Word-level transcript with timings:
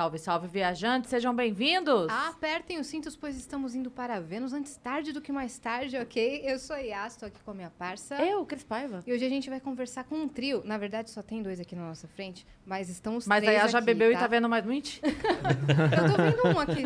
Salve, 0.00 0.18
salve, 0.18 0.48
viajantes, 0.48 1.10
sejam 1.10 1.36
bem-vindos! 1.36 2.08
Apertem 2.08 2.80
os 2.80 2.86
cintos, 2.86 3.14
pois 3.14 3.36
estamos 3.36 3.74
indo 3.74 3.90
para 3.90 4.18
Vênus 4.18 4.54
antes 4.54 4.74
tarde 4.74 5.12
do 5.12 5.20
que 5.20 5.30
mais 5.30 5.58
tarde, 5.58 5.98
ok? 5.98 6.40
Eu 6.42 6.58
sou 6.58 6.74
a 6.74 6.78
Yas, 6.78 7.12
estou 7.12 7.26
aqui 7.26 7.38
com 7.44 7.50
a 7.50 7.54
minha 7.54 7.68
parça. 7.68 8.14
Eu, 8.14 8.46
Cris 8.46 8.64
Paiva. 8.64 9.02
E 9.06 9.12
hoje 9.12 9.26
a 9.26 9.28
gente 9.28 9.50
vai 9.50 9.60
conversar 9.60 10.04
com 10.04 10.14
um 10.14 10.26
trio. 10.26 10.62
Na 10.64 10.78
verdade, 10.78 11.10
só 11.10 11.20
tem 11.20 11.42
dois 11.42 11.60
aqui 11.60 11.76
na 11.76 11.86
nossa 11.86 12.08
frente, 12.08 12.46
mas 12.64 12.88
estão 12.88 13.14
os 13.14 13.26
Mas 13.26 13.42
três 13.42 13.58
a 13.58 13.62
Yas 13.64 13.72
já 13.72 13.80
bebeu 13.82 14.10
tá? 14.12 14.16
e 14.16 14.20
tá 14.22 14.26
vendo 14.26 14.48
mais 14.48 14.64
muito? 14.64 14.88
Eu 15.04 16.16
tô 16.16 16.46
vendo 16.46 16.56
um 16.56 16.60
aqui. 16.60 16.82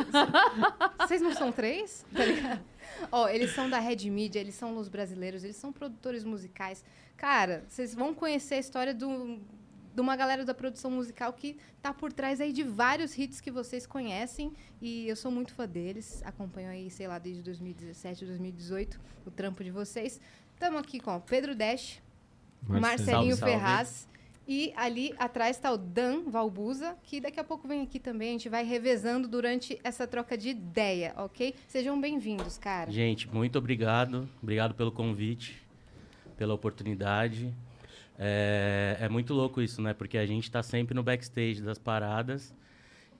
Vocês 0.98 1.22
não 1.22 1.32
são 1.36 1.52
três? 1.52 2.04
Tá 2.12 2.24
ligado? 2.24 2.60
Ó, 3.12 3.28
eles 3.28 3.54
são 3.54 3.70
da 3.70 3.78
Red 3.78 4.10
Media, 4.10 4.40
eles 4.40 4.56
são 4.56 4.74
los 4.74 4.88
brasileiros, 4.88 5.44
eles 5.44 5.54
são 5.54 5.72
produtores 5.72 6.24
musicais. 6.24 6.84
Cara, 7.16 7.64
vocês 7.68 7.94
vão 7.94 8.12
conhecer 8.12 8.56
a 8.56 8.58
história 8.58 8.92
do, 8.92 9.38
de 9.94 10.00
uma 10.00 10.16
galera 10.16 10.44
da 10.44 10.52
produção 10.52 10.90
musical 10.90 11.32
que 11.32 11.56
tá 11.80 11.94
por 11.94 12.12
trás 12.12 12.40
aí 12.40 12.52
de 12.52 12.64
vários 12.64 13.16
hits 13.16 13.40
que 13.40 13.50
vocês 13.50 13.86
conhecem. 13.86 14.52
E 14.82 15.08
eu 15.08 15.14
sou 15.14 15.30
muito 15.30 15.54
fã 15.54 15.68
deles. 15.68 16.20
Acompanho 16.24 16.68
aí, 16.68 16.90
sei 16.90 17.06
lá, 17.06 17.18
desde 17.18 17.42
2017, 17.42 18.24
2018, 18.24 19.00
o 19.24 19.30
trampo 19.30 19.62
de 19.62 19.70
vocês. 19.70 20.20
Estamos 20.52 20.80
aqui 20.80 20.98
com 20.98 21.14
o 21.14 21.20
Pedro 21.20 21.54
Dash, 21.54 22.02
Marcelinho 22.66 23.06
Salve, 23.06 23.36
salve. 23.36 23.52
Ferraz. 23.52 24.08
E 24.46 24.74
ali 24.76 25.14
atrás 25.18 25.56
está 25.56 25.72
o 25.72 25.78
Dan 25.78 26.24
Valbuza, 26.24 26.96
que 27.02 27.18
daqui 27.18 27.40
a 27.40 27.44
pouco 27.44 27.66
vem 27.66 27.82
aqui 27.82 27.98
também. 27.98 28.30
A 28.30 28.32
gente 28.32 28.48
vai 28.48 28.62
revezando 28.62 29.26
durante 29.26 29.80
essa 29.82 30.06
troca 30.06 30.36
de 30.36 30.50
ideia, 30.50 31.14
ok? 31.16 31.54
Sejam 31.66 31.98
bem-vindos, 31.98 32.58
cara. 32.58 32.90
Gente, 32.90 33.26
muito 33.32 33.56
obrigado. 33.56 34.28
Obrigado 34.42 34.74
pelo 34.74 34.92
convite, 34.92 35.62
pela 36.36 36.52
oportunidade. 36.52 37.54
É, 38.18 38.96
é 39.00 39.08
muito 39.08 39.34
louco 39.34 39.60
isso, 39.60 39.82
né? 39.82 39.92
Porque 39.92 40.16
a 40.18 40.26
gente 40.26 40.50
tá 40.50 40.62
sempre 40.62 40.94
no 40.94 41.02
backstage 41.02 41.60
das 41.62 41.78
paradas 41.78 42.54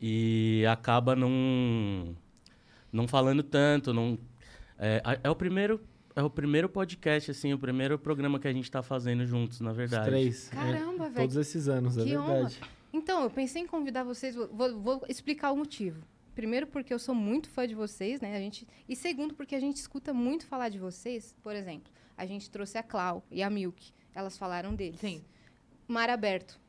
e 0.00 0.64
acaba 0.70 1.16
não, 1.16 2.16
não 2.92 3.08
falando 3.08 3.42
tanto. 3.42 3.92
Não, 3.92 4.18
é, 4.78 5.02
é 5.23 5.30
o 5.30 5.36
primeiro. 5.36 5.80
É 6.16 6.23
o 6.23 6.30
primeiro 6.30 6.68
podcast, 6.68 7.32
assim, 7.32 7.52
o 7.52 7.59
primeiro 7.59 7.98
programa 7.98 8.38
que 8.38 8.46
a 8.46 8.52
gente 8.52 8.70
tá 8.70 8.84
fazendo 8.84 9.26
juntos, 9.26 9.60
na 9.60 9.73
Os 9.73 9.76
verdade. 9.76 10.06
três. 10.06 10.52
é, 10.52 10.54
Caramba, 10.54 11.08
velho. 11.08 11.14
Todos 11.16 11.36
esses 11.36 11.66
anos, 11.66 11.98
é 11.98 12.04
Que 12.04 12.10
verdade. 12.10 12.60
Então, 12.92 13.24
eu 13.24 13.30
pensei 13.30 13.62
em 13.62 13.66
convidar 13.66 14.04
vocês. 14.04 14.36
Vou, 14.36 14.80
vou 14.80 15.02
explicar 15.08 15.51
o 15.51 15.56
motivo. 15.56 16.04
Primeiro, 16.32 16.68
porque 16.68 16.95
eu 16.95 17.01
sou 17.01 17.16
muito 17.16 17.48
fã 17.51 17.66
de 17.66 17.74
vocês, 17.74 18.20
né? 18.20 18.36
A 18.36 18.38
gente, 18.38 18.64
e 18.88 18.95
segundo, 18.95 19.34
porque 19.34 19.56
a 19.56 19.60
gente 19.60 19.79
escuta 19.79 20.14
muito 20.14 20.46
falar 20.46 20.68
de 20.68 20.79
vocês. 20.79 21.34
Por 21.42 21.56
exemplo, 21.56 21.92
a 22.16 22.24
gente 22.24 22.48
trouxe 22.48 22.79
a 22.79 22.82
Clau 22.84 23.26
e 23.29 23.42
a 23.42 23.51
Milk. 23.51 23.92
Elas 24.15 24.38
falaram 24.38 24.74
deles. 24.74 25.01
Sim. 25.01 25.24
Mar 25.88 26.09
Aberto. 26.09 26.60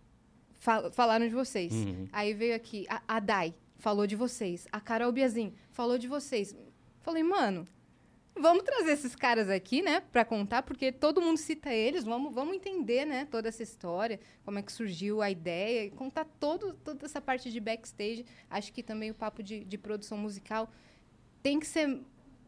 Fal- 0.55 0.91
falaram 0.91 1.27
de 1.27 1.33
vocês. 1.33 1.71
Uhum. 1.73 2.07
Aí 2.11 2.33
veio 2.33 2.55
aqui 2.55 2.85
a, 2.89 3.01
a 3.07 3.19
Dai, 3.19 3.53
falou 3.77 4.07
de 4.07 4.15
vocês. 4.15 4.67
A 4.71 4.79
Carol 4.81 5.11
Biazin 5.11 5.53
falou 5.71 5.97
de 5.97 6.07
vocês. 6.07 6.55
Falei, 7.01 7.21
mano, 7.21 7.67
vamos 8.35 8.63
trazer 8.63 8.91
esses 8.93 9.15
caras 9.15 9.47
aqui, 9.49 9.81
né, 9.83 9.99
pra 10.11 10.25
contar, 10.25 10.63
porque 10.63 10.91
todo 10.91 11.21
mundo 11.21 11.37
cita 11.37 11.71
eles. 11.71 12.03
Vamos, 12.03 12.33
vamos 12.33 12.55
entender, 12.55 13.05
né, 13.05 13.25
toda 13.25 13.47
essa 13.47 13.61
história, 13.61 14.19
como 14.43 14.57
é 14.57 14.63
que 14.63 14.71
surgiu 14.71 15.21
a 15.21 15.29
ideia, 15.29 15.85
e 15.85 15.91
contar 15.91 16.25
todo, 16.39 16.73
toda 16.83 17.05
essa 17.05 17.21
parte 17.21 17.51
de 17.51 17.59
backstage. 17.59 18.25
Acho 18.49 18.73
que 18.73 18.81
também 18.81 19.11
o 19.11 19.13
papo 19.13 19.43
de, 19.43 19.63
de 19.63 19.77
produção 19.77 20.17
musical 20.17 20.69
tem 21.43 21.59
que 21.59 21.67
ser. 21.67 22.01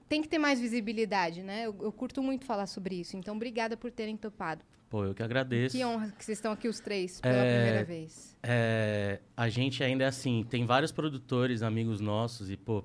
Tem 0.09 0.22
que 0.22 0.30
ter 0.30 0.38
mais 0.38 0.58
visibilidade, 0.59 1.44
né? 1.44 1.66
Eu, 1.66 1.75
eu 1.81 1.92
curto 1.92 2.23
muito 2.23 2.45
falar 2.45 2.66
sobre 2.66 2.95
isso. 2.95 3.18
Então, 3.18 3.36
obrigada 3.36 3.75
por 3.75 3.92
terem 3.92 4.16
topado. 4.16 4.64
Pô, 4.90 5.04
eu 5.04 5.14
que 5.14 5.22
agradeço. 5.22 5.76
Que 5.78 5.84
honra 5.84 6.10
que 6.18 6.24
vocês 6.24 6.38
estão 6.38 6.52
aqui 6.52 6.68
os 6.68 6.80
três 6.80 7.20
pela 7.20 7.36
É, 7.36 7.56
primeira 7.56 7.84
vez. 7.84 8.38
É, 8.42 9.20
a 9.36 9.50
gente 9.50 9.84
ainda 9.84 10.06
é 10.06 10.08
assim, 10.08 10.46
tem 10.50 10.66
vários 10.66 10.92
produtores, 10.92 11.62
amigos 11.62 12.00
nossos, 12.00 12.50
e, 12.50 12.56
pô, 12.56 12.84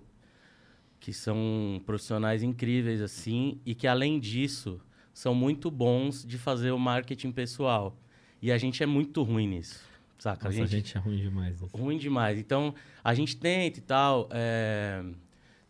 que 0.98 1.12
são 1.12 1.80
profissionais 1.86 2.42
incríveis, 2.42 3.00
assim, 3.00 3.60
e 3.64 3.74
que, 3.74 3.86
além 3.86 4.18
disso, 4.18 4.80
são 5.14 5.34
muito 5.34 5.70
bons 5.70 6.24
de 6.24 6.38
fazer 6.38 6.72
o 6.72 6.78
marketing 6.78 7.30
pessoal. 7.30 7.96
E 8.40 8.50
a 8.50 8.58
gente 8.58 8.82
é 8.82 8.86
muito 8.86 9.22
ruim 9.22 9.46
nisso, 9.46 9.80
saca? 10.18 10.48
Nossa, 10.48 10.62
a 10.62 10.66
gente 10.66 10.96
é 10.96 11.00
ruim 11.00 11.16
demais. 11.18 11.60
nisso. 11.60 11.76
Ruim 11.76 11.98
demais. 11.98 12.38
Então, 12.38 12.74
a 13.04 13.14
gente 13.14 13.36
tenta 13.36 13.78
e 13.78 13.82
tal. 13.82 14.28
é, 14.32 15.04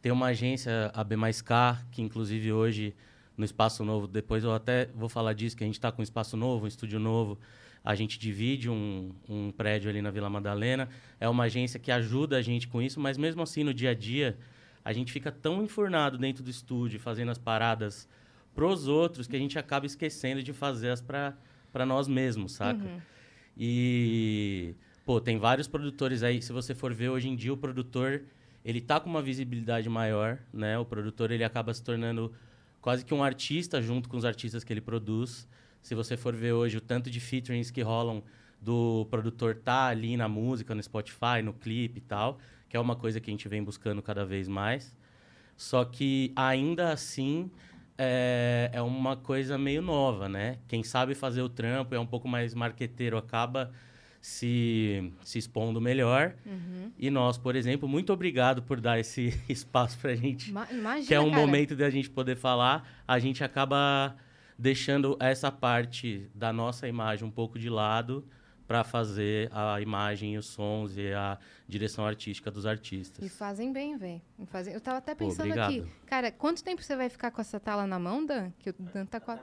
Tem 0.01 0.11
uma 0.11 0.27
agência, 0.29 0.91
a 0.95 1.05
B 1.05 1.15
mais 1.17 1.43
K, 1.43 1.79
que 1.91 2.01
inclusive 2.01 2.51
hoje 2.53 2.95
no 3.37 3.45
Espaço 3.45 3.85
Novo, 3.85 4.07
depois 4.07 4.45
eu 4.45 4.53
até 4.53 4.87
vou 4.95 5.09
falar 5.09 5.33
disso, 5.33 5.57
que 5.57 5.65
a 5.65 5.67
gente 5.67 5.77
está 5.77 5.91
com 5.91 6.01
um 6.01 6.05
espaço 6.05 6.37
novo, 6.37 6.65
um 6.65 6.69
estúdio 6.69 6.99
novo. 6.99 7.39
A 7.85 7.95
gente 7.95 8.19
divide 8.19 8.71
um, 8.71 9.13
um 9.29 9.51
prédio 9.51 9.91
ali 9.91 10.01
na 10.01 10.11
Vila 10.11 10.31
Madalena. 10.31 10.89
É 11.19 11.29
uma 11.29 11.45
agência 11.45 11.81
que 11.81 11.91
ajuda 11.91 12.37
a 12.37 12.43
gente 12.43 12.69
com 12.69 12.81
isso, 12.81 13.01
mas 13.01 13.19
mesmo 13.19 13.43
assim, 13.43 13.65
no 13.65 13.75
dia 13.75 13.91
a 13.91 13.95
dia, 13.95 14.39
a 14.85 14.93
gente 14.93 15.13
fica 15.13 15.33
tão 15.33 15.63
enfurnado 15.65 16.17
dentro 16.17 16.45
do 16.45 16.51
estúdio, 16.51 17.01
fazendo 17.01 17.31
as 17.31 17.39
paradas 17.39 18.09
pros 18.55 18.87
outros, 18.87 19.27
que 19.27 19.35
a 19.35 19.39
gente 19.39 19.59
acaba 19.59 19.87
esquecendo 19.87 20.43
de 20.43 20.53
fazer-as 20.53 21.01
para 21.01 21.87
nós 21.87 22.07
mesmos, 22.07 22.53
saca? 22.53 22.85
E, 23.57 24.75
pô, 25.05 25.21
tem 25.21 25.39
vários 25.39 25.67
produtores 25.67 26.23
aí. 26.23 26.41
Se 26.41 26.53
você 26.53 26.75
for 26.75 26.93
ver 26.95 27.09
hoje 27.09 27.29
em 27.29 27.35
dia, 27.35 27.53
o 27.53 27.57
produtor, 27.57 28.23
ele 28.65 28.81
tá 28.81 29.01
com 29.01 29.11
uma 29.11 29.23
visibilidade 29.23 29.89
maior, 29.89 30.39
né? 30.53 30.79
O 30.79 30.85
produtor, 30.85 31.31
ele 31.33 31.43
acaba 31.45 31.75
se 31.75 31.83
tornando 31.83 32.33
quase 32.83 33.05
que 33.05 33.15
um 33.15 33.23
artista 33.23 33.81
junto 33.81 34.09
com 34.09 34.17
os 34.17 34.25
artistas 34.25 34.65
que 34.65 34.73
ele 34.73 34.81
produz. 34.81 35.49
Se 35.81 35.95
você 35.95 36.17
for 36.17 36.35
ver 36.35 36.53
hoje 36.53 36.77
o 36.77 36.81
tanto 36.81 37.09
de 37.09 37.21
featurings 37.21 37.71
que 37.71 37.81
rolam 37.81 38.23
do 38.61 39.07
produtor 39.09 39.55
tá 39.55 39.87
ali 39.87 40.17
na 40.17 40.29
música, 40.29 40.75
no 40.75 40.83
Spotify, 40.83 41.41
no 41.43 41.53
clipe 41.53 41.99
e 41.99 42.01
tal, 42.03 42.39
que 42.69 42.77
é 42.77 42.81
uma 42.81 42.97
coisa 42.97 43.21
que 43.21 43.31
a 43.31 43.33
gente 43.33 43.49
vem 43.49 43.63
buscando 43.63 44.03
cada 44.03 44.25
vez 44.25 44.49
mais. 44.49 44.97
Só 45.57 45.85
que 45.85 46.33
ainda 46.35 46.93
assim 46.93 47.51
é, 47.97 48.71
é 48.73 48.83
uma 48.83 49.17
coisa 49.17 49.57
meio 49.57 49.81
nova, 49.81 50.29
né? 50.29 50.59
Quem 50.67 50.83
sabe 50.83 51.15
fazer 51.15 51.43
o 51.43 51.49
trampo 51.49 51.95
é 51.95 52.01
um 52.01 52.07
pouco 52.07 52.27
mais 52.27 52.53
marqueteiro, 52.53 53.17
acaba 53.17 53.71
se, 54.23 55.13
se 55.25 55.39
expondo 55.39 55.81
melhor. 55.81 56.35
E 56.97 57.11
nós, 57.11 57.37
por 57.37 57.57
exemplo, 57.57 57.89
muito 57.89 58.13
obrigado 58.13 58.63
por 58.63 58.81
dar 58.81 58.99
esse 58.99 59.39
espaço 59.51 59.99
pra 59.99 60.15
gente 60.15 60.53
Ma- 60.53 60.69
imagina, 60.71 61.07
que 61.09 61.15
é 61.15 61.21
um 61.21 61.31
cara. 61.31 61.41
momento 61.43 61.75
da 61.77 61.91
gente 61.91 62.09
poder 62.09 62.37
falar, 62.37 62.89
a 63.07 63.19
gente 63.19 63.43
acaba 63.43 64.17
deixando 64.57 65.17
essa 65.19 65.51
parte 65.51 66.31
da 66.35 66.53
nossa 66.53 66.87
imagem 66.87 67.27
um 67.27 67.31
pouco 67.31 67.59
de 67.59 67.69
lado 67.69 68.25
para 68.69 68.85
fazer 68.85 69.51
a 69.53 69.81
imagem, 69.81 70.39
os 70.39 70.47
sons 70.47 70.97
e 70.97 71.13
a 71.13 71.37
direção 71.69 72.07
artística 72.07 72.49
dos 72.51 72.65
E 72.65 72.69
artistas. 72.69 73.37
fazem 73.37 73.73
bem, 73.73 73.99
velho. 73.99 74.23
Eu 74.73 74.81
tava 74.81 74.99
até 74.99 75.15
Pô, 75.17 75.25
pensando 75.27 75.47
obrigado. 75.49 75.69
aqui. 75.71 75.85
Cara, 76.07 76.31
quanto 76.31 76.63
tempo 76.63 76.81
você 76.81 76.95
vai 76.97 77.09
ficar 77.11 77.33
com 77.33 77.41
essa 77.41 77.59
tala 77.59 77.87
na 77.89 77.99
mão, 77.99 78.25
Dan? 78.25 78.51
Que 78.61 78.71
o 78.71 78.75
Dan 78.79 79.05
tá 79.05 79.19
com 79.21 79.33
a... 79.33 79.39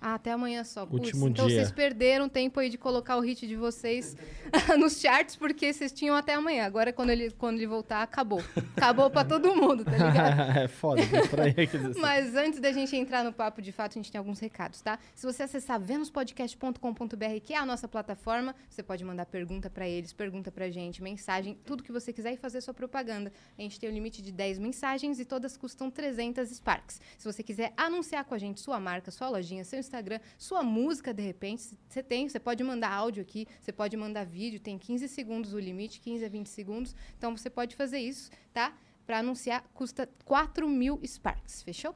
Ah, 0.00 0.14
até 0.14 0.32
amanhã 0.32 0.64
só. 0.64 0.86
Último 0.90 1.28
então 1.28 1.46
dia. 1.46 1.56
vocês 1.56 1.70
perderam 1.70 2.28
tempo 2.28 2.58
aí 2.58 2.70
de 2.70 2.78
colocar 2.78 3.16
o 3.16 3.20
hit 3.20 3.46
de 3.46 3.54
vocês 3.56 4.16
nos 4.78 4.98
charts, 4.98 5.36
porque 5.36 5.72
vocês 5.72 5.92
tinham 5.92 6.16
até 6.16 6.34
amanhã. 6.34 6.64
Agora, 6.64 6.92
quando 6.92 7.10
ele, 7.10 7.30
quando 7.32 7.58
ele 7.58 7.66
voltar, 7.66 8.02
acabou. 8.02 8.42
Acabou 8.76 9.10
pra 9.10 9.24
todo 9.24 9.54
mundo, 9.54 9.84
tá 9.84 9.90
ligado? 9.92 10.56
é 10.58 10.68
foda, 10.68 11.02
aqui 11.02 11.78
desse- 11.78 11.98
Mas 12.00 12.34
antes 12.34 12.60
da 12.60 12.72
gente 12.72 12.96
entrar 12.96 13.22
no 13.22 13.32
papo 13.32 13.60
de 13.60 13.72
fato, 13.72 13.92
a 13.92 14.02
gente 14.02 14.10
tem 14.10 14.18
alguns 14.18 14.38
recados, 14.40 14.80
tá? 14.80 14.98
Se 15.14 15.26
você 15.26 15.42
acessar 15.42 15.78
venuspodcast.com.br, 15.78 17.40
que 17.42 17.52
é 17.52 17.58
a 17.58 17.66
nossa 17.66 17.86
plataforma, 17.86 18.54
você 18.68 18.82
pode 18.82 19.04
mandar 19.04 19.26
pergunta 19.26 19.68
pra 19.68 19.86
eles, 19.88 20.12
pergunta 20.12 20.50
pra 20.50 20.70
gente, 20.70 21.02
mensagem, 21.02 21.58
tudo 21.64 21.82
que 21.82 21.92
você 21.92 22.12
quiser 22.12 22.32
e 22.32 22.36
fazer 22.36 22.60
sua 22.60 22.72
propaganda. 22.74 23.32
A 23.58 23.62
gente 23.62 23.78
tem 23.78 23.88
o 23.88 23.92
limite 23.92 24.22
de 24.22 24.32
10 24.32 24.58
mensagens 24.58 25.20
e 25.20 25.24
todas 25.24 25.56
custam 25.56 25.90
300 25.90 26.48
Sparks. 26.50 27.00
Se 27.18 27.24
você 27.30 27.42
quiser 27.42 27.72
anunciar 27.76 28.24
com 28.24 28.34
a 28.34 28.38
gente 28.38 28.60
sua 28.60 28.80
marca, 28.80 29.10
sua 29.10 29.28
lojinha, 29.28 29.64
seu 29.64 29.78
Instagram, 29.90 30.20
sua 30.38 30.62
música, 30.62 31.12
de 31.12 31.22
repente, 31.22 31.76
você 31.88 32.02
tem, 32.02 32.28
você 32.28 32.38
pode 32.38 32.62
mandar 32.62 32.92
áudio 32.92 33.22
aqui, 33.22 33.46
você 33.60 33.72
pode 33.72 33.96
mandar 33.96 34.24
vídeo, 34.24 34.60
tem 34.60 34.78
15 34.78 35.08
segundos 35.08 35.52
o 35.52 35.58
limite, 35.58 36.00
15 36.00 36.24
a 36.24 36.28
20 36.28 36.46
segundos. 36.46 36.94
Então 37.18 37.36
você 37.36 37.50
pode 37.50 37.74
fazer 37.74 37.98
isso, 37.98 38.30
tá? 38.52 38.72
Para 39.04 39.18
anunciar, 39.18 39.64
custa 39.74 40.08
4 40.24 40.68
mil 40.68 41.00
Sparks, 41.04 41.62
fechou? 41.62 41.94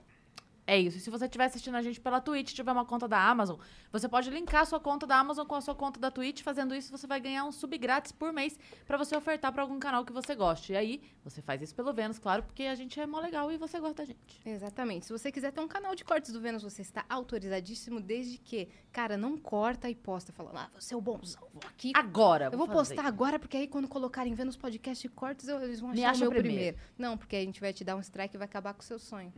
É 0.67 0.79
isso. 0.79 0.97
E 0.97 1.01
se 1.01 1.11
você 1.11 1.27
estiver 1.27 1.45
assistindo 1.45 1.75
a 1.77 1.83
gente 1.83 2.01
pela 2.01 2.21
Twitch, 2.23 2.55
tiver 2.55 2.73
uma 2.73 2.87
conta 2.87 3.07
da 3.07 3.19
Amazon, 3.23 3.59
você 3.93 4.09
pode 4.09 4.31
linkar 4.31 4.63
a 4.63 4.65
sua 4.65 4.81
conta 4.81 5.07
da 5.07 5.17
Amazon 5.19 5.47
com 5.47 5.55
a 5.55 5.61
sua 5.61 5.75
conta 5.75 6.01
da 6.01 6.11
Twitch. 6.11 6.41
Fazendo 6.43 6.75
isso, 6.75 6.91
você 6.91 7.07
vai 7.07 7.21
ganhar 7.21 7.45
um 7.45 7.53
sub 7.53 7.77
grátis 7.77 8.13
por 8.13 8.33
mês 8.33 8.59
pra 8.87 8.97
você 8.97 9.15
ofertar 9.15 9.53
pra 9.53 9.61
algum 9.63 9.79
canal 9.79 10.07
que 10.07 10.13
você 10.13 10.35
goste. 10.35 10.73
E 10.73 10.77
aí, 10.77 11.03
você 11.23 11.43
faz 11.43 11.61
isso 11.61 11.75
pelo 11.75 11.93
Vênus, 11.93 12.19
claro, 12.19 12.43
porque 12.43 12.63
a 12.63 12.75
gente 12.75 12.99
é 12.99 13.07
mó 13.07 13.21
legal 13.21 13.53
e 13.53 13.59
você 13.59 13.79
gosta 13.79 13.97
da 13.97 14.05
gente. 14.07 14.41
Exatamente. 14.47 15.05
Se 15.05 15.13
você 15.13 15.31
quiser 15.31 15.53
ter 15.53 15.61
um 15.61 15.69
canal 15.69 15.95
de 15.95 16.03
cortes 16.03 16.33
do 16.33 16.41
Vênus, 16.41 16.63
você 16.63 16.81
está 16.81 17.05
autorizadíssimo, 17.11 18.01
desde 18.01 18.39
que, 18.39 18.69
cara, 18.91 19.19
não 19.19 19.37
corta 19.37 19.91
e 19.91 19.95
posta 19.95 20.33
falando, 20.33 20.57
ah, 20.57 20.71
você 20.81 20.95
é 20.95 20.97
o 20.97 21.01
bonzão, 21.03 21.43
vou 21.53 21.63
aqui. 21.69 21.93
Agora, 21.95 22.47
eu 22.47 22.57
vou 22.57 22.67
fazer. 22.67 22.95
postar 22.95 23.07
agora, 23.07 23.39
porque 23.39 23.59
aí 23.59 23.69
quando 23.69 23.87
colocarem 23.87 24.33
Vênus 24.35 24.57
Podcast 24.57 25.07
e 25.07 25.11
cortes, 25.11 25.47
eu- 25.47 25.61
eles 25.63 25.79
vão 25.81 25.91
Me 25.91 25.99
achar 26.03 26.07
o 26.07 26.11
acha 26.13 26.21
meu 26.21 26.31
primeiro. 26.31 26.75
primeiro. 26.75 26.79
Não, 26.97 27.19
porque 27.19 27.37
a 27.37 27.41
gente 27.41 27.61
vai 27.61 27.73
te 27.75 27.85
dar 27.85 27.97
um 27.97 28.01
strike 28.01 28.35
e 28.35 28.39
vai 28.39 28.47
acabar 28.47 28.73
com 28.73 28.81
o 28.81 28.85
seu 28.85 28.99
sonho. 28.99 29.31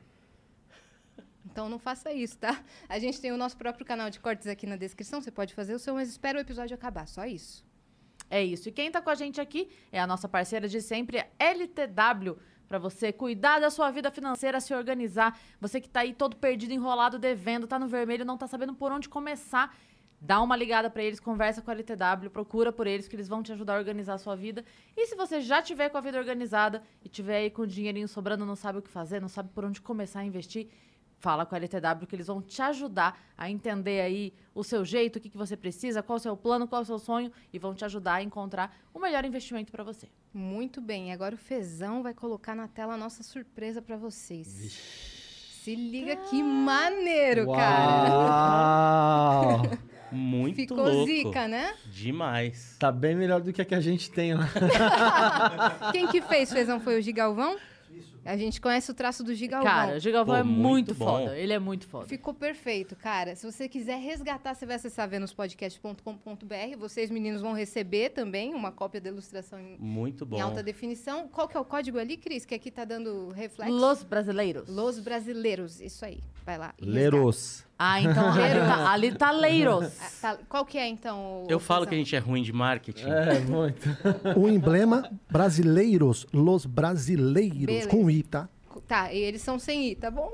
Então 1.50 1.68
não 1.68 1.78
faça 1.78 2.12
isso, 2.12 2.36
tá? 2.38 2.62
A 2.88 2.98
gente 2.98 3.20
tem 3.20 3.32
o 3.32 3.36
nosso 3.36 3.56
próprio 3.56 3.86
canal 3.86 4.10
de 4.10 4.20
cortes 4.20 4.46
aqui 4.46 4.66
na 4.66 4.76
descrição, 4.76 5.20
você 5.20 5.30
pode 5.30 5.54
fazer 5.54 5.74
o 5.74 5.78
seu, 5.78 5.94
mas 5.94 6.08
espera 6.08 6.38
o 6.38 6.40
episódio 6.40 6.74
acabar, 6.74 7.06
só 7.06 7.24
isso. 7.24 7.64
É 8.28 8.44
isso. 8.44 8.68
E 8.68 8.72
quem 8.72 8.90
tá 8.90 9.00
com 9.00 9.10
a 9.10 9.14
gente 9.14 9.40
aqui 9.40 9.68
é 9.92 10.00
a 10.00 10.06
nossa 10.06 10.28
parceira 10.28 10.68
de 10.68 10.80
sempre, 10.80 11.24
LTW, 11.38 12.36
para 12.68 12.78
você 12.78 13.12
cuidar 13.12 13.60
da 13.60 13.70
sua 13.70 13.90
vida 13.92 14.10
financeira, 14.10 14.60
se 14.60 14.74
organizar. 14.74 15.38
Você 15.60 15.80
que 15.80 15.88
tá 15.88 16.00
aí 16.00 16.12
todo 16.12 16.36
perdido, 16.36 16.72
enrolado, 16.72 17.18
devendo, 17.18 17.66
tá 17.68 17.78
no 17.78 17.86
vermelho, 17.86 18.24
não 18.24 18.36
tá 18.36 18.48
sabendo 18.48 18.74
por 18.74 18.90
onde 18.90 19.08
começar. 19.08 19.76
Dá 20.20 20.40
uma 20.40 20.56
ligada 20.56 20.90
para 20.90 21.02
eles, 21.02 21.20
conversa 21.20 21.62
com 21.62 21.70
a 21.70 21.74
LTW, 21.74 22.30
procura 22.30 22.72
por 22.72 22.86
eles 22.86 23.06
que 23.06 23.14
eles 23.14 23.28
vão 23.28 23.42
te 23.42 23.52
ajudar 23.52 23.76
a 23.76 23.78
organizar 23.78 24.14
a 24.14 24.18
sua 24.18 24.34
vida. 24.34 24.64
E 24.96 25.06
se 25.06 25.14
você 25.14 25.40
já 25.40 25.62
tiver 25.62 25.90
com 25.90 25.98
a 25.98 26.00
vida 26.00 26.18
organizada 26.18 26.82
e 27.04 27.08
tiver 27.08 27.36
aí 27.36 27.50
com 27.50 27.62
o 27.62 27.66
dinheirinho 27.66 28.08
sobrando, 28.08 28.44
não 28.44 28.56
sabe 28.56 28.78
o 28.78 28.82
que 28.82 28.90
fazer, 28.90 29.20
não 29.20 29.28
sabe 29.28 29.50
por 29.50 29.64
onde 29.64 29.80
começar 29.80 30.20
a 30.20 30.24
investir, 30.24 30.68
fala 31.18 31.46
com 31.46 31.54
a 31.54 31.58
LTW 31.58 32.06
que 32.06 32.14
eles 32.14 32.26
vão 32.26 32.40
te 32.42 32.60
ajudar 32.62 33.18
a 33.36 33.50
entender 33.50 34.00
aí 34.00 34.32
o 34.54 34.62
seu 34.62 34.84
jeito, 34.84 35.16
o 35.16 35.20
que, 35.20 35.28
que 35.28 35.36
você 35.36 35.56
precisa, 35.56 36.02
qual 36.02 36.16
o 36.16 36.20
seu 36.20 36.36
plano, 36.36 36.68
qual 36.68 36.82
o 36.82 36.84
seu 36.84 36.98
sonho 36.98 37.32
e 37.52 37.58
vão 37.58 37.74
te 37.74 37.84
ajudar 37.84 38.14
a 38.14 38.22
encontrar 38.22 38.74
o 38.92 38.98
melhor 38.98 39.24
investimento 39.24 39.72
para 39.72 39.84
você. 39.84 40.08
Muito 40.32 40.80
bem. 40.80 41.12
Agora 41.12 41.34
o 41.34 41.38
Fezão 41.38 42.02
vai 42.02 42.14
colocar 42.14 42.54
na 42.54 42.68
tela 42.68 42.94
a 42.94 42.96
nossa 42.96 43.22
surpresa 43.22 43.80
para 43.80 43.96
vocês. 43.96 44.46
Se 45.62 45.74
liga 45.74 46.14
que 46.16 46.42
maneiro, 46.42 47.46
cara. 47.52 48.12
Uau! 49.58 49.62
Muito 50.12 50.56
Ficou 50.56 50.78
louco. 50.88 51.06
zica, 51.06 51.48
né? 51.48 51.74
Demais. 51.86 52.76
Tá 52.78 52.92
bem 52.92 53.16
melhor 53.16 53.40
do 53.40 53.52
que 53.52 53.60
a 53.60 53.64
que 53.64 53.74
a 53.74 53.80
gente 53.80 54.10
tem 54.10 54.34
lá. 54.34 54.48
Quem 55.90 56.06
que 56.06 56.22
fez 56.22 56.52
Fezão 56.52 56.78
foi 56.78 56.98
o 56.98 57.02
Gigalvão? 57.02 57.56
A 58.26 58.36
gente 58.36 58.60
conhece 58.60 58.90
o 58.90 58.94
traço 58.94 59.22
do 59.22 59.34
Gigalvão. 59.34 59.70
Cara, 59.70 59.96
o 59.96 59.98
Gigalvão 59.98 60.34
Pô, 60.34 60.40
é 60.40 60.44
muito, 60.44 60.62
muito 60.62 60.94
foda. 60.94 61.36
Ele 61.36 61.52
é 61.52 61.58
muito 61.58 61.86
foda. 61.86 62.06
Ficou 62.06 62.34
perfeito, 62.34 62.96
cara. 62.96 63.34
Se 63.36 63.50
você 63.50 63.68
quiser 63.68 63.98
resgatar, 63.98 64.54
você 64.54 64.66
vai 64.66 64.76
acessar 64.76 65.08
venuspodcast.com.br. 65.08 66.78
Vocês, 66.78 67.10
meninos, 67.10 67.42
vão 67.42 67.52
receber 67.52 68.10
também 68.10 68.54
uma 68.54 68.72
cópia 68.72 69.00
da 69.00 69.08
ilustração 69.08 69.58
em, 69.58 69.76
Muito 69.78 70.24
em 70.24 70.28
bom. 70.28 70.42
alta 70.42 70.62
definição. 70.62 71.28
Qual 71.28 71.48
que 71.48 71.56
é 71.56 71.60
o 71.60 71.64
código 71.64 71.98
ali, 71.98 72.16
Cris? 72.16 72.44
Que 72.44 72.54
aqui 72.54 72.70
tá 72.70 72.84
dando 72.84 73.28
reflexo. 73.30 73.74
Los 73.74 74.02
brasileiros. 74.02 74.68
Los 74.68 74.98
brasileiros. 74.98 75.80
Isso 75.80 76.04
aí. 76.04 76.20
Vai 76.44 76.58
lá. 76.58 76.74
Leros. 76.80 77.65
Ah, 77.78 78.00
então 78.00 78.28
ali 78.32 78.54
tá, 78.60 78.90
ali 78.92 79.12
tá 79.14 79.30
Leiros. 79.30 79.92
Ah, 80.00 80.10
tá. 80.20 80.38
Qual 80.48 80.64
que 80.64 80.78
é, 80.78 80.86
então? 80.88 81.44
o- 81.44 81.46
Eu 81.48 81.60
falo 81.60 81.86
que 81.86 81.94
a 81.94 81.98
gente 81.98 82.14
é 82.16 82.18
ruim 82.18 82.42
de 82.42 82.52
marketing. 82.52 83.06
É, 83.08 83.40
muito. 83.40 83.88
O 84.38 84.48
emblema 84.48 85.10
brasileiros, 85.30 86.26
los 86.32 86.64
brasileiros, 86.66 87.66
Beleza. 87.66 87.88
com 87.88 88.10
I, 88.10 88.22
tá? 88.22 88.48
Tá, 88.86 89.12
e 89.12 89.18
eles 89.18 89.42
são 89.42 89.58
sem 89.58 89.90
I, 89.90 89.94
tá 89.94 90.10
bom? 90.10 90.32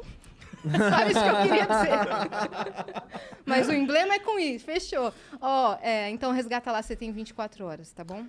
Só 0.63 1.09
isso 1.09 1.21
que 1.23 1.29
eu 1.29 1.43
queria 1.43 1.67
dizer. 1.67 3.03
Mas 3.45 3.69
o 3.69 3.73
emblema 3.73 4.15
é 4.15 4.19
com 4.21 4.39
I, 4.39 4.59
fechou. 4.59 5.13
Ó, 5.41 5.77
é, 5.83 6.11
então 6.11 6.33
resgata 6.33 6.71
lá, 6.71 6.81
você 6.83 6.95
tem 6.95 7.11
24 7.13 7.65
horas, 7.65 7.91
tá 7.93 8.05
bom? 8.05 8.25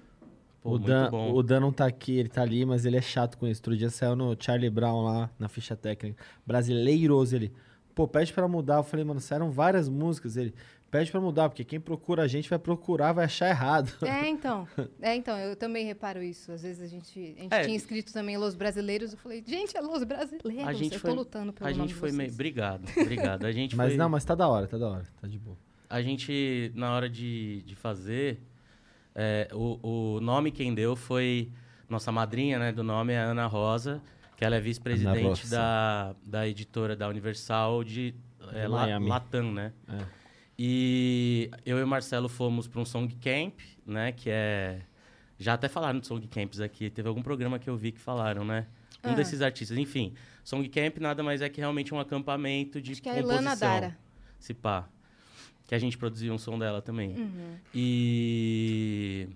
Pô, 0.62 0.72
o, 0.72 0.80
Dan, 0.80 1.10
bom. 1.12 1.34
o 1.34 1.44
Dan 1.44 1.60
não 1.60 1.72
tá 1.72 1.86
aqui, 1.86 2.18
ele 2.18 2.30
tá 2.30 2.42
ali, 2.42 2.66
mas 2.66 2.86
ele 2.86 2.96
é 2.98 3.02
chato 3.02 3.38
com 3.38 3.46
isso. 3.46 3.60
Outro 3.60 3.76
dia 3.78 3.90
saiu 3.90 4.16
no 4.16 4.36
Charlie 4.40 4.70
Brown 4.70 5.04
lá, 5.04 5.30
na 5.38 5.48
ficha 5.50 5.76
técnica. 5.76 6.24
Brasileiros, 6.48 7.34
ele. 7.34 7.52
Pô, 7.96 8.08
pede 8.08 8.34
pra 8.34 8.48
mudar. 8.48 8.78
Eu 8.78 8.84
falei, 8.84 9.06
mano, 9.06 9.20
saíram 9.20 9.52
várias 9.52 9.88
músicas. 9.88 10.36
Ele, 10.36 10.54
pede 10.90 11.12
pra 11.12 11.20
mudar, 11.22 11.50
porque 11.50 11.64
quem 11.64 11.80
procura 11.80 12.24
a 12.24 12.28
gente 12.28 12.50
vai 12.50 12.58
procurar, 12.60 13.14
vai 13.14 13.26
achar 13.26 13.50
errado. 13.50 13.92
É, 14.04 14.28
então. 14.30 14.68
É, 15.02 15.16
então, 15.16 15.38
eu 15.38 15.56
também 15.56 15.86
reparo 15.86 16.22
isso. 16.24 16.52
Às 16.52 16.64
vezes 16.64 16.82
a 16.82 16.88
gente, 16.88 17.20
a 17.38 17.42
gente 17.42 17.54
É. 17.54 17.64
tinha 17.64 17.76
escrito 17.76 18.12
também 18.14 18.38
Los 18.38 18.56
Brasileiros. 18.56 19.12
Eu 19.14 19.18
falei, 19.20 19.44
gente, 19.46 19.78
é 19.78 19.82
Los 19.82 20.04
Brasileiros. 20.04 20.68
A 20.68 20.74
gente 20.74 20.94
eu 20.96 21.00
foi- 21.00 21.10
tô 21.12 21.16
lutando 21.16 21.54
pelo 21.54 21.68
A 21.70 21.72
nome 21.74 21.88
gente 21.88 21.94
foi 22.00 22.12
meio. 22.12 22.32
Obrigado, 22.32 22.86
obrigado. 22.98 23.46
A 23.46 23.52
gente 23.54 23.76
Mas 23.76 23.90
foi... 23.90 23.98
não, 23.98 24.10
mas 24.10 24.26
tá 24.26 24.34
da 24.36 24.48
hora, 24.48 24.68
tá 24.68 24.78
da 24.78 24.90
hora. 24.90 25.04
Tá 25.22 25.28
de 25.28 25.38
boa. 25.38 25.58
A 25.90 26.02
gente, 26.02 26.72
na 26.74 26.96
hora 26.96 27.08
de, 27.08 27.62
de 27.64 27.76
fazer, 27.76 28.42
é, 29.14 29.48
o, 29.54 30.16
o 30.16 30.20
nome 30.20 30.52
quem 30.52 30.74
deu 30.74 30.96
foi 30.96 31.52
nossa 31.88 32.12
madrinha, 32.12 32.58
né, 32.58 32.72
do 32.72 32.84
nome 32.84 33.14
é 33.14 33.20
Ana 33.20 33.46
Rosa, 33.46 34.02
que 34.44 34.46
ela 34.46 34.58
é 34.58 34.60
vice-presidente 34.60 35.48
da, 35.50 36.14
da 36.26 36.46
editora 36.46 36.98
da 36.98 37.08
Universal 37.08 37.82
de 37.82 38.14
é, 38.52 38.64
De 38.64 38.68
La- 38.68 38.82
Miami. 38.82 39.08
Latam, 39.08 39.54
né? 39.54 39.72
É. 39.88 40.04
E 40.60 41.50
eu 41.66 41.80
e 41.80 41.84
o 41.84 41.88
Marcelo 41.88 42.28
fomos 42.28 42.68
para 42.68 42.82
um 42.82 42.86
Song 42.86 43.08
Camp, 43.16 43.58
né, 43.86 44.12
que 44.12 44.30
é... 44.30 44.82
Já 45.40 45.54
até 45.54 45.70
falaram 45.70 45.98
de 46.00 46.08
Song 46.08 46.28
Camps 46.28 46.60
aqui, 46.60 46.90
teve 46.90 47.08
algum 47.08 47.22
programa 47.22 47.58
que 47.58 47.70
eu 47.70 47.78
vi 47.78 47.94
que 47.94 48.00
falaram, 48.02 48.44
né? 48.44 48.68
Um 49.04 49.12
Ah. 49.12 49.14
desses 49.14 49.42
artistas, 49.42 49.78
enfim. 49.78 50.14
Song 50.44 50.68
Camp 50.68 50.98
nada 50.98 51.24
mais 51.24 51.42
é 51.42 51.48
que 51.48 51.62
realmente 51.62 51.94
um 51.94 52.00
acampamento 52.00 52.82
de 52.82 52.92
Acho 52.92 53.02
que 53.02 53.08
é 53.10 53.14
a 53.14 53.16
composição. 53.16 53.42
Ilana 53.42 53.56
Dara. 53.56 53.98
Se 54.40 54.54
pá. 54.54 54.90
Que 55.66 55.74
a 55.74 55.80
gente 55.80 55.98
produziu 55.98 56.34
um 56.34 56.38
som 56.38 56.60
dela 56.60 56.82
também. 56.82 57.16
Uhum. 57.16 57.56
E 57.74 59.28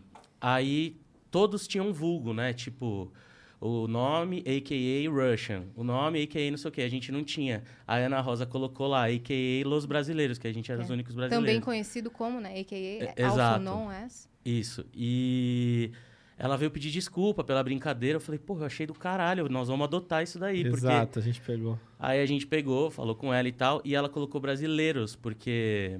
aí 0.41 0.97
todos 1.31 1.65
tinham 1.65 1.87
um 1.87 1.93
vulgo, 1.93 2.33
né? 2.33 2.51
Tipo, 2.53 3.11
o 3.59 3.87
nome, 3.87 4.43
a.k.a. 4.45 5.09
Russian. 5.09 5.63
O 5.75 5.83
nome, 5.83 6.21
a.k.a. 6.23 6.51
não 6.51 6.57
sei 6.57 6.69
o 6.69 6.71
quê. 6.71 6.81
A 6.83 6.89
gente 6.89 7.11
não 7.11 7.23
tinha. 7.23 7.63
A 7.87 7.95
Ana 7.95 8.21
Rosa 8.21 8.45
colocou 8.45 8.87
lá, 8.87 9.05
a.k.a. 9.07 9.67
Los 9.67 9.85
Brasileiros, 9.85 10.37
que 10.37 10.47
a 10.47 10.53
gente 10.53 10.71
era 10.71 10.81
os 10.81 10.89
É. 10.89 10.93
únicos 10.93 11.13
Também 11.15 11.29
brasileiros. 11.29 11.65
conhecido 11.65 12.11
como, 12.11 12.39
né? 12.39 12.59
A.K.A. 12.59 13.13
É, 13.15 13.25
exato. 13.25 13.63
known 13.63 13.89
as. 13.89 14.29
Isso. 14.45 14.85
E 14.93 15.91
ela 16.37 16.55
veio 16.55 16.69
pedir 16.69 16.91
desculpa 16.91 17.43
pela 17.43 17.63
brincadeira. 17.63 18.17
Eu 18.17 18.21
falei, 18.21 18.37
pô, 18.39 18.57
eu 18.59 18.65
achei 18.65 18.85
do 18.85 18.93
caralho, 18.93 19.49
nós 19.49 19.67
vamos 19.67 19.83
adotar 19.85 20.21
isso 20.23 20.37
daí. 20.37 20.61
Porque 20.63 20.77
Exato, 20.85 21.17
a 21.19 21.21
gente 21.21 21.41
pegou. 21.41 21.79
Aí 21.99 22.21
a 22.21 22.25
gente 22.27 22.45
pegou, 22.45 22.91
falou 22.91 23.15
com 23.15 23.33
ela 23.33 23.47
e 23.47 23.51
tal, 23.51 23.81
e 23.83 23.95
ela 23.95 24.07
colocou 24.07 24.39
brasileiros, 24.39 25.15
porque 25.15 25.99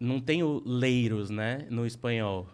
não 0.00 0.18
tem 0.18 0.42
o 0.42 0.62
leiros, 0.64 1.28
né, 1.30 1.66
no 1.70 1.86
espanhol. 1.86 2.48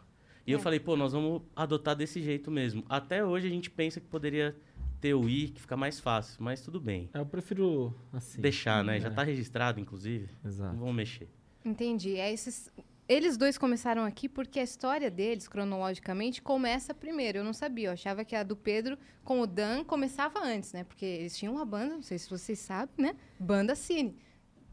E 0.47 0.53
eu 0.53 0.59
É. 0.59 0.63
falei, 0.63 0.81
pô, 0.81 0.97
nós 0.97 1.13
vamos 1.13 1.43
adotar 1.55 1.95
desse 1.95 2.21
jeito 2.23 2.51
mesmo. 2.51 2.85
Até 2.89 3.25
hoje 3.25 3.47
a 3.47 3.51
gente 3.51 3.71
pensa 3.71 4.01
que 4.01 4.07
poderia 4.07 4.57
ter 5.01 5.15
o 5.15 5.29
i, 5.29 5.49
que 5.49 5.61
fica 5.61 5.77
mais 5.77 5.99
fácil, 6.01 6.43
mas 6.43 6.61
tudo 6.61 6.79
bem. 6.81 7.09
Eu 7.15 7.25
prefiro 7.25 7.95
assim. 8.13 8.41
Deixar, 8.41 8.85
né? 8.85 9.01
Já 9.01 9.09
É. 9.09 9.11
tá 9.11 9.23
registrado, 9.23 9.81
inclusive. 9.81 10.29
Exato. 10.45 10.73
Não 10.75 10.81
vamos 10.81 10.95
mexer. 10.95 11.29
Entendi. 11.65 12.17
É 12.17 12.33
esses... 12.33 12.71
Eles 13.09 13.37
dois 13.37 13.59
começaram 13.59 14.05
aqui 14.05 14.29
porque 14.29 14.61
a 14.61 14.63
história 14.63 15.11
deles, 15.11 15.49
cronologicamente, 15.49 16.41
começa 16.41 16.95
primeiro. 16.95 17.39
Eu 17.39 17.45
não 17.45 17.53
sabia. 17.53 17.89
Eu 17.89 17.93
achava 17.93 18.25
que 18.25 18.37
a 18.37 18.45
do 18.45 18.55
Pedro 18.55 18.97
com 19.25 19.41
o 19.41 19.47
Dan 19.49 19.83
começava 19.83 20.39
antes, 20.45 20.73
né? 20.73 20.85
Porque 20.85 21.05
eles 21.05 21.37
tinham 21.37 21.55
uma 21.55 21.65
banda, 21.65 21.95
não 21.97 22.03
sei 22.03 22.19
se 22.19 22.31
vocês 22.31 22.59
sabem, 22.61 22.95
né? 22.99 23.17
Banda 23.39 23.75
Cine. 23.75 24.17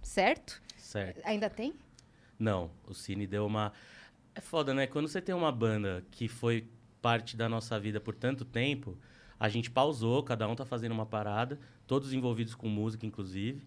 Certo? 0.03 0.61
Certo. 0.77 1.19
Ainda 1.25 1.49
tem? 1.49 1.73
Não, 2.37 2.69
o 2.87 2.93
Cine 2.93 3.25
deu 3.25 3.45
uma. 3.45 3.73
É 4.37 4.41
foda, 4.41 4.71
né? 4.71 4.85
Quando 4.85 5.07
você 5.07 5.19
tem 5.19 5.33
uma 5.33 5.51
banda 5.51 6.05
que 6.11 6.27
foi 6.27 6.69
parte 7.01 7.35
da 7.35 7.49
nossa 7.49 7.79
vida 7.79 7.99
por 7.99 8.13
tanto 8.13 8.45
tempo, 8.45 8.95
a 9.39 9.49
gente 9.49 9.71
pausou, 9.71 10.21
cada 10.21 10.47
um 10.47 10.55
tá 10.55 10.63
fazendo 10.63 10.91
uma 10.91 11.07
parada, 11.07 11.59
todos 11.87 12.13
envolvidos 12.13 12.53
com 12.53 12.69
música, 12.69 13.03
inclusive. 13.03 13.63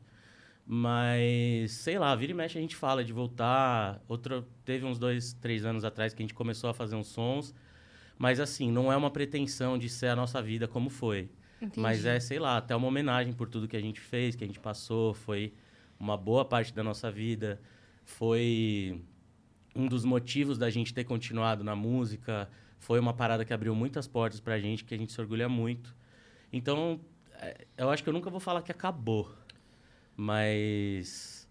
Mas, 0.65 1.73
sei 1.73 1.99
lá, 1.99 2.15
vira 2.15 2.31
e 2.31 2.35
mexe 2.37 2.57
a 2.57 2.61
gente 2.61 2.77
fala 2.77 3.03
de 3.03 3.13
voltar. 3.13 4.01
Outro, 4.07 4.47
teve 4.65 4.87
uns 4.87 4.97
dois, 4.97 5.33
três 5.33 5.65
anos 5.65 5.85
atrás 5.85 6.15
que 6.15 6.23
a 6.23 6.25
gente 6.25 6.35
começou 6.35 6.71
a 6.71 6.75
fazer 6.75 6.95
uns 6.95 7.09
sons. 7.09 7.53
Mas, 8.17 8.39
assim, 8.39 8.71
não 8.71 8.93
é 8.93 8.97
uma 8.97 9.11
pretensão 9.11 9.77
de 9.77 9.89
ser 9.89 10.07
a 10.07 10.15
nossa 10.15 10.41
vida 10.41 10.69
como 10.69 10.89
foi. 10.89 11.29
Entendi. 11.61 11.81
Mas 11.81 12.05
é, 12.05 12.21
sei 12.21 12.39
lá, 12.39 12.57
até 12.59 12.77
uma 12.77 12.87
homenagem 12.87 13.33
por 13.33 13.49
tudo 13.49 13.67
que 13.67 13.77
a 13.77 13.81
gente 13.81 13.99
fez, 13.99 14.37
que 14.37 14.45
a 14.45 14.47
gente 14.47 14.61
passou. 14.61 15.15
Foi 15.15 15.53
uma 15.99 16.17
boa 16.17 16.45
parte 16.45 16.73
da 16.73 16.85
nossa 16.85 17.11
vida. 17.11 17.61
Foi 18.05 19.03
um 19.75 19.87
dos 19.87 20.05
motivos 20.05 20.59
da 20.59 20.71
gente 20.71 20.93
ter 20.93 21.05
continuado 21.05 21.63
na 21.65 21.77
música. 21.77 22.49
Foi 22.79 22.99
uma 22.99 23.13
parada 23.13 23.45
que 23.45 23.53
abriu 23.53 23.75
muitas 23.75 24.07
portas 24.07 24.41
pra 24.41 24.59
gente, 24.59 24.85
que 24.85 24.95
a 24.95 24.99
gente 24.99 25.13
se 25.13 25.21
orgulha 25.21 25.49
muito. 25.49 25.95
Então, 26.53 27.01
é, 27.35 27.67
eu 27.77 27.91
acho 27.91 28.03
que 28.03 28.09
eu 28.09 28.13
nunca 28.13 28.31
vou 28.31 28.41
falar 28.41 28.63
que 28.63 28.73
acabou. 28.73 29.33
Mas 30.17 31.49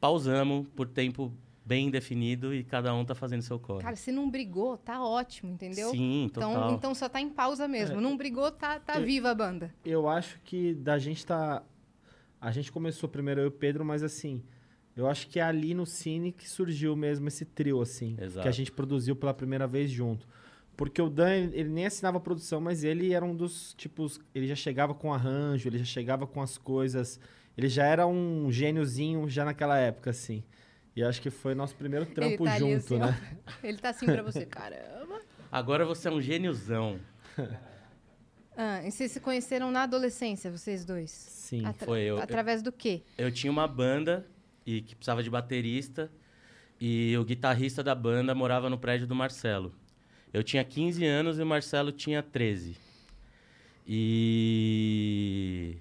pausamos 0.00 0.66
por 0.74 0.88
tempo 0.88 1.32
bem 1.64 1.90
definido 1.90 2.54
e 2.54 2.64
cada 2.64 2.92
um 2.94 3.04
tá 3.04 3.14
fazendo 3.14 3.42
seu 3.42 3.58
corre. 3.58 3.82
Cara, 3.82 3.94
se 3.96 4.10
não 4.10 4.30
brigou, 4.30 4.76
tá 4.76 5.04
ótimo, 5.04 5.52
entendeu? 5.52 5.90
Sim, 5.90 6.24
então, 6.24 6.54
total. 6.54 6.72
então 6.72 6.94
só 6.94 7.08
tá 7.08 7.20
em 7.20 7.28
pausa 7.28 7.68
mesmo. 7.68 7.98
É. 7.98 8.00
Não 8.00 8.16
brigou, 8.16 8.50
tá, 8.50 8.80
tá 8.80 8.98
Eu- 8.98 9.04
viva 9.04 9.30
a 9.30 9.34
banda. 9.34 9.72
Eu 9.84 10.08
acho 10.08 10.40
que 10.40 10.74
da 10.74 10.98
gente 10.98 11.24
tá. 11.24 11.62
A 12.40 12.50
gente 12.50 12.72
começou 12.72 13.08
primeiro 13.08 13.42
eu 13.42 13.44
e 13.44 13.48
o 13.48 13.52
Pedro, 13.52 13.84
mas 13.84 14.02
assim. 14.02 14.42
Eu 14.96 15.06
acho 15.06 15.28
que 15.28 15.38
é 15.38 15.42
ali 15.42 15.72
no 15.72 15.86
Cine 15.86 16.32
que 16.32 16.48
surgiu 16.48 16.94
mesmo 16.96 17.26
esse 17.28 17.44
trio, 17.44 17.80
assim. 17.80 18.16
Exato. 18.20 18.42
Que 18.42 18.48
a 18.48 18.52
gente 18.52 18.70
produziu 18.72 19.14
pela 19.16 19.32
primeira 19.32 19.66
vez 19.66 19.90
junto. 19.90 20.26
Porque 20.76 21.00
o 21.00 21.08
Dan, 21.10 21.50
ele 21.52 21.68
nem 21.68 21.86
assinava 21.86 22.16
a 22.16 22.20
produção, 22.20 22.60
mas 22.60 22.84
ele 22.84 23.12
era 23.12 23.24
um 23.24 23.34
dos 23.36 23.74
tipos. 23.74 24.18
Ele 24.34 24.46
já 24.46 24.54
chegava 24.54 24.94
com 24.94 25.12
arranjo, 25.12 25.68
ele 25.68 25.78
já 25.78 25.84
chegava 25.84 26.26
com 26.26 26.40
as 26.42 26.56
coisas. 26.58 27.20
Ele 27.56 27.68
já 27.68 27.84
era 27.84 28.06
um 28.06 28.50
gêniozinho 28.50 29.28
já 29.28 29.44
naquela 29.44 29.76
época, 29.78 30.10
assim. 30.10 30.42
E 30.96 31.00
eu 31.00 31.08
acho 31.08 31.20
que 31.22 31.30
foi 31.30 31.54
nosso 31.54 31.76
primeiro 31.76 32.04
trampo 32.06 32.44
tá 32.44 32.52
ali 32.54 32.58
junto, 32.60 32.76
assim, 32.76 32.94
ó. 32.96 33.06
né? 33.06 33.36
Ele 33.62 33.78
tá 33.78 33.90
assim 33.90 34.06
pra 34.06 34.22
você, 34.22 34.44
caramba. 34.44 35.20
Agora 35.52 35.84
você 35.84 36.08
é 36.08 36.10
um 36.10 36.20
gêniozão. 36.20 36.98
Ah, 38.56 38.82
e 38.84 38.90
vocês 38.90 39.12
se 39.12 39.20
conheceram 39.20 39.70
na 39.70 39.84
adolescência, 39.84 40.50
vocês 40.50 40.84
dois? 40.84 41.10
Sim. 41.10 41.64
Atra- 41.64 41.86
Foi 41.86 42.00
eu- 42.00 42.16
eu- 42.16 42.22
Através 42.22 42.62
do 42.62 42.72
quê? 42.72 43.02
Eu 43.16 43.30
tinha 43.30 43.50
uma 43.50 43.66
banda 43.68 44.26
e 44.76 44.82
que 44.82 44.94
precisava 44.94 45.22
de 45.22 45.30
baterista 45.30 46.10
e 46.80 47.16
o 47.18 47.24
guitarrista 47.24 47.82
da 47.82 47.94
banda 47.94 48.34
morava 48.34 48.70
no 48.70 48.78
prédio 48.78 49.06
do 49.06 49.14
Marcelo. 49.14 49.72
Eu 50.32 50.42
tinha 50.42 50.64
15 50.64 51.04
anos 51.04 51.38
e 51.38 51.42
o 51.42 51.46
Marcelo 51.46 51.92
tinha 51.92 52.22
13. 52.22 52.76
E. 53.86 55.76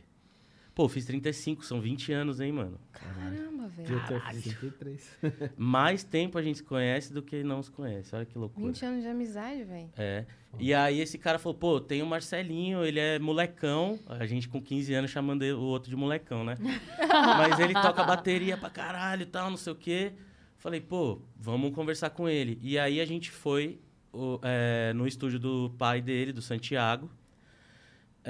Pô, 0.79 0.87
fiz 0.87 1.03
35, 1.03 1.65
são 1.65 1.81
20 1.81 2.13
anos, 2.13 2.39
hein, 2.39 2.53
mano? 2.53 2.79
Caramba, 2.93 3.67
velho. 3.67 4.01
Ter 4.07 4.21
33. 4.31 5.19
Mais 5.57 6.05
tempo 6.05 6.37
a 6.37 6.41
gente 6.41 6.59
se 6.59 6.63
conhece 6.63 7.11
do 7.11 7.21
que 7.21 7.43
não 7.43 7.61
se 7.61 7.69
conhece. 7.69 8.15
Olha 8.15 8.23
que 8.25 8.37
loucura. 8.37 8.67
20 8.67 8.85
anos 8.85 9.01
de 9.03 9.09
amizade, 9.09 9.65
velho. 9.65 9.89
É. 9.97 10.25
E 10.57 10.73
aí 10.73 11.01
esse 11.01 11.17
cara 11.17 11.37
falou, 11.37 11.57
pô, 11.57 11.81
tem 11.81 12.01
o 12.01 12.05
Marcelinho, 12.05 12.85
ele 12.85 12.97
é 12.97 13.19
molecão. 13.19 13.99
A 14.07 14.25
gente 14.25 14.47
com 14.47 14.61
15 14.61 14.93
anos 14.93 15.11
chamando 15.11 15.41
o 15.41 15.61
outro 15.63 15.89
de 15.89 15.97
molecão, 15.97 16.45
né? 16.45 16.55
Mas 17.37 17.59
ele 17.59 17.73
toca 17.73 18.01
bateria 18.05 18.55
pra 18.55 18.69
caralho 18.69 19.23
e 19.23 19.25
tal, 19.25 19.49
não 19.49 19.57
sei 19.57 19.73
o 19.73 19.75
quê. 19.75 20.13
Falei, 20.55 20.79
pô, 20.79 21.21
vamos 21.35 21.75
conversar 21.75 22.11
com 22.11 22.29
ele. 22.29 22.57
E 22.61 22.79
aí 22.79 23.01
a 23.01 23.05
gente 23.05 23.31
foi 23.31 23.81
o- 24.13 24.39
é, 24.41 24.93
no 24.93 25.05
estúdio 25.05 25.39
do 25.39 25.75
pai 25.77 26.01
dele, 26.01 26.31
do 26.31 26.41
Santiago. 26.41 27.11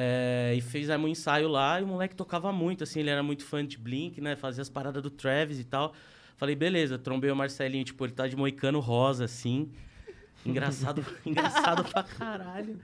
É, 0.01 0.53
e 0.55 0.61
fizemos 0.61 1.05
um 1.05 1.11
ensaio 1.11 1.49
lá 1.49 1.77
e 1.81 1.83
o 1.83 1.87
moleque 1.87 2.15
tocava 2.15 2.53
muito, 2.53 2.85
assim, 2.85 3.01
ele 3.01 3.09
era 3.09 3.21
muito 3.21 3.43
fã 3.43 3.65
de 3.65 3.77
Blink, 3.77 4.21
né? 4.21 4.33
Fazia 4.37 4.61
as 4.61 4.69
paradas 4.69 5.03
do 5.03 5.09
Travis 5.09 5.59
e 5.59 5.65
tal. 5.65 5.93
Falei, 6.37 6.55
beleza, 6.55 6.97
trombei 6.97 7.29
o 7.29 7.35
Marcelinho, 7.35 7.83
tipo, 7.83 8.05
ele 8.05 8.13
tá 8.13 8.25
de 8.25 8.33
moicano 8.33 8.79
rosa, 8.79 9.25
assim. 9.25 9.69
Engraçado, 10.45 11.05
engraçado 11.25 11.83
pra 11.83 12.01
caralho. 12.01 12.79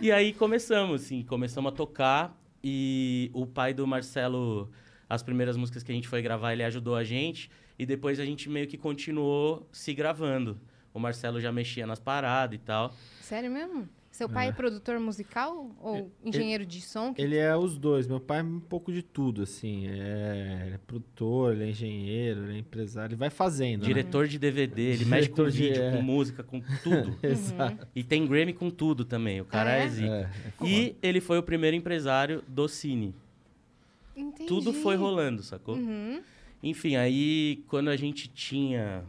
E 0.00 0.10
aí 0.10 0.32
começamos, 0.32 1.04
assim, 1.04 1.22
começamos 1.22 1.72
a 1.72 1.76
tocar 1.76 2.36
e 2.64 3.30
o 3.32 3.46
pai 3.46 3.72
do 3.72 3.86
Marcelo, 3.86 4.68
as 5.08 5.22
primeiras 5.22 5.56
músicas 5.56 5.84
que 5.84 5.92
a 5.92 5.94
gente 5.94 6.08
foi 6.08 6.20
gravar, 6.20 6.52
ele 6.52 6.64
ajudou 6.64 6.96
a 6.96 7.04
gente 7.04 7.48
e 7.78 7.86
depois 7.86 8.18
a 8.18 8.24
gente 8.24 8.48
meio 8.48 8.66
que 8.66 8.76
continuou 8.76 9.68
se 9.70 9.94
gravando. 9.94 10.60
O 10.92 10.98
Marcelo 10.98 11.40
já 11.40 11.52
mexia 11.52 11.86
nas 11.86 12.00
paradas 12.00 12.56
e 12.56 12.58
tal. 12.58 12.92
Sério 13.20 13.52
mesmo? 13.52 13.88
Seu 14.16 14.28
pai 14.30 14.48
é, 14.48 14.52
produtor 14.52 14.98
musical 14.98 15.70
ou 15.80 16.10
engenheiro 16.24 16.64
de 16.64 16.80
som? 16.80 17.12
Que- 17.12 17.20
Ele 17.20 17.36
é 17.36 17.54
os 17.54 17.76
dois. 17.76 18.06
Meu 18.06 18.18
pai 18.18 18.40
é 18.40 18.42
um 18.42 18.58
pouco 18.60 18.90
de 18.90 19.02
tudo, 19.02 19.42
assim. 19.42 19.86
É, 19.88 20.62
ele 20.66 20.74
é 20.76 20.78
produtor, 20.86 21.52
ele 21.52 21.64
é 21.64 21.68
engenheiro, 21.68 22.44
ele 22.44 22.54
é 22.56 22.58
empresário. 22.60 23.08
Ele 23.12 23.18
vai 23.18 23.28
fazendo, 23.28 23.80
né? 23.82 23.86
Diretor 23.86 24.26
de 24.26 24.38
DVD, 24.38 24.82
ele 24.82 25.04
mexe 25.04 25.28
com 25.28 25.34
Diretor 25.46 25.50
de- 25.50 25.58
vídeo, 25.68 25.82
é. 25.82 25.90
com 25.92 26.02
música, 26.02 26.42
com 26.42 26.60
tudo. 26.82 27.14
Exato. 27.22 27.86
E 27.94 28.02
tem 28.02 28.26
Grammy 28.26 28.54
com 28.54 28.70
tudo 28.70 29.04
também. 29.04 29.40
O 29.40 29.44
cara 29.44 29.70
Ah, 29.70 29.76
é, 29.80 29.84
é? 29.84 29.88
zica. 29.88 30.08
É, 30.62 30.64
é 30.64 30.66
E 30.66 30.96
ele 31.02 31.20
foi 31.20 31.36
o 31.38 31.42
primeiro 31.42 31.76
empresário 31.76 32.42
do 32.48 32.66
Cine. 32.68 33.14
Entendi. 34.16 34.48
Tudo 34.48 34.72
foi 34.72 34.96
rolando, 34.96 35.42
sacou? 35.42 35.76
Uhum. 35.76 36.22
Enfim, 36.62 36.96
aí 36.96 37.62
quando 37.68 37.88
a 37.88 37.96
gente 37.96 38.28
tinha. 38.28 39.04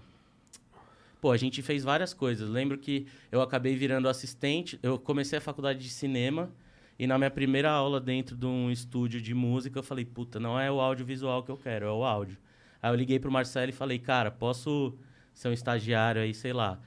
Pô, 1.19 1.31
a 1.31 1.37
gente 1.37 1.61
fez 1.61 1.83
várias 1.83 2.13
coisas. 2.13 2.49
Lembro 2.49 2.77
que 2.77 3.07
eu 3.31 3.41
acabei 3.41 3.75
virando 3.75 4.07
assistente. 4.07 4.79
Eu 4.83 4.99
comecei 4.99 5.37
a 5.37 5.41
faculdade 5.41 5.79
de 5.79 5.89
cinema. 5.89 6.51
E 6.99 7.05
na 7.05 7.17
minha 7.17 7.29
primeira 7.29 7.69
aula 7.69 7.99
dentro 7.99 8.35
de 8.35 8.45
um 8.45 8.71
estúdio 8.71 9.21
de 9.21 9.33
música, 9.33 9.77
eu 9.77 9.83
falei, 9.83 10.03
puta, 10.03 10.39
não 10.39 10.59
é 10.59 10.71
o 10.71 10.79
audiovisual 10.79 11.43
que 11.43 11.51
eu 11.51 11.57
quero, 11.57 11.85
é 11.85 11.91
o 11.91 12.03
áudio. 12.03 12.37
Aí 12.81 12.91
eu 12.91 12.95
liguei 12.95 13.19
pro 13.19 13.31
Marcelo 13.31 13.69
e 13.69 13.73
falei, 13.73 13.99
cara, 13.99 14.31
posso 14.31 14.95
ser 15.33 15.49
um 15.49 15.53
estagiário 15.53 16.21
aí, 16.21 16.33
sei 16.33 16.53
lá. 16.53 16.79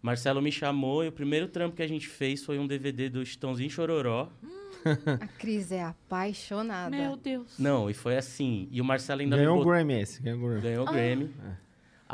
Marcelo 0.00 0.42
me 0.42 0.50
chamou 0.50 1.04
e 1.04 1.08
o 1.08 1.12
primeiro 1.12 1.46
trampo 1.46 1.76
que 1.76 1.82
a 1.82 1.86
gente 1.86 2.08
fez 2.08 2.44
foi 2.44 2.58
um 2.58 2.66
DVD 2.66 3.08
do 3.08 3.24
Chitãozinho 3.24 3.70
Chororó. 3.70 4.28
A 5.20 5.28
Cris 5.38 5.70
é 5.70 5.84
apaixonada. 5.84 6.90
Meu 6.90 7.16
Deus. 7.16 7.56
Não, 7.56 7.88
e 7.88 7.94
foi 7.94 8.16
assim. 8.16 8.66
E 8.72 8.80
o 8.80 8.84
Marcelo 8.84 9.20
ainda 9.20 9.36
Ganhou 9.36 9.56
me 9.56 9.62
o. 9.62 9.64
Grammy 9.64 9.94
esse, 9.94 10.20
ganhou 10.20 10.40
o 10.40 10.42
Grammy. 10.42 10.60
Ganhou 10.60 10.88
o 10.88 10.92
Grammy. 10.92 11.30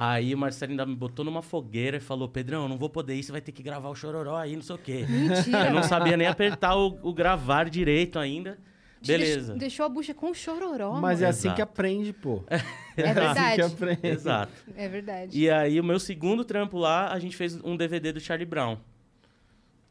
Aí 0.01 0.33
o 0.33 0.39
Marcelo 0.39 0.71
ainda 0.71 0.87
me 0.87 0.95
botou 0.95 1.25
numa 1.25 1.43
fogueira 1.43 1.97
e 1.97 2.01
falou: 2.01 2.29
Pedrão, 2.29 2.63
eu 2.63 2.69
não 2.69 2.79
vou 2.79 2.89
poder 2.89 3.17
ir, 3.17 3.23
você 3.25 3.33
vai 3.33 3.41
ter 3.41 3.51
que 3.51 3.65
gravar 3.65 3.89
o 3.89 3.97
chororó 3.97 4.37
aí, 4.37 4.55
não 4.55 4.63
sei 4.63 4.77
o 4.77 4.79
quê. 4.79 5.05
Mentira. 5.09 5.67
Eu 5.67 5.75
não 5.75 5.83
sabia 5.83 6.17
nem 6.17 6.29
apertar 6.29 6.77
o, 6.77 6.97
o 7.03 7.13
gravar 7.13 7.69
direito 7.69 8.17
ainda. 8.17 8.57
Beleza. 9.05 9.39
Deixou, 9.39 9.57
deixou 9.59 9.87
a 9.87 9.89
bucha 9.89 10.15
com 10.15 10.33
chororó, 10.33 11.01
Mas 11.01 11.21
é 11.21 11.25
mano. 11.25 11.31
assim 11.35 11.49
que 11.49 11.55
Exato. 11.55 11.63
aprende, 11.63 12.13
pô. 12.13 12.45
É 12.49 12.55
assim 13.03 13.15
verdade. 13.15 13.55
que 13.57 13.63
aprende. 13.63 14.07
Exato. 14.07 14.53
É 14.77 14.89
verdade. 14.89 15.37
E 15.37 15.51
aí, 15.51 15.81
o 15.81 15.85
meu 15.85 15.99
segundo 15.99 16.45
trampo 16.45 16.79
lá, 16.79 17.13
a 17.13 17.19
gente 17.19 17.37
fez 17.37 17.61
um 17.65 17.77
DVD 17.77 18.13
do 18.13 18.21
Charlie 18.21 18.47
Brown. 18.47 18.77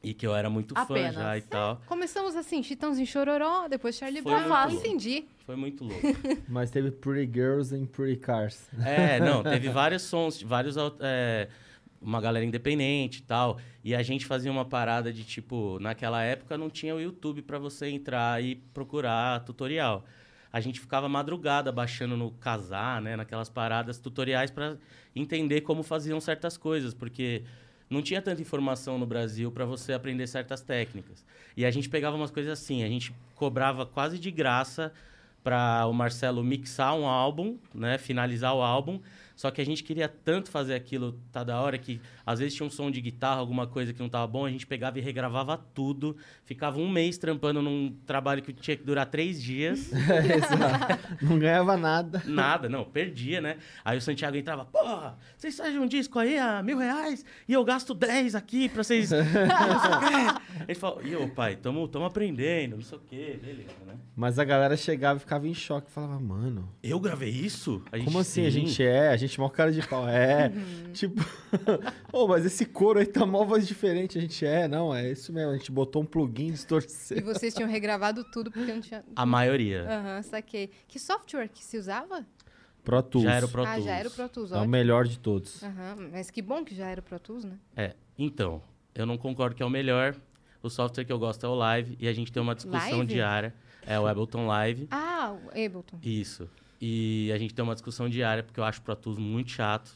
E 0.03 0.13
que 0.13 0.25
eu 0.25 0.35
era 0.35 0.49
muito 0.49 0.73
fã 0.75 0.81
Apenas. 0.81 1.15
já 1.15 1.37
e 1.37 1.41
tal. 1.41 1.81
Começamos 1.87 2.35
assim, 2.35 2.61
Chitãozinho 2.61 3.07
Chororó, 3.07 3.67
depois 3.67 3.95
Charlie 3.95 4.21
Brown. 4.21 4.47
louco. 4.47 4.73
Entendi. 4.73 5.25
Foi 5.45 5.55
muito 5.55 5.83
louco. 5.83 6.01
Mas 6.47 6.69
teve 6.69 6.91
Pretty 6.91 7.31
Girls 7.33 7.73
and 7.75 7.85
Pretty 7.87 8.17
Cars. 8.17 8.69
É, 8.85 9.19
não, 9.19 9.41
teve 9.43 9.69
vários 9.69 10.03
sons, 10.03 10.41
vários. 10.41 10.75
é, 10.99 11.47
uma 12.01 12.21
galera 12.21 12.45
independente 12.45 13.19
e 13.19 13.23
tal. 13.23 13.57
E 13.83 13.95
a 13.95 14.03
gente 14.03 14.25
fazia 14.25 14.51
uma 14.51 14.65
parada 14.65 15.11
de 15.11 15.23
tipo, 15.23 15.79
naquela 15.79 16.21
época 16.23 16.57
não 16.57 16.69
tinha 16.69 16.95
o 16.95 17.01
YouTube 17.01 17.41
pra 17.41 17.57
você 17.57 17.87
entrar 17.89 18.41
e 18.43 18.55
procurar 18.55 19.43
tutorial. 19.43 20.05
A 20.51 20.59
gente 20.59 20.79
ficava 20.79 21.09
madrugada 21.09 21.71
baixando 21.71 22.15
no 22.15 22.31
casar, 22.31 23.01
né, 23.01 23.15
naquelas 23.15 23.49
paradas 23.49 23.99
tutoriais 23.99 24.49
pra 24.49 24.77
entender 25.15 25.61
como 25.61 25.83
faziam 25.83 26.19
certas 26.21 26.57
coisas, 26.57 26.93
porque 26.93 27.43
não 27.89 28.01
tinha 28.01 28.21
tanta 28.21 28.41
informação 28.41 28.97
no 28.97 29.05
Brasil 29.05 29.51
pra 29.51 29.65
você 29.65 29.93
aprender 29.93 30.27
certas 30.27 30.61
técnicas. 30.61 31.23
E 31.55 31.65
a 31.65 31.71
gente 31.71 31.89
pegava 31.89 32.15
umas 32.15 32.31
coisas 32.31 32.51
assim, 32.51 32.83
a 32.83 32.87
gente 32.87 33.13
cobrava 33.35 33.85
quase 33.85 34.19
de 34.19 34.29
graça 34.29 34.91
para 35.43 35.85
o 35.87 35.93
Marcelo 35.93 36.43
mixar 36.43 36.93
um 36.95 37.07
álbum, 37.07 37.57
né, 37.73 37.97
finalizar 37.97 38.53
o 38.53 38.61
álbum. 38.61 38.99
Só 39.37 39.51
que 39.51 39.61
a 39.61 39.65
gente 39.65 39.83
queria 39.83 40.09
tanto 40.09 40.49
fazer 40.49 40.73
aquilo, 40.73 41.13
tá 41.31 41.43
da 41.43 41.61
hora, 41.61 41.77
que 41.77 42.01
às 42.25 42.39
vezes 42.39 42.55
tinha 42.55 42.65
um 42.65 42.69
som 42.71 42.89
de 42.91 42.99
guitarra, 42.99 43.39
alguma 43.39 43.67
coisa 43.67 43.93
que 43.93 43.99
não 43.99 44.09
tava 44.09 44.25
bom, 44.25 44.45
a 44.45 44.49
gente 44.49 44.65
pegava 44.65 44.97
e 44.97 45.01
regravava 45.01 45.55
tudo. 45.75 46.17
Ficava 46.43 46.79
um 46.79 46.89
mês 46.89 47.19
trampando 47.19 47.61
num 47.61 47.95
trabalho 48.07 48.41
que 48.41 48.51
tinha 48.51 48.75
que 48.75 48.83
durar 48.83 49.05
três 49.05 49.39
dias. 49.41 49.91
Exato. 49.93 51.25
Não 51.25 51.37
ganhava 51.37 51.77
nada. 51.77 52.23
Nada, 52.25 52.67
não, 52.67 52.83
perdia, 52.83 53.39
né? 53.39 53.57
Aí 53.85 53.97
o 53.97 54.01
Santiago 54.01 54.35
entrava, 54.35 54.65
porra, 54.65 55.17
vocês 55.37 55.55
fazem 55.55 55.77
um 55.79 55.87
disco 55.87 56.17
aí 56.17 56.37
a 56.37 56.63
mil 56.63 56.79
reais 56.79 57.23
e 57.47 57.53
eu 57.53 57.63
gasto 57.63 57.93
10 57.93 58.33
aqui 58.33 58.67
pra 58.67 58.83
vocês. 58.83 59.11
não 59.13 59.19
sei 59.19 59.91
o 59.91 59.99
quê." 59.99 60.63
Ele 60.67 60.75
falou, 60.79 61.01
e 61.05 61.15
ô 61.15 61.27
pai, 61.29 61.55
tamo, 61.55 61.87
tamo 61.87 62.05
aprendendo, 62.05 62.75
não 62.77 62.83
sei 62.83 62.97
o 62.97 63.01
quê, 63.01 63.39
beleza, 63.41 63.69
né? 63.85 63.93
Mas 64.15 64.39
a 64.39 64.43
galera 64.43 64.75
chegava 64.75 65.17
e 65.17 65.19
ficava 65.19 65.47
em 65.47 65.53
choque. 65.53 65.91
Falava, 65.91 66.19
mano, 66.19 66.67
Eu 66.81 66.99
gravei 66.99 67.29
isso? 67.29 67.83
A 67.91 67.99
como 67.99 68.17
assim? 68.17 68.41
A 68.41 68.51
"Sim." 68.51 68.65
gente 68.65 68.81
é, 68.83 69.09
a 69.09 69.15
gente 69.17 69.26
é 69.35 69.41
mó 69.41 69.49
cara 69.49 69.71
de 69.71 69.85
pau. 69.87 70.07
É. 70.07 70.51
Tipo, 70.93 71.21
ô, 72.13 72.27
mas 72.27 72.45
esse 72.45 72.65
couro 72.65 72.99
aí 72.99 73.05
tá 73.05 73.25
mó 73.25 73.43
voz 73.43 73.67
diferente. 73.67 74.17
A 74.17 74.21
gente 74.21 74.45
é, 74.45 74.67
não, 74.67 74.93
é 74.93 75.11
isso 75.11 75.33
mesmo. 75.33 75.51
A 75.51 75.57
gente 75.57 75.71
botou 75.71 76.01
um 76.01 76.05
plugin, 76.05 76.47
E 76.47 76.51
distorceu. 76.51 77.21
vocês 77.23 77.53
tinham 77.53 77.69
regravado 77.69 78.23
tudo 78.31 78.51
porque 78.51 78.73
não 78.73 78.81
tinha. 78.81 79.03
A 79.15 79.25
maioria. 79.25 79.83
Aham, 79.89 80.21
saquei. 80.21 80.69
Que 80.87 80.99
software 80.99 81.47
que 81.49 81.63
se 81.63 81.77
usava? 81.77 82.25
Pro 82.83 83.03
Tools. 83.03 83.25
Já 83.25 83.33
era 83.33 83.45
o 83.45 83.49
Pro 83.49 83.63
ah, 83.63 83.71
Tools. 83.73 83.83
já 83.85 83.95
era 83.95 84.07
o 84.07 84.11
Pro 84.11 84.29
Tools, 84.29 84.51
É 84.53 84.57
o 84.57 84.67
melhor 84.67 85.05
de 85.05 85.19
todos. 85.19 85.61
Aham, 85.61 86.09
mas 86.11 86.31
que 86.31 86.41
bom 86.41 86.63
que 86.63 86.73
já 86.73 86.87
era 86.87 87.01
o 87.01 87.03
Pro 87.03 87.19
Tools, 87.19 87.43
né? 87.43 87.57
É, 87.75 87.95
então, 88.17 88.61
eu 88.95 89.05
não 89.05 89.17
concordo 89.17 89.55
que 89.55 89.61
é 89.61 89.65
o 89.65 89.69
melhor. 89.69 90.15
O 90.63 90.69
software 90.69 91.03
que 91.03 91.11
eu 91.11 91.19
gosto 91.19 91.45
é 91.45 91.49
o 91.49 91.53
Live 91.53 91.97
e 91.99 92.07
a 92.07 92.13
gente 92.13 92.31
tem 92.31 92.41
uma 92.41 92.55
discussão 92.55 92.99
Live? 92.99 93.05
diária. 93.07 93.53
É 93.85 93.99
o 93.99 94.07
Ableton 94.07 94.47
Live. 94.47 94.87
Ah, 94.89 95.33
o 95.33 95.49
Ableton. 95.49 95.99
Isso. 96.01 96.49
E 96.79 97.31
a 97.33 97.37
gente 97.37 97.53
tem 97.53 97.63
uma 97.63 97.73
discussão 97.73 98.07
diária 98.09 98.43
porque 98.43 98.59
eu 98.59 98.63
acho 98.63 98.79
o 98.79 98.83
Pro 98.83 98.95
Tools 98.95 99.17
muito 99.17 99.51
chato. 99.51 99.91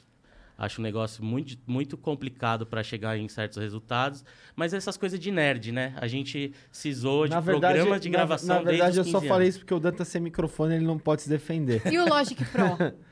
Acho 0.58 0.80
um 0.80 0.84
negócio 0.84 1.24
muito, 1.24 1.58
muito 1.66 1.98
complicado 1.98 2.68
para 2.68 2.84
chegar 2.84 3.18
em 3.18 3.28
certos 3.28 3.58
resultados. 3.58 4.24
Mas 4.56 4.74
essas 4.76 4.96
coisas 4.96 5.20
de 5.20 5.32
nerd, 5.32 5.72
né? 5.72 5.94
A 5.98 6.08
gente 6.08 6.54
se 6.72 6.94
zoa 6.94 7.28
de 7.28 7.42
programas 7.42 8.00
de 8.00 8.10
na- 8.10 8.18
gravação 8.18 8.58
Na, 8.58 8.62
verdade, 8.62 8.94
desde 8.94 9.00
eu 9.00 9.04
só 9.06 9.20
15 9.20 9.28
falei 9.28 9.46
anos. 9.48 9.56
isso 9.56 9.60
porque 9.60 9.74
o 9.74 9.80
Dan 9.80 9.92
tá 9.92 10.06
sem 10.06 10.22
microfone 10.22 10.76
ele 10.76 10.86
não 10.86 11.00
pode 11.00 11.24
se 11.24 11.30
defender. 11.30 11.82
E 11.92 11.98
o 11.98 12.08
Logic 12.08 12.44
Pro? 12.46 12.62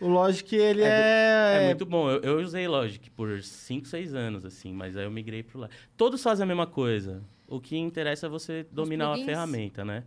O 0.00 0.06
Logic, 0.06 0.54
ele 0.54 0.82
É 0.82 1.62
é. 1.62 1.66
muito 1.66 1.84
bom. 1.84 2.08
Eu, 2.08 2.20
eu 2.22 2.38
usei 2.40 2.68
Logic 2.68 3.10
por 3.10 3.42
5, 3.42 3.84
6 3.84 4.14
anos, 4.14 4.44
assim, 4.44 4.72
mas 4.72 4.96
aí 4.96 5.02
eu 5.04 5.10
migrei 5.10 5.42
pro 5.42 5.58
lá. 5.58 5.68
Todos 5.96 6.22
fazem 6.22 6.44
a 6.44 6.46
mesma 6.46 6.68
coisa. 6.68 7.20
O 7.48 7.60
que 7.60 7.76
interessa 7.76 8.26
é 8.26 8.28
você 8.28 8.64
dominar 8.70 9.12
a 9.12 9.16
ferramenta, 9.24 9.84
né? 9.84 10.04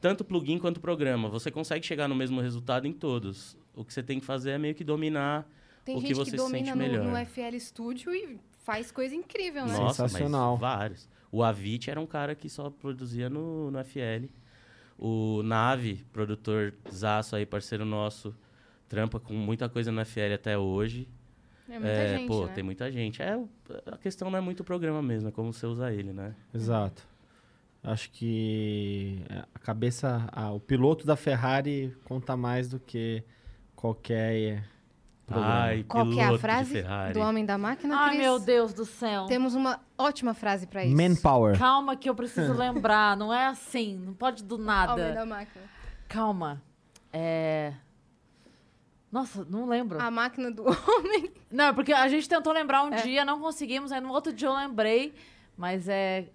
Tanto 0.00 0.24
plugin 0.24 0.58
quanto 0.58 0.80
programa. 0.80 1.28
Você 1.28 1.50
consegue 1.50 1.84
chegar 1.84 2.08
no 2.08 2.14
mesmo 2.14 2.40
resultado 2.40 2.86
em 2.86 2.92
todos. 2.92 3.56
O 3.74 3.84
que 3.84 3.92
você 3.92 4.02
tem 4.02 4.20
que 4.20 4.26
fazer 4.26 4.52
é 4.52 4.58
meio 4.58 4.74
que 4.74 4.84
dominar. 4.84 5.48
Tem 5.84 5.96
O 5.96 6.00
que 6.00 6.08
gente 6.08 6.16
você 6.16 6.30
que 6.30 6.30
se 6.32 6.36
domina 6.36 6.66
sente 6.66 6.70
no, 6.70 6.76
melhor. 6.76 7.04
no 7.06 7.26
FL 7.26 7.58
Studio 7.58 8.14
e 8.14 8.38
faz 8.64 8.90
coisa 8.92 9.14
incrível, 9.14 9.66
né? 9.66 9.76
Nossa, 9.76 10.08
Sensacional. 10.08 10.52
mas 10.52 10.60
vários. 10.60 11.08
O 11.32 11.42
Avit 11.42 11.90
era 11.90 12.00
um 12.00 12.06
cara 12.06 12.34
que 12.34 12.48
só 12.48 12.70
produzia 12.70 13.28
no, 13.28 13.70
no 13.70 13.84
FL. 13.84 14.26
O 14.98 15.42
Nave, 15.42 16.04
produtor 16.12 16.74
zaço 16.92 17.36
aí, 17.36 17.46
parceiro 17.46 17.84
nosso, 17.84 18.34
trampa 18.88 19.20
com 19.20 19.34
muita 19.34 19.68
coisa 19.68 19.92
no 19.92 20.04
FL 20.04 20.34
até 20.34 20.58
hoje. 20.58 21.08
É 21.68 21.78
muita 21.78 22.08
gente, 22.08 22.26
pô, 22.26 22.46
né? 22.46 22.52
tem 22.54 22.64
muita 22.64 22.90
gente. 22.90 23.22
É, 23.22 23.38
a 23.86 23.98
questão 23.98 24.30
não 24.30 24.38
é 24.38 24.40
muito 24.40 24.60
o 24.60 24.64
programa 24.64 25.02
mesmo, 25.02 25.28
é 25.28 25.32
como 25.32 25.52
você 25.52 25.66
usa 25.66 25.92
ele, 25.92 26.12
né? 26.12 26.34
Exato. 26.52 27.06
Acho 27.82 28.10
que 28.10 29.22
a 29.54 29.58
cabeça, 29.60 30.28
a- 30.32 30.50
o 30.50 30.60
piloto 30.60 31.06
da 31.06 31.16
Ferrari 31.16 31.96
conta 32.04 32.36
mais 32.36 32.68
do 32.68 32.78
que 32.80 33.22
qualquer 33.76 34.64
programa. 35.24 35.54
Ai, 35.54 35.84
Qual 35.86 36.10
que 36.10 36.18
é 36.18 36.24
a 36.24 36.38
frase 36.38 36.72
Ferrari. 36.72 37.14
do 37.14 37.20
Homem 37.20 37.44
da 37.46 37.56
Máquina, 37.56 37.96
Ai, 37.96 38.08
Cris? 38.10 38.20
meu 38.22 38.38
Deus 38.40 38.72
do 38.74 38.84
céu. 38.84 39.26
Temos 39.26 39.54
uma 39.54 39.80
ótima 39.96 40.34
frase 40.34 40.66
pra 40.66 40.84
isso. 40.84 40.96
Manpower. 40.96 41.56
Calma 41.58 41.96
que 41.96 42.08
eu 42.10 42.14
preciso 42.14 42.52
lembrar. 42.58 43.16
Não 43.16 43.32
é 43.32 43.46
assim. 43.46 43.96
Não 43.96 44.12
pode 44.14 44.42
do 44.42 44.56
Homem 44.56 44.66
nada. 44.66 45.12
da 45.14 45.24
Máquina. 45.26 45.64
Calma. 46.08 46.62
É... 47.12 47.72
Nossa, 49.10 49.46
não 49.48 49.66
lembro. 49.66 50.00
A 50.02 50.10
máquina 50.10 50.50
do 50.50 50.64
homem. 50.66 51.32
Não, 51.50 51.72
porque 51.74 51.92
a 51.92 52.08
gente 52.08 52.28
tentou 52.28 52.52
lembrar 52.52 52.82
um 52.84 52.92
É. 52.92 53.02
dia, 53.02 53.24
não 53.24 53.40
conseguimos. 53.40 53.90
Aí 53.92 54.00
no 54.00 54.10
outro 54.10 54.32
dia 54.32 54.48
eu 54.48 54.54
lembrei. 54.54 55.14
Mas 55.56 55.88
é... 55.88 56.26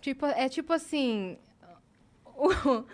Tipo, 0.00 0.26
é 0.26 0.48
tipo 0.48 0.72
assim... 0.72 1.38
o- 2.26 2.84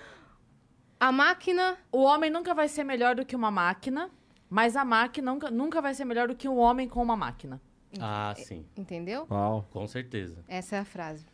a 0.99 1.13
máquina... 1.13 1.77
O 1.93 2.03
homem 2.03 2.31
nunca 2.31 2.55
vai 2.55 2.69
ser 2.69 2.85
melhor 2.85 3.15
do 3.15 3.25
que 3.25 3.37
uma 3.37 3.51
máquina. 3.51 4.11
Mas 4.49 4.77
a 4.77 4.85
máquina 4.85 5.33
nunca, 5.33 5.51
nunca 5.51 5.83
vai 5.83 5.95
ser 5.95 6.05
melhor 6.05 6.29
do 6.29 6.37
que 6.37 6.49
um 6.49 6.57
homem 6.59 6.89
com 6.89 7.03
uma 7.03 7.17
máquina. 7.17 7.61
Ah, 8.01 8.35
sim. 8.37 8.67
Entendeu? 8.77 9.27
Uau. 9.31 9.67
Com 9.71 9.87
certeza. 9.87 10.45
Essa 10.49 10.77
é 10.77 10.79
a 10.81 10.85
frase. 10.85 11.27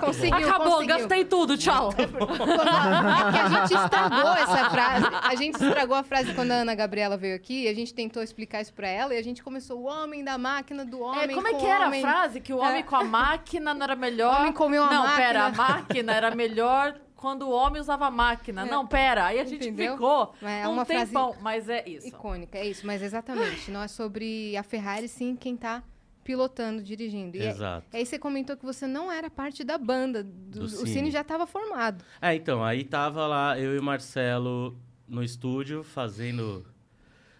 Conseguiu, 0.00 0.48
Acabou, 0.48 0.72
conseguiu. 0.76 0.96
gastei 0.98 1.24
tudo, 1.24 1.56
tchau. 1.58 1.90
É 1.92 3.32
que 3.32 3.38
a 3.38 3.48
gente 3.48 3.74
estragou 3.74 4.32
essa 4.34 4.70
frase. 4.70 5.06
A 5.22 5.34
gente 5.34 5.54
estragou 5.54 5.96
a 5.96 6.02
frase 6.02 6.34
quando 6.34 6.50
a 6.52 6.54
Ana 6.56 6.74
Gabriela 6.74 7.16
veio 7.16 7.34
aqui. 7.36 7.68
A 7.68 7.74
gente 7.74 7.92
tentou 7.94 8.22
explicar 8.22 8.60
isso 8.60 8.72
pra 8.72 8.88
ela 8.88 9.14
e 9.14 9.18
a 9.18 9.22
gente 9.22 9.42
começou 9.42 9.80
o 9.80 9.84
homem 9.84 10.22
da 10.24 10.38
máquina 10.38 10.84
do 10.84 10.98
É, 10.98 11.02
homem. 11.02 11.34
como 11.34 11.48
é 11.48 11.54
que 11.54 11.66
era 11.66 11.86
homem. 11.86 12.04
a 12.04 12.08
frase? 12.08 12.40
Que 12.40 12.52
o 12.52 12.58
homem 12.58 12.80
É. 12.80 12.82
com 12.82 12.96
a 12.96 13.04
máquina 13.04 13.74
não 13.74 13.84
era 13.84 13.96
melhor. 13.96 14.34
O 14.34 14.40
homem 14.40 14.52
comeu 14.52 14.84
a 14.84 14.90
não, 14.90 15.02
máquina. 15.02 15.16
pera, 15.16 15.44
a 15.46 15.50
máquina 15.52 16.12
era 16.14 16.34
melhor 16.34 16.94
quando 17.16 17.42
o 17.42 17.50
homem 17.50 17.80
usava 17.80 18.06
a 18.06 18.10
máquina. 18.10 18.62
É. 18.62 18.70
Não, 18.70 18.86
pera. 18.86 19.26
Aí 19.26 19.40
a 19.40 19.44
gente 19.44 19.66
Entendeu? 19.68 19.92
ficou 19.94 20.32
É 20.42 20.66
um 20.68 20.72
uma 20.72 20.84
frase 20.84 21.06
tempão, 21.06 21.34
mas 21.40 21.68
é 21.68 21.82
isso. 21.88 22.06
Icônica, 22.06 22.56
é 22.56 22.66
isso. 22.66 22.86
Mas 22.86 23.02
exatamente, 23.02 23.70
não 23.70 23.82
é 23.82 23.88
sobre 23.88 24.56
a 24.56 24.62
Ferrari, 24.62 25.08
sim, 25.08 25.34
quem 25.34 25.56
tá 25.56 25.82
pilotando, 26.28 26.82
dirigindo. 26.82 27.38
E 27.38 27.40
é- 27.40 27.48
Exato. 27.48 27.86
aí 27.90 28.04
você 28.04 28.18
comentou 28.18 28.54
que 28.54 28.62
você 28.62 28.86
não 28.86 29.10
era 29.10 29.30
parte 29.30 29.64
da 29.64 29.78
banda. 29.78 30.22
do- 30.22 30.60
Do 30.60 30.64
o 30.64 30.68
Cine. 30.68 30.88
Cine 30.90 31.10
já 31.10 31.22
estava 31.22 31.46
formado. 31.46 32.04
É, 32.20 32.34
então, 32.34 32.62
aí 32.62 32.84
tava 32.84 33.26
lá 33.26 33.58
eu 33.58 33.74
e 33.74 33.78
o 33.78 33.82
Marcelo 33.82 34.76
no 35.08 35.22
estúdio 35.24 35.82
fazendo. 35.82 36.66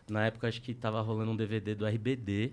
Na 0.08 0.24
época 0.24 0.48
acho 0.48 0.62
que 0.62 0.72
tava 0.72 1.02
rolando 1.02 1.32
um 1.32 1.36
DVD 1.36 1.74
do 1.74 1.84
RBD, 1.86 2.52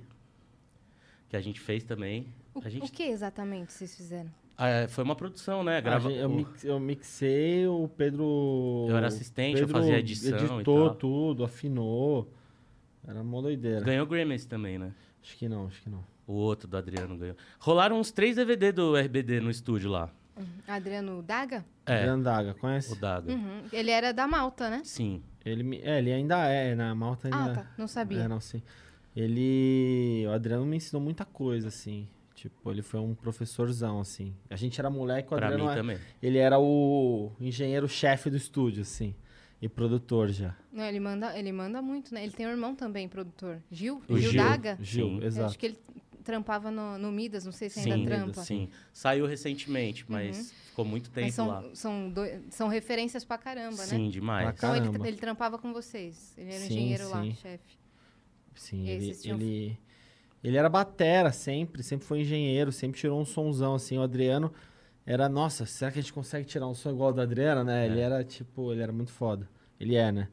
que 1.29 1.37
a 1.37 1.41
gente 1.41 1.61
fez 1.61 1.85
também. 1.85 2.27
O, 2.53 2.59
A 2.61 2.67
gente- 2.69 2.83
o 2.85 2.91
que 2.91 3.03
exatamente 3.03 3.71
vocês 3.71 3.95
fizeram? 3.95 4.29
Ah, 4.57 4.67
é, 4.67 4.87
foi 4.89 5.05
uma 5.05 5.15
produção, 5.15 5.63
né? 5.63 5.77
A 5.77 5.81
Grava... 5.81 6.09
gente- 6.09 6.19
eu, 6.19 6.29
mix- 6.29 6.63
eu 6.65 6.79
mixei, 6.81 7.65
o 7.65 7.87
Pedro. 7.87 8.87
Eu 8.89 8.97
era 8.97 9.07
assistente, 9.07 9.61
eu 9.61 9.67
Pedro 9.67 9.81
fazia 9.81 9.99
edição 9.99 10.37
e 10.37 10.43
Editou 10.43 10.89
tal. 10.89 10.95
tudo, 10.95 11.43
afinou. 11.45 12.29
Era 13.07 13.21
uma 13.21 13.41
doideira. 13.41 13.79
Ganhou 13.85 14.05
Grammys 14.05 14.45
também, 14.45 14.77
né? 14.77 14.91
Acho 15.23 15.37
que 15.37 15.47
não, 15.47 15.65
acho 15.67 15.81
que 15.81 15.89
não. 15.89 16.03
O 16.27 16.33
outro 16.33 16.67
do 16.67 16.75
Adriano 16.77 17.15
ganhou. 17.17 17.35
Rolaram 17.59 17.99
uns 17.99 18.11
três 18.11 18.35
DVD 18.35 18.71
do 18.71 18.95
RBD 18.97 19.39
no 19.39 19.49
estúdio 19.51 19.89
lá. 19.91 20.09
Adriano 20.67 21.21
Daga? 21.23 21.63
É, 21.85 21.97
Adriano 21.97 22.23
Daga, 22.23 22.53
conhece? 22.55 22.91
o 22.93 22.95
Daga. 22.95 23.31
Uhum. 23.31 23.63
Ele 23.71 23.91
era 23.91 24.11
da 24.11 24.27
Malta, 24.27 24.69
né? 24.69 24.81
Sim. 24.83 25.23
Ele, 25.45 25.63
me- 25.63 25.79
é, 25.81 25.99
ele 25.99 26.11
ainda 26.11 26.45
é, 26.47 26.73
na 26.75 26.93
Malta 26.95 27.27
ainda. 27.27 27.51
Ah, 27.51 27.55
tá. 27.63 27.71
Não 27.77 27.87
sabia. 27.87 28.21
É, 28.23 28.27
não, 28.27 28.41
sim. 28.41 28.61
Ele. 29.15 30.25
O 30.27 30.31
Adriano 30.31 30.65
me 30.65 30.77
ensinou 30.77 31.01
muita 31.01 31.25
coisa, 31.25 31.67
assim. 31.69 32.07
Tipo, 32.33 32.69
ele 32.69 32.81
foi 32.81 32.99
um 32.99 33.15
professorzão, 33.15 33.99
assim. 34.01 34.35
A 34.49 34.55
gente 34.55 34.79
era 34.79 34.89
moleque, 34.89 35.33
o 35.33 35.37
Pra 35.37 35.47
Adriano. 35.47 35.69
mim 35.69 35.75
também. 35.75 35.97
Ele 36.21 36.37
era 36.37 36.59
o 36.59 37.31
engenheiro-chefe 37.39 38.29
do 38.29 38.35
estúdio, 38.37 38.81
assim. 38.81 39.15
E 39.61 39.69
produtor 39.69 40.29
já. 40.29 40.53
Não, 40.71 40.83
ele 40.83 40.99
manda, 40.99 41.37
ele 41.39 41.51
manda 41.51 41.81
muito, 41.81 42.13
né? 42.13 42.23
Ele 42.23 42.33
tem 42.33 42.45
um 42.45 42.49
irmão 42.49 42.75
também, 42.75 43.07
produtor. 43.07 43.61
Gil? 43.71 44.01
O 44.09 44.17
Gil, 44.17 44.31
Gil. 44.31 44.43
Daga? 44.43 44.77
Gil, 44.81 45.07
Sim. 45.07 45.17
Eu 45.21 45.23
exato. 45.27 45.47
acho 45.47 45.57
que 45.59 45.65
ele 45.67 45.77
trampava 46.25 46.69
no, 46.71 46.97
no 46.97 47.11
Midas, 47.11 47.45
não 47.45 47.51
sei 47.51 47.69
se 47.69 47.79
Sim, 47.79 47.91
ainda 47.93 48.09
trampa. 48.09 48.41
sim. 48.43 48.69
Saiu 48.91 49.25
recentemente, 49.25 50.05
mas 50.09 50.51
ficou 50.67 50.83
muito 50.83 51.09
tempo 51.09 51.19
Uhum. 51.21 51.25
Mas 51.25 51.33
são, 51.35 51.47
lá. 51.47 51.63
são, 51.75 52.09
doi- 52.09 52.41
são 52.49 52.67
referências 52.67 53.23
pra 53.23 53.37
caramba, 53.37 53.77
né? 53.83 53.87
Sim, 53.87 54.09
demais. 54.09 54.57
Pra 54.59 54.69
Então 54.75 54.75
ele, 54.97 55.07
ele 55.07 55.17
trampava 55.17 55.57
com 55.57 55.71
vocês. 55.71 56.33
Ele 56.37 56.49
era 56.49 56.59
Sim, 56.59 56.65
engenheiro 56.73 57.09
lá, 57.09 57.23
sim. 57.23 57.33
chefe. 57.35 57.77
Sim, 58.55 58.85
E 58.85 58.89
ele, 58.89 59.15
tinham- 59.15 59.37
ele, 59.39 59.79
ele 60.43 60.57
era 60.57 60.69
batera 60.69 61.31
sempre, 61.31 61.83
sempre 61.83 62.05
foi 62.07 62.21
engenheiro, 62.21 62.71
sempre 62.71 62.99
tirou 62.99 63.19
um 63.21 63.25
sonzão, 63.25 63.75
assim. 63.75 63.97
O 63.97 64.01
Adriano 64.01 64.51
era, 65.05 65.27
nossa, 65.29 65.65
será 65.65 65.91
que 65.91 65.99
a 65.99 66.01
gente 66.01 66.13
consegue 66.13 66.45
tirar 66.45 66.67
um 66.67 66.73
som 66.73 66.89
igual 66.89 67.09
ao 67.09 67.13
do 67.13 67.21
Adriano, 67.21 67.63
né? 67.63 67.85
Ele 67.85 67.99
era, 67.99 68.23
tipo, 68.23 68.71
ele 68.71 68.81
era 68.81 68.91
muito 68.91 69.11
foda. 69.11 69.47
Ele 69.79 69.95
é, 69.95 70.11
né? 70.11 70.27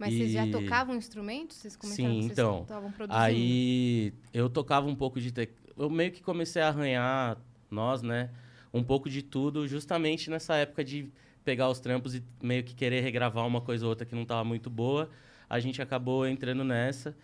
Mas 0.00 0.14
vocês 0.14 0.32
já 0.32 0.46
E- 0.46 0.50
tocavam 0.50 0.96
instrumentos? 0.96 1.58
Vocês 1.58 1.76
comentaram 1.76 2.10
Sim, 2.10 2.20
vocês 2.22 2.32
então, 2.32 2.62
estavam 2.62 2.90
produzindo. 2.90 3.22
Aí 3.22 4.14
eu 4.32 4.48
tocava 4.48 4.88
um 4.88 4.94
pouco 4.94 5.20
de. 5.20 5.30
Te... 5.30 5.50
Eu 5.76 5.90
meio 5.90 6.10
que 6.10 6.22
comecei 6.22 6.62
a 6.62 6.68
arranhar, 6.68 7.36
nós, 7.70 8.00
né? 8.00 8.30
Um 8.72 8.82
pouco 8.82 9.10
de 9.10 9.20
tudo, 9.20 9.68
justamente 9.68 10.30
nessa 10.30 10.56
época 10.56 10.82
de 10.82 11.12
pegar 11.44 11.68
os 11.68 11.80
trampos 11.80 12.14
e 12.14 12.24
meio 12.42 12.64
que 12.64 12.74
querer 12.74 13.02
regravar 13.02 13.46
uma 13.46 13.60
coisa 13.60 13.84
ou 13.84 13.90
outra 13.90 14.06
que 14.06 14.14
não 14.14 14.22
estava 14.22 14.42
muito 14.42 14.70
boa. 14.70 15.10
A 15.50 15.60
gente 15.60 15.82
acabou 15.82 16.26
entrando 16.26 16.64
nessa. 16.64 17.14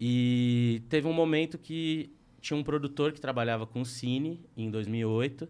E 0.00 0.82
teve 0.88 1.06
um 1.06 1.12
momento 1.12 1.58
que 1.58 2.10
tinha 2.40 2.56
um 2.56 2.64
produtor 2.64 3.12
que 3.12 3.20
trabalhava 3.20 3.66
com 3.66 3.82
o 3.82 3.84
Cine 3.84 4.40
em 4.56 4.70
2008, 4.70 5.46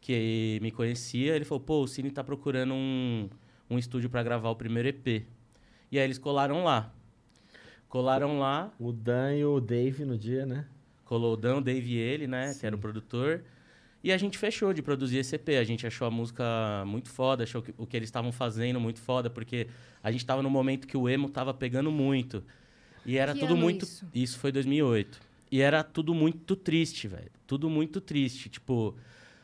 que 0.00 0.60
me 0.62 0.70
conhecia. 0.70 1.34
Ele 1.34 1.44
falou: 1.44 1.64
pô, 1.64 1.82
o 1.82 1.88
Cine 1.88 2.12
tá 2.12 2.22
procurando 2.22 2.74
um, 2.74 3.28
um 3.68 3.76
estúdio 3.76 4.08
para 4.08 4.22
gravar 4.22 4.50
o 4.50 4.56
primeiro 4.56 4.88
EP. 4.88 5.26
E 5.92 5.98
aí 5.98 6.04
eles 6.04 6.18
colaram 6.18 6.64
lá. 6.64 6.90
Colaram 7.88 8.38
lá, 8.38 8.72
O 8.80 8.90
Dan 8.90 9.34
e 9.36 9.44
o 9.44 9.60
Dave 9.60 10.04
no 10.04 10.16
dia, 10.16 10.46
né? 10.46 10.64
colou 11.04 11.34
o 11.34 11.36
Dan, 11.36 11.56
o 11.56 11.60
Dave 11.60 11.92
e 11.92 11.98
ele, 11.98 12.26
né? 12.26 12.54
Que 12.58 12.64
era 12.64 12.74
o 12.74 12.78
produtor. 12.78 13.42
E 14.02 14.10
a 14.10 14.16
gente 14.16 14.38
fechou 14.38 14.72
de 14.72 14.80
produzir 14.80 15.18
esse 15.18 15.34
EP. 15.36 15.50
A 15.58 15.62
gente 15.64 15.86
achou 15.86 16.06
a 16.06 16.10
música 16.10 16.42
muito 16.86 17.10
foda, 17.10 17.44
achou 17.44 17.60
que- 17.60 17.74
o 17.76 17.86
que 17.86 17.94
eles 17.94 18.06
estavam 18.08 18.32
fazendo 18.32 18.80
muito 18.80 18.98
foda, 18.98 19.28
porque 19.28 19.66
a 20.02 20.10
gente 20.10 20.24
tava 20.24 20.42
no 20.42 20.48
momento 20.48 20.86
que 20.88 20.96
o 20.96 21.06
emo 21.10 21.28
tava 21.28 21.52
pegando 21.52 21.90
muito. 21.92 22.42
E 23.04 23.18
era 23.18 23.34
Que 23.34 23.40
tudo 23.40 23.54
muito. 23.54 23.82
isso? 23.84 24.08
Isso 24.14 24.38
foi 24.38 24.50
2008. 24.50 25.20
E 25.50 25.60
era 25.60 25.84
tudo 25.84 26.14
muito 26.14 26.56
triste, 26.56 27.06
velho. 27.06 27.30
Tudo 27.46 27.68
muito 27.68 28.00
triste. 28.00 28.48
Tipo, 28.48 28.96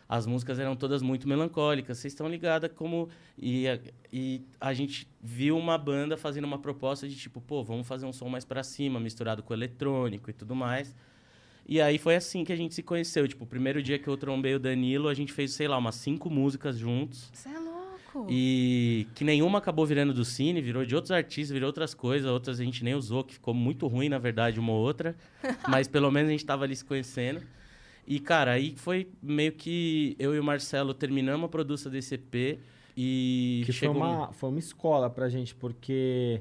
as 0.08 0.26
músicas 0.26 0.58
eram 0.58 0.74
todas 0.74 1.02
muito 1.02 1.28
melancólicas. 1.28 1.98
Vocês 1.98 2.14
estão 2.14 2.28
ligadas 2.28 2.70
como. 2.74 3.10
E 3.36 3.68
a, 3.68 3.78
e 4.10 4.42
a 4.58 4.72
gente 4.72 5.06
viu 5.20 5.58
uma 5.58 5.76
banda 5.76 6.16
fazendo 6.16 6.46
uma 6.46 6.58
proposta 6.58 7.06
de 7.06 7.14
tipo, 7.14 7.40
pô, 7.40 7.62
vamos 7.62 7.86
fazer 7.86 8.06
um 8.06 8.12
som 8.12 8.28
mais 8.28 8.44
pra 8.44 8.62
cima, 8.62 8.98
misturado 8.98 9.42
com 9.42 9.52
eletrônico 9.52 10.30
e 10.30 10.32
tudo 10.32 10.54
mais. 10.54 10.94
E 11.68 11.82
aí 11.82 11.98
foi 11.98 12.16
assim 12.16 12.42
que 12.42 12.52
a 12.52 12.56
gente 12.56 12.74
se 12.74 12.82
conheceu. 12.82 13.28
Tipo, 13.28 13.44
o 13.44 13.46
primeiro 13.46 13.82
dia 13.82 13.98
que 13.98 14.08
eu 14.08 14.16
trombei 14.16 14.54
o 14.54 14.58
Danilo, 14.58 15.08
a 15.08 15.14
gente 15.14 15.30
fez, 15.30 15.52
sei 15.52 15.68
lá, 15.68 15.76
umas 15.76 15.96
cinco 15.96 16.30
músicas 16.30 16.78
juntos. 16.78 17.30
Você 17.34 17.50
é 17.50 17.58
louco. 17.58 18.26
E 18.30 19.06
que 19.14 19.22
nenhuma 19.22 19.58
acabou 19.58 19.84
virando 19.84 20.14
do 20.14 20.24
Cine, 20.24 20.62
virou 20.62 20.86
de 20.86 20.94
outros 20.94 21.10
artistas, 21.10 21.50
virou 21.52 21.66
outras 21.66 21.92
coisas, 21.92 22.30
outras 22.30 22.58
a 22.58 22.64
gente 22.64 22.82
nem 22.82 22.94
usou, 22.94 23.22
que 23.22 23.34
ficou 23.34 23.52
muito 23.52 23.86
ruim, 23.86 24.08
na 24.08 24.18
verdade, 24.18 24.58
uma 24.58 24.72
ou 24.72 24.80
outra. 24.80 25.14
mas 25.68 25.86
pelo 25.86 26.10
menos 26.10 26.30
a 26.30 26.32
gente 26.32 26.46
tava 26.46 26.64
ali 26.64 26.74
se 26.74 26.86
conhecendo. 26.86 27.42
E, 28.10 28.18
cara, 28.18 28.52
aí 28.52 28.72
foi 28.74 29.06
meio 29.22 29.52
que 29.52 30.16
eu 30.18 30.34
e 30.34 30.40
o 30.40 30.42
Marcelo 30.42 30.94
terminamos 30.94 31.44
a 31.44 31.48
produção 31.48 31.92
desse 31.92 32.14
EP 32.14 32.58
e 32.96 33.60
Que 33.66 33.72
foi 33.72 33.80
chegou... 33.80 33.96
um 33.96 33.98
uma, 33.98 34.32
foi 34.32 34.48
uma 34.48 34.58
escola 34.58 35.10
pra 35.10 35.28
gente, 35.28 35.54
porque 35.54 36.40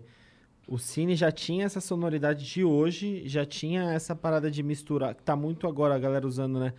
o 0.66 0.78
Cine 0.78 1.14
já 1.14 1.30
tinha 1.30 1.66
essa 1.66 1.82
sonoridade 1.82 2.46
de 2.46 2.64
hoje, 2.64 3.24
já 3.28 3.46
tinha 3.46 3.92
essa 3.92 4.16
parada 4.16 4.50
de 4.50 4.64
misturar, 4.64 5.14
que 5.14 5.22
tá 5.22 5.36
muito 5.36 5.68
agora 5.68 5.94
a 5.94 6.00
galera 6.00 6.26
usando, 6.26 6.58
né? 6.58 6.74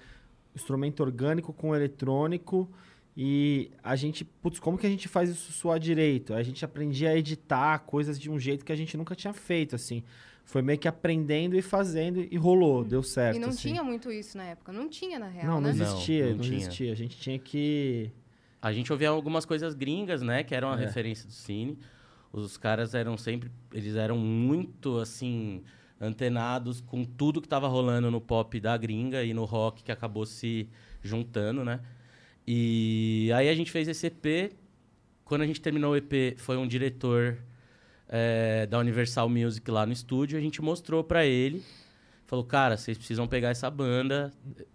Instrumento 0.56 1.00
orgânico 1.00 1.52
com 1.52 1.76
eletrônico. 1.76 2.66
E 3.14 3.70
a 3.84 3.94
gente, 3.94 4.24
putz, 4.24 4.58
como 4.58 4.78
que 4.78 4.86
a 4.86 4.90
gente 4.90 5.06
faz 5.06 5.28
isso 5.28 5.52
soar 5.52 5.78
direito? 5.78 6.32
A 6.32 6.42
gente 6.42 6.64
aprendia 6.64 7.10
a 7.10 7.16
editar 7.16 7.78
coisas 7.80 8.18
de 8.18 8.30
um 8.30 8.38
jeito 8.38 8.64
que 8.64 8.72
a 8.72 8.76
gente 8.76 8.96
nunca 8.96 9.14
tinha 9.14 9.34
feito, 9.34 9.76
assim. 9.76 10.02
Foi 10.48 10.62
meio 10.62 10.78
que 10.78 10.88
aprendendo 10.88 11.54
e 11.56 11.60
fazendo 11.60 12.20
e 12.20 12.34
rolou, 12.38 12.82
deu 12.82 13.02
certo. 13.02 13.36
E 13.36 13.38
não 13.38 13.50
assim. 13.50 13.68
tinha 13.68 13.84
muito 13.84 14.10
isso 14.10 14.34
na 14.38 14.44
época. 14.44 14.72
Não 14.72 14.88
tinha, 14.88 15.18
na 15.18 15.28
real, 15.28 15.44
Não, 15.46 15.60
não 15.60 15.60
né? 15.60 15.74
Não, 15.74 15.84
existia, 15.84 16.24
não 16.30 16.36
não, 16.36 16.38
tinha. 16.40 16.56
existia. 16.56 16.90
A 16.92 16.96
gente 16.96 17.18
tinha 17.18 17.38
que. 17.38 18.10
A 18.60 18.72
gente 18.72 18.90
ouvia 18.90 19.10
algumas 19.10 19.44
coisas 19.44 19.74
gringas, 19.74 20.22
né? 20.22 20.42
Que 20.42 20.54
eram 20.54 20.70
a 20.72 20.80
É. 20.80 20.86
referência 20.86 21.26
do 21.26 21.32
Cine. 21.34 21.78
Os 22.32 22.56
caras 22.56 22.94
eram 22.94 23.18
sempre... 23.18 23.50
Eles 23.72 23.94
eram 23.94 24.16
muito, 24.16 24.96
assim... 24.98 25.62
Antenados 26.00 26.80
com 26.80 27.04
tudo 27.04 27.42
que 27.42 27.48
tava 27.48 27.66
rolando 27.68 28.08
no 28.10 28.20
pop 28.20 28.58
da 28.60 28.74
gringa 28.76 29.24
e 29.24 29.34
no 29.34 29.44
rock 29.44 29.82
que 29.82 29.90
acabou 29.92 30.24
se 30.24 30.68
juntando, 31.02 31.62
né? 31.64 31.80
E 32.46 33.30
aí 33.34 33.48
a 33.50 33.54
gente 33.54 33.70
fez 33.70 33.86
esse 33.88 34.06
EP. 34.06 34.52
Quando 35.24 35.42
a 35.42 35.46
gente 35.46 35.60
terminou 35.60 35.92
o 35.92 35.96
EP, 35.96 36.38
foi 36.38 36.56
um 36.56 36.66
diretor 36.66 37.36
eh, 38.08 38.66
da 38.66 38.78
Universal 38.78 39.28
Music 39.28 39.70
lá 39.70 39.84
no 39.86 39.92
estúdio. 39.92 40.38
A 40.38 40.40
gente 40.40 40.60
mostrou 40.62 41.02
pra 41.04 41.24
ele. 41.24 41.62
Falou, 42.26 42.44
cara, 42.44 42.76
vocês 42.76 42.96
precisam 42.98 43.26
pegar 43.26 43.50
essa 43.50 43.70
banda. 43.70 44.32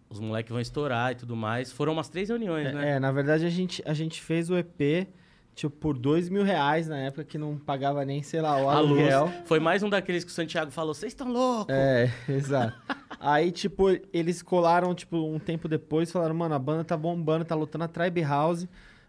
Os 0.10 0.19
moleques 0.19 0.52
vão 0.52 0.60
estourar 0.62 1.12
e 1.12 1.15
tudo 1.15 1.36
mais. 1.36 1.72
Foram 1.72 1.93
umas 1.93 2.10
três 2.10 2.30
reuniões, 2.30 2.67
É, 2.67 2.72
né? 2.72 2.89
é, 2.91 3.00
na 3.00 3.12
verdade 3.12 3.46
a 3.46 3.50
gente, 3.50 3.82
a 3.86 3.93
gente 3.93 4.22
fez 4.22 4.50
o 4.50 4.58
EP 4.58 5.08
tipo, 5.56 5.76
por 5.76 5.98
dois 5.98 6.30
mil 6.30 6.43
reais 6.43 6.88
na 6.88 6.98
época 6.98 7.24
que 7.24 7.38
não 7.38 7.58
pagava 7.58 8.04
nem, 8.04 8.24
sei 8.24 8.41
lá, 8.41 8.58
o 8.58 8.69
aluguel. 8.69 9.32
Foi 9.46 9.60
mais 9.60 9.84
um 9.84 9.89
daqueles 9.89 10.24
que 10.24 10.32
o 10.32 10.34
Santiago 10.34 10.72
falou, 10.72 10.93
vocês 10.93 11.12
estão 11.13 11.32
loucos. 11.32 11.74
É, 11.74 12.12
exato. 12.28 12.76
Aí, 13.19 13.52
tipo, 13.52 13.86
eles 14.12 14.41
colaram, 14.41 14.93
tipo, 14.96 15.17
um 15.17 15.39
tempo 15.39 15.67
depois, 15.67 16.12
falaram, 16.12 16.36
mano, 16.36 16.56
a 16.56 16.60
banda 16.60 16.84
tá 16.84 16.98
bombando, 16.98 17.46
tá 17.46 17.56
lutando 17.56 17.84
a 17.84 17.88
Tribe 17.88 18.22
House, 18.22 18.67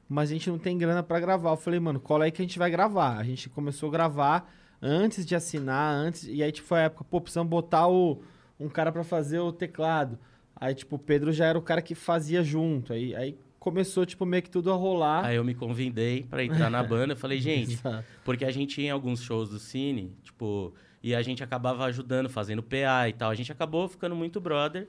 mas 0.08 0.30
a 0.30 0.32
gente 0.32 0.50
não 0.50 0.58
tem 0.58 0.76
grana 0.76 1.02
pra 1.02 1.20
gravar. 1.20 1.50
Eu 1.50 1.56
falei, 1.56 1.80
mano, 1.80 2.00
cola 2.00 2.24
aí 2.24 2.30
que 2.30 2.42
a 2.42 2.44
gente 2.44 2.58
vai 2.58 2.70
gravar. 2.70 3.16
A 3.18 3.24
gente 3.24 3.48
começou 3.48 3.88
a 3.88 3.92
gravar 3.92 4.52
antes 4.80 5.24
de 5.24 5.34
assinar, 5.34 5.94
antes. 5.94 6.24
E 6.28 6.42
aí, 6.42 6.52
tipo, 6.52 6.66
foi 6.68 6.80
a 6.80 6.82
época, 6.82 7.04
pô, 7.04 7.20
precisamos 7.20 7.50
botar 7.50 7.88
o, 7.88 8.22
um 8.58 8.68
cara 8.68 8.92
pra 8.92 9.02
fazer 9.02 9.38
o 9.38 9.52
teclado. 9.52 10.18
Aí, 10.54 10.74
tipo, 10.74 10.96
o 10.96 10.98
Pedro 10.98 11.32
já 11.32 11.46
era 11.46 11.58
o 11.58 11.62
cara 11.62 11.82
que 11.82 11.94
fazia 11.94 12.42
junto. 12.42 12.92
Aí, 12.92 13.14
aí 13.14 13.38
começou, 13.58 14.04
tipo, 14.04 14.26
meio 14.26 14.42
que 14.42 14.50
tudo 14.50 14.70
a 14.70 14.74
rolar. 14.74 15.24
Aí 15.24 15.36
eu 15.36 15.44
me 15.44 15.54
convidei 15.54 16.24
pra 16.24 16.44
entrar 16.44 16.70
na 16.70 16.82
banda. 16.82 17.14
Eu 17.14 17.16
falei, 17.16 17.40
gente, 17.40 17.78
porque 18.24 18.44
a 18.44 18.50
gente 18.50 18.80
ia 18.80 18.88
em 18.88 18.90
alguns 18.90 19.22
shows 19.22 19.48
do 19.48 19.58
Cine, 19.58 20.14
tipo, 20.22 20.72
e 21.02 21.14
a 21.14 21.22
gente 21.22 21.42
acabava 21.42 21.84
ajudando, 21.84 22.28
fazendo 22.28 22.62
PA 22.62 23.08
e 23.08 23.12
tal. 23.14 23.30
A 23.30 23.34
gente 23.34 23.50
acabou 23.50 23.88
ficando 23.88 24.14
muito 24.14 24.40
brother. 24.40 24.88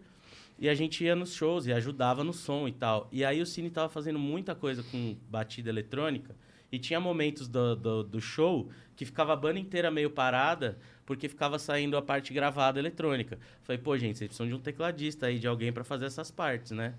E 0.58 0.70
a 0.70 0.74
gente 0.74 1.04
ia 1.04 1.16
nos 1.16 1.34
shows 1.34 1.66
e 1.66 1.74
ajudava 1.74 2.24
no 2.24 2.32
som 2.32 2.68
e 2.68 2.72
tal. 2.72 3.10
E 3.12 3.26
aí 3.26 3.42
o 3.42 3.46
Cine 3.46 3.70
tava 3.70 3.90
fazendo 3.90 4.18
muita 4.18 4.56
coisa 4.56 4.84
com 4.84 5.16
batida 5.30 5.70
eletrônica. 5.70 6.36
E 6.72 6.80
tinha 6.80 7.00
momentos 7.00 7.48
do, 7.48 7.76
do, 7.76 8.04
do 8.04 8.22
show 8.22 8.70
que 8.96 9.06
ficava 9.06 9.34
a 9.34 9.36
banda 9.36 9.60
inteira 9.60 9.92
meio 9.92 10.10
parada, 10.10 10.78
porque 11.06 11.28
ficava 11.28 11.60
saindo 11.60 11.98
a 11.98 12.02
parte 12.02 12.34
gravada 12.34 12.80
eletrônica. 12.80 13.38
Falei, 13.64 13.82
pô, 13.82 13.98
gente, 13.98 14.18
vocês 14.18 14.28
precisam 14.30 14.48
de 14.48 14.54
um 14.54 14.60
tecladista 14.60 15.28
aí, 15.28 15.38
de 15.38 15.48
alguém 15.48 15.72
pra 15.72 15.84
fazer 15.84 16.06
essas 16.06 16.32
partes, 16.32 16.72
né? 16.72 16.94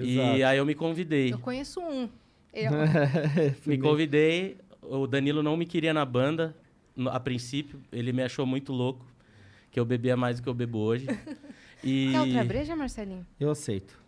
E 0.00 0.18
Exato. 0.18 0.44
aí 0.44 0.58
eu 0.58 0.64
me 0.64 0.74
convidei. 0.74 1.32
Eu 1.32 1.38
conheço 1.38 1.80
um. 1.80 2.08
Eu, 2.54 2.70
Me 3.64 3.78
convidei, 3.78 4.58
o 4.82 5.06
Danilo 5.06 5.42
não 5.42 5.56
me 5.56 5.64
queria 5.64 5.94
na 5.94 6.04
banda, 6.04 6.54
a 7.10 7.18
princípio, 7.18 7.80
ele 7.90 8.12
me 8.12 8.22
achou 8.22 8.44
muito 8.44 8.74
louco, 8.74 9.06
que 9.70 9.80
eu 9.80 9.86
bebia 9.86 10.18
mais 10.18 10.38
do 10.38 10.42
que 10.42 10.48
eu 10.50 10.54
bebo 10.54 10.78
hoje. 10.78 11.06
E, 11.82 12.10
Quer 12.12 12.20
outra 12.20 12.44
breja, 12.44 12.76
Marcelinho? 12.76 13.26
Eu 13.38 13.50
aceito. 13.50 13.98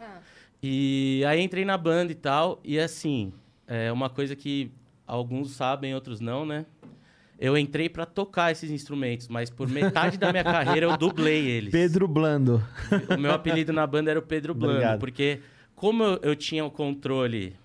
Ah. 0.00 0.18
e 0.62 1.22
aí 1.26 1.40
entrei 1.40 1.64
na 1.64 1.76
banda 1.76 2.10
e 2.10 2.14
tal, 2.14 2.58
e 2.64 2.78
assim, 2.78 3.32
é 3.66 3.92
uma 3.92 4.08
coisa 4.08 4.34
que 4.34 4.72
alguns 5.06 5.52
sabem, 5.52 5.94
outros 5.94 6.20
não, 6.20 6.44
né? 6.46 6.64
Eu 7.38 7.56
entrei 7.56 7.88
pra 7.88 8.04
tocar 8.04 8.52
esses 8.52 8.70
instrumentos, 8.70 9.26
mas 9.28 9.48
por 9.48 9.68
metade 9.68 10.18
da 10.18 10.30
minha 10.30 10.44
carreira 10.44 10.86
eu 10.86 10.96
dublei 10.96 11.46
eles. 11.46 11.70
Pedro 11.70 12.06
Blando. 12.06 12.62
O 13.16 13.18
meu 13.18 13.32
apelido 13.32 13.72
na 13.72 13.86
banda 13.86 14.10
era 14.10 14.18
o 14.18 14.22
Pedro 14.22 14.54
Blando, 14.54 14.74
Obrigado. 14.74 15.00
porque 15.00 15.40
como 15.74 16.02
eu, 16.02 16.18
eu 16.22 16.36
tinha 16.36 16.64
o 16.64 16.70
controle 16.70 17.56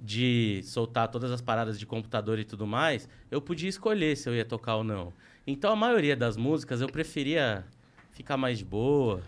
de 0.00 0.62
soltar 0.64 1.08
todas 1.08 1.30
as 1.30 1.40
paradas 1.40 1.78
de 1.78 1.86
computador 1.86 2.38
e 2.38 2.44
tudo 2.44 2.66
mais, 2.66 3.08
eu 3.30 3.40
podia 3.40 3.68
escolher 3.68 4.16
se 4.16 4.28
eu 4.28 4.34
ia 4.34 4.44
tocar 4.44 4.76
ou 4.76 4.84
não. 4.84 5.12
Então 5.46 5.70
a 5.70 5.76
maioria 5.76 6.16
das 6.16 6.36
músicas 6.36 6.80
eu 6.80 6.88
preferia 6.88 7.64
ficar 8.14 8.36
mais 8.36 8.58
de 8.58 8.64
boa. 8.64 9.22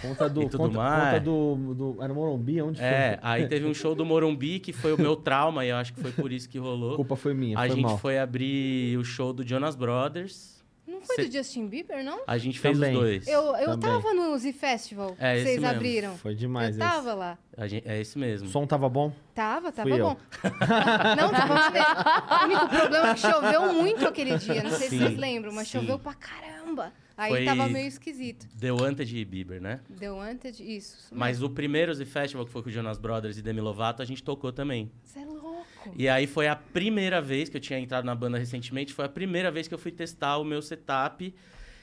Conta 0.00 0.28
do. 0.28 0.42
E 0.42 0.48
tudo 0.48 0.56
conta, 0.58 0.78
mais. 0.78 1.04
conta 1.12 1.20
do, 1.20 1.74
do. 1.74 2.02
Era 2.02 2.14
Morumbi? 2.14 2.62
Onde 2.62 2.80
É, 2.80 3.18
foi? 3.20 3.30
aí 3.30 3.46
teve 3.46 3.66
um 3.66 3.74
show 3.74 3.94
do 3.94 4.04
Morumbi 4.06 4.58
que 4.58 4.72
foi 4.72 4.94
o 4.94 4.98
meu 4.98 5.14
trauma 5.14 5.64
e 5.66 5.68
eu 5.68 5.76
acho 5.76 5.92
que 5.92 6.00
foi 6.00 6.10
por 6.12 6.32
isso 6.32 6.48
que 6.48 6.56
A 6.58 6.62
rolou. 6.62 6.96
culpa 6.96 7.14
foi 7.14 7.34
minha. 7.34 7.58
A 7.58 7.60
foi 7.66 7.70
gente 7.76 7.82
mal. 7.82 7.98
foi 7.98 8.18
abrir 8.18 8.96
o 8.98 9.04
show 9.04 9.32
do 9.34 9.46
Jonas 9.46 9.76
Brothers. 9.76 10.50
Não 10.86 11.00
foi 11.02 11.16
Cê- 11.16 11.24
do 11.26 11.32
Justin 11.32 11.66
Bieber, 11.68 12.02
não? 12.04 12.20
A 12.26 12.38
gente 12.38 12.58
fez 12.58 12.76
Também. 12.78 12.94
os 12.94 13.00
dois. 13.00 13.28
Eu, 13.28 13.54
eu 13.56 13.78
Também. 13.78 13.90
tava 13.90 14.14
no 14.14 14.36
Z 14.38 14.52
Festival. 14.52 15.14
É, 15.18 15.36
que 15.36 15.42
vocês 15.42 15.60
mesmo. 15.60 15.76
abriram. 15.76 16.16
Foi 16.16 16.34
demais 16.34 16.76
eu 16.78 16.84
esse. 16.84 16.92
tava 16.94 17.14
lá. 17.14 17.38
A 17.56 17.66
gente- 17.68 17.86
é 17.88 18.00
esse 18.00 18.16
O 18.16 18.18
mesmo. 18.18 18.48
som 18.48 18.66
tava 18.66 18.88
bom? 18.88 19.12
Tava, 19.34 19.70
tava 19.72 19.88
Fui 19.90 20.00
eu. 20.00 20.04
bom. 20.06 20.16
não, 21.18 21.30
tava 21.30 21.70
bem. 21.70 21.82
O 21.82 22.44
único 22.44 22.68
problema 22.68 23.08
é 23.10 23.14
que 23.14 23.20
choveu 23.20 23.72
muito 23.74 24.06
aquele 24.06 24.38
dia. 24.38 24.62
Não 24.62 24.70
sei 24.70 24.88
se 24.88 24.98
Sim, 24.98 24.98
vocês 24.98 25.18
lembram, 25.18 25.52
mas 25.52 25.68
sim. 25.68 25.78
choveu 25.80 25.98
pra 25.98 26.14
caramba. 26.14 26.92
Aí 27.22 27.30
Foi- 27.30 27.44
tava 27.44 27.68
meio 27.68 27.86
esquisito. 27.86 28.46
The 28.58 28.72
Wanted 28.72 29.16
e 29.16 29.24
Bieber, 29.24 29.60
né? 29.60 29.80
Deu 29.88 30.20
antes 30.20 30.56
de 30.56 30.64
isso. 30.64 30.96
Mas 31.14 31.42
o 31.42 31.48
primeiro 31.50 31.92
Z 31.94 32.04
Festival, 32.04 32.44
que 32.46 32.50
foi 32.52 32.62
com 32.62 32.68
o 32.68 32.72
Jonas 32.72 32.98
Brothers 32.98 33.38
e 33.38 33.42
Demi 33.42 33.60
Lovato, 33.60 34.02
a 34.02 34.04
gente 34.04 34.22
tocou 34.22 34.52
também. 34.52 34.90
Você 35.04 35.20
é 35.20 35.24
louco. 35.24 35.62
E 35.96 36.08
aí 36.08 36.26
foi 36.26 36.48
a 36.48 36.56
primeira 36.56 37.20
vez 37.20 37.48
que 37.48 37.56
eu 37.56 37.60
tinha 37.60 37.78
entrado 37.78 38.04
na 38.04 38.14
banda 38.14 38.38
recentemente, 38.38 38.92
foi 38.92 39.04
a 39.04 39.08
primeira 39.08 39.50
vez 39.50 39.68
que 39.68 39.74
eu 39.74 39.78
fui 39.78 39.92
testar 39.92 40.38
o 40.38 40.44
meu 40.44 40.60
setup. 40.62 41.34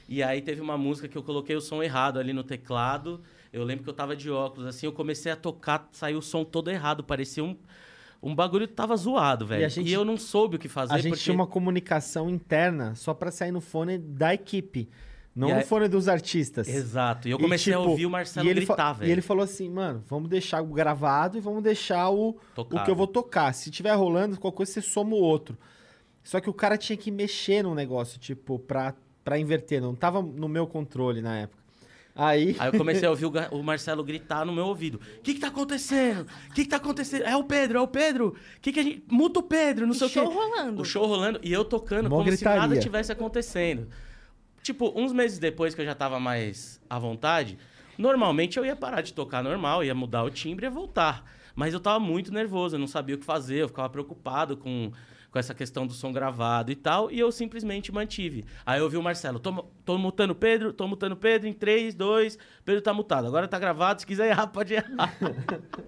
E 0.08 0.24
aí 0.24 0.42
teve 0.42 0.60
uma 0.60 0.78
música 0.78 1.08
que 1.08 1.18
eu 1.18 1.22
coloquei 1.24 1.56
o 1.56 1.62
som 1.62 1.84
errado 1.84 2.18
ali 2.20 2.34
no 2.34 2.44
teclado. 2.44 3.22
Eu 3.54 3.64
lembro 3.64 3.84
que 3.84 3.90
eu 3.90 3.94
tava 3.94 4.16
de 4.16 4.30
óculos, 4.30 4.68
assim, 4.68 4.86
eu 4.88 4.92
comecei 4.92 5.32
a 5.32 5.36
tocar, 5.36 5.88
saiu 5.92 6.18
o 6.20 6.22
som 6.22 6.44
todo 6.44 6.70
errado, 6.72 7.04
parecia 7.04 7.44
um, 7.44 7.56
um 8.22 8.34
bagulho 8.36 8.68
tava 8.68 8.96
zoado, 8.98 9.46
velho. 9.46 9.62
E 9.62 9.66
E, 9.66 9.70
gente- 9.70 9.92
eu 9.92 10.04
não 10.04 10.18
soube 10.18 10.56
o 10.56 10.60
que 10.60 10.68
fazer, 10.68 10.94
A 10.94 10.98
gente 10.98 11.12
porque... 11.12 11.24
tinha 11.24 11.34
uma 11.36 11.46
comunicação 11.48 12.30
interna 12.30 12.96
só 12.96 13.14
pra 13.14 13.30
sair 13.32 13.52
no 13.52 13.62
fone 13.62 13.98
da 14.00 14.34
equipe. 14.34 14.90
Não 15.36 15.50
E 15.50 15.52
aí- 15.54 15.64
fone 15.64 15.88
dos 15.88 16.08
artistas. 16.10 16.68
Exato, 16.68 17.28
e 17.28 17.32
eu 17.32 17.38
E, 17.38 17.42
comecei 17.42 17.74
a 17.74 17.78
tipo, 17.78 17.90
ouvir 17.90 18.06
o 18.06 18.10
Marcelo 18.10 18.50
e 18.50 18.54
gritar, 18.54 18.96
E 18.96 19.00
velho. 19.00 19.12
ele 19.12 19.22
falou 19.22 19.44
assim, 19.44 19.70
mano, 19.70 20.04
vamos 20.08 20.30
deixar 20.30 20.62
o 20.62 20.66
gravado 20.68 21.38
e 21.38 21.40
vamos 21.42 21.64
deixar 21.64 22.10
o, 22.10 22.36
o 22.58 22.66
que 22.84 22.92
eu 22.92 22.96
vou 22.96 23.08
tocar. 23.08 23.54
Se 23.54 23.70
tiver 23.72 23.94
rolando, 23.94 24.40
qualquer 24.40 24.58
coisa 24.58 24.72
você 24.74 24.82
soma 24.82 25.16
o 25.16 25.20
outro. 25.20 25.58
Só 26.24 26.40
que 26.42 26.50
o 26.50 26.54
cara 26.54 26.78
tinha 26.78 26.98
que 26.98 27.10
mexer 27.12 27.64
no 27.64 27.74
negócio, 27.74 28.20
tipo, 28.20 28.60
pra, 28.60 28.94
pra 29.24 29.40
inverter. 29.40 29.82
Não 29.82 29.96
tava 29.96 30.22
no 30.22 30.50
meu 30.50 30.68
controle 30.68 31.22
na 31.22 31.38
época. 31.38 31.60
Aí, 32.16 32.54
Aí 32.60 32.68
eu 32.68 32.78
comecei 32.78 33.08
a 33.08 33.12
ouvir 33.12 33.26
o, 33.26 33.32
o 33.52 33.64
Marcelo 33.64 34.04
gritar 34.04 34.46
no 34.46 34.52
meu 34.52 34.66
ouvido. 34.66 35.00
O 35.20 35.22
que 35.22 35.36
que 35.36 35.40
tá 35.40 35.48
acontecendo? 35.48 36.28
O 36.50 36.54
que 36.54 36.64
que 36.64 36.70
tá 36.70 36.76
acontecendo? 36.76 37.24
É 37.24 37.38
o 37.38 37.44
Pedro, 37.46 37.78
é 37.78 37.82
o 37.82 37.88
Pedro. 37.88 38.28
O 38.30 38.62
que 38.62 38.74
que 38.74 38.80
a 38.80 38.84
gente... 38.84 39.04
Muta 39.10 39.40
o 39.40 39.44
Pedro, 39.44 39.86
não 39.88 39.94
E 39.94 39.98
sei 39.98 40.08
o 40.08 40.10
quê. 40.10 40.20
show 40.20 40.30
rolando. 40.30 40.82
O 40.82 40.86
show 40.86 41.06
rolando 41.08 41.40
e 41.42 41.54
eu 41.54 41.64
tocando 41.64 42.10
Mó 42.10 42.18
como 42.18 42.32
se 42.36 42.44
nada 42.44 42.60
gritaria. 42.62 42.82
tivesse 42.82 43.12
acontecendo. 43.12 43.88
Tipo, 44.62 44.94
uns 44.96 45.12
meses 45.12 45.40
depois 45.40 45.74
que 45.74 45.82
eu 45.82 45.86
já 45.86 45.96
tava 45.96 46.20
mais 46.20 46.82
à 46.90 47.00
vontade, 47.00 47.58
normalmente 47.98 48.58
eu 48.58 48.66
ia 48.66 48.76
parar 48.76 49.02
de 49.02 49.14
tocar 49.14 49.44
normal, 49.44 49.84
ia 49.84 49.96
mudar 49.96 50.24
o 50.24 50.30
timbre 50.30 50.66
e 50.66 50.68
ia 50.68 50.72
voltar. 50.72 51.24
Mas 51.56 51.74
eu 51.74 51.80
tava 51.80 52.00
muito 52.00 52.32
nervoso, 52.32 52.76
eu 52.76 52.80
não 52.80 52.88
sabia 52.88 53.16
o 53.16 53.18
que 53.18 53.26
fazer, 53.26 53.62
eu 53.62 53.68
ficava 53.68 53.90
preocupado 53.90 54.56
com, 54.56 54.92
com 55.30 55.40
essa 55.40 55.54
questão 55.54 55.86
do 55.86 55.94
som 55.94 56.12
gravado 56.12 56.72
e 56.72 56.76
tal, 56.76 57.12
e 57.12 57.20
eu 57.20 57.32
simplesmente 57.32 57.92
mantive. 57.92 58.46
Aí 58.66 58.80
eu 58.80 58.86
ouvi 58.86 58.98
o 58.98 59.04
Marcelo, 59.04 59.40
tô, 59.40 59.52
tô 59.84 59.98
mutando 59.98 60.32
o 60.32 60.36
Pedro, 60.36 60.72
tô 60.72 60.88
mutando 60.88 61.16
o 61.16 61.18
Pedro 61.18 61.48
em 61.48 61.54
3, 61.54 61.96
2, 61.96 62.38
Pedro 62.64 62.82
tá 62.82 62.94
mutado. 62.94 63.28
Agora 63.28 63.48
tá 63.48 63.60
gravado, 63.60 64.02
se 64.02 64.08
quiser 64.08 64.30
errar, 64.30 64.48
pode 64.48 64.74
errar. 64.74 65.14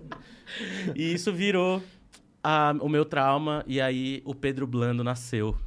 e 0.96 1.14
isso 1.14 1.32
virou 1.32 1.82
a- 2.44 2.76
o 2.80 2.90
meu 2.90 3.06
trauma, 3.06 3.64
e 3.68 3.80
aí 3.80 4.22
o 4.26 4.34
Pedro 4.34 4.66
Blando 4.68 5.04
nasceu. 5.04 5.58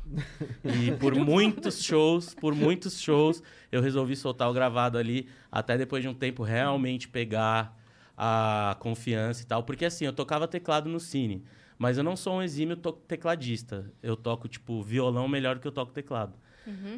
E 0.65 0.93
por 0.99 1.15
muitos 1.15 1.83
shows, 1.83 2.35
por 2.35 2.55
muitos 2.57 3.01
shows, 3.01 3.43
eu 3.71 3.81
resolvi 3.81 4.17
soltar 4.17 4.49
o 4.51 4.53
gravado 4.53 4.99
ali, 4.99 5.29
até 5.51 5.77
depois 5.79 6.03
de 6.03 6.09
um 6.09 6.15
tempo 6.15 6.43
realmente 6.43 7.09
pegar 7.09 7.77
a 8.17 8.77
confiança 8.81 9.43
e 9.43 9.47
tal. 9.47 9.63
Porque 9.63 9.85
assim, 9.85 10.05
eu 10.05 10.13
tocava 10.13 10.47
teclado 10.49 10.89
no 10.89 11.01
cine, 11.01 11.45
mas 11.79 11.99
eu 11.99 12.05
não 12.05 12.17
sou 12.17 12.35
um 12.35 12.43
exímio 12.43 12.77
tecladista. 12.77 13.91
Eu 14.03 14.17
toco, 14.17 14.49
tipo, 14.49 14.83
violão 14.83 15.27
melhor 15.29 15.57
do 15.57 15.61
que 15.61 15.69
eu 15.69 15.73
toco 15.73 15.93
teclado. 15.93 16.35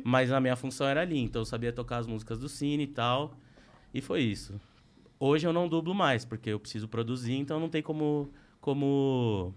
Mas 0.04 0.30
a 0.30 0.40
minha 0.40 0.54
função 0.54 0.86
era 0.86 1.00
ali, 1.00 1.18
então 1.18 1.42
eu 1.42 1.46
sabia 1.46 1.72
tocar 1.72 1.96
as 1.98 2.06
músicas 2.06 2.38
do 2.38 2.48
cine 2.48 2.84
e 2.84 2.86
tal. 2.86 3.34
E 3.92 4.00
foi 4.00 4.22
isso. 4.22 4.60
Hoje 5.18 5.46
eu 5.46 5.52
não 5.52 5.66
dublo 5.68 5.94
mais, 5.94 6.24
porque 6.24 6.50
eu 6.50 6.60
preciso 6.60 6.86
produzir, 6.86 7.32
então 7.34 7.58
não 7.58 7.68
tem 7.68 7.82
como 7.82 8.30
como 8.60 9.54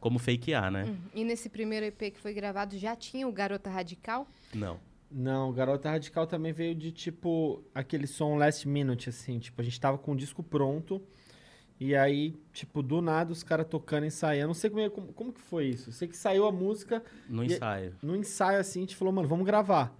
como 0.00 0.18
fakear, 0.18 0.70
né? 0.70 0.84
Hum, 0.88 0.96
E 1.14 1.24
nesse 1.24 1.48
primeiro 1.48 1.86
EP 1.86 2.10
que 2.12 2.18
foi 2.20 2.32
gravado, 2.34 2.76
já 2.78 2.96
tinha 2.96 3.28
o 3.28 3.32
Garota 3.32 3.68
Radical? 3.70 4.26
Não. 4.54 4.78
não, 5.10 5.52
Garota 5.52 5.90
Radical 5.90 6.26
também 6.26 6.52
veio 6.52 6.74
de, 6.74 6.90
tipo, 6.92 7.62
aquele 7.74 8.06
som 8.06 8.36
last 8.36 8.66
minute, 8.66 9.08
assim. 9.08 9.38
Tipo, 9.38 9.60
a 9.60 9.64
gente 9.64 9.80
tava 9.80 9.98
com 9.98 10.12
o 10.12 10.16
disco 10.16 10.42
pronto. 10.42 11.00
E 11.78 11.94
aí, 11.96 12.38
tipo, 12.52 12.82
do 12.82 13.00
nada, 13.00 13.32
os 13.32 13.42
caras 13.42 13.66
tocando, 13.66 14.04
ensaiando. 14.06 14.48
Não 14.48 14.54
sei 14.54 14.68
como, 14.70 14.82
é- 14.82 14.90
como, 14.90 15.12
como 15.12 15.32
que 15.32 15.40
foi 15.40 15.66
isso. 15.66 15.90
Sei 15.92 16.06
que 16.08 16.16
saiu 16.16 16.46
a 16.46 16.52
música, 16.52 17.02
No 17.28 17.42
E- 17.42 17.46
ensaio. 17.46 17.94
no 18.02 18.14
ensaio, 18.16 18.60
assim, 18.60 18.80
a 18.80 18.82
gente 18.82 18.96
falou, 18.96 19.12
mano, 19.14 19.26
vamos 19.26 19.46
gravar. 19.46 19.96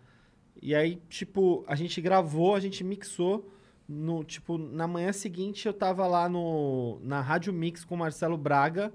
E 0.62 0.74
aí, 0.74 1.00
tipo, 1.08 1.64
a 1.66 1.74
gente 1.74 2.00
gravou, 2.02 2.54
a 2.54 2.60
gente 2.60 2.84
mixou. 2.84 3.50
No, 3.88 4.22
tipo, 4.22 4.56
na 4.58 4.86
manhã 4.86 5.10
seguinte 5.12 5.66
eu 5.66 5.72
tava 5.72 6.06
lá 6.06 6.28
no, 6.28 7.00
na 7.02 7.20
Rádio 7.20 7.52
Mix 7.52 7.84
com 7.84 7.94
o 7.94 7.98
Marcelo 7.98 8.36
Braga. 8.36 8.92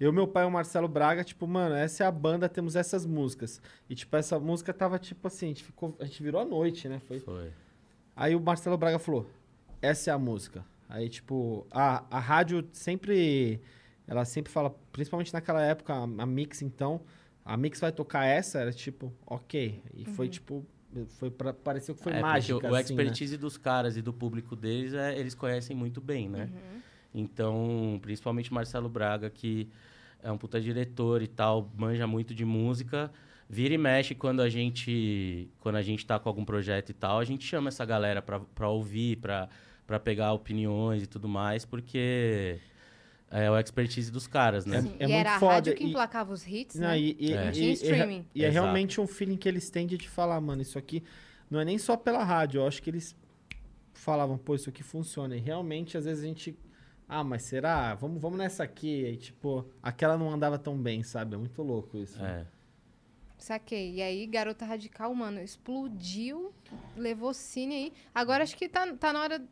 Eu, 0.00 0.12
meu 0.14 0.26
pai 0.26 0.44
e 0.44 0.46
o 0.46 0.50
Marcelo 0.50 0.88
Braga, 0.88 1.22
tipo, 1.22 1.46
mano, 1.46 1.74
essa 1.74 2.04
é 2.04 2.06
a 2.06 2.10
banda, 2.10 2.48
temos 2.48 2.74
essas 2.74 3.04
músicas. 3.04 3.60
E, 3.88 3.94
tipo, 3.94 4.16
essa 4.16 4.40
música 4.40 4.72
tava, 4.72 4.98
tipo 4.98 5.26
assim, 5.28 5.44
a 5.44 5.48
gente, 5.48 5.62
ficou, 5.62 5.94
a 6.00 6.04
gente 6.06 6.22
virou 6.22 6.40
a 6.40 6.44
noite, 6.44 6.88
né? 6.88 7.00
Foi. 7.06 7.20
Foi. 7.20 7.52
Aí 8.16 8.34
o 8.34 8.40
Marcelo 8.40 8.78
Braga 8.78 8.98
falou: 8.98 9.28
essa 9.82 10.10
é 10.10 10.14
a 10.14 10.18
música. 10.18 10.64
Aí, 10.88 11.08
tipo, 11.08 11.66
a, 11.70 12.04
a 12.10 12.18
rádio 12.18 12.66
sempre. 12.72 13.60
Ela 14.08 14.24
sempre 14.24 14.50
fala, 14.50 14.74
principalmente 14.90 15.32
naquela 15.32 15.62
época, 15.62 15.92
a, 15.94 16.02
a 16.02 16.26
Mix, 16.26 16.62
então, 16.62 17.00
a 17.44 17.56
Mix 17.56 17.78
vai 17.78 17.92
tocar 17.92 18.24
essa, 18.24 18.58
era 18.58 18.72
tipo, 18.72 19.12
ok. 19.26 19.82
E 19.94 20.04
foi 20.06 20.28
tipo. 20.28 20.64
Foi 21.18 21.30
pra, 21.30 21.52
pareceu 21.52 21.94
que 21.94 22.02
foi 22.02 22.14
É, 22.14 22.20
mágica. 22.20 22.54
porque 22.54 22.66
o 22.66 22.74
assim, 22.74 22.94
né? 22.96 23.02
expertise 23.02 23.36
dos 23.36 23.56
caras 23.56 23.96
e 23.96 24.02
do 24.02 24.12
público 24.12 24.56
deles, 24.56 24.92
é, 24.92 25.16
eles 25.16 25.34
conhecem 25.36 25.76
muito 25.76 26.00
bem, 26.00 26.28
né? 26.28 26.50
Uhum. 26.52 26.80
Então, 27.14 27.98
principalmente 28.02 28.52
Marcelo 28.52 28.88
Braga, 28.88 29.30
que 29.30 29.68
é 30.22 30.30
um 30.30 30.38
puta 30.38 30.60
diretor 30.60 31.22
e 31.22 31.26
tal, 31.26 31.70
manja 31.76 32.06
muito 32.06 32.34
de 32.34 32.44
música. 32.44 33.10
Vira 33.48 33.74
e 33.74 33.78
mexe 33.78 34.14
quando 34.14 34.40
a 34.40 34.48
gente 34.48 35.48
quando 35.58 35.76
a 35.76 35.82
gente 35.82 36.06
tá 36.06 36.18
com 36.18 36.28
algum 36.28 36.44
projeto 36.44 36.90
e 36.90 36.94
tal, 36.94 37.18
a 37.18 37.24
gente 37.24 37.44
chama 37.44 37.68
essa 37.68 37.84
galera 37.84 38.22
pra, 38.22 38.38
pra 38.40 38.68
ouvir, 38.68 39.16
pra, 39.16 39.48
pra 39.86 39.98
pegar 39.98 40.32
opiniões 40.32 41.02
e 41.02 41.06
tudo 41.06 41.28
mais, 41.28 41.64
porque 41.64 42.58
é 43.30 43.50
o 43.50 43.58
expertise 43.58 44.10
dos 44.10 44.26
caras, 44.28 44.64
né? 44.66 44.82
Sim. 44.82 44.94
É 45.00 45.04
e 45.04 45.08
muito 45.08 45.12
era 45.20 45.36
a 45.36 45.38
foda, 45.40 45.54
rádio 45.54 45.74
que 45.74 45.84
e- 45.84 45.88
emplacava 45.88 46.32
os 46.32 46.46
hits, 46.46 46.76
Não, 46.76 46.88
né? 46.88 47.00
e, 47.00 47.16
e, 47.18 47.32
É. 47.32 47.48
e- 47.48 47.52
Tinha 47.52 47.70
e- 47.70 47.72
streaming. 47.72 48.26
e 48.34 48.44
é 48.44 48.48
realmente 48.48 49.00
um 49.00 49.06
feeling 49.06 49.36
que 49.36 49.48
eles 49.48 49.68
têm 49.68 49.86
de 49.86 49.98
te 49.98 50.08
falar, 50.08 50.40
mano, 50.40 50.62
isso 50.62 50.78
aqui 50.78 51.02
não 51.50 51.58
é 51.60 51.64
nem 51.64 51.76
só 51.78 51.96
pela 51.96 52.22
rádio, 52.22 52.60
eu 52.60 52.66
acho 52.68 52.80
que 52.80 52.90
eles 52.90 53.16
falavam, 53.92 54.38
pô, 54.38 54.54
isso 54.54 54.68
aqui 54.70 54.82
funciona. 54.84 55.36
E 55.36 55.40
realmente, 55.40 55.96
às 55.98 56.04
vezes 56.04 56.22
a 56.22 56.26
gente. 56.26 56.56
Ah, 57.12 57.24
mas 57.24 57.42
será? 57.42 57.92
Vamos, 57.96 58.22
vamos 58.22 58.38
nessa 58.38 58.62
aqui. 58.62 59.04
E, 59.04 59.16
tipo, 59.16 59.68
aquela 59.82 60.16
não 60.16 60.30
andava 60.30 60.56
tão 60.56 60.78
bem, 60.78 61.02
sabe? 61.02 61.34
É 61.34 61.38
muito 61.38 61.60
louco 61.60 61.98
isso. 61.98 62.22
É. 62.24 62.46
Saquei. 63.36 63.94
E 63.94 64.00
aí, 64.00 64.24
Garota 64.28 64.64
Radical, 64.64 65.12
mano, 65.12 65.40
explodiu, 65.40 66.54
levou 66.96 67.34
cine 67.34 67.74
aí. 67.74 67.92
Agora 68.14 68.44
acho 68.44 68.56
que 68.56 68.68
tá, 68.68 68.94
tá 68.94 69.12
na 69.12 69.22
hora 69.22 69.42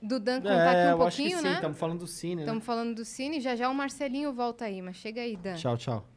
do 0.00 0.18
Dan 0.18 0.40
contar 0.40 0.54
É, 0.54 0.68
aqui 0.68 0.94
um 0.94 1.00
eu 1.00 1.06
acho 1.06 1.16
que 1.18 1.22
pouquinho, 1.24 1.38
sim, 1.40 1.44
né? 1.44 1.54
estamos 1.56 1.78
falando 1.78 1.98
do 1.98 2.06
cine, 2.06 2.36
né? 2.36 2.42
Estamos 2.42 2.64
falando 2.64 2.94
do 2.94 3.04
cine, 3.04 3.38
já 3.38 3.54
já 3.54 3.68
o 3.68 3.74
Marcelinho 3.74 4.32
volta 4.32 4.64
aí, 4.64 4.80
mas 4.80 4.96
chega 4.96 5.20
aí, 5.20 5.36
Dan. 5.36 5.56
Tchau, 5.56 5.76
tchau. 5.76 6.08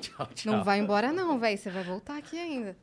Tchau, 0.00 0.26
tchau. 0.34 0.52
Não 0.52 0.62
vai 0.62 0.78
embora 0.78 1.12
não, 1.12 1.36
velho, 1.36 1.58
você 1.58 1.68
vai 1.68 1.82
voltar 1.82 2.16
aqui 2.16 2.38
ainda. 2.38 2.76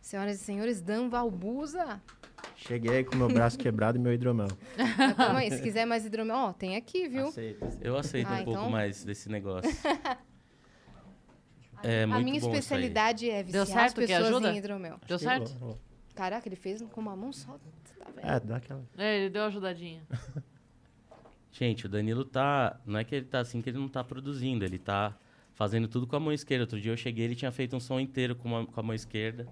Senhoras 0.00 0.40
e 0.40 0.44
senhores, 0.44 0.80
Dan 0.80 1.10
Valbuza. 1.10 2.00
Cheguei 2.56 3.04
com 3.04 3.16
meu 3.16 3.28
braço 3.28 3.58
quebrado 3.58 3.98
e 3.98 4.00
meu 4.00 4.12
hidromel. 4.12 4.48
Mas 4.76 5.16
Tamo 5.16 5.38
aí, 5.38 5.50
se 5.50 5.62
quiser 5.62 5.84
mais 5.86 6.04
hidromel, 6.06 6.36
ó, 6.36 6.52
tem 6.52 6.74
aqui, 6.76 7.06
viu? 7.08 7.26
Aceito. 7.28 7.66
Eu 7.80 7.96
aceito 7.96 8.26
Ah, 8.28 8.32
um 8.40 8.44
pouco 8.44 8.50
então? 8.60 8.70
mais 8.70 9.04
desse 9.04 9.28
negócio. 9.28 9.70
É 11.82 12.06
muito 12.06 12.20
A 12.20 12.24
minha 12.24 12.32
bom 12.32 12.38
isso 12.38 12.46
aí. 12.48 12.58
especialidade 12.58 13.30
é 13.30 13.42
viciar 13.42 13.66
certo 13.66 13.86
as 13.86 13.92
que 13.92 14.00
pessoas 14.06 14.28
ajuda? 14.28 14.50
em 14.52 14.56
hidromel. 14.56 14.98
Deu 15.06 15.18
certo? 15.18 15.48
Rolou, 15.52 15.60
rolou. 15.60 15.80
Caraca, 16.14 16.48
ele 16.48 16.56
fez 16.56 16.80
com 16.90 17.00
uma 17.00 17.14
mão 17.14 17.32
só. 17.32 17.52
Tá? 17.98 18.06
É, 18.16 18.40
dá 18.40 18.56
aquela. 18.56 18.82
É, 18.96 19.18
ele 19.18 19.30
deu 19.30 19.42
uma 19.42 19.48
ajudadinha. 19.48 20.02
Gente, 21.52 21.86
o 21.86 21.88
Danilo 21.88 22.24
tá. 22.24 22.80
Não 22.86 22.98
é 22.98 23.04
que 23.04 23.14
ele 23.14 23.26
tá 23.26 23.40
assim 23.40 23.60
que 23.60 23.68
ele 23.68 23.78
não 23.78 23.88
tá 23.88 24.02
produzindo, 24.02 24.64
ele 24.64 24.78
tá 24.78 25.16
fazendo 25.52 25.86
tudo 25.86 26.06
com 26.06 26.16
a 26.16 26.20
mão 26.20 26.32
esquerda. 26.32 26.64
Outro 26.64 26.80
dia 26.80 26.92
eu 26.92 26.96
cheguei, 26.96 27.26
ele 27.26 27.34
tinha 27.36 27.52
feito 27.52 27.76
um 27.76 27.80
som 27.80 28.00
inteiro 28.00 28.34
com, 28.34 28.48
uma- 28.48 28.66
com 28.66 28.80
a 28.80 28.82
mão 28.82 28.94
esquerda. 28.94 29.46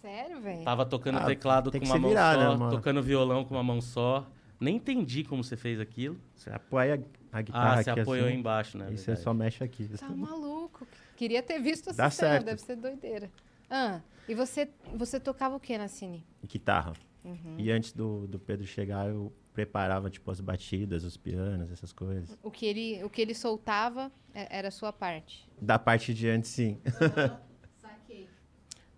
Sério, 0.00 0.40
velho? 0.40 0.64
Tava 0.64 0.86
tocando 0.86 1.18
Ah, 1.18 1.24
teclado 1.24 1.70
com 1.70 1.78
uma 1.84 1.98
mão 1.98 2.10
virar, 2.10 2.34
só, 2.34 2.56
né, 2.58 2.70
tocando 2.70 3.02
violão 3.02 3.44
com 3.44 3.54
uma 3.54 3.62
mão 3.62 3.80
só. 3.80 4.26
Nem 4.58 4.76
entendi 4.76 5.24
como 5.24 5.42
você 5.42 5.56
fez 5.56 5.80
aquilo. 5.80 6.20
Você 6.34 6.50
apoia 6.50 7.02
a, 7.32 7.38
a 7.38 7.42
guitarra 7.42 7.80
Ah, 7.80 7.82
você 7.82 7.90
aqui 7.90 8.00
apoiou 8.00 8.26
assim, 8.28 8.36
embaixo, 8.36 8.78
né? 8.78 8.86
E 8.92 8.96
você 8.98 9.06
verdade. 9.06 9.24
só 9.24 9.34
mexe 9.34 9.64
aqui. 9.64 9.88
Tá 9.88 10.08
maluco. 10.10 10.86
Queria 11.16 11.42
ter 11.42 11.58
visto 11.60 11.90
essa 11.90 11.96
Dá 12.02 12.10
cena, 12.10 12.30
certo. 12.32 12.44
deve 12.46 12.60
ser 12.60 12.76
doideira. 12.76 13.30
Ah, 13.70 14.00
e 14.28 14.34
você, 14.34 14.68
você 14.94 15.18
tocava 15.20 15.56
o 15.56 15.60
que 15.60 15.76
na 15.78 15.88
Cine? 15.88 16.26
E 16.42 16.46
guitarra. 16.46 16.92
Uhum. 17.24 17.56
E 17.58 17.70
antes 17.70 17.92
do, 17.92 18.26
do 18.26 18.38
Pedro 18.38 18.66
chegar, 18.66 19.08
eu 19.08 19.32
preparava, 19.52 20.08
tipo, 20.10 20.30
as 20.30 20.40
batidas, 20.40 21.04
os 21.04 21.16
pianos, 21.16 21.70
essas 21.70 21.92
coisas. 21.92 22.36
O 22.42 22.50
que 22.50 22.64
ele, 22.66 23.02
o 23.04 23.10
que 23.10 23.20
ele 23.20 23.34
soltava 23.34 24.10
é- 24.34 24.58
era 24.58 24.68
a 24.68 24.70
sua 24.70 24.92
parte. 24.92 25.46
Da 25.60 25.78
parte 25.78 26.14
de 26.14 26.28
antes, 26.28 26.50
sim. 26.50 26.78
Saquei. 26.98 27.30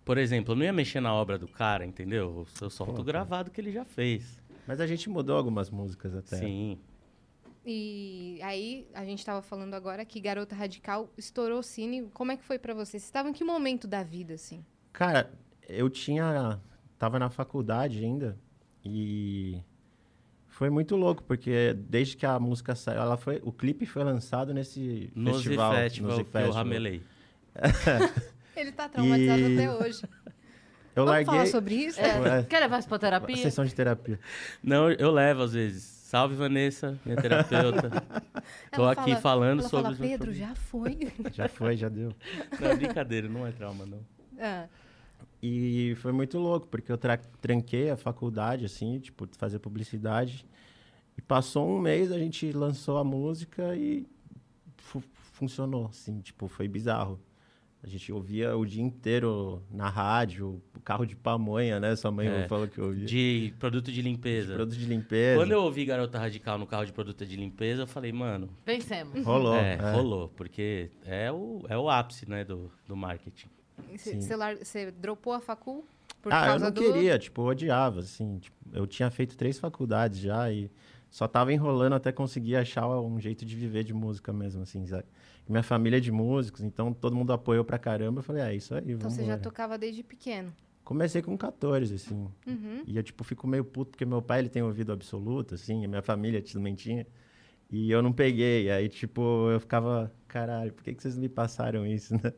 Por 0.05 0.17
exemplo, 0.17 0.53
eu 0.53 0.55
não 0.57 0.65
ia 0.65 0.73
mexer 0.73 0.99
na 0.99 1.13
obra 1.13 1.37
do 1.37 1.47
cara, 1.47 1.85
entendeu? 1.85 2.45
Eu 2.61 2.69
solto 2.69 2.93
Pô, 2.93 3.01
o 3.01 3.03
gravado 3.03 3.49
que 3.49 3.61
ele 3.61 3.71
já 3.71 3.85
fez. 3.85 4.41
Mas 4.67 4.79
a 4.79 4.87
gente 4.87 5.09
mudou 5.09 5.37
algumas 5.37 5.69
músicas 5.69 6.15
até. 6.15 6.37
Sim. 6.37 6.77
E 7.65 8.39
aí, 8.43 8.87
a 8.93 9.05
gente 9.05 9.25
tava 9.25 9.41
falando 9.41 9.73
agora 9.73 10.03
que 10.03 10.19
Garota 10.19 10.53
Radical 10.53 11.09
estourou 11.17 11.59
o 11.59 11.63
Cine. 11.63 12.09
Como 12.13 12.31
é 12.31 12.37
que 12.37 12.43
foi 12.43 12.59
pra 12.59 12.73
você? 12.73 12.99
Você 12.99 13.05
estava 13.05 13.29
em 13.29 13.33
que 13.33 13.43
momento 13.43 13.87
da 13.87 14.03
vida, 14.03 14.33
assim? 14.33 14.65
Cara, 14.91 15.31
eu 15.67 15.89
tinha. 15.89 16.59
Tava 16.99 17.17
na 17.17 17.29
faculdade 17.29 18.03
ainda. 18.03 18.37
E. 18.83 19.61
Foi 20.47 20.69
muito 20.69 20.95
louco, 20.95 21.23
porque 21.23 21.73
desde 21.73 22.15
que 22.15 22.25
a 22.25 22.39
música 22.39 22.75
saiu, 22.75 23.01
ela 23.01 23.17
foi, 23.17 23.41
o 23.43 23.51
clipe 23.51 23.87
foi 23.87 24.03
lançado 24.03 24.53
nesse 24.53 25.11
No 25.15 25.33
festival, 25.33 25.73
Festival, 25.73 26.17
no 26.19 26.25
que 26.25 26.37
eu 26.37 26.51
ramelei. 26.51 27.01
Ele 28.55 28.71
tá 28.71 28.87
traumatizado 28.89 29.39
E- 29.41 29.53
até 29.53 29.71
hoje. 29.71 30.01
Eu 30.95 31.05
Vamos 31.05 31.09
larguei 31.11 31.25
falar 31.25 31.45
sobre 31.47 31.75
isso? 31.75 31.99
É, 31.99 32.39
É. 32.39 32.43
Quer 32.43 32.59
levar 32.59 32.77
isso 32.79 32.87
pra 32.87 32.97
a 32.97 32.99
terapia? 32.99 33.37
sessão 33.37 33.65
de 33.65 33.73
terapia. 33.73 34.19
Não, 34.63 34.91
eu 34.91 35.11
levo 35.11 35.41
às 35.43 35.53
vezes. 35.53 35.83
Salve, 35.83 36.35
Vanessa, 36.35 36.99
minha 37.03 37.17
terapeuta. 37.19 37.89
Tô 38.71 38.83
Ela 38.83 38.91
aqui 38.91 39.09
fala- 39.11 39.21
falando 39.21 39.59
Ela 39.61 39.69
sobre 39.69 39.83
fala, 39.85 39.97
meus 39.97 40.11
Pedro, 40.11 40.31
já 40.33 40.53
foi. 40.53 41.11
Já 41.33 41.47
foi, 41.47 41.75
já 41.75 41.89
deu. 41.89 42.13
Não, 42.61 42.67
é 42.69 42.75
brincadeira, 42.75 43.27
não 43.27 43.47
é 43.47 43.51
trauma, 43.51 43.83
não. 43.87 43.99
Ah, 44.39 44.67
E 45.41 45.95
foi 45.97 46.11
muito 46.11 46.37
louco, 46.37 46.67
porque 46.67 46.91
eu 46.91 46.97
tra- 46.99 47.17
tranquei 47.41 47.89
a 47.89 47.97
faculdade, 47.97 48.63
assim, 48.65 48.99
tipo, 48.99 49.25
de 49.25 49.35
fazer 49.35 49.57
publicidade. 49.57 50.45
E 51.17 51.21
passou 51.21 51.67
um 51.67 51.79
mês, 51.79 52.11
a 52.11 52.19
gente 52.19 52.51
lançou 52.51 52.97
a 52.99 53.03
música 53.03 53.75
e 53.75 54.05
fu- 54.77 55.03
funcionou, 55.33 55.87
assim, 55.87 56.21
tipo, 56.21 56.47
foi 56.47 56.67
bizarro. 56.67 57.19
A 57.83 57.87
gente 57.87 58.13
ouvia 58.13 58.55
o 58.55 58.65
dia 58.65 58.81
inteiro 58.81 59.61
na 59.69 59.89
rádio, 59.89 60.61
o 60.73 60.79
carro 60.79 61.05
de 61.05 61.17
pamonha, 61.17 61.81
né? 61.81 61.93
Sua 61.97 62.11
mãe 62.11 62.27
É, 62.27 62.47
falou 62.47 62.65
que 62.65 62.77
eu 62.77 62.85
ouvia. 62.85 63.05
De 63.05 63.53
produto 63.59 63.91
de 63.91 64.01
limpeza. 64.01 64.53
Produto 64.53 64.77
de 64.77 64.85
limpeza. 64.85 65.37
Quando 65.37 65.51
eu 65.51 65.61
ouvi 65.61 65.83
Garota 65.83 66.17
Radical 66.17 66.57
no 66.57 66.65
carro 66.65 66.85
de 66.85 66.93
produto 66.93 67.25
de 67.25 67.35
limpeza, 67.35 67.81
eu 67.81 67.87
falei, 67.87 68.13
mano, 68.13 68.49
Vencemos. 68.65 69.13
Rolou. 69.25 69.55
é, 69.55 69.73
é. 69.73 69.91
rolou. 69.91 70.29
Porque 70.29 70.91
é 71.05 71.29
o, 71.29 71.61
é 71.67 71.77
o 71.77 71.89
ápice, 71.89 72.27
né, 72.29 72.45
do, 72.45 72.71
do 72.87 72.95
marketing. 72.95 73.47
Você, 73.91 74.91
dropou 74.91 75.33
a 75.33 75.41
facul 75.41 75.85
por 76.21 76.31
ah, 76.31 76.53
eu 76.53 76.59
não 76.59 76.71
do... 76.71 76.79
queria, 76.79 77.19
tipo, 77.19 77.41
eu 77.41 77.45
odiava, 77.47 77.99
assim. 77.99 78.39
tipo, 78.39 78.55
eu 78.71 78.87
tinha 78.87 79.11
feito 79.11 79.35
três 79.35 79.59
faculdades 79.59 80.19
já 80.19 80.49
e 80.49 80.71
só 81.13 81.27
tava 81.27 81.53
enrolando 81.53 81.93
até 81.93 82.11
conseguir 82.11 82.55
achar 82.55 82.87
um 82.87 83.19
jeito 83.19 83.45
de 83.45 83.55
viver 83.55 83.83
de 83.83 83.93
música 83.93 84.33
mesmo, 84.33 84.63
assim, 84.63 84.83
sabe? 84.87 85.05
Minha 85.47 85.61
família 85.61 85.97
é 85.97 85.99
de 85.99 86.11
músicos, 86.11 86.63
então 86.63 86.91
todo 86.91 87.15
mundo 87.15 87.31
apoiou 87.31 87.63
pra 87.63 87.77
caramba. 87.77 88.17
Eu 88.17 88.23
falei, 88.23 88.41
é 88.41 88.55
isso 88.55 88.73
aí, 88.73 88.81
Então 88.81 88.97
vamos 88.97 89.13
você 89.13 89.23
já 89.23 89.37
tocava 89.37 89.77
desde 89.77 90.01
pequeno. 90.01 90.51
Comecei 90.83 91.21
com 91.21 91.37
14, 91.37 91.93
assim. 91.93 92.27
Uhum. 92.47 92.81
E 92.87 92.97
eu, 92.97 93.03
tipo, 93.03 93.23
fico 93.23 93.45
meio 93.45 93.63
puto 93.63 93.91
porque 93.91 94.03
meu 94.05 94.23
pai, 94.23 94.39
ele 94.39 94.49
tem 94.49 94.63
ouvido 94.63 94.91
absoluto, 94.91 95.53
assim, 95.53 95.85
a 95.85 95.87
minha 95.87 96.01
família 96.01 96.41
também 96.41 96.73
tinha. 96.73 97.05
E 97.69 97.91
eu 97.91 98.01
não 98.01 98.11
peguei. 98.11 98.71
Aí, 98.71 98.89
tipo, 98.89 99.51
eu 99.51 99.59
ficava, 99.59 100.11
caralho, 100.27 100.73
por 100.73 100.83
que, 100.83 100.95
que 100.95 101.03
vocês 101.03 101.15
me 101.15 101.29
passaram 101.29 101.85
isso, 101.85 102.15
né? 102.15 102.33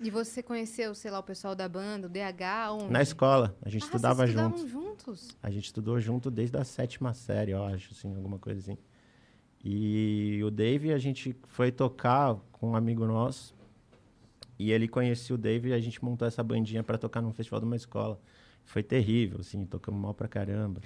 E 0.00 0.10
você 0.10 0.42
conheceu, 0.42 0.94
sei 0.94 1.10
lá, 1.10 1.18
o 1.18 1.22
pessoal 1.22 1.56
da 1.56 1.68
banda, 1.68 2.06
o 2.06 2.10
DH, 2.10 2.72
onde? 2.72 2.92
Na 2.92 3.02
escola, 3.02 3.56
a 3.62 3.68
gente 3.68 3.82
ah, 3.82 3.86
estudava 3.86 4.26
vocês 4.26 4.30
junto. 4.30 4.56
estudavam 4.56 4.84
juntos? 4.84 5.28
A 5.42 5.50
gente 5.50 5.64
estudou 5.64 6.00
junto 6.00 6.30
desde 6.30 6.56
a 6.56 6.64
sétima 6.64 7.12
série, 7.14 7.50
eu 7.50 7.64
acho, 7.64 7.92
assim, 7.92 8.14
alguma 8.14 8.38
coisa 8.38 8.60
assim. 8.60 8.78
E 9.64 10.40
o 10.44 10.50
Dave, 10.50 10.92
a 10.92 10.98
gente 10.98 11.34
foi 11.48 11.72
tocar 11.72 12.36
com 12.52 12.70
um 12.70 12.76
amigo 12.76 13.04
nosso. 13.06 13.56
E 14.56 14.70
ele 14.72 14.86
conhecia 14.86 15.34
o 15.34 15.38
Dave 15.38 15.70
e 15.70 15.72
a 15.72 15.80
gente 15.80 16.02
montou 16.04 16.26
essa 16.26 16.42
bandinha 16.42 16.82
para 16.82 16.96
tocar 16.96 17.20
num 17.20 17.32
festival 17.32 17.60
de 17.60 17.66
uma 17.66 17.76
escola. 17.76 18.20
Foi 18.64 18.82
terrível, 18.82 19.40
assim, 19.40 19.64
tocamos 19.64 20.00
mal 20.00 20.14
pra 20.14 20.28
caramba. 20.28 20.80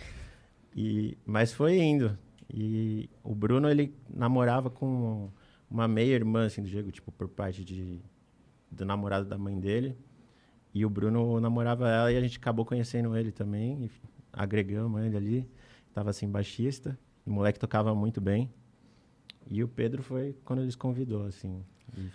E, 0.74 1.18
mas 1.24 1.52
foi 1.52 1.78
indo. 1.78 2.18
E 2.52 3.10
o 3.22 3.34
Bruno, 3.34 3.68
ele 3.68 3.94
namorava 4.08 4.70
com 4.70 5.30
uma 5.70 5.88
meia-irmã, 5.88 6.46
assim, 6.46 6.62
do 6.62 6.68
Diego, 6.68 6.90
tipo, 6.90 7.10
por 7.12 7.28
parte 7.28 7.64
de, 7.64 8.00
do 8.72 8.84
namorado 8.84 9.26
da 9.26 9.36
mãe 9.36 9.58
dele. 9.58 9.96
E 10.74 10.84
o 10.86 10.90
Bruno 10.90 11.38
namorava 11.38 11.88
ela 11.88 12.10
e 12.10 12.16
a 12.16 12.20
gente 12.20 12.38
acabou 12.38 12.64
conhecendo 12.64 13.14
ele 13.16 13.30
também. 13.30 13.90
Agregamos 14.32 15.02
ele 15.02 15.16
ali. 15.16 15.50
Tava 15.92 16.10
assim, 16.10 16.28
baixista. 16.28 16.98
O 17.26 17.30
moleque 17.30 17.58
tocava 17.58 17.94
muito 17.94 18.20
bem. 18.20 18.50
E 19.50 19.62
o 19.62 19.68
Pedro 19.68 20.02
foi 20.02 20.34
quando 20.44 20.62
eles 20.62 20.74
convidou, 20.74 21.26
assim. 21.26 21.62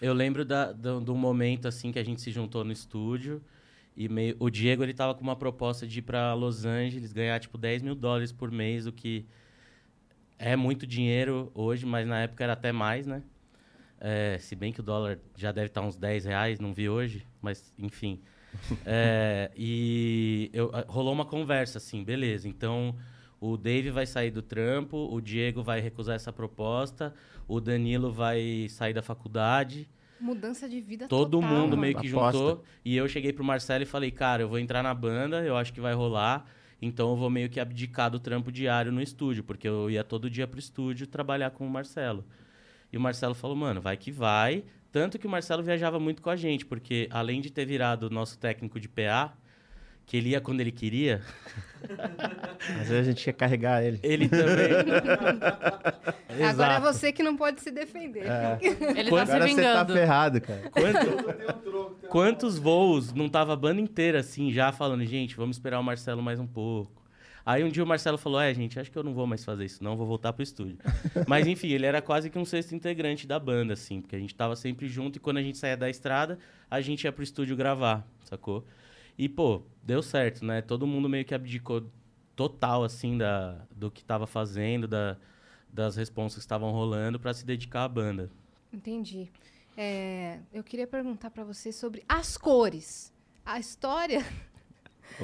Eu 0.01 0.13
lembro 0.13 0.43
da, 0.43 0.71
do, 0.71 0.99
do 0.99 1.15
momento, 1.15 1.67
assim, 1.67 1.91
que 1.91 1.99
a 1.99 2.03
gente 2.03 2.19
se 2.21 2.31
juntou 2.31 2.63
no 2.63 2.71
estúdio. 2.71 3.41
E 3.95 4.09
meio, 4.09 4.35
o 4.39 4.49
Diego, 4.49 4.83
ele 4.83 4.93
tava 4.93 5.13
com 5.13 5.21
uma 5.21 5.35
proposta 5.35 5.85
de 5.85 5.99
ir 5.99 6.01
pra 6.01 6.33
Los 6.33 6.65
Angeles, 6.65 7.13
ganhar, 7.13 7.39
tipo, 7.39 7.57
10 7.57 7.83
mil 7.83 7.95
dólares 7.95 8.31
por 8.31 8.51
mês, 8.51 8.87
o 8.87 8.91
que 8.91 9.25
é 10.39 10.55
muito 10.55 10.85
dinheiro 10.85 11.51
hoje, 11.53 11.85
mas 11.85 12.07
na 12.07 12.21
época 12.21 12.43
era 12.43 12.53
até 12.53 12.71
mais, 12.71 13.05
né? 13.05 13.23
É, 13.99 14.37
se 14.39 14.55
bem 14.55 14.71
que 14.71 14.79
o 14.79 14.83
dólar 14.83 15.17
já 15.35 15.51
deve 15.51 15.67
estar 15.67 15.81
uns 15.81 15.95
10 15.95 16.25
reais, 16.25 16.59
não 16.59 16.73
vi 16.73 16.87
hoje, 16.89 17.25
mas 17.41 17.73
enfim. 17.77 18.21
É, 18.85 19.51
e 19.55 20.49
eu- 20.53 20.71
a- 20.73 20.85
rolou 20.87 21.13
uma 21.13 21.25
conversa, 21.25 21.77
assim, 21.77 22.03
beleza. 22.03 22.47
Então, 22.47 22.95
o 23.39 23.57
Dave 23.57 23.89
vai 23.91 24.05
sair 24.05 24.31
do 24.31 24.41
trampo, 24.41 24.97
o 25.11 25.19
Diego 25.21 25.61
vai 25.61 25.79
recusar 25.79 26.15
essa 26.15 26.31
proposta, 26.33 27.13
o 27.47 27.59
Danilo 27.59 28.11
vai 28.11 28.67
sair 28.69 28.93
da 28.93 29.01
faculdade. 29.01 29.87
Mudança 30.19 30.67
de 30.67 30.79
vida 30.81 31.07
Todo 31.07 31.39
total, 31.39 31.49
mundo 31.49 31.69
mano. 31.71 31.81
meio 31.81 31.95
que 31.99 32.07
Aposta. 32.07 32.37
juntou. 32.39 32.63
E 32.83 32.95
eu 32.97 33.07
cheguei 33.07 33.31
pro 33.31 33.43
Marcelo 33.43 33.83
e 33.83 33.85
falei, 33.85 34.09
cara, 34.09 34.41
eu 34.41 34.49
vou 34.49 34.57
entrar 34.57 34.81
na 34.81 34.93
banda, 34.93 35.43
eu 35.43 35.55
acho 35.55 35.71
que 35.73 35.81
vai 35.81 35.93
rolar. 35.93 36.45
Então 36.81 37.09
eu 37.11 37.15
vou 37.15 37.29
meio 37.29 37.49
que 37.49 37.59
abdicar 37.59 38.09
do 38.09 38.19
trampo 38.19 38.51
diário 38.51 38.91
no 38.91 39.01
estúdio, 39.01 39.43
porque 39.43 39.67
eu 39.67 39.89
ia 39.91 40.03
todo 40.03 40.29
dia 40.29 40.47
pro 40.47 40.57
estúdio 40.59 41.05
trabalhar 41.05 41.51
com 41.51 41.67
o 41.67 41.69
Marcelo. 41.69 42.23
E 42.91 42.97
o 42.97 43.01
Marcelo 43.01 43.33
falou, 43.35 43.55
mano, 43.55 43.81
vai 43.81 43.97
que 43.97 44.11
vai. 44.11 44.63
Tanto 44.91 45.19
que 45.19 45.27
o 45.27 45.29
Marcelo 45.29 45.61
viajava 45.63 45.99
muito 45.99 46.21
com 46.21 46.29
a 46.29 46.35
gente, 46.35 46.65
porque 46.65 47.07
além 47.11 47.41
de 47.41 47.51
ter 47.51 47.65
virado 47.65 48.09
nosso 48.09 48.37
técnico 48.39 48.79
de 48.79 48.87
PA, 48.87 49.33
que 50.05 50.15
ele 50.15 50.29
ia 50.29 50.39
quando 50.41 50.61
ele 50.61 50.71
queria, 50.71 51.21
Às 52.81 52.87
vezes 52.87 52.91
a 52.99 53.03
gente 53.03 53.27
ia 53.27 53.33
carregar 53.33 53.83
ele. 53.83 53.99
ele 54.01 54.29
também. 54.29 54.69
Agora 56.49 56.73
é 56.75 56.79
você 56.79 57.11
que 57.11 57.21
não 57.21 57.35
pode 57.35 57.61
se 57.61 57.71
defender. 57.71 58.23
Ele 58.95 59.09
Quando- 59.09 59.27
tá 59.27 59.27
se 59.27 59.31
Agora 59.33 59.47
você 59.47 59.61
tá 59.61 59.83
vingando. 59.83 59.93
ferrado, 59.93 60.41
cara. 60.41 60.69
Quanto- 60.71 62.07
quantos 62.09 62.57
voos 62.57 63.13
não 63.13 63.27
tava 63.29 63.53
a 63.53 63.55
banda 63.55 63.81
inteira 63.81 64.19
assim, 64.19 64.51
já 64.51 64.71
falando, 64.71 65.05
gente, 65.05 65.35
vamos 65.35 65.57
esperar 65.57 65.79
o 65.79 65.83
Marcelo 65.83 66.21
mais 66.21 66.39
um 66.39 66.47
pouco. 66.47 66.96
Aí 67.47 67.63
um 67.63 67.69
dia 67.69 67.81
o 67.81 67.87
Marcelo 67.87 68.17
falou, 68.17 68.41
é, 68.41 68.53
gente, 68.53 68.77
acho 68.77 68.91
que 68.91 68.97
eu 68.97 69.03
não 69.03 69.13
vou 69.13 69.25
mais 69.25 69.45
fazer 69.45 69.63
isso, 69.63 69.81
não, 69.81 69.95
vou 69.95 70.05
voltar 70.05 70.33
pro 70.33 70.43
estúdio. 70.43 70.77
Mas 71.25 71.47
enfim, 71.47 71.69
ele 71.69 71.85
era 71.85 72.01
quase 72.01 72.29
que 72.29 72.37
um 72.37 72.43
sexto 72.43 72.75
integrante 72.75 73.25
da 73.25 73.39
banda, 73.39 73.71
assim, 73.71 74.01
porque 74.01 74.17
a 74.17 74.19
gente 74.19 74.35
tava 74.35 74.53
sempre 74.53 74.85
junto 74.89 75.15
e 75.15 75.19
quando 75.21 75.37
a 75.37 75.41
gente 75.41 75.57
saía 75.57 75.77
da 75.77 75.89
estrada, 75.89 76.37
a 76.69 76.81
gente 76.81 77.05
ia 77.05 77.11
pro 77.13 77.23
estúdio 77.23 77.55
gravar, 77.55 78.05
sacou? 78.25 78.65
E, 79.17 79.29
pô, 79.29 79.61
deu 79.81 80.03
certo, 80.03 80.43
né? 80.43 80.61
Todo 80.61 80.85
mundo 80.85 81.07
meio 81.07 81.23
que 81.23 81.33
abdicou 81.33 81.89
total, 82.35 82.83
assim, 82.83 83.17
da, 83.17 83.65
do 83.71 83.89
que 83.89 84.03
tava 84.03 84.27
fazendo, 84.27 84.85
da, 84.85 85.15
das 85.71 85.95
responsas 85.95 86.39
que 86.39 86.41
estavam 86.41 86.69
rolando 86.71 87.17
pra 87.17 87.33
se 87.33 87.45
dedicar 87.45 87.85
à 87.85 87.87
banda. 87.87 88.29
Entendi. 88.73 89.31
É, 89.77 90.39
eu 90.51 90.65
queria 90.65 90.85
perguntar 90.85 91.29
pra 91.29 91.45
você 91.45 91.71
sobre 91.71 92.03
as 92.09 92.35
cores. 92.35 93.13
A 93.45 93.57
história. 93.57 94.25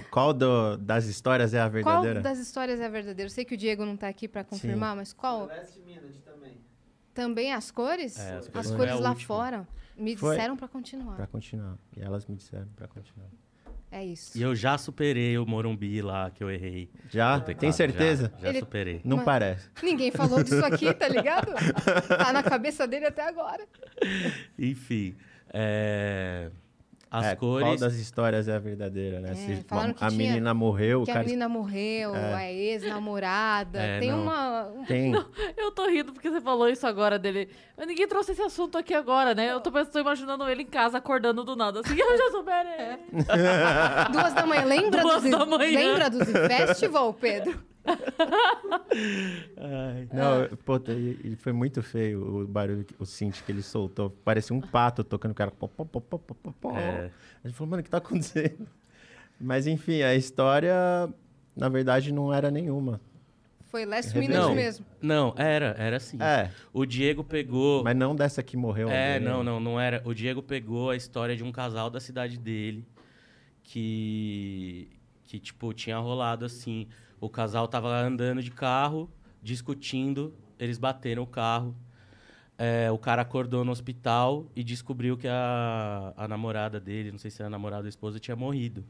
Qual 0.09 0.33
do- 0.33 0.77
das 0.77 1.05
histórias 1.05 1.53
é 1.53 1.59
a 1.61 1.69
Qual 1.69 1.71
verdadeira? 1.71 2.21
das 2.21 2.39
histórias 2.39 2.79
é 2.79 2.85
a 2.85 2.89
verdadeira? 2.89 3.27
Eu 3.27 3.29
sei 3.31 3.45
que 3.45 3.53
o 3.53 3.57
Diego 3.57 3.85
não 3.85 3.95
tá 3.97 4.07
aqui 4.07 4.27
pra 4.27 4.43
confirmar, 4.43 4.95
mas 4.95 5.13
qual? 5.13 5.47
Celeste 5.47 5.79
Minad 5.81 6.13
também. 6.25 6.57
Também 7.13 7.53
as 7.53 7.69
cores? 7.69 8.17
É, 8.19 8.35
as 8.37 8.47
as 8.47 8.47
cores 8.47 8.71
cores 8.71 8.91
foi 8.91 8.99
a 8.99 9.03
lá 9.03 9.09
última. 9.11 9.27
fora. 9.27 9.67
Me 9.95 10.17
Foi. 10.17 10.35
disseram 10.35 10.57
pra 10.57 10.67
continuar. 10.67 11.15
Pra 11.15 11.27
continuar. 11.27 11.77
E 11.95 12.01
elas 12.01 12.25
me 12.25 12.35
disseram 12.35 12.67
pra 12.75 12.87
continuar. 12.87 13.27
É 13.91 14.03
isso. 14.03 14.35
E 14.35 14.41
eu 14.41 14.55
já 14.55 14.75
superei 14.75 15.37
o 15.37 15.45
Morumbi 15.45 16.01
lá, 16.01 16.31
que 16.31 16.43
eu 16.43 16.49
errei. 16.49 16.89
Já? 17.11 17.39
teclado, 17.39 17.59
Tem 17.59 17.71
certeza? 17.71 18.31
Já, 18.37 18.41
já 18.45 18.49
Ele- 18.49 18.59
superei. 18.61 19.01
Não 19.05 19.17
Mas- 19.17 19.25
parece. 19.25 19.69
Ninguém 19.83 20.09
falou 20.09 20.41
disso 20.43 20.65
aqui, 20.65 20.91
tá 20.91 21.07
ligado? 21.07 21.53
tá 22.07 22.33
na 22.33 22.41
cabeça 22.41 22.87
dele 22.87 23.05
até 23.05 23.21
agora. 23.21 23.67
Enfim, 24.57 25.15
é, 25.53 26.49
as 27.15 27.25
É, 27.27 27.35
cores... 27.35 27.67
Qual 27.67 27.77
das 27.77 27.93
histórias 27.93 28.47
é 28.47 28.55
a 28.55 28.59
verdadeira, 28.59 29.19
né? 29.19 29.31
É, 29.31 29.35
Se 29.35 29.63
falaram 29.67 29.91
a, 29.91 29.93
que 29.93 30.03
a 30.03 30.07
tinha- 30.07 30.17
menina 30.31 30.51
morreu, 30.53 31.01
o 31.03 31.05
que 31.05 31.11
a 31.11 31.13
cara... 31.13 31.25
menina 31.25 31.47
morreu, 31.47 32.15
É. 32.15 32.33
a 32.33 32.51
ex-namorada. 32.51 33.79
É, 33.79 33.99
Tem 33.99 34.09
não. 34.11 34.23
uma. 34.23 34.63
um- 34.69 34.83
Tem. 34.85 35.13
Eu 35.55 35.71
tô 35.71 35.87
rindo 35.87 36.11
porque 36.11 36.29
você 36.29 36.41
falou 36.41 36.67
isso 36.67 36.87
agora 36.87 37.19
dele. 37.19 37.49
Mas 37.77 37.85
ninguém 37.87 38.07
trouxe 38.07 38.31
esse 38.31 38.41
assunto 38.41 38.77
aqui 38.79 38.93
agora, 38.95 39.35
né? 39.35 39.51
Eu 39.51 39.59
tô, 39.61 39.71
pensando- 39.71 39.91
tô 39.93 39.99
imaginando 39.99 40.49
ele 40.49 40.63
em 40.63 40.65
casa 40.67 40.97
acordando 40.97 41.43
do 41.43 41.55
nada. 41.55 41.81
Assim, 41.81 41.93
eu 41.99 42.17
já 42.17 42.31
superei. 42.31 42.97
Duas 44.11 44.33
da 44.33 44.45
manhã. 44.45 44.65
Lembra 44.65 45.01
Duas 45.03 45.21
dos, 45.21 45.31
da 45.31 45.45
manhã. 45.45 45.79
Lembra 45.79 46.09
dos 46.09 46.27
Festival, 46.27 47.13
Pedro? 47.13 47.63
Ai, 49.57 50.07
Não, 50.13 50.57
pô, 50.57 50.79
e, 50.89 51.19
e 51.23 51.35
foi 51.35 51.51
muito 51.51 51.81
feio 51.81 52.41
o 52.43 52.47
barulho, 52.47 52.85
o 52.99 53.05
synth 53.05 53.41
que 53.45 53.51
ele 53.51 53.61
soltou. 53.61 54.09
Parecia 54.09 54.55
um 54.55 54.61
pato 54.61 55.03
tocando 55.03 55.31
o 55.31 55.35
cara. 55.35 55.51
Pó, 55.51 55.67
pó, 55.67 55.83
pó, 55.85 55.99
pó, 55.99 56.17
pó, 56.19 56.53
pó. 56.61 56.77
É. 56.77 57.11
A 57.43 57.47
gente 57.47 57.57
falou, 57.57 57.71
mano, 57.71 57.81
o 57.81 57.83
que 57.83 57.89
tá 57.89 57.97
acontecendo? 57.97 58.67
Mas 59.39 59.67
enfim, 59.67 60.01
a 60.01 60.15
história, 60.15 60.73
na 61.55 61.69
verdade, 61.69 62.13
não 62.13 62.33
era 62.33 62.49
nenhuma. 62.49 63.01
Foi 63.73 63.85
last 63.87 64.15
minute 64.15 64.37
Não. 64.37 64.53
mesmo. 64.53 64.85
Não, 65.01 65.33
era, 65.35 65.75
era 65.79 65.97
assim. 65.97 66.21
É, 66.21 66.51
O 66.71 66.85
Diego 66.85 67.23
pegou... 67.23 67.83
mas 67.83 67.95
não 67.95 68.15
dessa 68.15 68.43
que 68.43 68.55
morreu. 68.55 68.87
É, 68.87 69.15
alguém. 69.15 69.27
não, 69.27 69.43
não, 69.43 69.59
não 69.59 69.79
era. 69.79 69.99
O 70.05 70.13
Diego 70.13 70.43
pegou 70.43 70.91
a 70.91 70.95
história 70.95 71.35
de 71.35 71.43
um 71.43 71.51
casal 71.51 71.89
da 71.89 71.99
cidade 71.99 72.37
dele 72.37 72.85
que, 73.63 74.87
que 75.23 75.39
tipo, 75.39 75.73
tinha 75.73 75.97
rolado 75.97 76.45
assim. 76.45 76.87
O 77.23 77.29
casal 77.29 77.69
tava 77.69 77.87
andando 78.01 78.43
de 78.43 78.51
carro, 78.51 79.09
discutindo, 79.41 80.33
eles 80.59 80.77
bateram 80.77 81.23
o 81.23 81.25
carro. 81.25 81.73
É, 82.57 82.91
o 82.91 82.97
cara 82.97 83.21
acordou 83.21 83.63
no 83.63 83.71
hospital 83.71 84.51
e 84.53 84.61
descobriu 84.61 85.15
que 85.15 85.29
a, 85.29 86.13
a 86.17 86.27
namorada 86.27 86.81
dele, 86.81 87.13
não 87.13 87.17
sei 87.17 87.31
se 87.31 87.41
era 87.41 87.47
a 87.47 87.49
namorada 87.49 87.83
ou 87.83 87.85
a 87.85 87.89
esposa, 87.89 88.19
tinha 88.19 88.35
morrido. 88.35 88.83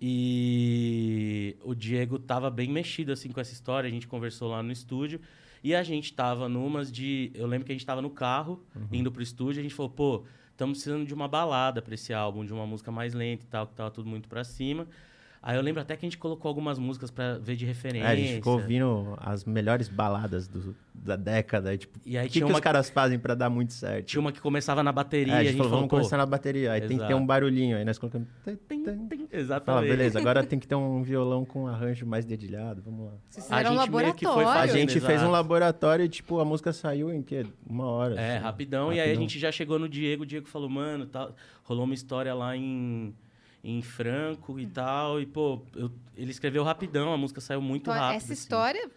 E 0.00 1.56
o 1.64 1.74
Diego 1.74 2.20
tava 2.20 2.48
bem 2.50 2.68
mexido 2.70 3.10
assim 3.10 3.32
com 3.32 3.40
essa 3.40 3.52
história, 3.52 3.88
a 3.88 3.90
gente 3.90 4.06
conversou 4.06 4.48
lá 4.48 4.62
no 4.62 4.70
estúdio. 4.70 5.20
E 5.60 5.74
a 5.74 5.82
gente 5.82 6.12
tava 6.12 6.48
numas 6.48 6.92
de. 6.92 7.32
Eu 7.34 7.48
lembro 7.48 7.66
que 7.66 7.72
a 7.72 7.74
gente 7.74 7.84
tava 7.84 8.00
no 8.00 8.10
carro, 8.10 8.62
indo 8.92 9.10
pro 9.10 9.20
estúdio, 9.24 9.58
a 9.58 9.62
gente 9.64 9.74
falou, 9.74 9.90
pô, 9.90 10.24
estamos 10.52 10.78
precisando 10.78 11.04
de 11.04 11.12
uma 11.12 11.26
balada 11.26 11.82
pra 11.82 11.94
esse 11.94 12.14
álbum, 12.14 12.44
de 12.44 12.52
uma 12.52 12.64
música 12.64 12.92
mais 12.92 13.12
lenta 13.12 13.44
e 13.44 13.48
tal, 13.48 13.66
que 13.66 13.74
tava 13.74 13.90
tudo 13.90 14.08
muito 14.08 14.28
pra 14.28 14.44
cima. 14.44 14.86
Aí 15.46 15.56
eu 15.58 15.62
lembro 15.62 15.82
até 15.82 15.94
que 15.94 16.06
a 16.06 16.08
gente 16.08 16.16
colocou 16.16 16.48
algumas 16.48 16.78
músicas 16.78 17.10
pra 17.10 17.36
ver 17.36 17.54
de 17.54 17.66
referência. 17.66 18.06
É, 18.08 18.10
a 18.12 18.16
gente 18.16 18.34
ficou 18.36 18.54
ouvindo 18.54 19.14
as 19.20 19.44
melhores 19.44 19.88
baladas 19.88 20.48
do- 20.48 20.74
da 20.94 21.16
década. 21.16 21.74
E, 21.74 21.76
tipo, 21.76 21.98
E 22.06 22.16
aí 22.16 22.24
o 22.24 22.28
que, 22.28 22.32
tinha 22.32 22.46
que 22.46 22.50
uma, 22.50 22.56
os 22.58 22.62
caras 22.64 22.88
fazem 22.88 23.18
pra 23.18 23.34
dar 23.34 23.50
muito 23.50 23.74
certo? 23.74 24.06
tinha 24.06 24.22
uma 24.22 24.32
que 24.32 24.40
começava 24.40 24.82
na 24.82 24.90
bateria, 24.90 25.34
É, 25.34 25.36
a 25.40 25.44
gente, 25.44 25.56
falou, 25.58 25.64
falou, 25.64 25.78
vamos 25.80 25.90
pô, 25.90 25.96
começar 25.96 26.16
na 26.16 26.24
bateria. 26.24 26.72
Aí 26.72 26.80
tem 26.80 26.88
que 26.96 26.96
ter 26.96 27.04
exato. 27.10 27.16
um 27.16 27.26
barulhinho. 27.26 27.76
Aí 27.76 27.84
nós 27.84 27.98
colocamos... 27.98 28.26
tim, 28.42 28.56
Fala, 28.84 29.28
Exatamente. 29.30 29.88
beleza, 29.90 30.18
agora 30.18 30.42
tem 30.46 30.58
que 30.58 30.66
ter 30.66 30.76
um 30.76 31.02
violão 31.02 31.44
com 31.44 31.64
um 31.64 31.66
arranjo 31.66 32.06
mais 32.06 32.24
dedilhado. 32.24 32.80
Vamos 32.82 33.04
lá. 33.06 33.12
Vocês 33.28 33.44
A 33.52 33.58
fizeram 33.58 33.76
um 33.76 33.80
gente 33.80 33.90
meio 33.94 34.14
que 34.14 34.24
foi 34.24 34.34
laboratório. 34.44 34.72
A 34.72 34.76
gente 34.78 34.92
fez 35.00 35.12
exato. 35.12 35.28
um 35.28 35.30
laboratório 35.30 36.04
e, 36.06 36.08
tipo, 36.08 36.40
a 36.40 36.44
música 36.46 36.72
saiu 36.72 37.12
em 37.12 37.20
quê? 37.20 37.44
Uma 37.68 37.84
hora. 37.84 38.18
É, 38.18 38.36
assim. 38.36 38.44
rapidão. 38.44 38.90
E 38.90 38.94
aí 38.94 39.00
a 39.00 39.02
Rapidão. 39.02 39.20
gente 39.22 39.38
já 39.38 39.52
chegou 39.52 39.78
no 39.78 39.90
Diego. 39.90 40.22
O 40.22 40.26
Diego 40.26 40.46
falou, 40.48 40.70
mano, 40.70 41.04
tá, 41.04 41.28
rolou 41.64 41.84
uma 41.84 41.92
história 41.94 42.32
lá 42.32 42.56
em, 42.56 43.14
em 43.64 43.80
Franco 43.80 44.60
e 44.60 44.66
tal. 44.66 45.18
E, 45.20 45.24
pô, 45.26 45.62
eu- 45.74 45.90
ele 46.14 46.30
escreveu 46.30 46.62
rapidão, 46.62 47.12
a 47.12 47.16
música 47.16 47.40
saiu 47.40 47.62
muito 47.62 47.90
Então, 47.90 47.94
rápido. 47.94 48.16
essa 48.18 48.26
assim. 48.26 48.34
história 48.34 48.90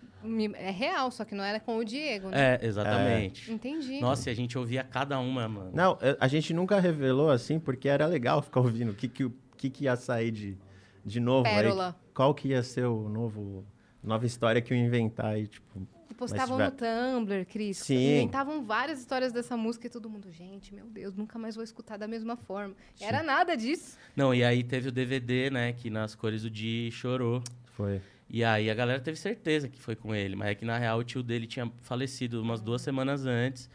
é 0.56 0.70
real, 0.72 1.10
só 1.10 1.24
que 1.24 1.34
não 1.34 1.44
era 1.44 1.60
com 1.60 1.78
o 1.78 1.86
Diego, 1.86 2.28
né? 2.30 2.56
É, 2.62 2.66
exatamente. 2.66 3.50
Entendi. 3.52 4.02
Nossa, 4.02 4.30
e 4.30 4.34
a 4.34 4.36
gente 4.36 4.58
ouvia 4.58 4.84
cada 4.84 5.18
uma, 5.20 5.48
mano. 5.48 5.72
Não, 5.74 5.98
é, 6.02 6.18
a 6.20 6.28
gente 6.28 6.54
nunca 6.54 6.80
revelou 6.80 7.32
assim, 7.32 7.58
porque 7.60 7.88
era 7.88 8.06
legal 8.06 8.42
ficar 8.42 8.60
ouvindo 8.60 8.92
o 8.92 8.94
que, 8.96 9.08
que, 9.08 9.32
que, 9.56 9.70
que 9.70 9.84
ia 9.86 9.96
sair 9.96 10.32
de, 10.32 10.58
de 11.06 11.20
novo. 11.20 11.48
aí. 11.48 11.56
Pérola. 11.56 11.96
qual 12.14 12.34
que 12.36 12.50
ia 12.50 12.62
ser 12.62 12.86
o 12.86 13.08
novo... 13.10 13.66
Nova 14.04 14.26
história 14.26 14.62
que 14.62 14.74
eu 14.74 14.78
inventar 14.78 15.34
aí, 15.34 15.48
tipo... 15.48 15.88
Postavam 16.18 16.58
no 16.58 16.72
Tumblr, 16.72 17.46
Cris. 17.46 17.78
Sim. 17.78 18.18
Inventavam 18.18 18.64
várias 18.64 19.00
histórias 19.00 19.32
dessa 19.32 19.56
música 19.56 19.88
e 19.88 19.90
todo 19.90 20.10
mundo, 20.10 20.32
gente, 20.32 20.74
meu 20.74 20.88
Deus, 20.88 21.16
nunca 21.16 21.38
mais 21.38 21.56
vou 21.56 21.64
escutar 21.64 21.98
da 21.98 22.08
mesma 22.08 22.36
forma. 22.36 22.76
Era 23.00 23.22
nada 23.22 23.56
disso. 23.56 23.98
Não, 24.16 24.34
e 24.34 24.44
aí 24.44 24.64
teve 24.64 24.90
o 24.90 24.92
DVD, 24.92 25.50
né, 25.50 25.74
que 25.74 25.90
nas 25.90 26.16
cores 26.16 26.42
do 26.42 26.50
Di 26.50 26.90
chorou. 26.92 27.42
Foi. 27.74 28.02
E 28.30 28.44
aí 28.44 28.70
a 28.70 28.74
galera 28.74 29.00
teve 29.00 29.18
certeza 29.18 29.70
que 29.70 29.80
foi 29.80 29.96
com 29.96 30.14
ele. 30.14 30.36
Mas 30.36 30.50
é 30.50 30.56
que, 30.56 30.66
na 30.66 30.78
real, 30.78 31.00
o 31.00 31.04
tio 31.04 31.24
dele 31.24 31.48
tinha 31.48 31.72
falecido 31.82 32.42
umas 32.42 32.60
duas 32.62 32.82
semanas 32.82 33.26
antes. 33.26 33.70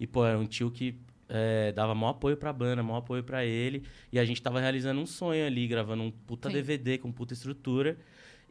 E, 0.00 0.06
pô, 0.06 0.24
era 0.24 0.38
um 0.38 0.46
tio 0.46 0.70
que 0.70 0.98
é, 1.28 1.72
dava 1.72 1.94
maior 1.94 2.10
apoio 2.10 2.36
pra 2.36 2.52
banda, 2.52 2.82
maior 2.82 2.98
apoio 2.98 3.22
pra 3.22 3.44
ele. 3.44 3.84
E 4.10 4.18
a 4.18 4.24
gente 4.24 4.42
tava 4.42 4.60
realizando 4.60 5.00
um 5.00 5.06
sonho 5.06 5.46
ali, 5.46 5.66
gravando 5.68 6.02
um 6.02 6.10
puta 6.10 6.48
Sim. 6.48 6.54
DVD 6.54 6.98
com 6.98 7.12
puta 7.12 7.34
estrutura. 7.34 7.96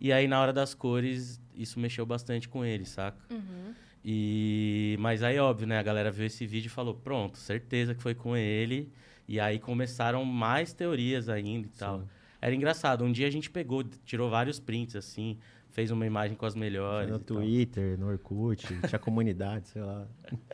E 0.04 0.12
aí, 0.12 0.28
na 0.28 0.42
hora 0.42 0.52
das 0.52 0.74
cores, 0.74 1.42
isso 1.56 1.80
mexeu 1.80 2.06
bastante 2.06 2.50
com 2.50 2.66
ele, 2.66 2.84
saca? 2.84 3.18
Uhum. 3.34 3.74
E... 4.04 4.98
Mas 5.00 5.24
aí, 5.24 5.40
óbvio, 5.40 5.66
né? 5.66 5.80
A 5.80 5.82
galera 5.82 6.12
viu 6.12 6.26
esse 6.26 6.46
vídeo 6.46 6.68
e 6.68 6.70
falou, 6.70 6.94
pronto, 6.94 7.38
certeza 7.38 7.96
que 7.96 8.04
foi 8.04 8.14
com 8.14 8.36
ele. 8.36 8.92
E 9.30 9.40
aí 9.40 9.60
começaram 9.60 10.26
mais 10.26 10.74
teorias 10.74 11.30
ainda 11.30 11.68
e 11.68 11.72
tal. 11.72 12.04
Era 12.42 12.54
engraçado. 12.54 13.06
Um 13.06 13.14
dia 13.14 13.28
a 13.28 13.30
gente 13.30 13.50
pegou, 13.50 13.82
tirou 14.04 14.30
vários 14.30 14.60
prints, 14.60 14.98
assim, 14.98 15.38
fez 15.74 15.90
uma 15.92 16.06
imagem 16.06 16.38
com 16.38 16.46
as 16.46 16.54
melhores. 16.56 17.10
no 17.10 17.18
e 17.18 17.20
tal. 17.20 17.38
Twitter, 17.38 18.00
no 18.00 18.08
Orkut, 18.10 18.66
tinha 18.88 19.00
comunidade, 19.00 19.68
sei 19.70 19.82
lá. 19.82 20.06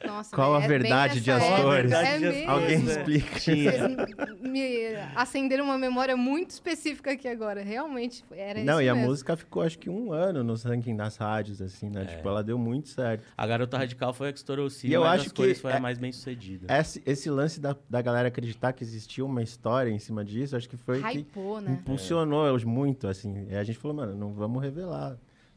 Nossa, 0.05 0.33
Qual 0.35 0.53
a 0.55 0.57
é 0.57 0.61
bem 0.61 0.69
verdade 0.79 1.19
de 1.21 1.29
as 1.31 1.43
época. 1.43 1.61
cores? 1.61 1.91
É 1.91 2.17
Verdade 2.17 2.39
de. 2.41 2.45
Alguém 2.45 2.75
é. 2.75 2.75
explica. 2.79 3.39
Vocês 3.39 4.41
me 4.41 4.95
acenderam 5.15 5.65
uma 5.65 5.77
memória 5.77 6.15
muito 6.15 6.51
específica 6.51 7.11
aqui 7.11 7.27
agora. 7.27 7.61
Realmente, 7.61 8.23
era 8.31 8.63
Não, 8.63 8.75
isso 8.75 8.83
e 8.83 8.89
a 8.89 8.95
mesmo. 8.95 9.09
música 9.09 9.35
ficou 9.35 9.61
acho 9.61 9.77
que 9.77 9.89
um 9.89 10.11
ano 10.13 10.43
no 10.43 10.55
ranking 10.55 10.95
das 10.95 11.17
rádios, 11.17 11.61
assim, 11.61 11.89
né? 11.89 12.05
Tipo, 12.05 12.27
ela 12.29 12.43
deu 12.43 12.57
muito 12.57 12.89
certo. 12.89 13.23
A 13.37 13.45
Garota 13.45 13.77
Radical 13.77 14.13
foi 14.13 14.29
a 14.29 14.31
que 14.33 14.39
estourou 14.39 14.67
o 14.67 14.69
E 14.83 14.93
eu 14.93 15.03
acho 15.03 15.33
que 15.33 15.53
foi 15.55 15.71
é- 15.71 15.77
a 15.77 15.79
mais 15.79 15.97
bem 15.97 16.11
sucedida. 16.11 16.67
Esse, 16.73 17.01
esse 17.05 17.29
lance 17.29 17.59
da, 17.59 17.75
da 17.89 18.01
galera 18.01 18.29
acreditar 18.29 18.71
que 18.73 18.83
existia 18.83 19.25
uma 19.25 19.43
história 19.43 19.89
em 19.91 19.99
cima 19.99 20.23
disso, 20.23 20.55
acho 20.55 20.69
que 20.69 20.77
foi 20.77 21.01
que 21.01 21.07
Hypou, 21.19 21.59
né? 21.59 21.71
impulsionou 21.73 22.47
eles 22.49 22.63
muito, 22.63 23.07
assim. 23.07 23.47
E 23.49 23.55
a 23.55 23.63
gente 23.63 23.77
falou, 23.77 23.95
mano, 23.97 24.15
não 24.15 24.33
vamos 24.33 24.61
revelar. 24.61 25.08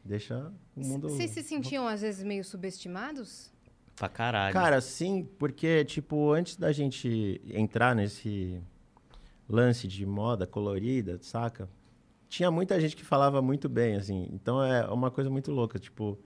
Deixa 0.03 0.51
o 0.75 0.85
mundo. 0.85 1.09
Vocês 1.09 1.31
se 1.31 1.41
sentiam, 1.41 1.87
às 1.87 2.01
vezes, 2.01 2.23
meio 2.23 2.43
subestimados? 2.43 3.51
Pra 3.95 4.09
caralho. 4.09 4.53
Cara, 4.53 4.81
sim, 4.81 5.27
porque, 5.37 5.85
tipo, 5.85 6.31
antes 6.31 6.57
da 6.57 6.71
gente 6.71 7.41
entrar 7.45 7.95
nesse 7.95 8.61
lance 9.47 9.87
de 9.87 10.05
moda 10.05 10.47
colorida, 10.47 11.19
saca? 11.21 11.69
Tinha 12.27 12.49
muita 12.49 12.79
gente 12.81 12.95
que 12.95 13.05
falava 13.05 13.41
muito 13.41 13.69
bem, 13.69 13.95
assim. 13.95 14.27
Então 14.31 14.63
é 14.63 14.85
uma 14.87 15.11
coisa 15.11 15.29
muito 15.29 15.51
louca. 15.51 15.77
Tipo, 15.77 16.19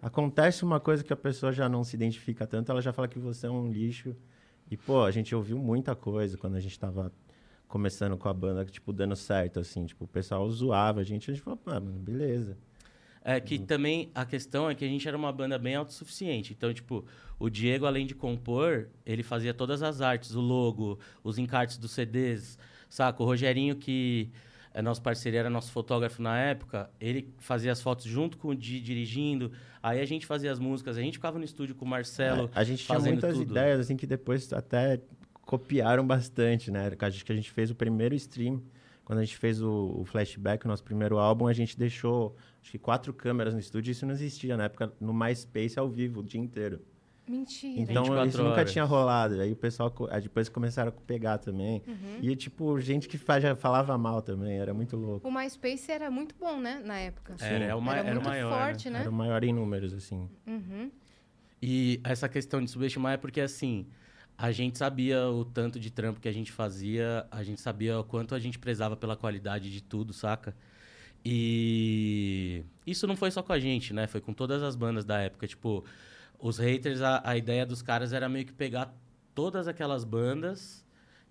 acontece 0.00 0.64
uma 0.64 0.80
coisa 0.80 1.04
que 1.04 1.12
a 1.12 1.16
pessoa 1.16 1.52
já 1.52 1.68
não 1.68 1.84
se 1.84 1.94
identifica 1.94 2.46
tanto, 2.46 2.72
ela 2.72 2.82
já 2.82 2.92
fala 2.92 3.06
que 3.06 3.18
você 3.18 3.46
é 3.46 3.50
um 3.50 3.70
lixo. 3.70 4.16
E, 4.70 4.76
pô, 4.76 5.04
a 5.04 5.10
gente 5.10 5.34
ouviu 5.34 5.56
muita 5.58 5.94
coisa 5.94 6.36
quando 6.36 6.56
a 6.56 6.60
gente 6.60 6.78
tava 6.78 7.12
começando 7.68 8.18
com 8.18 8.28
a 8.28 8.34
banda, 8.34 8.64
tipo, 8.64 8.92
dando 8.92 9.14
certo, 9.14 9.60
assim. 9.60 9.86
Tipo, 9.86 10.04
o 10.04 10.08
pessoal 10.08 10.50
zoava 10.50 11.00
a 11.00 11.04
gente, 11.04 11.30
a 11.30 11.34
gente 11.34 11.42
falou, 11.42 11.60
ah, 11.66 11.80
mano, 11.80 11.98
beleza. 12.00 12.58
É 13.24 13.40
que 13.40 13.56
Uhum. 13.56 13.66
também 13.66 14.10
a 14.14 14.24
questão 14.24 14.68
é 14.68 14.74
que 14.74 14.84
a 14.84 14.88
gente 14.88 15.06
era 15.06 15.16
uma 15.16 15.30
banda 15.32 15.56
bem 15.58 15.76
autossuficiente. 15.76 16.52
Então, 16.52 16.72
tipo, 16.74 17.04
o 17.38 17.48
Diego, 17.48 17.86
além 17.86 18.04
de 18.06 18.14
compor, 18.14 18.88
ele 19.06 19.22
fazia 19.22 19.54
todas 19.54 19.82
as 19.82 20.00
artes, 20.00 20.34
o 20.34 20.40
logo, 20.40 20.98
os 21.22 21.38
encartes 21.38 21.78
dos 21.78 21.92
CDs, 21.92 22.58
saca? 22.88 23.22
O 23.22 23.26
Rogerinho, 23.26 23.76
que 23.76 24.30
é 24.74 24.82
nosso 24.82 25.00
parceiro, 25.02 25.36
era 25.36 25.48
nosso 25.50 25.70
fotógrafo 25.70 26.20
na 26.20 26.36
época, 26.38 26.90
ele 27.00 27.32
fazia 27.38 27.70
as 27.70 27.80
fotos 27.80 28.06
junto 28.06 28.36
com 28.38 28.48
o 28.48 28.54
Di 28.56 28.80
dirigindo. 28.80 29.52
Aí 29.82 30.00
a 30.00 30.04
gente 30.04 30.26
fazia 30.26 30.50
as 30.50 30.58
músicas, 30.58 30.96
a 30.96 31.00
gente 31.00 31.14
ficava 31.14 31.38
no 31.38 31.44
estúdio 31.44 31.74
com 31.74 31.84
o 31.84 31.88
Marcelo. 31.88 32.50
É, 32.54 32.58
a 32.58 32.64
gente 32.64 32.84
tinha 32.84 32.98
muitas 32.98 33.36
tudo. 33.36 33.50
ideias, 33.50 33.80
assim, 33.80 33.96
que 33.96 34.06
depois 34.06 34.52
até 34.52 35.00
copiaram 35.44 36.06
bastante, 36.06 36.70
né? 36.70 36.90
Acho 36.98 37.24
que 37.24 37.32
a 37.32 37.34
gente 37.34 37.50
fez 37.50 37.70
o 37.70 37.74
primeiro 37.74 38.14
stream, 38.14 38.62
quando 39.12 39.18
a 39.18 39.24
gente 39.26 39.36
fez 39.36 39.60
o, 39.60 39.94
o 39.98 40.04
flashback, 40.06 40.64
o 40.64 40.68
nosso 40.68 40.82
primeiro 40.82 41.18
álbum, 41.18 41.46
a 41.46 41.52
gente 41.52 41.78
deixou, 41.78 42.34
acho 42.62 42.70
que 42.70 42.78
quatro 42.78 43.12
câmeras 43.12 43.52
no 43.52 43.60
estúdio, 43.60 43.90
isso 43.92 44.06
não 44.06 44.14
existia 44.14 44.56
na 44.56 44.64
época, 44.64 44.90
no 44.98 45.12
MySpace 45.12 45.78
ao 45.78 45.86
vivo, 45.86 46.20
o 46.20 46.22
dia 46.22 46.40
inteiro. 46.40 46.80
Mentira. 47.28 47.78
Então, 47.82 48.04
24 48.04 48.28
isso 48.30 48.38
nunca 48.42 48.50
horas. 48.60 48.72
tinha 48.72 48.84
rolado. 48.84 49.38
Aí 49.38 49.52
o 49.52 49.56
pessoal, 49.56 49.92
aí 50.10 50.22
depois 50.22 50.48
começaram 50.48 50.88
a 50.88 50.92
pegar 50.92 51.36
também. 51.36 51.82
Uhum. 51.86 52.18
E, 52.22 52.34
tipo, 52.34 52.80
gente 52.80 53.06
que 53.06 53.20
já 53.38 53.54
falava 53.54 53.98
mal 53.98 54.22
também, 54.22 54.58
era 54.58 54.72
muito 54.72 54.96
louco. 54.96 55.28
O 55.28 55.30
MySpace 55.30 55.92
era 55.92 56.10
muito 56.10 56.34
bom, 56.40 56.58
né? 56.58 56.80
Na 56.82 56.98
época. 56.98 57.36
Era, 57.38 57.66
é 57.66 57.74
o 57.74 57.82
ma- 57.82 57.96
era 57.98 58.12
o 58.12 58.14
muito 58.14 58.26
maior, 58.26 58.50
né? 58.50 58.56
forte, 58.66 58.88
né? 58.88 59.00
Era 59.00 59.10
o 59.10 59.12
maior 59.12 59.44
em 59.44 59.52
números, 59.52 59.92
assim. 59.92 60.26
Uhum. 60.46 60.90
E 61.60 62.00
essa 62.02 62.30
questão 62.30 62.62
de 62.64 62.70
subestimar 62.70 63.12
é 63.12 63.16
porque, 63.18 63.42
assim, 63.42 63.86
a 64.42 64.50
gente 64.50 64.76
sabia 64.76 65.28
o 65.28 65.44
tanto 65.44 65.78
de 65.78 65.88
trampo 65.88 66.18
que 66.18 66.26
a 66.26 66.32
gente 66.32 66.50
fazia, 66.50 67.24
a 67.30 67.44
gente 67.44 67.60
sabia 67.60 68.00
o 68.00 68.02
quanto 68.02 68.34
a 68.34 68.40
gente 68.40 68.58
prezava 68.58 68.96
pela 68.96 69.16
qualidade 69.16 69.70
de 69.70 69.80
tudo, 69.80 70.12
saca? 70.12 70.52
E 71.24 72.64
isso 72.84 73.06
não 73.06 73.16
foi 73.16 73.30
só 73.30 73.40
com 73.40 73.52
a 73.52 73.60
gente, 73.60 73.94
né? 73.94 74.08
Foi 74.08 74.20
com 74.20 74.32
todas 74.34 74.60
as 74.64 74.74
bandas 74.74 75.04
da 75.04 75.20
época. 75.20 75.46
Tipo, 75.46 75.84
os 76.40 76.58
haters, 76.58 77.00
a, 77.02 77.22
a 77.24 77.36
ideia 77.36 77.64
dos 77.64 77.82
caras 77.82 78.12
era 78.12 78.28
meio 78.28 78.44
que 78.44 78.52
pegar 78.52 78.92
todas 79.32 79.68
aquelas 79.68 80.02
bandas 80.02 80.81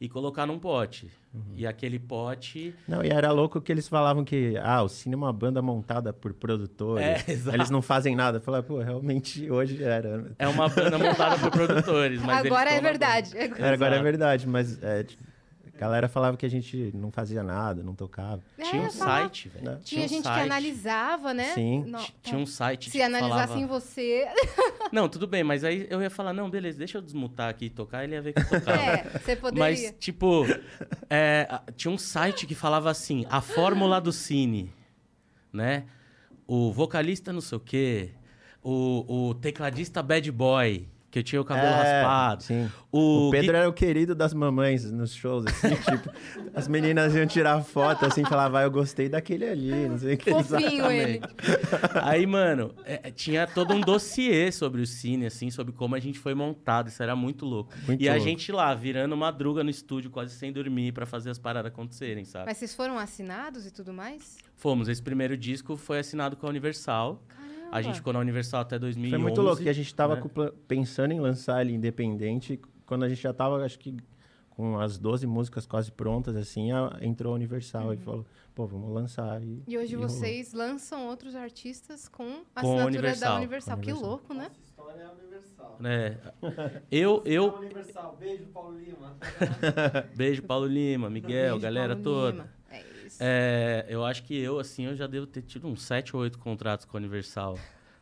e 0.02 0.10
colocar 0.10 0.48
num 0.48 0.58
pote. 0.58 1.12
E 1.56 1.66
aquele 1.66 2.00
pote. 2.00 2.74
Não, 2.88 3.04
e 3.04 3.10
era 3.10 3.32
louco 3.32 3.62
que 3.62 3.72
eles 3.72 3.88
falavam 3.88 4.26
que, 4.26 4.58
ah, 4.62 4.82
o 4.82 4.90
cine 4.90 5.14
é 5.14 5.18
uma 5.18 5.32
banda 5.32 5.62
montada 5.62 6.12
por 6.12 6.34
produtores. 6.34 7.06
É, 7.06 7.24
exato. 7.32 7.56
Eles 7.56 7.70
não 7.70 7.84
fazem 7.84 8.16
nada. 8.16 8.40
Eu 8.40 8.42
falei, 8.42 8.64
pô, 8.64 8.80
realmente 8.80 9.50
hoje 9.50 9.82
era. 9.82 10.34
É 10.40 10.48
uma 10.48 10.68
banda 10.68 10.98
montada 10.98 11.38
por 11.38 11.52
produtores. 11.52 12.20
Mas 12.20 12.46
Agora 12.48 12.72
é 12.72 12.82
verdade. 12.82 13.38
É, 13.38 13.70
agora 13.70 13.96
é 13.96 14.02
verdade, 14.02 14.48
mas 14.48 14.82
é, 14.84 15.04
tipo, 15.04 15.24
galera 15.82 16.08
falava 16.08 16.38
que 16.38 16.46
a 16.46 16.50
gente 16.50 16.92
não 16.94 17.12
fazia 17.12 17.42
nada, 17.42 17.82
não 17.82 17.96
tocava. 17.96 18.42
banda. 18.58 18.70
Tinha 18.70 18.82
um 18.84 18.86
É, 18.86 18.92
falar- 18.92 19.22
site, 19.22 19.50
velho. 19.50 19.66
Né? 19.66 19.80
Tinha 19.84 20.06
um 20.06 20.08
gente 20.08 20.18
que 20.22 20.28
site. 20.28 20.44
analisava, 20.46 21.34
né? 21.34 21.54
Sim. 21.56 21.84
Não, 21.88 22.00
T- 22.04 22.14
Tinha 22.22 22.38
um 22.40 22.46
site 22.46 22.86
Se 22.92 22.98
que 22.98 23.02
analisassem 23.02 23.66
falava... 23.66 23.80
você. 23.80 24.28
Não, 24.94 25.10
tudo 25.10 25.26
bem, 25.26 25.44
mas 25.44 25.64
aí 25.64 25.88
eu 25.90 26.02
ia 26.02 26.10
falar, 26.10 26.34
não, 26.34 26.50
beleza, 26.50 26.78
deixa 26.78 26.98
eu 26.98 27.02
desmutar 27.02 27.50
aqui 27.50 27.66
e 27.66 27.70
tocar, 27.70 28.04
ele 28.04 28.14
ia 28.14 28.22
ver 28.22 28.34
que 28.34 28.42
eu 28.42 28.48
tocava. 28.60 28.78
É, 28.82 29.04
você 29.20 29.36
poderia. 29.36 29.64
Mas, 29.64 29.96
tipo, 30.00 30.46
é, 31.10 31.48
tinha 31.76 31.92
um 31.92 31.98
site 31.98 32.46
que 32.46 32.54
falava 32.54 32.90
assim, 32.92 33.26
a 33.30 33.40
fórmula 33.42 34.00
do 34.02 34.12
cine, 34.12 34.72
né? 35.52 35.86
O 36.46 36.72
vocalista 36.74 37.32
não 37.34 37.40
sei 37.42 37.58
o 37.58 37.62
quê, 37.62 38.12
o, 38.62 39.30
o 39.30 39.34
tecladista 39.36 40.04
bad 40.04 40.30
boy, 40.32 40.88
que 41.12 41.20
eu 41.20 41.24
tinha 41.24 41.42
o 41.42 41.46
cabelo 41.46 41.68
É, 41.68 42.02
raspado. 42.02 42.44
Sim. 42.44 42.72
O, 42.92 43.28
O 43.28 43.32
Pedro 43.32 43.52
gui- 43.52 43.58
era 43.60 43.70
o 43.70 43.74
querido 43.74 44.16
das 44.16 44.34
mamães 44.34 44.90
nos 44.90 45.14
shows, 45.14 45.46
assim, 45.46 45.76
tipo, 45.76 46.10
as 46.56 46.68
meninas 46.70 47.14
iam 47.14 47.28
tirar 47.28 47.62
foto, 47.64 48.06
assim, 48.06 48.24
falavam, 48.24 48.60
ah, 48.60 48.64
eu 48.64 48.72
gostei 48.72 49.10
daquele 49.10 49.46
ali, 49.46 49.72
não 49.90 50.00
sei 50.00 50.16
o 50.16 50.18
que. 50.18 50.32
Fofinho 50.32 50.90
ele. 50.90 51.22
Aí, 52.02 52.26
mano, 52.26 52.74
é, 52.86 53.10
é, 53.10 53.12
tinha 53.12 53.46
todo 53.46 53.74
um 53.74 53.82
dossiê 53.82 54.52
sobre 54.52 54.82
o 54.82 54.88
cine, 54.88 55.26
assim, 55.26 55.50
sobre 55.52 55.74
como 55.74 55.96
a 55.96 56.00
gente 56.00 56.18
foi 56.18 56.34
montado. 56.34 56.88
Isso 56.88 57.02
era 57.04 57.16
muito 57.16 57.46
louco. 57.46 57.74
Muito 57.86 58.02
e 58.02 58.08
a 58.10 58.14
louco. 58.14 58.28
gente 58.28 58.52
lá, 58.52 58.74
virando 58.74 59.16
madruga 59.18 59.64
no 59.64 59.70
estúdio, 59.70 60.10
quase 60.10 60.34
sem 60.36 60.52
dormir, 60.52 60.92
pra 60.94 61.06
fazer 61.06 61.30
as 61.30 61.38
paradas 61.38 61.72
acontecerem, 61.72 62.24
sabe? 62.26 62.46
Mas 62.46 62.58
vocês 62.58 62.74
foram 62.74 62.98
assinados 62.98 63.66
e 63.66 63.72
tudo 63.72 63.94
mais? 63.94 64.38
Fomos. 64.56 64.88
Esse 64.88 65.02
primeiro 65.02 65.36
disco 65.36 65.76
foi 65.76 66.00
assinado 66.00 66.36
com 66.38 66.46
a 66.48 66.50
Universal. 66.50 67.22
A 67.72 67.82
gente 67.82 67.96
ficou 67.96 68.14
na 68.14 68.20
Universal 68.20 68.62
até 68.62 68.78
2011. 68.78 69.10
Foi 69.12 69.20
muito 69.20 69.42
louco, 69.42 69.62
que 69.62 69.70
a 69.70 69.74
gente 69.74 69.94
tava 69.94 70.16
né? 70.16 70.52
pensando 70.68 71.12
em 71.14 71.20
lançar 71.20 71.62
ele 71.62 71.74
independente, 71.74 72.60
quando 72.86 73.04
a 73.04 73.10
gente 73.10 73.22
já 73.22 73.34
tava, 73.34 73.64
acho 73.64 73.80
que, 73.80 73.96
com 74.50 74.78
as 74.80 74.98
12 74.98 75.26
músicas 75.26 75.66
quase 75.66 75.92
prontas, 75.92 76.36
assim, 76.36 76.72
a- 76.72 76.98
entrou 77.02 77.32
a 77.34 77.36
Universal 77.36 77.94
e 77.94 77.98
falou, 77.98 78.26
pô, 78.54 78.68
vamos 78.68 78.92
lançar. 78.94 79.42
E, 79.42 79.64
E 79.68 79.78
hoje 79.78 79.94
e 79.94 79.96
rolou. 79.96 80.10
vocês 80.10 80.54
lançam 80.54 81.08
outros 81.08 81.36
artistas 81.36 82.08
com 82.10 82.24
a 82.24 82.28
Com 82.28 82.40
a 82.56 82.62
assinatura 82.62 82.88
Universal. 82.88 83.30
da 83.32 83.38
Universal. 83.38 83.74
A 83.74 83.78
Que 83.78 83.84
Universal. 83.92 84.10
louco, 84.10 84.34
né? 84.34 84.48
Essa 84.52 84.60
história 84.62 85.02
é 85.02 85.10
universal. 85.10 85.78
É. 85.84 86.18
Eu, 86.92 87.22
eu... 87.26 87.54
Universal. 87.58 88.18
Beijo, 88.20 88.46
Paulo 88.48 88.78
Lima. 88.78 89.18
Beijo, 90.16 90.44
Paulo 90.44 90.66
Lima, 90.68 91.10
Miguel, 91.10 91.54
Beijo, 91.54 91.62
galera 91.64 91.96
Paulo 91.96 92.04
toda. 92.04 92.32
Lima. 92.44 92.61
É. 93.22 93.86
É, 93.88 93.94
eu 93.94 94.04
acho 94.04 94.24
que 94.24 94.36
eu, 94.38 94.60
assim, 94.60 94.86
eu 94.86 94.96
já 94.96 95.06
devo 95.08 95.26
ter 95.28 95.42
tido 95.44 95.68
uns 95.68 95.84
7 95.84 96.16
ou 96.16 96.22
8 96.24 96.40
contratos 96.40 96.86
com 96.86 96.98
a 96.98 97.00
Universal. 97.00 97.58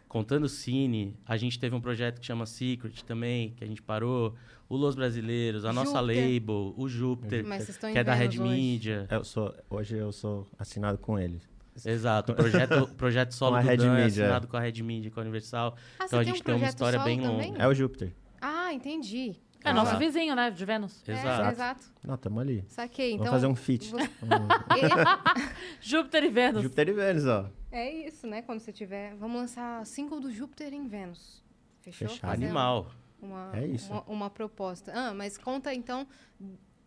Contando 0.08 0.46
o 0.46 0.50
Cine, 0.50 1.16
a 1.26 1.38
gente 1.38 1.60
teve 1.60 1.76
um 1.76 1.82
projeto 1.82 2.20
que 2.20 2.26
chama 2.26 2.46
Secret 2.48 3.04
também, 3.06 3.52
que 3.52 3.64
a 3.64 3.68
gente 3.68 3.82
parou. 3.82 4.34
O 4.68 4.76
Los 4.76 4.96
Brasileiros, 4.96 5.66
a 5.66 5.74
nossa 5.74 6.00
Júpiter. 6.00 6.34
label, 6.34 6.74
o 6.78 6.88
Júpiter, 6.88 7.44
que 7.92 7.98
é 7.98 8.04
da 8.04 8.14
Red 8.14 8.28
hoje. 8.30 8.40
Media. 8.42 9.08
Eu 9.10 9.24
sou, 9.24 9.54
hoje 9.70 9.98
eu 9.98 10.12
sou 10.12 10.48
assinado 10.58 10.98
com 10.98 11.20
eles. 11.20 11.48
Exato, 11.86 12.32
o 12.32 12.36
projeto, 12.36 12.88
projeto 12.96 13.32
solo 13.34 13.54
Com 13.54 13.58
a 13.58 13.62
do 13.62 13.68
Red 13.68 13.78
Dan 13.78 13.86
é 13.98 14.04
Media. 14.04 14.24
assinado 14.26 14.48
com 14.48 14.58
a 14.58 14.60
Red 14.60 14.82
Media, 14.84 15.12
com 15.12 15.20
a 15.20 15.24
Universal. 15.24 15.76
Ah, 16.00 16.06
então 16.06 16.20
a 16.20 16.24
gente 16.24 16.42
um 16.42 16.44
tem 16.44 16.56
uma 16.56 16.68
história 16.68 17.00
bem 17.00 17.20
também? 17.22 17.52
longa. 17.52 17.64
É 17.64 17.68
o 17.68 17.74
Júpiter. 17.74 18.14
Ah, 18.42 18.74
entendi. 18.74 19.36
É 19.64 19.74
nosso 19.74 19.94
lá. 19.94 20.00
vizinho, 20.00 20.36
né? 20.36 20.50
De 20.52 20.64
Vênus. 20.66 21.04
É, 21.08 21.12
Exato. 21.12 21.52
exato. 21.52 21.84
Não, 22.06 22.18
tamo 22.18 22.40
ali. 22.40 22.64
Saquei. 22.70 23.14
Então, 23.14 23.26
Vamos 23.26 23.32
fazer 23.42 23.48
um 23.48 23.56
você- 23.56 23.92
Um 23.92 24.00
Júpiter 25.82 26.24
e 26.24 26.30
Vênus. 26.30 26.64
Júpiter 26.64 26.90
e 26.90 26.94
Vênus, 26.94 27.26
ó. 27.26 27.50
É 27.72 27.92
isso, 28.08 28.26
né? 28.28 28.42
Quando 28.42 28.60
você 28.60 28.72
tiver. 28.72 29.16
Vamos 29.16 29.36
lançar 29.42 29.86
single 29.86 30.20
do 30.20 30.32
Júpiter 30.32 30.74
em 30.74 30.88
Vênus. 30.88 31.44
Fechou? 31.82 32.08
Fechado. 32.10 32.32
Fazer 32.32 32.46
Animal. 32.46 32.92
Uma, 33.22 33.52
É 33.54 33.66
isso. 33.68 33.92
Uma, 33.92 34.02
uma 34.04 34.30
proposta. 34.30 34.92
Ah, 34.96 35.14
mas 35.14 35.38
conta 35.38 35.74
então 35.74 36.08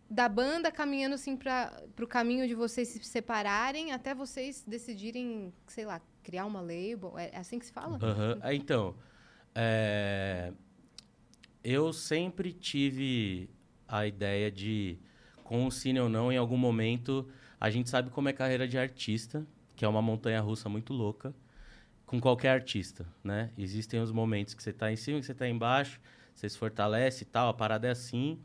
da 0.08 0.28
banda 0.28 0.70
caminhando 0.70 1.14
assim 1.14 1.36
para 1.36 1.72
o 2.00 2.06
caminho 2.06 2.46
de 2.48 2.54
vocês 2.54 2.88
se 2.88 3.02
separarem 3.04 3.92
até 3.92 4.14
vocês 4.14 4.64
decidirem, 4.66 5.52
sei 5.66 5.84
lá, 5.84 6.00
criar 6.22 6.46
uma 6.46 6.60
label. 6.60 7.14
É 7.18 7.36
assim 7.36 7.58
que 7.58 7.66
se 7.66 7.72
fala? 7.72 7.98
Aham. 8.02 8.38
Ah, 8.42 8.54
Então, 8.54 8.94
é, 9.54 10.52
eu 11.64 11.92
sempre 11.92 12.52
tive 12.52 13.48
a 13.86 14.06
ideia 14.06 14.50
de, 14.50 14.98
com 15.44 15.66
o 15.66 15.70
cine 15.70 16.00
ou 16.00 16.08
não, 16.08 16.32
em 16.32 16.36
algum 16.36 16.56
momento, 16.56 17.28
a 17.60 17.70
gente 17.70 17.88
sabe 17.90 18.10
como 18.10 18.28
é 18.28 18.32
carreira 18.32 18.66
de 18.66 18.78
artista, 18.78 19.46
que 19.76 19.84
é 19.84 19.88
uma 19.88 20.02
montanha 20.02 20.40
russa 20.40 20.68
muito 20.68 20.92
louca, 20.92 21.34
com 22.06 22.20
qualquer 22.20 22.50
artista, 22.50 23.06
né? 23.22 23.50
Existem 23.56 24.00
os 24.00 24.10
momentos 24.10 24.54
que 24.54 24.62
você 24.62 24.70
está 24.70 24.92
em 24.92 24.96
cima, 24.96 25.20
que 25.20 25.26
você 25.26 25.32
está 25.32 25.48
embaixo, 25.48 26.00
você 26.34 26.48
se 26.48 26.58
fortalece 26.58 27.24
e 27.24 27.26
tal, 27.26 27.48
a 27.48 27.54
parada 27.54 27.86
é 27.86 27.90
assim. 27.90 28.38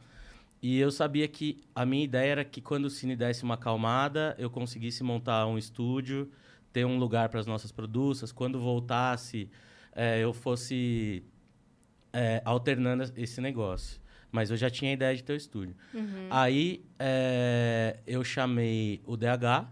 E 0.61 0.77
eu 0.79 0.91
sabia 0.91 1.27
que 1.27 1.57
a 1.75 1.85
minha 1.85 2.03
ideia 2.03 2.31
era 2.31 2.45
que 2.45 2.61
quando 2.61 2.85
o 2.85 2.89
cine 2.89 3.15
desse 3.15 3.43
uma 3.43 3.55
acalmada, 3.55 4.35
eu 4.37 4.49
conseguisse 4.49 5.03
montar 5.03 5.45
um 5.47 5.57
estúdio, 5.57 6.31
ter 6.73 6.85
um 6.85 6.97
lugar 6.97 7.29
para 7.29 7.39
as 7.39 7.45
nossas 7.45 7.71
produções. 7.71 8.31
Quando 8.31 8.59
voltasse, 8.59 9.49
eh, 9.95 10.19
eu 10.23 10.33
fosse 10.33 11.23
eh, 12.13 12.41
alternando 12.45 13.11
esse 13.15 13.41
negócio. 13.41 13.99
Mas 14.31 14.51
eu 14.51 14.57
já 14.57 14.69
tinha 14.69 14.91
a 14.91 14.93
ideia 14.93 15.15
de 15.15 15.23
ter 15.23 15.33
o 15.33 15.35
estúdio. 15.35 15.75
Aí 16.29 16.85
eh, 16.99 17.99
eu 18.05 18.23
chamei 18.23 19.01
o 19.05 19.15
DH 19.15 19.67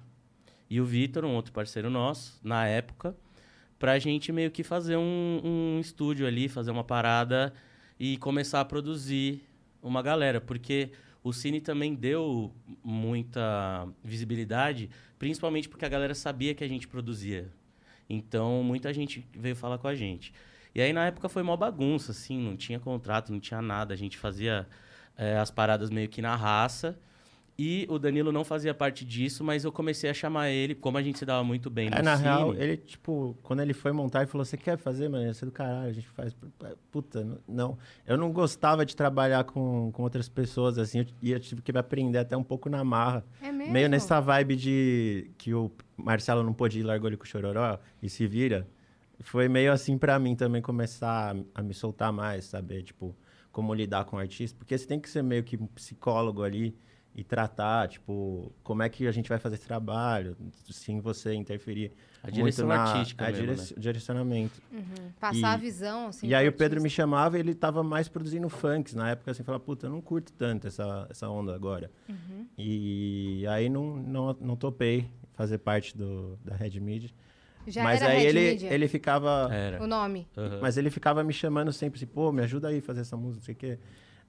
e 0.70 0.80
o 0.80 0.86
Vitor, 0.86 1.26
um 1.26 1.36
outro 1.36 1.52
parceiro 1.52 1.90
nosso, 1.90 2.40
na 2.44 2.66
época, 2.68 3.16
pra 3.78 4.00
gente 4.00 4.32
meio 4.32 4.50
que 4.50 4.64
fazer 4.64 4.98
um, 4.98 5.42
um 5.44 5.80
estúdio 5.80 6.26
ali, 6.26 6.48
fazer 6.48 6.72
uma 6.72 6.84
parada 6.84 7.54
e 8.00 8.18
começar 8.18 8.62
a 8.62 8.66
produzir 8.66 9.44
uma 9.82 10.02
galera. 10.02 10.40
Porque 10.42 10.92
o 11.24 11.34
Cine 11.34 11.60
também 11.60 11.94
deu 11.94 12.54
muita 12.84 13.88
visibilidade, 14.04 14.90
principalmente 15.20 15.68
porque 15.68 15.86
a 15.86 15.90
galera 15.90 16.16
sabia 16.16 16.54
que 16.54 16.64
a 16.64 16.68
gente 16.68 16.88
produzia. 16.88 17.52
Então, 18.10 18.64
muita 18.64 18.94
gente 18.94 19.26
veio 19.36 19.56
falar 19.56 19.78
com 19.78 19.88
a 19.88 19.96
gente. 19.96 20.34
E 20.76 20.82
aí, 20.82 20.92
na 20.92 21.06
época, 21.08 21.30
foi 21.30 21.42
mó 21.42 21.56
bagunça, 21.56 22.12
assim, 22.12 22.38
não 22.38 22.58
tinha 22.58 22.80
contrato, 22.80 23.32
não 23.32 23.40
tinha 23.40 23.62
nada. 23.62 23.94
A 23.94 23.98
gente 23.98 24.18
fazia 24.18 24.68
eh, 25.18 25.38
as 25.38 25.50
paradas 25.50 25.90
meio 25.90 26.10
que 26.10 26.22
na 26.22 26.36
raça. 26.36 27.00
E 27.58 27.88
o 27.90 27.98
Danilo 27.98 28.34
não 28.34 28.44
fazia 28.44 28.74
parte 28.74 29.06
disso, 29.06 29.42
mas 29.42 29.64
eu 29.64 29.72
comecei 29.72 30.10
a 30.10 30.14
chamar 30.14 30.50
ele, 30.50 30.76
como 30.76 30.98
a 30.98 31.02
gente 31.02 31.18
se 31.18 31.26
dava 31.26 31.42
muito 31.42 31.70
bem 31.70 31.90
no 31.90 31.96
É, 31.96 32.02
na 32.02 32.18
cine. 32.18 32.28
real, 32.28 32.54
ele, 32.54 32.76
tipo, 32.76 33.38
quando 33.42 33.62
ele 33.62 33.74
foi 33.74 33.94
montar, 33.94 34.20
ele 34.24 34.28
falou: 34.28 34.44
Você 34.44 34.58
quer 34.58 34.78
fazer, 34.78 35.08
mano? 35.08 35.32
Isso 35.32 35.46
é 35.46 35.48
do 35.48 35.54
caralho, 35.54 35.88
a 35.88 35.94
gente 35.94 36.10
faz. 36.10 36.36
Puta, 36.92 37.22
n- 37.24 37.38
não. 37.48 37.78
Eu 38.06 38.18
não 38.18 38.30
gostava 38.34 38.86
de 38.86 38.94
trabalhar 38.94 39.46
com, 39.46 39.90
com 39.94 40.04
outras 40.04 40.28
pessoas, 40.28 40.78
assim, 40.78 41.00
eu- 41.00 41.06
e 41.22 41.32
eu 41.32 41.40
tive 41.40 41.62
que 41.62 41.72
aprender 41.78 42.18
até 42.18 42.36
um 42.36 42.44
pouco 42.44 42.68
na 42.70 42.84
marra. 42.84 43.24
É 43.42 43.50
mesmo? 43.54 43.72
Meio 43.72 43.88
nessa 43.88 44.20
vibe 44.20 44.58
de 44.58 45.32
que 45.38 45.54
o 45.54 45.72
Marcelo 45.96 46.44
não 46.44 46.52
pôde 46.52 46.80
ir, 46.82 46.84
largou 46.84 47.08
ele 47.08 47.16
com 47.16 47.24
o 47.24 47.28
Chororó 47.28 47.80
e 48.04 48.10
se 48.10 48.28
vira. 48.28 48.68
Foi 49.20 49.48
meio 49.48 49.72
assim 49.72 49.98
pra 49.98 50.18
mim 50.20 50.36
também 50.36 50.62
começar 50.62 51.36
a, 51.36 51.60
a 51.60 51.64
me 51.64 51.74
soltar 51.74 52.12
mais, 52.12 52.46
saber, 52.46 52.84
tipo, 52.84 53.16
como 53.52 53.74
lidar 53.74 54.06
com 54.06 54.18
o 54.18 54.20
artista. 54.20 54.58
Porque 54.58 54.78
você 54.78 54.86
tem 54.86 55.00
que 55.00 55.10
ser 55.10 55.24
meio 55.24 55.44
que 55.44 55.56
um 55.56 55.68
psicólogo 55.68 56.44
ali 56.44 56.78
e 57.18 57.24
tratar, 57.24 57.88
tipo, 57.88 58.52
como 58.62 58.84
é 58.84 58.90
que 58.90 59.08
a 59.08 59.12
gente 59.14 59.30
vai 59.30 59.38
fazer 59.40 59.56
esse 59.56 59.66
trabalho, 59.66 60.36
sem 60.70 61.00
você 61.00 61.34
interferir 61.34 61.94
A 62.22 62.28
muito 62.28 62.36
direção 62.36 62.68
na 62.68 62.76
artística 62.84 63.24
é, 63.24 63.32
mesmo, 63.32 63.46
direc- 63.56 63.80
direcionamento. 63.80 64.62
Uhum. 64.70 65.12
Passar 65.18 65.38
E- 65.40 65.46
a 65.46 65.56
visão, 65.58 66.08
assim. 66.08 66.28
e 66.28 66.36
aí 66.36 66.46
o 66.46 66.52
Pedro 66.52 66.82
me 66.82 66.90
chamava 66.90 67.38
e 67.38 67.40
ele 67.40 67.56
tava 67.56 67.82
mais 67.84 68.10
produzindo 68.10 68.50
funks 68.50 68.94
na 68.94 69.12
época, 69.12 69.32
assim, 69.32 69.44
falava, 69.44 69.64
puta, 69.64 69.88
eu 69.88 69.92
não 69.92 70.02
curto 70.02 70.34
tanto 70.34 70.68
essa, 70.68 71.08
essa 71.10 71.30
onda 71.30 71.56
agora. 71.56 71.90
Uhum. 72.10 72.48
E 72.58 73.46
aí 73.48 73.70
não, 73.70 73.96
não, 73.96 74.34
não 74.42 74.56
topei 74.58 75.10
fazer 75.36 75.60
parte 75.60 75.98
do, 75.98 76.38
da 76.44 76.54
Red 76.54 76.78
Media. 76.82 77.10
Já 77.68 77.84
Mas 77.84 78.02
era 78.02 78.12
aí 78.14 78.20
Red 78.20 78.26
ele, 78.30 78.40
Media, 78.42 78.74
ele 78.74 78.88
ficava. 78.88 79.50
Era. 79.54 79.82
o 79.84 79.88
nome. 79.88 80.28
Aham. 80.38 80.60
Mas 80.62 80.78
ele 80.78 80.90
ficava 80.90 81.24
me 81.24 81.34
chamando 81.34 81.72
sempre 81.74 81.98
assim, 81.98 82.06
pô, 82.06 82.32
me 82.32 82.42
ajuda 82.44 82.68
aí 82.70 82.80
a 82.80 82.82
fazer 82.82 83.02
essa 83.02 83.16
música, 83.18 83.40
não 83.40 83.46
sei 83.46 83.54
o 83.54 83.58
quê. 83.58 83.80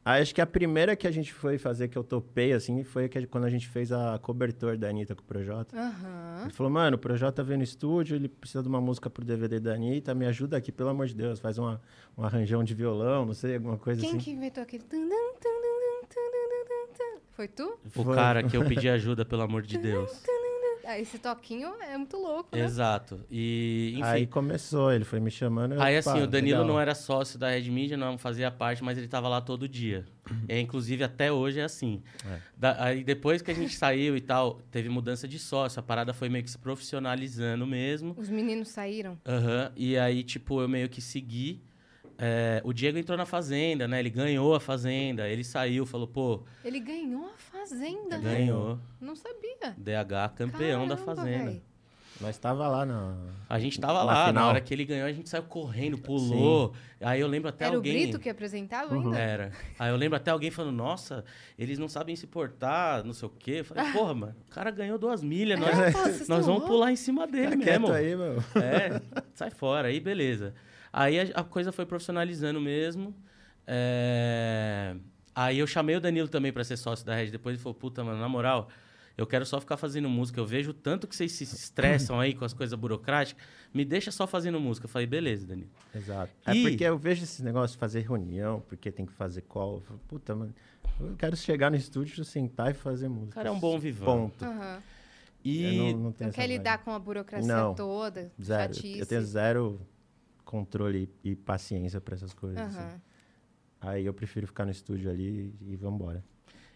Aí 0.05 0.23
acho 0.23 0.33
que 0.33 0.41
a 0.41 0.47
primeira 0.47 0.95
que 0.95 1.05
a 1.05 1.11
gente 1.11 1.33
foi 1.33 1.59
fazer, 1.59 1.89
que 1.89 1.99
eu 1.99 2.05
topei, 2.05 2.53
assim, 2.53 2.85
foi 2.85 3.09
que 3.09 3.19
a- 3.19 3.27
quando 3.27 3.43
a 3.43 3.51
gente 3.51 3.67
fez 3.67 3.91
a 3.91 4.17
cobertor 4.21 4.77
da 4.79 4.89
Anitta 4.89 5.17
com 5.17 5.23
o 5.23 5.25
Projota. 5.25 5.77
Aham. 5.77 6.43
Ele 6.45 6.53
falou, 6.53 6.71
mano, 6.73 6.95
o 6.97 6.99
Projota 6.99 7.43
veio 7.43 7.59
no 7.59 7.65
estúdio, 7.65 8.15
ele 8.15 8.29
precisa 8.29 8.63
de 8.63 8.69
uma 8.69 8.81
música 8.81 9.11
pro 9.11 9.25
DVD 9.25 9.59
da 9.59 9.75
Anitta, 9.75 10.15
me 10.15 10.25
ajuda 10.25 10.57
aqui, 10.57 10.71
pelo 10.71 10.91
amor 10.91 11.07
de 11.09 11.15
Deus, 11.17 11.41
faz 11.41 11.59
uma, 11.59 11.81
um 12.17 12.23
arranjão 12.23 12.63
de 12.63 12.73
violão, 12.73 13.27
não 13.27 13.35
sei, 13.35 13.57
alguma 13.57 13.79
coisa 13.79 14.01
Quem 14.01 14.11
assim. 14.11 14.19
que 14.21 14.31
inventou 14.31 14.63
aquele... 14.63 14.85
Foi 17.33 17.49
tu? 17.49 17.77
O 17.95 18.05
Foi. 18.05 18.15
cara 18.15 18.43
que 18.45 18.57
eu 18.57 18.65
pedi 18.65 18.89
ajuda, 18.89 19.25
pelo 19.25 19.43
amor 19.43 19.63
de 19.63 19.77
Deus. 19.77 20.23
Ah, 20.87 20.99
esse 21.01 21.19
toquinho 21.19 21.69
é 21.83 21.97
muito 21.99 22.17
louco, 22.17 22.55
né? 22.57 22.63
Exato. 22.65 23.21
E, 23.31 23.91
enfim. 23.95 24.03
Aí 24.05 24.27
começou, 24.27 24.93
ele 24.93 25.05
foi 25.05 25.19
me 25.19 25.31
chamando. 25.31 25.75
eu, 25.75 25.83
Aí, 25.83 26.01
pá, 26.03 26.13
assim, 26.13 26.23
o 26.23 26.27
Danilo 26.29 26.61
legal. 26.61 26.67
não 26.75 26.81
era 26.81 26.95
sócio 26.95 27.39
da 27.39 27.51
Red 27.51 27.69
Media, 27.71 27.97
não 27.97 28.17
fazia 28.17 28.51
parte, 28.51 28.85
mas 28.85 28.97
ele 28.97 29.09
tava 29.09 29.29
lá 29.29 29.41
todo 29.41 29.69
dia. 29.69 30.05
E, 30.49 30.59
inclusive, 30.61 31.03
até 31.03 31.31
hoje 31.33 31.59
é 31.61 31.65
assim. 31.65 32.03
É. 32.25 32.39
Da- 32.57 32.85
aí, 32.85 33.03
depois 33.03 33.43
que 33.43 33.51
a 33.51 33.55
gente 33.55 33.75
saiu 33.77 34.17
e 34.17 34.21
tal, 34.21 34.61
teve 34.71 34.89
mudança 34.89 35.27
de 35.27 35.39
sócio. 35.39 35.81
A 35.81 35.83
parada 35.83 36.13
foi 36.15 36.29
meio 36.29 36.45
que 36.45 36.51
se 36.51 36.59
profissionalizando 36.59 37.67
mesmo. 37.67 38.15
Os 38.17 38.29
meninos 38.29 38.69
saíram. 38.69 39.19
Aham. 39.27 39.73
E 39.77 39.99
aí, 39.99 40.23
tipo, 40.23 40.61
eu 40.61 40.69
meio 40.69 40.89
que 40.89 41.01
segui. 41.01 41.63
É, 42.19 42.61
o 42.65 42.73
Diego 42.73 42.97
entrou 42.99 43.17
na 43.19 43.27
Fazenda, 43.27 43.87
né? 43.87 43.99
Ele 44.01 44.11
ganhou 44.11 44.55
a 44.55 44.61
Fazenda. 44.61 45.29
Ele 45.29 45.45
saiu, 45.45 45.85
falou, 45.85 46.07
pô, 46.07 46.43
Ele 46.65 46.81
ganhou 46.81 47.27
a 47.27 47.37
Fazenda. 47.37 48.19
ganhou. 48.19 48.79
Não 49.01 49.15
sabia. 49.15 49.75
DH 49.77 50.35
campeão 50.35 50.87
da 50.89 50.97
Caramba, 50.97 51.15
Fazenda. 51.17 51.51
véi. 51.51 51.63
Nós 52.19 52.39
tava 52.39 52.67
lá 52.67 52.87
na. 52.87 53.15
A 53.47 53.59
gente 53.59 53.79
tava 53.79 53.93
Na 53.99 54.03
lá, 54.05 54.15
na 54.15 54.27
final. 54.29 54.49
hora 54.49 54.61
que 54.63 54.73
ele 54.73 54.87
ganhou, 54.87 55.07
a 55.07 55.13
gente 55.13 55.29
saiu 55.29 55.43
correndo, 55.43 55.99
pulou. 55.99 56.73
Aí 56.99 57.21
eu 57.21 57.27
lembro 57.29 57.51
até 57.51 57.67
Era 57.67 57.77
alguém. 57.77 57.93
o 57.95 58.01
Brito 58.05 58.19
que 58.19 58.31
apresentava 58.31 58.95
Uhum. 58.95 59.03
ainda? 59.09 59.19
Era. 59.19 59.53
Aí 59.79 59.91
eu 59.91 59.97
lembro 59.97 60.17
até 60.17 60.31
alguém 60.31 60.51
falando, 60.51 60.75
nossa, 60.75 61.23
eles 61.59 61.79
não 61.79 61.91
sabem 61.91 62.17
se 62.17 62.27
portar, 62.27 63.05
não 63.05 63.13
sei 63.13 63.29
o 63.29 63.33
quê. 63.39 63.57
Eu 63.59 63.65
falei, 63.67 63.93
porra, 63.93 64.15
mano, 64.15 64.35
o 64.49 64.51
cara 64.51 64.71
ganhou 64.71 64.97
duas 64.97 65.23
milhas, 65.23 65.61
nós, 65.61 65.79
É, 65.79 65.91
tão 65.93 66.03
nós 66.29 66.47
vamos 66.47 66.65
pular 66.65 66.91
em 66.91 66.97
cima 66.97 67.27
dele 67.27 67.59
Fica 67.59 67.73
mesmo. 67.73 67.93
aí, 67.93 68.17
meu. 68.17 68.39
É, 68.63 68.99
sai 69.35 69.51
fora, 69.51 69.89
aí 69.89 70.01
beleza. 70.01 70.55
Aí 70.99 71.21
a, 71.21 71.41
a 71.41 71.45
coisa 71.45 71.71
foi 71.73 71.85
profissionalizando 71.85 72.59
mesmo. 72.61 73.15
É, 73.67 74.97
Aí 75.35 75.59
eu 75.59 75.67
chamei 75.67 75.95
o 75.95 76.01
Danilo 76.01 76.29
também 76.29 76.51
pra 76.51 76.65
ser 76.65 76.79
sócio 76.79 77.05
da 77.05 77.15
Red. 77.15 77.27
Depois 77.31 77.55
ele 77.55 77.63
falou, 77.63 77.75
puta, 77.75 78.03
mano, 78.03 78.19
na 78.19 78.27
moral, 78.29 78.69
eu 79.19 79.27
quero 79.27 79.45
só 79.45 79.61
ficar 79.61 79.77
fazendo 79.77 80.09
música. 80.09 80.41
Eu 80.41 80.47
vejo 80.47 80.73
tanto 80.73 81.07
que 81.07 81.15
vocês 81.15 81.31
se 81.33 81.45
estressam 81.45 82.19
aí 82.19 82.33
com 82.33 82.43
as 82.47 82.55
coisas 82.55 82.79
burocráticas. 82.79 83.45
Me 83.75 83.85
deixa 83.85 84.11
só 84.11 84.27
fazendo 84.27 84.59
música. 84.59 84.87
Eu 84.87 84.89
falei, 84.89 85.07
beleza, 85.07 85.47
Danilo. 85.47 85.69
Exato. 85.95 86.33
É 86.47 86.55
E- 86.55 86.63
porque 86.63 86.85
eu 86.85 86.97
vejo 86.97 87.23
esses 87.23 87.41
negócios 87.41 87.73
de 87.73 87.79
fazer 87.79 88.01
reunião, 88.01 88.63
porque 88.67 88.91
tem 88.91 89.05
que 89.05 89.13
fazer 89.13 89.43
call. 89.43 89.75
Eu 89.75 89.81
falo, 89.83 90.01
Puta, 90.09 90.35
mano, 90.35 90.55
eu 90.99 91.15
quero 91.19 91.37
chegar 91.37 91.71
no 91.71 91.77
estúdio, 91.77 92.25
sentar 92.25 92.71
e 92.71 92.75
fazer 92.75 93.09
música. 93.09 93.33
O 93.33 93.35
cara 93.35 93.49
é 93.51 93.53
um 93.53 93.61
bom 93.61 93.79
vivão. 93.79 94.31
Ponto. 94.31 94.43
Aham. 94.43 94.83
E 95.45 95.63
Eu 95.65 95.73
não, 95.75 95.93
não 96.05 96.15
Não 96.19 96.31
quer 96.31 96.47
lidar 96.47 96.79
com 96.79 96.91
a 96.93 96.99
burocracia 96.99 97.47
Não. 97.55 97.75
toda, 97.75 98.33
Zero. 98.43 98.75
chatice. 98.75 98.99
Eu 98.99 99.07
tenho 99.07 99.23
zero 99.23 99.81
controle 100.47 101.11
e 101.23 101.35
paciência 101.35 102.01
pra 102.01 102.15
essas 102.15 102.33
coisas. 102.33 102.59
assim. 102.59 102.79
Aham. 102.79 103.01
Aí 103.81 104.07
eu 104.07 104.15
prefiro 104.15 104.47
ficar 104.47 104.65
no 104.65 104.71
estúdio 104.71 105.11
ali 105.11 105.53
e 105.61 105.77
vambora. 105.77 106.25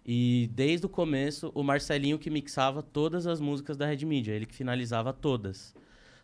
E 0.05 0.51
desde 0.53 0.85
o 0.85 0.89
começo, 0.89 1.51
o 1.55 1.63
Marcelinho 1.63 2.19
que 2.19 2.29
mixava 2.29 2.83
todas 2.83 3.27
as 3.27 3.41
músicas 3.41 3.77
da 3.77 3.87
Red 3.87 4.05
Media, 4.05 4.35
ele 4.35 4.45
que 4.45 4.55
finalizava 4.55 5.13
todas. 5.13 5.75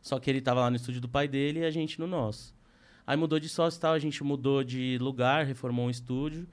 Só 0.03 0.19
que 0.19 0.29
ele 0.29 0.41
tava 0.41 0.61
lá 0.61 0.71
no 0.71 0.77
estúdio 0.77 1.01
do 1.01 1.09
pai 1.09 1.27
dele 1.29 1.61
e 1.61 1.65
a 1.65 1.71
gente 1.71 1.99
no 1.99 2.07
nosso. 2.07 2.55
Aí 3.07 3.17
mudou 3.17 3.39
de 3.39 3.49
sócio 3.49 3.79
e 3.79 3.81
tal, 3.81 3.93
a 3.93 3.99
gente 3.99 4.23
mudou 4.25 4.65
de 4.65 4.99
lugar, 5.01 5.47
reformou 5.47 5.87
um 5.87 5.91
estúdio. 5.91 6.47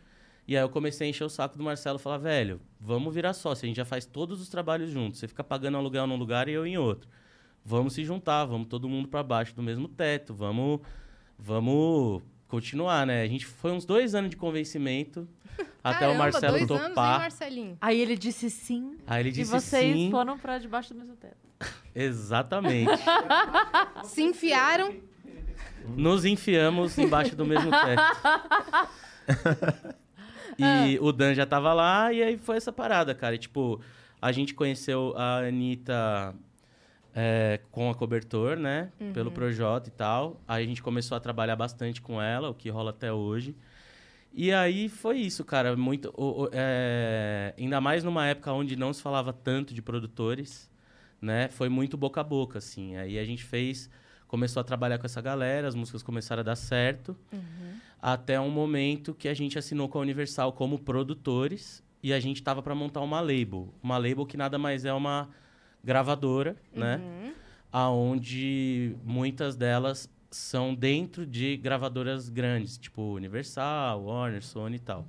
E 0.48 0.56
aí 0.56 0.64
eu 0.64 0.70
comecei 0.70 1.08
a 1.08 1.10
encher 1.10 1.24
o 1.24 1.30
saco 1.30 1.58
do 1.58 1.64
Marcelo 1.64 1.98
e 1.98 2.02
falar, 2.02 2.18
velho, 2.18 2.62
vamos 2.80 3.14
virar 3.14 3.34
sócio, 3.34 3.66
a 3.66 3.68
gente 3.68 3.78
já 3.78 3.86
faz 3.86 4.06
todos 4.06 4.40
os 4.40 4.50
trabalhos 4.50 4.92
juntos. 4.92 5.20
Você 5.20 5.28
fica 5.28 5.44
pagando 5.44 5.78
aluguel 5.78 6.06
num 6.06 6.18
lugar 6.18 6.48
e 6.48 6.52
eu 6.52 6.66
em 6.68 6.78
outro. 6.78 7.10
Vamos 7.66 7.94
se 7.94 8.04
juntar, 8.04 8.46
vamos 8.46 8.68
todo 8.68 8.90
mundo 8.90 9.08
para 9.08 9.24
baixo 9.24 9.56
do 9.56 9.64
mesmo 9.64 9.88
teto, 9.88 10.34
vamos, 10.34 10.82
vamos 11.40 12.22
continuar, 12.48 13.08
né? 13.08 13.22
A 13.22 13.28
gente 13.28 13.46
foi 13.46 13.72
uns 13.72 13.86
dois 13.86 14.14
anos 14.14 14.30
de 14.30 14.36
convencimento 14.36 15.28
até 15.84 16.00
Caramba, 16.00 16.14
o 16.14 16.18
Marcelo 16.18 16.58
dois 16.58 16.70
anos, 16.70 16.84
hein, 16.84 16.90
topar. 16.90 17.20
Marcelinho? 17.20 17.78
Aí 17.80 18.00
ele 18.00 18.18
disse 18.18 18.50
sim. 18.50 18.98
Aí 19.08 19.22
ele 19.22 19.30
e 19.30 19.32
disse 19.32 19.52
vocês 19.52 19.96
sim. 19.96 20.12
foram 20.12 20.38
pra 20.38 20.58
debaixo 20.58 20.94
do 20.94 21.00
mesmo 21.00 21.16
teto. 21.16 21.38
Exatamente. 21.96 22.92
Se 24.04 24.22
enfiaram. 24.22 24.96
Nos 25.96 26.26
enfiamos 26.26 26.98
embaixo 26.98 27.36
do 27.36 27.46
mesmo 27.46 27.72
teto. 27.72 28.02
e 30.58 30.98
o 31.00 31.12
Dan 31.12 31.34
já 31.34 31.46
tava 31.46 31.74
lá, 31.74 32.12
e 32.12 32.24
aí 32.24 32.38
foi 32.38 32.58
essa 32.58 32.72
parada, 32.72 33.14
cara. 33.14 33.36
E, 33.36 33.38
tipo, 33.38 33.82
a 34.22 34.32
gente 34.32 34.54
conheceu 34.54 35.14
a 35.18 35.40
Anitta 35.40 36.36
é, 37.16 37.60
com 37.72 37.90
a 37.90 37.96
cobertor, 37.96 38.58
né? 38.58 38.92
Pelo 39.14 39.30
Projota 39.32 39.90
e 39.90 39.92
tal. 39.92 40.42
Aí 40.48 40.64
a 40.64 40.68
gente 40.68 40.82
começou 40.82 41.16
a 41.16 41.20
trabalhar 41.20 41.56
bastante 41.56 42.02
com 42.02 42.22
ela, 42.22 42.50
o 42.50 42.54
que 42.54 42.70
rola 42.70 42.90
até 42.90 43.12
hoje. 43.14 43.56
E 44.34 44.52
aí 44.52 44.90
foi 44.90 45.18
isso, 45.20 45.44
cara. 45.46 45.76
Muito, 45.78 46.12
o- 46.18 46.44
o- 46.46 46.50
é, 46.52 47.54
ainda 47.58 47.80
mais 47.80 48.04
numa 48.04 48.26
época 48.26 48.52
onde 48.52 48.76
não 48.76 48.92
se 48.92 49.02
falava 49.02 49.32
tanto 49.32 49.74
de 49.74 49.82
produtores, 49.82 50.70
né? 51.22 51.48
Foi 51.50 51.70
muito 51.70 51.96
boca 51.96 52.22
a 52.22 52.24
boca, 52.24 52.58
assim. 52.58 52.96
Aí 52.96 53.20
a 53.20 53.26
gente 53.26 53.44
fez, 53.44 53.90
começou 54.28 54.60
a 54.60 54.64
trabalhar 54.64 54.98
com 54.98 55.06
essa 55.06 55.22
galera, 55.22 55.68
as 55.68 55.76
músicas 55.76 56.02
começaram 56.02 56.40
a 56.40 56.44
dar 56.44 56.56
certo, 56.56 57.16
até 58.02 58.40
um 58.40 58.50
momento 58.50 59.14
que 59.14 59.28
a 59.28 59.34
gente 59.36 59.58
assinou 59.60 59.88
com 59.88 60.00
a 60.00 60.02
Universal 60.02 60.52
como 60.54 60.80
produtores 60.80 61.84
e 62.02 62.12
a 62.12 62.20
gente 62.20 62.42
tava 62.42 62.62
para 62.64 62.74
montar 62.76 63.02
uma 63.02 63.22
label, 63.22 63.72
uma 63.84 63.98
label 63.98 64.26
que 64.26 64.36
nada 64.36 64.58
mais 64.58 64.84
é 64.84 64.92
uma 64.92 65.30
gravadora, 65.84 66.56
né? 66.74 66.98
Uhum. 66.98 67.34
aonde 67.72 68.96
muitas 69.04 69.56
delas 69.56 70.10
são 70.32 70.74
dentro 70.74 71.26
de 71.26 71.58
gravadoras 71.58 72.30
grandes, 72.30 72.78
tipo 72.78 73.02
Universal, 73.16 74.04
Warner, 74.04 74.44
Sony 74.44 74.78
e 74.78 74.80
tal. 74.80 75.08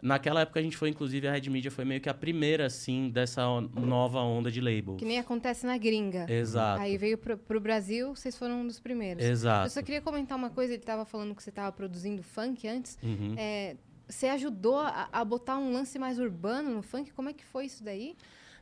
Naquela 0.00 0.42
época 0.42 0.60
a 0.60 0.62
gente 0.62 0.76
foi, 0.76 0.90
inclusive, 0.90 1.26
a 1.26 1.32
Red 1.32 1.50
Media 1.50 1.70
foi 1.70 1.84
meio 1.84 2.00
que 2.00 2.08
a 2.08 2.14
primeira, 2.14 2.66
assim, 2.66 3.10
dessa 3.10 3.42
nova 3.74 4.20
onda 4.20 4.48
de 4.50 4.60
labels. 4.60 4.98
Que 4.98 5.04
nem 5.04 5.18
acontece 5.18 5.66
na 5.66 5.76
gringa. 5.76 6.24
Exato. 6.30 6.80
Aí 6.80 6.96
veio 6.96 7.18
pro, 7.18 7.36
pro 7.36 7.60
Brasil, 7.60 8.14
vocês 8.14 8.36
foram 8.38 8.60
um 8.60 8.66
dos 8.66 8.78
primeiros. 8.78 9.24
Eu 9.24 9.32
Exato. 9.32 9.70
só 9.70 9.82
queria 9.82 10.00
comentar 10.00 10.38
uma 10.38 10.50
coisa, 10.50 10.72
ele 10.72 10.82
tava 10.84 11.04
falando 11.04 11.34
que 11.34 11.42
você 11.42 11.50
tava 11.50 11.72
produzindo 11.72 12.22
funk 12.22 12.66
antes. 12.68 12.96
Uhum. 13.02 13.34
É, 13.36 13.76
você 14.08 14.28
ajudou 14.28 14.78
a, 14.78 15.08
a 15.10 15.24
botar 15.24 15.58
um 15.58 15.72
lance 15.72 15.98
mais 15.98 16.20
urbano 16.20 16.70
no 16.70 16.82
funk? 16.82 17.12
Como 17.12 17.28
é 17.28 17.32
que 17.32 17.44
foi 17.44 17.66
isso 17.66 17.82
daí? 17.82 18.16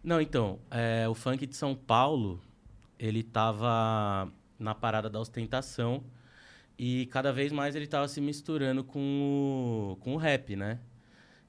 Não, 0.06 0.20
então, 0.20 0.60
é, 0.70 1.08
o 1.08 1.16
funk 1.16 1.44
de 1.48 1.56
São 1.56 1.74
Paulo, 1.74 2.40
ele 2.96 3.24
tava 3.24 4.32
na 4.56 4.72
parada 4.72 5.10
da 5.10 5.18
ostentação 5.18 6.04
e 6.78 7.06
cada 7.06 7.32
vez 7.32 7.50
mais 7.50 7.74
ele 7.74 7.88
tava 7.88 8.06
se 8.06 8.20
misturando 8.20 8.84
com 8.84 9.00
o, 9.00 9.96
com 9.96 10.14
o 10.14 10.16
rap, 10.16 10.54
né? 10.54 10.78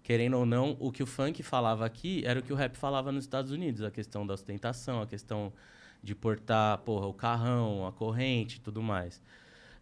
Querendo 0.01 0.37
ou 0.39 0.43
não, 0.43 0.75
o 0.79 0.91
que 0.91 1.03
o 1.03 1.05
funk 1.05 1.43
falava 1.43 1.85
aqui 1.85 2.23
era 2.25 2.39
o 2.39 2.41
que 2.41 2.51
o 2.51 2.55
rap 2.55 2.75
falava 2.75 3.11
nos 3.11 3.25
Estados 3.25 3.51
Unidos, 3.51 3.83
a 3.83 3.91
questão 3.91 4.25
da 4.25 4.33
ostentação, 4.33 5.03
a 5.03 5.05
questão 5.05 5.53
de 6.01 6.15
portar, 6.15 6.79
porra, 6.79 7.05
o 7.05 7.13
carrão, 7.13 7.85
a 7.85 7.91
corrente 7.91 8.59
tudo 8.59 8.81
mais. 8.81 9.21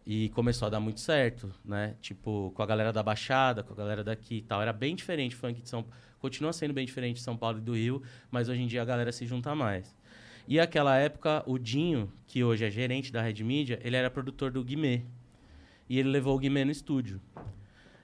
E 0.06 0.28
começou 0.30 0.66
a 0.66 0.70
dar 0.70 0.80
muito 0.80 1.00
certo, 1.00 1.50
né? 1.64 1.96
Tipo, 2.02 2.52
com 2.54 2.62
a 2.62 2.66
galera 2.66 2.92
da 2.92 3.02
Baixada, 3.02 3.62
com 3.62 3.72
a 3.72 3.76
galera 3.76 4.04
daqui 4.04 4.36
e 4.36 4.42
tal. 4.42 4.60
Era 4.60 4.72
bem 4.74 4.94
diferente 4.94 5.34
o 5.34 5.38
funk 5.38 5.62
de 5.62 5.68
São 5.70 5.82
Paulo. 5.82 5.96
Continua 6.26 6.52
sendo 6.52 6.74
bem 6.74 6.84
diferente 6.84 7.16
de 7.18 7.22
São 7.22 7.36
Paulo 7.36 7.58
e 7.58 7.60
do 7.60 7.74
Rio, 7.76 8.02
mas 8.32 8.48
hoje 8.48 8.60
em 8.60 8.66
dia 8.66 8.82
a 8.82 8.84
galera 8.84 9.12
se 9.12 9.24
junta 9.24 9.54
mais. 9.54 9.94
E 10.48 10.58
aquela 10.58 10.96
época, 10.96 11.44
o 11.46 11.56
Dinho, 11.56 12.12
que 12.26 12.42
hoje 12.42 12.64
é 12.64 12.70
gerente 12.70 13.12
da 13.12 13.22
Red 13.22 13.44
Media, 13.44 13.78
ele 13.84 13.94
era 13.94 14.10
produtor 14.10 14.50
do 14.50 14.64
Guimê. 14.64 15.02
E 15.88 16.00
ele 16.00 16.08
levou 16.08 16.34
o 16.34 16.38
Guimê 16.40 16.64
no 16.64 16.72
estúdio. 16.72 17.20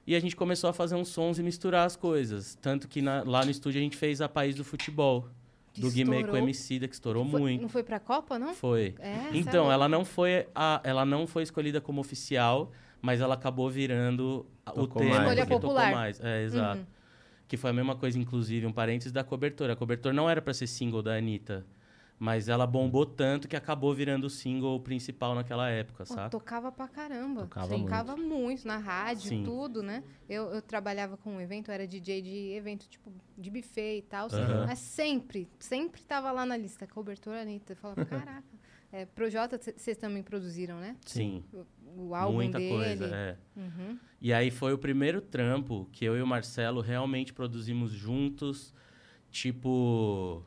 E 0.06 0.14
a 0.14 0.20
gente 0.20 0.36
começou 0.36 0.70
a 0.70 0.72
fazer 0.72 0.94
uns 0.94 1.08
sons 1.08 1.40
e 1.40 1.42
misturar 1.42 1.84
as 1.84 1.96
coisas. 1.96 2.56
Tanto 2.62 2.86
que 2.86 3.02
na- 3.02 3.24
lá 3.24 3.44
no 3.44 3.50
estúdio 3.50 3.80
a 3.80 3.82
gente 3.82 3.96
fez 3.96 4.20
a 4.20 4.28
País 4.28 4.54
do 4.54 4.62
Futebol. 4.62 5.28
Que 5.72 5.80
Do 5.80 5.90
Guimê 5.90 6.22
com 6.22 6.32
o. 6.32 6.36
Emicida, 6.36 6.86
que 6.86 6.94
estourou 6.94 7.24
Foi- 7.24 7.40
muito. 7.40 7.62
Não 7.62 7.68
foi 7.68 7.82
pra 7.82 7.98
Copa, 7.98 8.38
não? 8.38 8.54
Foi. 8.54 8.94
É, 9.00 9.30
Então, 9.32 9.64
sério? 9.64 9.70
ela 9.72 9.88
não 9.88 10.04
foi 10.04 10.46
a, 10.54 10.80
ela 10.84 11.04
não 11.04 11.26
foi 11.26 11.42
escolhida 11.42 11.80
como 11.80 12.00
oficial, 12.00 12.70
mas 13.00 13.20
ela 13.20 13.34
acabou 13.34 13.68
virando 13.70 14.46
a- 14.66 14.70
o 14.70 14.74
Tocou 14.86 15.02
tema 15.02 15.16
mais. 15.16 15.22
Escolha 15.30 15.46
popular. 15.46 15.82
tocou 15.86 15.96
mais. 16.00 16.20
É, 16.20 16.42
exato. 16.44 16.78
Uhum. 16.80 16.86
Que 17.52 17.58
foi 17.58 17.68
a 17.68 17.72
mesma 17.74 17.94
coisa, 17.94 18.18
inclusive, 18.18 18.64
um 18.64 18.72
parênteses 18.72 19.12
da 19.12 19.22
cobertura. 19.22 19.74
A 19.74 19.76
cobertura 19.76 20.14
não 20.14 20.30
era 20.30 20.40
pra 20.40 20.54
ser 20.54 20.66
single 20.66 21.02
da 21.02 21.14
Anitta, 21.14 21.66
mas 22.18 22.48
ela 22.48 22.66
bombou 22.66 23.04
tanto 23.04 23.46
que 23.46 23.54
acabou 23.54 23.92
virando 23.94 24.24
o 24.24 24.30
single 24.30 24.80
principal 24.80 25.34
naquela 25.34 25.68
época, 25.68 26.06
Pô, 26.06 26.14
saca? 26.14 26.30
tocava 26.30 26.72
pra 26.72 26.88
caramba. 26.88 27.42
Tocava 27.42 27.76
Tocava 27.78 28.16
muito. 28.16 28.66
na 28.66 28.78
rádio, 28.78 29.28
Sim. 29.28 29.42
tudo, 29.44 29.82
né? 29.82 30.02
Eu, 30.26 30.44
eu 30.44 30.62
trabalhava 30.62 31.18
com 31.18 31.34
um 31.36 31.40
evento, 31.42 31.70
era 31.70 31.86
DJ 31.86 32.22
de 32.22 32.52
evento, 32.54 32.88
tipo, 32.88 33.12
de 33.36 33.50
buffet 33.50 33.98
e 33.98 34.02
tal. 34.08 34.28
Mas 34.66 34.78
sempre, 34.78 35.46
sempre 35.58 36.00
tava 36.00 36.32
lá 36.32 36.46
na 36.46 36.56
lista. 36.56 36.86
Cobertura 36.86 37.42
Anitta. 37.42 37.74
Eu 37.74 37.76
falava, 37.76 38.02
caraca. 38.06 38.61
É, 38.92 39.06
Projota, 39.06 39.58
vocês 39.58 39.96
também 39.96 40.22
produziram, 40.22 40.78
né? 40.78 40.96
Sim, 41.06 41.42
O, 41.52 42.08
o 42.08 42.14
álbum 42.14 42.34
muita 42.34 42.58
dele. 42.58 42.70
coisa, 42.74 43.06
é. 43.06 43.36
Uhum. 43.56 43.98
E 44.20 44.32
aí 44.32 44.50
foi 44.50 44.72
o 44.74 44.78
primeiro 44.78 45.20
trampo 45.22 45.88
que 45.90 46.04
eu 46.04 46.16
e 46.16 46.20
o 46.22 46.26
Marcelo 46.26 46.80
realmente 46.82 47.32
produzimos 47.32 47.90
juntos, 47.90 48.74
tipo. 49.30 50.44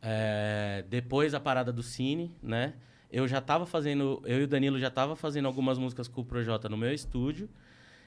é, 0.00 0.84
depois 0.88 1.32
da 1.32 1.40
parada 1.40 1.72
do 1.72 1.82
Cine, 1.82 2.34
né? 2.42 2.74
Eu 3.10 3.26
já 3.26 3.40
tava 3.40 3.66
fazendo. 3.66 4.22
Eu 4.24 4.40
e 4.40 4.44
o 4.44 4.46
Danilo 4.46 4.78
já 4.78 4.90
tava 4.90 5.16
fazendo 5.16 5.46
algumas 5.46 5.78
músicas 5.78 6.06
com 6.08 6.20
o 6.20 6.24
Projota 6.24 6.68
no 6.68 6.76
meu 6.76 6.92
estúdio. 6.92 7.48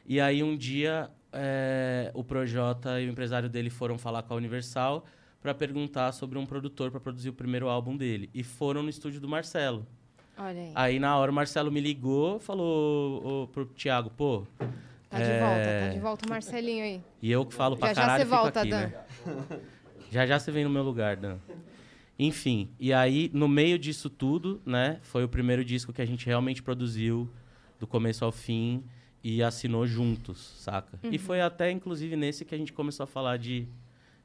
E 0.06 0.20
aí 0.22 0.41
um 0.43 0.56
dia 0.56 1.10
é, 1.34 2.12
o 2.14 2.24
Projota 2.24 3.02
e 3.02 3.08
o 3.08 3.12
empresário 3.12 3.49
dele 3.49 3.70
foram 3.70 3.97
falar 3.97 4.24
com 4.24 4.34
a 4.34 4.38
Universal 4.38 5.06
para 5.42 5.54
perguntar 5.54 6.12
sobre 6.12 6.38
um 6.38 6.46
produtor 6.46 6.92
para 6.92 7.00
produzir 7.00 7.30
o 7.30 7.34
primeiro 7.34 7.68
álbum 7.68 7.98
dele. 7.98 8.30
E 8.34 8.44
foram 8.44 8.84
no 8.84 8.89
estúdio 8.89 9.20
do 9.20 9.28
Marcelo. 9.28 9.86
Olha 10.38 10.62
aí. 10.62 10.72
Aí 10.76 11.00
na 11.00 11.18
hora 11.18 11.32
o 11.32 11.34
Marcelo 11.34 11.72
me 11.72 11.82
ligou, 11.82 12.39
falou 12.39 13.44
ô, 13.44 13.48
pro 13.48 13.66
Thiago, 13.66 14.10
pô. 14.12 14.46
Tá 15.10 15.18
de 15.18 15.24
é, 15.24 15.39
volta, 15.39 15.80
tá 15.80 15.94
de 15.94 16.00
volta 16.00 16.26
o 16.26 16.30
Marcelinho 16.30 16.84
aí. 16.84 17.02
E 17.22 17.32
eu 17.32 17.46
que 17.46 17.54
falo 17.54 17.76
pra 17.76 17.89
Já 17.89 17.94
já 17.94 18.02
caralho, 18.02 18.24
você 18.24 18.30
fico 18.30 18.42
volta, 18.42 18.62
aqui, 18.62 18.70
Dan. 18.70 18.88
né? 18.88 19.62
Já 20.10 20.26
já 20.26 20.39
você 20.39 20.52
vem 20.52 20.64
no 20.64 20.70
meu 20.70 20.84
lugar, 20.84 21.18
Dan. 21.18 21.38
Enfim, 22.18 22.70
e 22.80 22.94
aí 22.94 23.30
no 23.34 23.48
meio 23.48 23.80
disso 23.80 24.10
tudo, 24.10 24.62
né, 24.66 25.00
foi 25.02 25.24
o 25.24 25.28
primeiro 25.28 25.66
disco 25.66 25.92
que 25.92 26.02
a 26.02 26.06
gente 26.06 26.26
realmente 26.26 26.62
produziu 26.62 27.28
do 27.80 27.88
começo 27.88 28.24
ao 28.24 28.32
fim 28.32 28.84
e 29.24 29.42
assinou 29.42 29.88
juntos, 29.88 30.54
saca? 30.60 31.00
Uhum. 31.04 31.12
E 31.12 31.18
foi 31.18 31.42
até 31.42 31.72
inclusive 31.72 32.16
nesse 32.16 32.46
que 32.46 32.54
a 32.54 32.58
gente 32.58 32.72
começou 32.74 33.04
a 33.04 33.08
falar 33.08 33.38
de, 33.38 33.68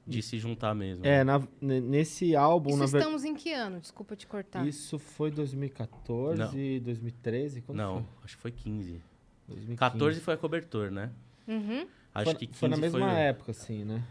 de 0.06 0.22
se 0.22 0.38
juntar 0.38 0.74
mesmo. 0.74 1.04
É, 1.04 1.24
na- 1.24 1.42
ne- 1.60 1.80
nesse 1.80 2.36
álbum, 2.36 2.70
Isso 2.70 2.78
na 2.78 2.84
estamos 2.84 3.24
em 3.24 3.34
que 3.34 3.52
ano? 3.52 3.80
Desculpa 3.80 4.14
te 4.14 4.26
cortar. 4.26 4.66
Isso 4.66 4.98
foi 4.98 5.30
2014, 5.30 6.38
Não. 6.40 6.50
2013? 6.82 7.60
Quando 7.62 7.78
Não, 7.78 7.94
foi? 7.96 8.04
acho 8.24 8.36
que 8.36 8.42
foi 8.42 8.50
15. 8.52 9.02
2015. 9.48 9.76
14 9.78 10.20
foi 10.20 10.34
a 10.34 10.36
cobertor, 10.36 10.90
né? 10.90 11.10
Uhum. 11.48 11.86
Acho 12.14 12.24
foi, 12.26 12.34
que 12.34 12.46
15 12.46 12.58
foi 12.58 12.68
na 12.68 12.76
mesma 12.76 12.98
foi... 13.10 13.18
época, 13.20 13.50
assim, 13.50 13.84
né? 13.84 14.02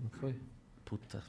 Não 0.00 0.10
foi? 0.10 0.34
Puta, 0.84 1.22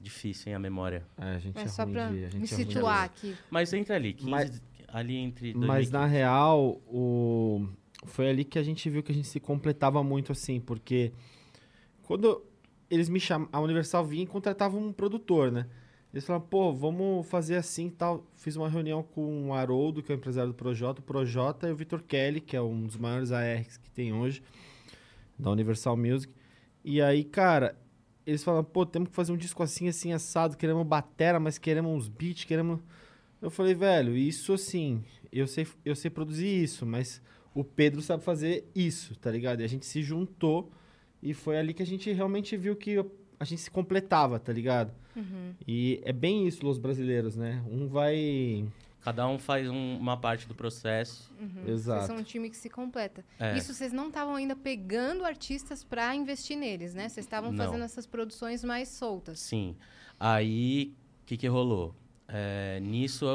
difícil, 0.00 0.50
hein, 0.50 0.54
a 0.56 0.58
memória. 0.58 1.04
É, 1.18 1.24
a 1.34 1.38
gente 1.38 1.58
é, 1.58 1.62
É 1.62 1.68
só 1.68 1.84
ruim 1.84 1.92
pra 1.92 2.08
de- 2.10 2.24
a 2.24 2.28
gente 2.28 2.36
me 2.38 2.44
é 2.44 2.46
situar 2.46 3.04
aqui. 3.04 3.34
Mas 3.50 3.72
entra 3.72 3.96
ali, 3.96 4.12
15, 4.12 4.30
Mas- 4.30 4.62
ali 4.88 5.16
entre 5.16 5.54
Mas 5.54 5.90
2015. 5.90 5.92
na 5.92 6.06
real, 6.06 6.80
o... 6.86 7.66
foi 8.04 8.28
ali 8.28 8.44
que 8.44 8.58
a 8.58 8.62
gente 8.62 8.88
viu 8.90 9.02
que 9.02 9.10
a 9.12 9.14
gente 9.14 9.28
se 9.28 9.40
completava 9.40 10.02
muito, 10.04 10.30
assim, 10.32 10.60
porque 10.60 11.12
quando 12.02 12.42
eles 12.92 13.08
me 13.08 13.18
chamam, 13.18 13.48
a 13.50 13.58
Universal 13.58 14.04
vinha 14.04 14.24
e 14.24 14.26
contratava 14.26 14.76
um 14.76 14.92
produtor, 14.92 15.50
né? 15.50 15.66
Eles 16.12 16.26
falaram, 16.26 16.44
pô, 16.44 16.74
vamos 16.74 17.26
fazer 17.26 17.56
assim 17.56 17.86
e 17.86 17.90
tal. 17.90 18.26
Fiz 18.34 18.54
uma 18.54 18.68
reunião 18.68 19.02
com 19.02 19.48
o 19.48 19.54
Haroldo, 19.54 20.02
que 20.02 20.12
é 20.12 20.14
o 20.14 20.18
empresário 20.18 20.52
do 20.52 20.54
Projota, 20.54 21.00
o 21.00 21.02
Projota 21.02 21.66
e 21.66 21.72
o 21.72 21.74
Vitor 21.74 22.02
Kelly, 22.02 22.42
que 22.42 22.54
é 22.54 22.60
um 22.60 22.84
dos 22.84 22.98
maiores 22.98 23.32
ARs 23.32 23.78
que 23.78 23.90
tem 23.90 24.12
hoje, 24.12 24.42
da 25.38 25.50
Universal 25.50 25.96
Music. 25.96 26.34
E 26.84 27.00
aí, 27.00 27.24
cara, 27.24 27.80
eles 28.26 28.44
falaram, 28.44 28.64
pô, 28.64 28.84
temos 28.84 29.08
que 29.08 29.14
fazer 29.14 29.32
um 29.32 29.38
disco 29.38 29.62
assim, 29.62 29.88
assim, 29.88 30.12
assado, 30.12 30.54
queremos 30.54 30.86
batera, 30.86 31.40
mas 31.40 31.56
queremos 31.56 31.90
uns 31.90 32.08
beats, 32.08 32.44
queremos... 32.44 32.78
Eu 33.40 33.50
falei, 33.50 33.72
velho, 33.72 34.14
isso 34.14 34.52
assim, 34.52 35.02
eu 35.32 35.46
sei, 35.46 35.66
eu 35.82 35.96
sei 35.96 36.10
produzir 36.10 36.62
isso, 36.62 36.84
mas 36.84 37.22
o 37.54 37.64
Pedro 37.64 38.02
sabe 38.02 38.22
fazer 38.22 38.68
isso, 38.74 39.16
tá 39.16 39.30
ligado? 39.30 39.62
E 39.62 39.64
a 39.64 39.66
gente 39.66 39.86
se 39.86 40.02
juntou 40.02 40.70
e 41.22 41.32
foi 41.34 41.56
ali 41.58 41.72
que 41.72 41.82
a 41.82 41.86
gente 41.86 42.10
realmente 42.12 42.56
viu 42.56 42.74
que 42.76 42.96
a 43.38 43.44
gente 43.44 43.60
se 43.62 43.70
completava, 43.70 44.38
tá 44.38 44.52
ligado? 44.52 44.92
Uhum. 45.16 45.54
E 45.66 46.00
é 46.04 46.12
bem 46.12 46.46
isso, 46.46 46.64
los 46.64 46.78
brasileiros, 46.78 47.36
né? 47.36 47.62
Um 47.70 47.86
vai. 47.86 48.64
Cada 49.02 49.26
um 49.26 49.36
faz 49.36 49.68
um- 49.68 49.96
uma 49.98 50.16
parte 50.16 50.46
do 50.46 50.54
processo. 50.54 51.28
Uhum. 51.40 51.48
Vocês 51.64 51.68
Exato. 51.80 52.06
são 52.06 52.16
um 52.18 52.22
time 52.22 52.48
que 52.48 52.56
se 52.56 52.70
completa. 52.70 53.24
É. 53.38 53.56
Isso 53.58 53.74
vocês 53.74 53.92
não 53.92 54.06
estavam 54.08 54.36
ainda 54.36 54.54
pegando 54.54 55.24
artistas 55.24 55.82
pra 55.82 56.14
investir 56.14 56.56
neles, 56.56 56.94
né? 56.94 57.08
Vocês 57.08 57.26
estavam 57.26 57.52
fazendo 57.52 57.82
essas 57.82 58.06
produções 58.06 58.62
mais 58.62 58.88
soltas. 58.88 59.40
Sim. 59.40 59.74
Aí, 60.20 60.94
o 61.22 61.26
que 61.26 61.36
que 61.36 61.48
rolou? 61.48 61.94
É, 62.28 62.78
nisso, 62.80 63.26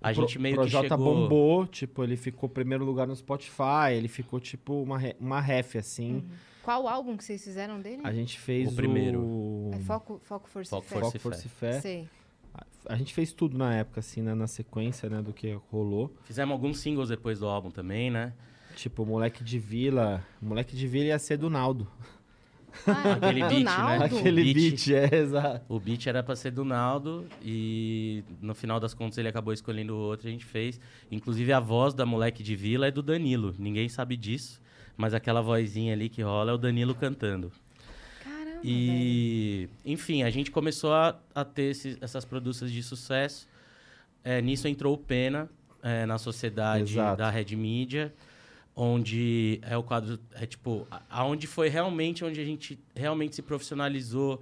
a 0.00 0.10
O 0.10 0.14
Pro- 0.14 0.26
gente 0.26 0.38
meio 0.40 0.56
que 0.56 0.60
Projota 0.62 0.88
chegou... 0.88 0.98
bombou, 1.14 1.66
tipo, 1.68 2.02
ele 2.02 2.16
ficou 2.16 2.48
primeiro 2.48 2.84
lugar 2.84 3.06
no 3.06 3.14
Spotify, 3.14 3.92
ele 3.96 4.08
ficou 4.08 4.40
tipo 4.40 4.82
uma, 4.82 4.98
re- 4.98 5.16
uma 5.20 5.40
ref, 5.40 5.76
assim. 5.76 6.14
Uhum. 6.16 6.22
Qual 6.62 6.86
álbum 6.88 7.16
que 7.16 7.24
vocês 7.24 7.42
fizeram 7.42 7.80
dele? 7.80 8.02
A 8.04 8.12
gente 8.12 8.38
fez 8.38 8.72
O 8.72 8.76
primeiro. 8.76 9.20
o. 9.20 9.70
É 9.74 9.78
Foco, 9.80 10.20
Foco 10.22 10.48
Força 10.48 10.70
Foco, 10.70 10.86
e 10.86 10.88
Fé. 10.88 10.94
Força 11.00 11.10
Foco, 11.18 11.22
Força 11.22 11.46
e 11.46 11.50
Fé. 11.50 11.80
Sei. 11.80 12.08
A 12.86 12.96
gente 12.96 13.14
fez 13.14 13.32
tudo 13.32 13.56
na 13.56 13.74
época, 13.74 14.00
assim, 14.00 14.22
né? 14.22 14.34
Na 14.34 14.46
sequência, 14.46 15.08
né? 15.08 15.22
Do 15.22 15.32
que 15.32 15.52
rolou. 15.70 16.14
Fizemos 16.24 16.52
alguns 16.52 16.78
singles 16.78 17.08
depois 17.08 17.38
do 17.38 17.46
álbum 17.46 17.70
também, 17.70 18.10
né? 18.10 18.32
Tipo, 18.76 19.04
Moleque 19.06 19.42
de 19.44 19.58
Vila. 19.58 20.24
Moleque 20.40 20.74
de 20.76 20.86
Vila 20.86 21.06
ia 21.06 21.18
ser 21.18 21.36
do 21.36 21.48
Naldo. 21.50 21.86
Ah, 22.86 23.12
Aquele 23.12 23.42
do 23.42 23.48
beat, 23.48 23.64
né? 23.64 23.98
Aquele 24.04 24.44
beat. 24.44 24.56
beat, 24.56 24.88
é, 24.92 25.14
exato. 25.16 25.64
O 25.68 25.78
beat 25.78 26.06
era 26.06 26.22
pra 26.22 26.34
ser 26.34 26.50
do 26.52 26.64
Naldo 26.64 27.26
e 27.42 28.24
no 28.40 28.54
final 28.54 28.80
das 28.80 28.94
contas 28.94 29.18
ele 29.18 29.28
acabou 29.28 29.52
escolhendo 29.52 29.94
o 29.94 29.98
outro 29.98 30.26
e 30.26 30.30
a 30.30 30.32
gente 30.32 30.46
fez. 30.46 30.80
Inclusive 31.10 31.52
a 31.52 31.60
voz 31.60 31.92
da 31.92 32.06
moleque 32.06 32.42
de 32.42 32.56
vila 32.56 32.86
é 32.86 32.90
do 32.90 33.02
Danilo. 33.02 33.54
Ninguém 33.58 33.90
sabe 33.90 34.16
disso, 34.16 34.58
mas 34.96 35.14
aquela 35.14 35.40
vozinha 35.40 35.92
ali 35.92 36.08
que 36.08 36.22
rola 36.22 36.50
é 36.52 36.54
o 36.54 36.58
Danilo 36.58 36.94
cantando. 36.94 37.50
Caramba, 38.22 38.44
velho. 38.44 38.60
E, 38.64 39.68
enfim, 39.84 40.22
a 40.22 40.30
gente 40.30 40.50
começou 40.50 40.92
a, 40.92 41.18
a 41.34 41.44
ter 41.44 41.70
esses- 41.70 41.96
essas 42.00 42.24
produções 42.24 42.70
de 42.70 42.82
sucesso. 42.82 43.48
É, 44.24 44.40
nisso 44.40 44.68
entrou 44.68 44.94
o 44.94 44.98
Pena 44.98 45.48
é, 45.82 46.06
na 46.06 46.18
sociedade 46.18 46.92
Exato. 46.94 47.18
da 47.18 47.28
Red 47.30 47.56
Media, 47.56 48.14
onde 48.76 49.58
é 49.62 49.76
o 49.76 49.82
quadro, 49.82 50.18
é 50.34 50.46
tipo, 50.46 50.86
aonde 51.10 51.46
foi 51.46 51.68
realmente 51.68 52.24
onde 52.24 52.40
a 52.40 52.44
gente 52.44 52.78
realmente 52.94 53.34
se 53.34 53.42
profissionalizou. 53.42 54.40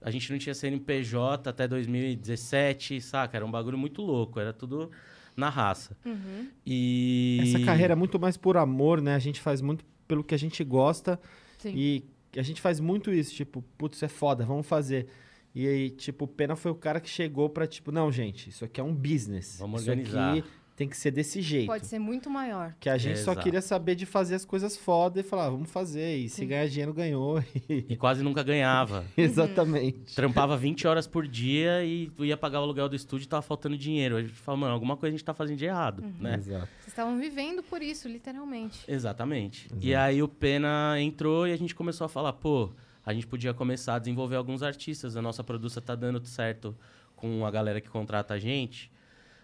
A 0.00 0.10
gente 0.10 0.30
não 0.30 0.38
tinha 0.38 0.54
CNPJ 0.54 1.50
até 1.50 1.66
2017, 1.66 3.00
saca? 3.00 3.36
Era 3.36 3.44
um 3.44 3.50
bagulho 3.50 3.76
muito 3.76 4.00
louco, 4.02 4.38
era 4.38 4.52
tudo 4.52 4.90
na 5.36 5.50
raça. 5.50 5.96
Uhum. 6.04 6.48
E 6.64 7.38
Essa 7.42 7.64
carreira 7.64 7.92
é 7.92 7.96
muito 7.96 8.18
mais 8.18 8.36
por 8.36 8.56
amor, 8.56 9.00
né? 9.00 9.14
A 9.14 9.18
gente 9.18 9.40
faz 9.40 9.60
muito 9.60 9.84
pelo 10.08 10.24
que 10.24 10.34
a 10.34 10.38
gente 10.38 10.64
gosta. 10.64 11.20
Sim. 11.58 11.72
E 11.76 12.04
a 12.36 12.42
gente 12.42 12.60
faz 12.60 12.80
muito 12.80 13.12
isso, 13.12 13.34
tipo, 13.34 13.62
putz, 13.76 13.96
isso 13.98 14.04
é 14.04 14.08
foda, 14.08 14.44
vamos 14.44 14.66
fazer. 14.66 15.08
E 15.54 15.66
aí, 15.66 15.90
tipo, 15.90 16.24
o 16.24 16.28
Pena 16.28 16.54
foi 16.54 16.70
o 16.70 16.74
cara 16.74 17.00
que 17.00 17.08
chegou 17.08 17.48
pra, 17.48 17.66
tipo, 17.66 17.90
não, 17.90 18.12
gente, 18.12 18.50
isso 18.50 18.64
aqui 18.64 18.80
é 18.80 18.84
um 18.84 18.94
business. 18.94 19.56
Vamos 19.58 19.82
isso 19.82 19.90
organizar. 19.90 20.32
aqui 20.32 20.44
tem 20.76 20.86
que 20.86 20.96
ser 20.96 21.10
desse 21.10 21.40
jeito. 21.40 21.66
Pode 21.66 21.86
ser 21.86 21.98
muito 21.98 22.28
maior. 22.28 22.74
Que 22.78 22.90
a 22.90 22.98
gente 22.98 23.18
só 23.18 23.32
Exato. 23.32 23.40
queria 23.42 23.62
saber 23.62 23.94
de 23.94 24.04
fazer 24.04 24.34
as 24.34 24.44
coisas 24.44 24.76
foda 24.76 25.20
e 25.20 25.22
falar, 25.22 25.46
ah, 25.46 25.50
vamos 25.50 25.70
fazer. 25.70 26.18
E 26.18 26.28
se 26.28 26.36
Sim. 26.36 26.48
ganhar 26.48 26.68
dinheiro, 26.68 26.92
ganhou. 26.92 27.42
E 27.88 27.96
quase 27.96 28.22
nunca 28.22 28.42
ganhava. 28.42 29.04
Exatamente. 29.16 30.14
Trampava 30.14 30.56
20 30.56 30.86
horas 30.86 31.06
por 31.06 31.26
dia 31.26 31.82
e 31.84 32.10
tu 32.10 32.24
ia 32.24 32.36
pagar 32.36 32.60
o 32.60 32.64
aluguel 32.64 32.88
do 32.88 32.94
estúdio 32.94 33.24
e 33.24 33.28
tava 33.28 33.42
faltando 33.42 33.76
dinheiro. 33.76 34.16
A 34.16 34.20
gente 34.20 34.34
fala, 34.34 34.58
mano, 34.58 34.74
alguma 34.74 34.96
coisa 34.96 35.14
a 35.14 35.16
gente 35.16 35.24
tá 35.24 35.32
fazendo 35.32 35.56
de 35.56 35.64
errado, 35.64 36.04
né? 36.20 36.34
Exato. 36.34 36.68
Vocês 36.78 36.88
estavam 36.88 37.18
vivendo 37.18 37.62
por 37.62 37.80
isso, 37.80 38.06
literalmente. 38.08 38.84
Exatamente. 38.86 39.68
E 39.80 39.94
aí 39.94 40.22
o 40.22 40.28
Pena 40.28 41.00
entrou 41.00 41.48
e 41.48 41.52
a 41.52 41.56
gente 41.56 41.74
começou 41.74 42.04
a 42.04 42.08
falar, 42.08 42.34
pô, 42.34 42.70
a 43.04 43.14
gente 43.14 43.26
podia 43.26 43.54
começar 43.54 43.94
a 43.94 43.98
desenvolver 43.98 44.36
alguns 44.36 44.62
artistas. 44.62 45.16
A 45.16 45.22
nossa 45.22 45.42
produção 45.42 45.82
tá 45.82 45.94
dando 45.94 46.24
certo 46.26 46.76
com 47.14 47.46
a 47.46 47.50
galera 47.50 47.80
que 47.80 47.88
contrata 47.88 48.34
a 48.34 48.38
gente. 48.38 48.90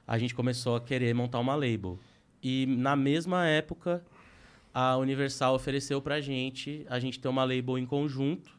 A 0.07 0.19
gente 0.19 0.35
começou 0.35 0.77
a 0.77 0.81
querer 0.81 1.15
montar 1.15 1.39
uma 1.39 1.55
label. 1.55 1.99
E 2.43 2.67
na 2.67 2.97
mesma 2.97 3.47
época, 3.47 4.05
a 4.75 4.97
Universal 4.97 5.55
ofereceu 5.55 6.01
pra 6.03 6.21
gente 6.21 6.85
a 6.89 6.99
gente 6.99 7.21
ter 7.21 7.29
uma 7.29 7.45
label 7.45 7.79
em 7.79 7.87
conjunto. 7.87 8.51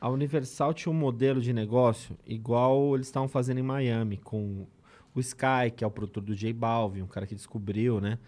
A 0.00 0.08
Universal 0.10 0.74
tinha 0.74 0.92
um 0.92 0.96
modelo 0.96 1.40
de 1.40 1.52
negócio 1.52 2.16
igual 2.26 2.94
eles 2.94 3.06
estavam 3.06 3.28
fazendo 3.28 3.58
em 3.58 3.62
Miami, 3.62 4.16
com 4.16 4.66
o 5.14 5.20
Sky, 5.20 5.70
que 5.74 5.84
é 5.84 5.86
o 5.86 5.90
produtor 5.90 6.22
do 6.22 6.34
J 6.34 6.52
Balvin, 6.52 7.02
um 7.02 7.06
cara 7.06 7.26
que 7.26 7.34
descobriu, 7.34 8.00
né? 8.00 8.18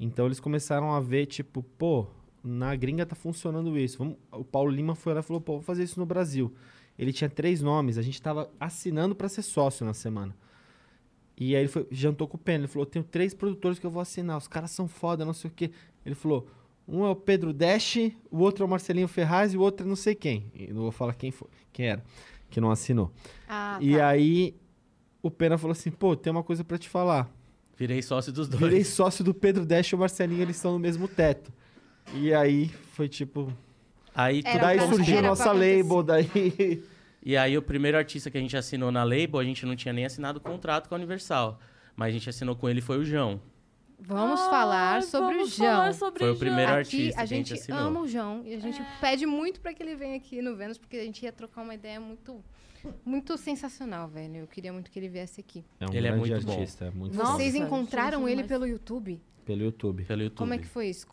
Então 0.00 0.26
eles 0.26 0.40
começaram 0.40 0.92
a 0.92 1.00
ver, 1.00 1.26
tipo, 1.26 1.62
pô, 1.62 2.06
na 2.42 2.74
gringa 2.74 3.06
tá 3.06 3.14
funcionando 3.14 3.78
isso. 3.78 3.98
Vamos- 3.98 4.16
O 4.32 4.42
Paulo 4.44 4.70
Lima 4.70 4.94
foi 4.96 5.14
lá 5.14 5.20
e 5.20 5.22
falou, 5.22 5.40
pô, 5.40 5.52
vou 5.54 5.62
fazer 5.62 5.84
isso 5.84 6.00
no 6.00 6.04
Brasil. 6.06 6.52
Ele 6.98 7.12
tinha 7.12 7.30
três 7.30 7.62
nomes, 7.62 7.96
a 7.98 8.02
gente 8.02 8.20
tava 8.20 8.50
assinando 8.58 9.14
pra 9.14 9.28
ser 9.28 9.42
sócio 9.42 9.86
na 9.86 9.94
semana. 9.94 10.34
E 11.36 11.56
aí 11.56 11.62
ele 11.62 11.68
foi, 11.68 11.86
jantou 11.90 12.28
com 12.28 12.36
o 12.36 12.40
Pena, 12.40 12.60
ele 12.64 12.68
falou, 12.68 12.84
tenho 12.86 13.04
três 13.04 13.32
produtores 13.34 13.78
que 13.78 13.86
eu 13.86 13.90
vou 13.90 14.00
assinar, 14.02 14.36
os 14.36 14.46
caras 14.46 14.70
são 14.70 14.86
foda, 14.86 15.24
não 15.24 15.32
sei 15.32 15.50
o 15.50 15.52
quê. 15.54 15.70
Ele 16.04 16.14
falou, 16.14 16.46
um 16.86 17.04
é 17.04 17.08
o 17.10 17.16
Pedro 17.16 17.52
Dash, 17.52 17.96
o 18.30 18.38
outro 18.38 18.64
é 18.64 18.66
o 18.66 18.68
Marcelinho 18.68 19.08
Ferraz 19.08 19.54
e 19.54 19.56
o 19.56 19.60
outro 19.60 19.86
é 19.86 19.88
não 19.88 19.96
sei 19.96 20.14
quem. 20.14 20.50
E 20.54 20.72
não 20.72 20.82
vou 20.82 20.92
falar 20.92 21.14
quem 21.14 21.30
foi, 21.30 21.48
quem 21.72 21.86
era, 21.86 22.04
que 22.50 22.60
não 22.60 22.70
assinou. 22.70 23.10
Ah, 23.48 23.78
E 23.80 23.96
tá. 23.96 24.08
aí 24.08 24.54
o 25.22 25.30
Pena 25.30 25.56
falou 25.56 25.72
assim, 25.72 25.90
pô, 25.90 26.14
tem 26.14 26.30
uma 26.30 26.42
coisa 26.42 26.62
pra 26.62 26.76
te 26.78 26.88
falar. 26.88 27.30
Virei 27.76 28.02
sócio 28.02 28.32
dos 28.32 28.46
dois. 28.48 28.60
Virei 28.62 28.84
sócio 28.84 29.24
do 29.24 29.32
Pedro 29.32 29.64
Dash 29.64 29.88
e 29.88 29.94
o 29.94 29.98
Marcelinho, 29.98 30.42
eles 30.42 30.56
estão 30.56 30.72
no 30.72 30.78
mesmo 30.78 31.08
teto. 31.08 31.50
E 32.14 32.32
aí 32.34 32.68
foi 32.92 33.08
tipo. 33.08 33.52
Aí 34.14 34.42
tudo 34.42 34.58
daí 34.60 34.78
surgiu 34.88 35.22
nossa 35.22 35.50
label, 35.52 36.02
daí. 36.02 36.84
E 37.24 37.36
aí 37.36 37.56
o 37.56 37.62
primeiro 37.62 37.96
artista 37.96 38.30
que 38.30 38.36
a 38.38 38.40
gente 38.40 38.56
assinou 38.56 38.90
na 38.90 39.04
label, 39.04 39.38
a 39.38 39.44
gente 39.44 39.64
não 39.64 39.76
tinha 39.76 39.92
nem 39.92 40.04
assinado 40.04 40.40
contrato 40.40 40.88
com 40.88 40.94
a 40.94 40.98
Universal. 40.98 41.58
Mas 41.94 42.08
a 42.08 42.12
gente 42.12 42.28
assinou 42.28 42.56
com 42.56 42.68
ele 42.68 42.80
foi 42.80 42.98
o 42.98 43.04
João. 43.04 43.40
Vamos 44.04 44.40
Ai, 44.40 44.50
falar 44.50 45.02
sobre 45.04 45.34
vamos 45.36 45.52
o 45.52 45.56
João. 45.56 45.70
falar 45.70 45.92
sobre 45.94 46.18
Foi 46.18 46.28
o 46.28 46.30
João. 46.32 46.38
primeiro 46.40 46.72
Aqui 46.72 46.78
artista 46.78 47.20
a 47.20 47.26
que 47.26 47.34
a 47.34 47.36
gente 47.36 47.48
gente 47.50 47.60
assinou. 47.60 47.80
ama 47.80 48.00
o 48.00 48.08
João 48.08 48.42
e 48.44 48.54
a 48.54 48.58
gente 48.58 48.82
pede 49.00 49.26
muito 49.26 49.60
pra 49.60 49.72
que 49.72 49.80
ele 49.80 49.94
venha 49.94 50.16
aqui 50.16 50.42
no 50.42 50.56
Vênus, 50.56 50.76
porque 50.78 50.96
a 50.96 51.04
gente 51.04 51.22
ia 51.22 51.30
trocar 51.30 51.62
uma 51.62 51.72
ideia 51.74 52.00
muito, 52.00 52.42
muito 53.04 53.36
sensacional, 53.38 54.08
velho. 54.08 54.38
Eu 54.38 54.46
queria 54.48 54.72
muito 54.72 54.90
que 54.90 54.98
ele 54.98 55.08
viesse 55.08 55.40
aqui. 55.40 55.64
É 55.78 55.86
um 55.88 55.92
Ele 55.94 56.08
é 56.08 56.16
muito 56.16 56.44
bom. 56.44 56.52
artista, 56.52 56.86
é 56.86 56.90
muito 56.90 57.16
Nossa, 57.16 57.34
Vocês 57.36 57.52
gente, 57.52 57.64
encontraram 57.64 58.28
ele 58.28 58.42
pelo 58.42 58.66
YouTube? 58.66 59.20
pelo 59.44 59.62
YouTube. 59.62 60.04
Pelo 60.04 60.22
YouTube. 60.22 60.38
Como 60.38 60.54
é 60.54 60.58
que 60.58 60.66
foi 60.66 60.88
isso? 60.88 61.06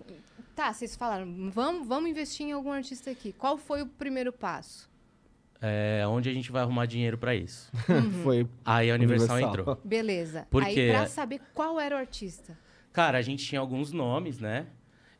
Tá, 0.55 0.73
vocês 0.73 0.95
falaram, 0.95 1.49
vamos, 1.51 1.87
vamos 1.87 2.09
investir 2.09 2.47
em 2.47 2.51
algum 2.53 2.71
artista 2.71 3.11
aqui. 3.11 3.31
Qual 3.33 3.55
foi 3.57 3.83
o 3.83 3.85
primeiro 3.87 4.33
passo? 4.33 4.88
É, 5.61 6.03
onde 6.07 6.29
a 6.29 6.33
gente 6.33 6.51
vai 6.51 6.61
arrumar 6.61 6.85
dinheiro 6.85 7.17
pra 7.17 7.35
isso? 7.35 7.69
Foi 8.23 8.47
Aí 8.63 8.89
a 8.89 8.95
Universal, 8.95 9.35
Universal. 9.35 9.59
entrou. 9.61 9.81
Beleza. 9.83 10.47
Por 10.49 10.63
Aí, 10.63 10.89
pra 10.89 11.05
saber 11.05 11.41
qual 11.53 11.79
era 11.79 11.95
o 11.95 11.97
artista. 11.97 12.57
Cara, 12.93 13.17
a 13.17 13.21
gente 13.21 13.45
tinha 13.45 13.59
alguns 13.59 13.91
nomes, 13.91 14.39
né? 14.39 14.67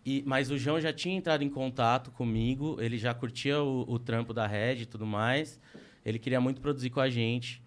E, 0.06 0.24
mas 0.26 0.50
o 0.50 0.58
João 0.58 0.80
já 0.80 0.94
tinha 0.94 1.16
entrado 1.16 1.44
em 1.44 1.50
contato 1.50 2.10
comigo, 2.12 2.78
ele 2.80 2.98
já 2.98 3.14
curtia 3.14 3.62
o, 3.62 3.86
o 3.88 4.00
trampo 4.00 4.34
da 4.34 4.48
Red 4.48 4.76
e 4.82 4.86
tudo 4.86 5.06
mais. 5.06 5.60
Ele 6.06 6.18
queria 6.18 6.40
muito 6.40 6.62
produzir 6.62 6.90
com 6.90 7.02
a 7.02 7.10
gente. 7.10 7.62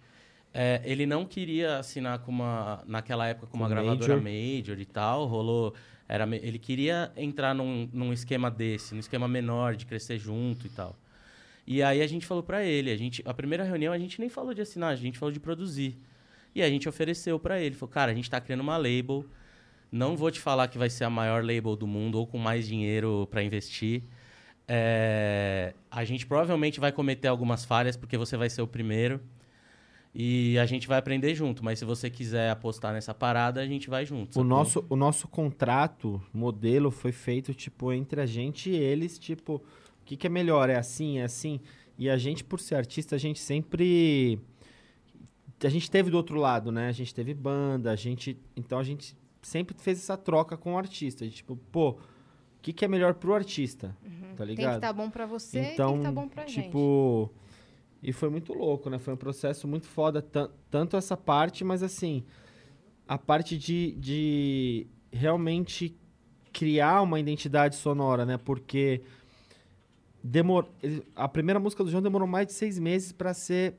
É, 0.55 0.81
ele 0.85 1.07
não 1.07 1.25
queria 1.25 1.79
assinar 1.79 2.19
com 2.21 2.31
uma, 2.33 2.83
naquela 2.87 3.27
época 3.27 3.47
com 3.47 3.57
uma 3.57 3.67
Com 3.69 3.75
gravadora 3.75 4.17
major. 4.17 4.23
major 4.23 4.81
e 4.81 4.87
tal. 4.87 5.27
Rolou. 5.27 5.75
Era, 6.09 6.25
ele 6.37 6.59
queria 6.59 7.13
entrar 7.17 7.55
num, 7.55 7.89
num 7.93 8.13
esquema 8.13 8.51
desse, 8.51 8.95
num 8.95 9.01
esquema 9.01 9.29
menor, 9.29 9.77
de 9.77 9.87
crescer 9.87 10.19
junto 10.19 10.67
e 10.67 10.71
tal. 10.71 10.97
E 11.67 11.83
aí 11.83 12.03
a 12.03 12.07
gente 12.07 12.27
falou 12.27 12.43
pra 12.43 12.65
ele, 12.65 12.91
a, 12.91 12.97
gente, 12.97 13.23
a 13.25 13.33
primeira 13.33 13.65
reunião 13.65 13.93
a 13.93 13.99
gente 13.99 14.21
nem 14.21 14.29
falou 14.29 14.53
de 14.53 14.61
assinar, 14.61 14.93
a 14.93 14.97
gente 14.97 15.19
falou 15.19 15.33
de 15.33 15.41
produzir. 15.41 15.97
E 16.55 16.63
a 16.63 16.69
gente 16.69 16.89
ofereceu 16.89 17.39
pra 17.39 17.61
ele, 17.61 17.75
falou, 17.75 17.93
cara, 17.93 18.11
a 18.11 18.15
gente 18.15 18.29
tá 18.29 18.41
criando 18.41 18.61
uma 18.61 18.77
label, 18.77 19.25
não 19.91 20.17
vou 20.17 20.31
te 20.31 20.41
falar 20.41 20.69
que 20.69 20.77
vai 20.77 20.91
ser 20.91 21.05
a 21.05 21.11
maior 21.11 21.45
label 21.45 21.77
do 21.77 21.87
mundo 21.87 22.19
ou 22.19 22.27
com 22.27 22.39
mais 22.39 22.67
dinheiro 22.67 23.29
pra 23.31 23.43
investir. 23.43 24.03
É, 24.67 25.75
a 25.91 26.05
gente 26.05 26.27
provavelmente 26.27 26.81
vai 26.81 26.93
cometer 26.93 27.29
algumas 27.29 27.65
falhas 27.65 27.97
porque 27.97 28.17
você 28.17 28.37
vai 28.37 28.51
ser 28.51 28.63
o 28.63 28.67
primeiro. 28.67 29.21
E 30.15 30.59
a 30.59 30.67
gente 30.67 30.87
vai 30.87 30.99
aprender 30.99 31.35
junto, 31.35 31.65
mas 31.65 31.79
se 31.79 31.87
você 31.87 32.11
quiser 32.11 32.51
apostar 32.51 32.93
nessa 32.93 33.15
parada, 33.15 33.63
a 33.63 33.67
gente 33.67 33.89
vai 33.89 34.05
junto. 34.05 34.39
O 34.39 34.45
nosso, 34.45 34.85
o 34.91 34.97
nosso 34.97 35.27
contrato, 35.27 36.21
modelo, 36.35 36.91
foi 36.91 37.13
feito, 37.13 37.55
tipo, 37.55 37.91
entre 37.93 38.21
a 38.21 38.27
gente 38.27 38.69
e 38.69 38.77
eles, 38.77 39.19
tipo, 39.19 39.63
que, 40.13 40.17
que 40.17 40.27
é 40.27 40.31
melhor? 40.31 40.69
É 40.71 40.77
assim, 40.77 41.19
é 41.19 41.25
assim? 41.25 41.61
E 41.99 42.09
a 42.11 42.17
gente, 42.17 42.43
por 42.45 42.59
ser 42.61 42.75
artista, 42.77 43.15
a 43.17 43.19
gente 43.19 43.39
sempre. 43.41 44.39
A 45.65 45.69
gente 45.69 45.91
teve 45.91 46.11
do 46.11 46.17
outro 46.17 46.37
lado, 46.39 46.73
né? 46.73 46.89
A 46.89 46.93
gente 46.93 47.15
teve 47.15 47.33
banda, 47.35 47.91
a 47.93 47.97
gente. 47.97 48.37
Então 48.57 48.79
a 48.79 48.83
gente 48.83 49.17
sempre 49.41 49.75
fez 49.79 49.99
essa 49.99 50.17
troca 50.17 50.57
com 50.57 50.75
o 50.75 50.79
artista. 50.79 51.27
de, 51.27 51.33
Tipo, 51.35 51.57
pô, 51.71 51.91
o 51.91 51.99
que, 52.61 52.73
que 52.73 52.85
é 52.85 52.89
melhor 52.89 53.15
pro 53.15 53.35
artista? 53.35 53.97
Tá 54.37 54.45
Tem 54.45 54.55
que 54.57 54.61
ligado? 54.63 54.75
estar 54.77 54.93
bom 54.93 55.09
pra 55.11 55.27
você 55.27 55.59
e 55.59 55.63
tem 55.65 55.73
Então, 55.75 55.93
que 55.93 55.99
estar 55.99 56.13
bom 56.13 56.29
pra 56.29 56.47
gente. 56.47 56.65
tipo, 56.65 57.31
e 58.03 58.13
foi 58.13 58.29
muito 58.29 58.53
louco, 58.53 58.91
né? 58.91 58.99
Foi 58.99 59.15
um 59.15 59.17
processo 59.17 59.69
muito 59.69 59.87
foda, 59.87 60.21
tan- 60.21 60.51
tanto 60.71 60.97
essa 60.97 61.17
parte, 61.17 61.63
mas 61.65 61.83
assim, 61.83 62.25
a 63.07 63.17
parte 63.19 63.57
de, 63.57 63.93
de 63.93 64.87
realmente 65.13 65.97
criar 66.53 67.03
uma 67.03 67.21
identidade 67.21 67.77
sonora, 67.77 68.25
né? 68.27 68.37
Porque 68.39 69.03
demor... 70.23 70.69
ele- 70.83 71.03
a 71.17 71.29
primeira 71.29 71.59
música 71.61 71.83
do 71.85 71.91
João 71.91 72.03
demorou 72.03 72.27
mais 72.29 72.47
de 72.47 72.53
seis 72.53 72.79
meses 72.79 73.13
para 73.13 73.33
ser 73.35 73.75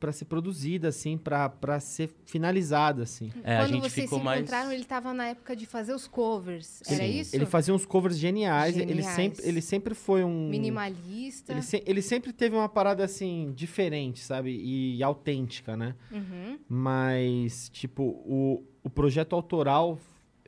para 0.00 0.12
ser 0.12 0.26
produzida, 0.26 0.88
assim, 0.88 1.16
para 1.16 1.80
ser 1.80 2.10
finalizada, 2.26 3.04
assim. 3.04 3.32
É, 3.42 3.56
a 3.56 3.60
Quando 3.60 3.70
gente 3.72 3.82
vocês 3.84 4.04
ficou 4.04 4.18
se 4.18 4.24
mais. 4.24 4.40
encontraram, 4.40 4.70
ele 4.70 4.84
tava 4.84 5.14
na 5.14 5.28
época 5.28 5.56
de 5.56 5.64
fazer 5.64 5.94
os 5.94 6.06
covers. 6.06 6.82
Era 6.86 6.96
Sim. 7.06 7.20
isso? 7.20 7.34
Ele 7.34 7.46
fazia 7.46 7.72
uns 7.72 7.86
covers 7.86 8.18
geniais, 8.18 8.76
Ele, 8.76 8.88
Geniais. 8.92 9.14
sempre, 9.16 9.46
ele 9.48 9.62
sempre 9.62 9.94
foi 9.94 10.22
um... 10.22 10.50
Minimalista. 10.50 11.52
Ele, 11.54 11.62
se- 11.62 11.82
ele 11.86 12.02
sempre 12.02 12.34
teve 12.34 12.54
uma 12.54 12.68
parada 12.68 13.02
assim, 13.02 13.50
diferente, 13.56 14.20
sabe? 14.20 14.50
E, 14.50 15.02
autêntica, 15.02 15.74
né? 15.74 15.94
Uhum. 16.12 16.58
Mas, 16.68 17.70
tipo, 17.70 18.02
o, 18.26 18.62
o 18.82 18.90
projeto 18.90 19.34
autoral 19.34 19.98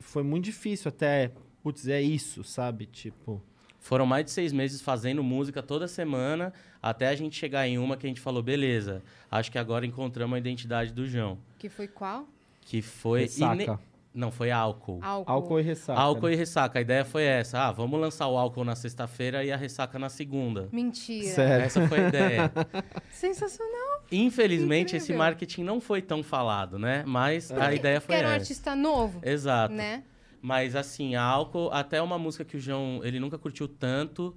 foi 0.02 0.22
muito 0.22 0.44
difícil 0.44 0.90
até. 0.90 1.32
Putz, 1.62 1.88
é 1.88 2.02
isso, 2.02 2.44
sabe? 2.44 2.84
Tipo. 2.84 3.42
Foram 3.86 4.04
mais 4.04 4.24
de 4.24 4.32
seis 4.32 4.52
meses 4.52 4.80
fazendo 4.80 5.22
música 5.22 5.62
toda 5.62 5.86
semana, 5.86 6.52
até 6.82 7.06
a 7.06 7.14
gente 7.14 7.36
chegar 7.36 7.68
em 7.68 7.78
uma 7.78 7.96
que 7.96 8.04
a 8.04 8.08
gente 8.08 8.20
falou, 8.20 8.42
beleza, 8.42 9.00
acho 9.30 9.48
que 9.52 9.56
agora 9.58 9.86
encontramos 9.86 10.34
a 10.34 10.38
identidade 10.40 10.92
do 10.92 11.06
João. 11.06 11.38
Que 11.56 11.68
foi 11.68 11.86
qual? 11.86 12.26
Que 12.62 12.82
foi. 12.82 13.20
Ressaca. 13.20 13.54
ine- 13.62 13.78
Não, 14.12 14.32
foi 14.32 14.50
álcool. 14.50 14.98
Álcool. 15.00 15.30
Álcool 15.32 15.60
e 15.60 15.62
ressaca. 15.62 16.00
Álcool 16.00 16.30
e 16.30 16.34
ressaca. 16.34 16.78
A 16.80 16.82
ideia 16.82 17.04
foi 17.04 17.22
essa. 17.22 17.60
Ah, 17.60 17.70
vamos 17.70 18.00
lançar 18.00 18.26
o 18.26 18.36
álcool 18.36 18.64
na 18.64 18.74
sexta-feira 18.74 19.44
e 19.44 19.52
a 19.52 19.56
ressaca 19.56 20.00
na 20.00 20.08
segunda. 20.08 20.68
Mentira. 20.72 21.28
Sério. 21.32 21.64
Essa 21.66 21.86
foi 21.86 22.00
a 22.06 22.08
ideia. 22.08 22.52
Sensacional. 23.12 24.02
Infelizmente, 24.10 24.96
esse 24.96 25.06
Incrível. 25.12 25.18
marketing 25.18 25.62
não 25.62 25.80
foi 25.80 26.02
tão 26.02 26.22
falado, 26.24 26.76
né? 26.76 27.04
Mas 27.06 27.52
a 27.52 27.54
Porque- 27.54 27.74
ideia 27.76 28.00
porque 28.00 28.12
foi 28.12 28.16
era 28.16 28.28
um 28.28 28.30
essa. 28.32 28.40
artista 28.40 28.74
novo, 28.74 29.20
Exato. 29.22 29.72
né? 29.74 30.02
Mas 30.42 30.76
assim, 30.76 31.14
a 31.14 31.22
álcool, 31.22 31.70
até 31.72 32.00
uma 32.00 32.18
música 32.18 32.44
que 32.44 32.56
o 32.56 32.60
João, 32.60 33.00
ele 33.02 33.18
nunca 33.18 33.36
curtiu 33.38 33.66
tanto, 33.66 34.36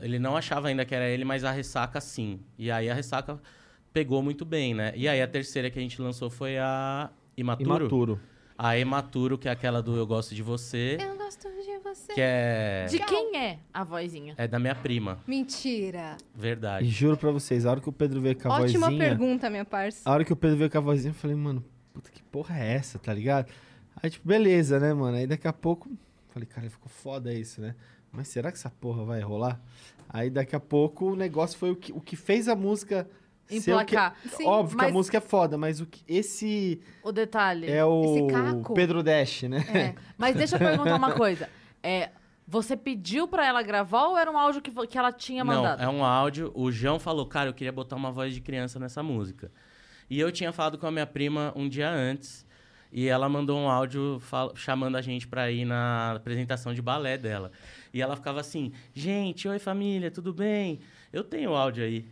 ele 0.00 0.18
não 0.18 0.36
achava 0.36 0.68
ainda 0.68 0.84
que 0.84 0.94
era 0.94 1.08
ele, 1.08 1.24
mas 1.24 1.44
a 1.44 1.50
ressaca 1.50 2.00
sim. 2.00 2.40
E 2.58 2.70
aí 2.70 2.88
a 2.88 2.94
ressaca 2.94 3.40
pegou 3.92 4.22
muito 4.22 4.44
bem, 4.44 4.74
né? 4.74 4.92
E 4.96 5.08
aí 5.08 5.20
a 5.20 5.26
terceira 5.28 5.70
que 5.70 5.78
a 5.78 5.82
gente 5.82 6.00
lançou 6.00 6.30
foi 6.30 6.58
a 6.58 7.10
Imaturo. 7.36 7.70
Imaturo. 7.84 8.20
A 8.56 8.78
Imaturo, 8.78 9.36
que 9.38 9.48
é 9.48 9.50
aquela 9.50 9.82
do 9.82 9.96
Eu 9.96 10.06
Gosto 10.06 10.34
de 10.34 10.42
Você, 10.42 10.96
Eu 11.00 11.16
gosto 11.16 11.48
de 11.48 11.78
você. 11.82 12.12
que 12.12 12.20
é, 12.20 12.86
De 12.88 12.98
quem 13.00 13.36
é 13.36 13.58
a 13.74 13.82
vozinha? 13.82 14.34
é 14.38 14.46
da 14.46 14.58
minha 14.58 14.74
prima, 14.74 15.18
Mentira. 15.26 16.16
E 16.36 16.40
verdade. 16.40 16.86
juro 16.88 17.16
pra 17.16 17.30
vocês, 17.32 17.66
a 17.66 17.70
hora 17.72 17.80
que 17.80 17.88
o 17.88 17.92
Pedro 17.92 18.20
veio 18.20 18.36
com 18.40 18.52
a 18.52 18.60
Ótima 18.60 18.86
vozinha. 18.86 19.08
pergunta, 19.08 19.50
minha 19.50 19.64
parça. 19.64 20.08
A 20.08 20.12
hora 20.12 20.24
que 20.24 20.32
o 20.32 20.36
Pedro 20.36 20.56
veio 20.58 20.70
com 20.70 20.78
a 20.78 20.80
vozinha, 20.80 21.10
eu 21.10 21.14
falei, 21.14 21.34
mano, 21.36 21.64
puta 21.92 22.10
que 22.10 22.22
porra 22.22 22.56
é 22.58 22.74
essa, 22.74 22.98
tá 22.98 23.12
ligado? 23.12 23.50
Aí, 24.00 24.10
tipo, 24.10 24.26
beleza, 24.26 24.78
né, 24.78 24.92
mano? 24.92 25.16
Aí 25.16 25.26
daqui 25.26 25.46
a 25.48 25.52
pouco, 25.52 25.90
falei, 26.30 26.46
cara, 26.46 26.68
ficou 26.70 26.88
foda 26.88 27.32
isso, 27.32 27.60
né? 27.60 27.74
Mas 28.10 28.28
será 28.28 28.50
que 28.50 28.58
essa 28.58 28.70
porra 28.70 29.04
vai 29.04 29.20
rolar? 29.20 29.60
Aí 30.08 30.28
daqui 30.28 30.54
a 30.54 30.60
pouco 30.60 31.12
o 31.12 31.16
negócio 31.16 31.58
foi 31.58 31.70
o 31.70 31.76
que, 31.76 31.92
o 31.92 32.00
que 32.00 32.16
fez 32.16 32.48
a 32.48 32.54
música 32.54 33.08
o 33.46 33.48
que... 33.48 33.56
Emplacar. 33.56 34.16
Sim, 34.36 34.46
Óbvio 34.46 34.76
que 34.78 34.84
a 34.84 34.86
mas- 34.88 34.92
música 34.94 35.16
é 35.18 35.20
foda, 35.20 35.56
mas 35.58 35.80
o 35.80 35.86
que, 35.86 36.02
esse 36.06 36.80
O 37.02 37.12
detalhe. 37.12 37.70
é 37.70 37.84
o 37.84 38.02
Esse 38.16 38.26
caco. 38.28 38.74
Pedro 38.74 39.02
Dash, 39.02 39.42
né? 39.42 39.58
É. 39.74 39.94
Mas 40.16 40.36
deixa 40.36 40.56
eu 40.56 40.58
perguntar 40.58 40.96
uma 40.96 41.12
coisa. 41.12 41.48
É, 41.82 42.10
você 42.46 42.76
pediu 42.76 43.26
pra 43.28 43.46
ela 43.46 43.62
gravar 43.62 44.04
ou 44.08 44.18
era 44.18 44.30
um 44.30 44.38
áudio 44.38 44.60
que, 44.62 44.70
que 44.86 44.98
ela 44.98 45.12
tinha 45.12 45.44
Não, 45.44 45.54
mandado? 45.54 45.82
é 45.82 45.88
um 45.88 46.04
áudio. 46.04 46.50
O 46.54 46.70
João 46.72 46.98
falou, 46.98 47.26
cara, 47.26 47.50
eu 47.50 47.54
queria 47.54 47.72
botar 47.72 47.96
uma 47.96 48.10
voz 48.10 48.34
de 48.34 48.40
criança 48.40 48.78
nessa 48.78 49.02
música. 49.02 49.50
E 50.10 50.18
eu 50.20 50.30
tinha 50.32 50.52
falado 50.52 50.76
com 50.78 50.86
a 50.86 50.90
minha 50.90 51.06
prima 51.06 51.52
um 51.56 51.68
dia 51.68 51.90
antes. 51.90 52.46
E 52.92 53.08
ela 53.08 53.26
mandou 53.28 53.58
um 53.58 53.70
áudio 53.70 54.20
chamando 54.54 54.96
a 54.96 55.00
gente 55.02 55.26
pra 55.26 55.50
ir 55.50 55.64
na 55.64 56.12
apresentação 56.16 56.74
de 56.74 56.82
balé 56.82 57.16
dela. 57.16 57.50
E 57.92 58.02
ela 58.02 58.14
ficava 58.16 58.40
assim: 58.40 58.70
Gente, 58.92 59.48
oi 59.48 59.58
família, 59.58 60.10
tudo 60.10 60.32
bem? 60.32 60.78
Eu 61.12 61.24
tenho 61.24 61.52
o 61.52 61.54
áudio 61.56 61.84
aí. 61.84 62.04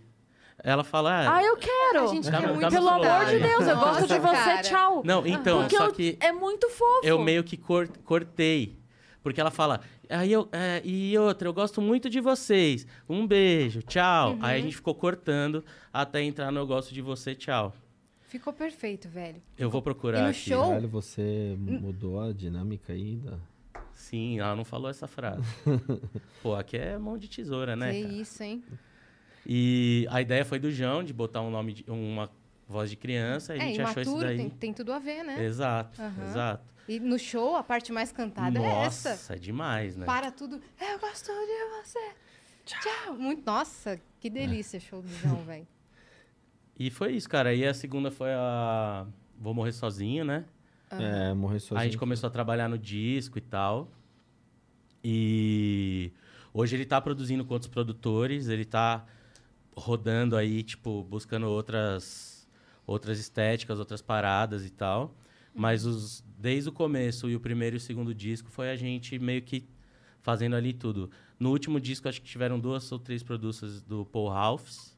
Ela 0.63 0.83
fala. 0.85 1.37
Ah, 1.37 1.43
eu 1.43 1.57
quero! 1.57 2.05
A 2.05 2.07
gente 2.15 2.31
Dá 2.31 2.39
quer 2.39 2.47
meu- 2.47 2.57
muito 2.57 2.71
Pelo 2.73 2.89
amor 2.89 3.27
de. 3.27 3.39
Deus, 3.39 3.67
eu 3.67 3.77
gosto 3.77 4.07
de 4.07 4.19
você, 4.19 4.35
cara. 4.37 4.63
tchau. 4.63 5.03
Não, 5.05 5.27
então, 5.27 5.61
Porque 5.61 5.77
só 5.77 5.87
eu- 5.87 5.93
que 5.93 6.17
é 6.21 6.33
muito 6.33 6.69
fofo. 6.71 7.01
eu 7.07 7.19
meio 7.19 7.45
que 7.45 7.57
cor- 7.57 7.89
cortei. 8.05 8.79
Porque 9.23 9.39
ela 9.39 9.51
fala, 9.51 9.81
aí 10.09 10.33
eu, 10.33 10.49
é, 10.51 10.81
e 10.83 11.17
outra, 11.19 11.47
eu 11.47 11.53
gosto 11.53 11.83
muito 11.83 12.09
de 12.09 12.21
vocês. 12.23 12.87
Um 13.07 13.27
beijo, 13.27 13.83
tchau. 13.83 14.31
Aí 14.41 14.57
Uhum. 14.57 14.59
a 14.61 14.65
gente 14.65 14.77
ficou 14.77 14.95
cortando 14.95 15.63
até 15.93 16.23
entrar 16.23 16.51
no 16.51 16.61
eu 16.61 16.67
gosto 16.67 16.93
de 16.95 17.03
você, 17.03 17.35
tchau. 17.35 17.75
Ficou 18.31 18.53
perfeito, 18.53 19.09
velho. 19.09 19.43
Eu 19.59 19.69
vou 19.69 19.83
procurar 19.83 20.21
E 20.21 20.23
no 20.23 20.29
aqui. 20.29 20.39
show? 20.51 20.69
Caralho, 20.69 20.89
você 20.89 21.57
mudou 21.59 22.21
a 22.21 22.33
dinâmica 22.33 22.93
aí 22.93 23.17
da... 23.17 23.37
Sim, 23.93 24.39
ela 24.39 24.55
não 24.55 24.65
falou 24.65 24.89
essa 24.89 25.09
frase. 25.09 25.43
Pô, 26.41 26.55
aqui 26.55 26.77
é 26.77 26.97
mão 26.97 27.19
de 27.19 27.29
tesoura, 27.29 27.75
né? 27.75 27.93
que 27.93 28.03
cara? 28.03 28.15
isso, 28.15 28.43
hein? 28.45 28.63
E 29.45 30.07
a 30.11 30.23
ideia 30.23 30.45
foi 30.45 30.61
do 30.61 30.71
João, 30.71 31.03
de 31.03 31.13
botar 31.13 31.41
um 31.43 31.51
nome, 31.51 31.73
de, 31.73 31.85
uma 31.91 32.31
voz 32.69 32.89
de 32.89 32.95
criança, 32.95 33.57
e 33.57 33.61
a 33.61 33.65
é, 33.65 33.67
gente 33.67 33.83
achou 33.83 34.01
isso 34.03 34.11
imaturo, 34.13 34.29
daí. 34.29 34.37
tem, 34.37 34.49
tem 34.51 34.73
tudo 34.73 34.93
a 34.93 35.01
ver, 35.01 35.25
né? 35.25 35.45
Exato, 35.45 36.01
Aham. 36.01 36.23
exato. 36.25 36.71
E 36.89 37.01
no 37.01 37.19
show, 37.19 37.57
a 37.57 37.65
parte 37.65 37.91
mais 37.93 38.13
cantada 38.13 38.59
é 38.59 38.63
Nossa, 38.63 39.09
essa. 39.11 39.35
é 39.35 39.39
demais, 39.39 39.97
né? 39.97 40.07
Para 40.07 40.31
tudo. 40.31 40.61
Eu 40.81 40.99
gosto 41.01 41.27
de 41.33 41.83
você. 41.83 42.13
Tchau. 42.65 43.15
Muito, 43.19 43.45
nossa, 43.45 44.01
que 44.21 44.31
delícia 44.31 44.79
show 44.79 45.03
do 45.03 45.09
João, 45.09 45.43
velho. 45.45 45.67
E 46.81 46.89
foi 46.89 47.13
isso, 47.13 47.29
cara. 47.29 47.55
E 47.55 47.67
a 47.67 47.75
segunda 47.75 48.11
foi 48.11 48.31
a 48.33 49.07
Vou 49.39 49.53
Morrer 49.53 49.73
Sozinho, 49.73 50.25
né? 50.25 50.47
É, 50.91 51.35
morrer 51.35 51.61
sozinho. 51.61 51.79
A 51.79 51.85
gente 51.85 51.99
começou 51.99 52.27
a 52.27 52.31
trabalhar 52.31 52.71
no 52.71 52.79
disco 52.79 53.37
e 53.37 53.41
tal. 53.43 53.87
E 55.05 56.11
hoje 56.55 56.75
ele 56.77 56.87
tá 56.87 56.99
produzindo 56.99 57.45
com 57.45 57.53
outros 57.53 57.71
produtores, 57.71 58.49
ele 58.49 58.65
tá 58.65 59.05
rodando 59.77 60.37
aí, 60.37 60.63
tipo, 60.63 61.05
buscando 61.05 61.47
outras 61.47 62.49
outras 62.87 63.21
estéticas, 63.21 63.79
outras 63.79 64.01
paradas 64.01 64.65
e 64.65 64.71
tal. 64.71 65.15
Mas 65.55 65.85
os 65.85 66.25
desde 66.39 66.71
o 66.71 66.73
começo 66.73 67.29
e 67.29 67.37
o 67.37 67.41
primeiro 67.41 67.77
e 67.77 67.79
o 67.79 67.81
segundo 67.81 68.15
disco 68.15 68.49
foi 68.51 68.71
a 68.71 68.75
gente 68.75 69.19
meio 69.19 69.43
que 69.43 69.69
fazendo 70.23 70.57
ali 70.57 70.73
tudo. 70.73 71.11
No 71.39 71.51
último 71.51 71.79
disco 71.79 72.09
acho 72.09 72.23
que 72.23 72.27
tiveram 72.27 72.59
duas 72.59 72.91
ou 72.91 72.99
três 72.99 73.23
produções 73.23 73.83
do 73.83 74.07
Paul 74.07 74.31
Ralphs. 74.31 74.90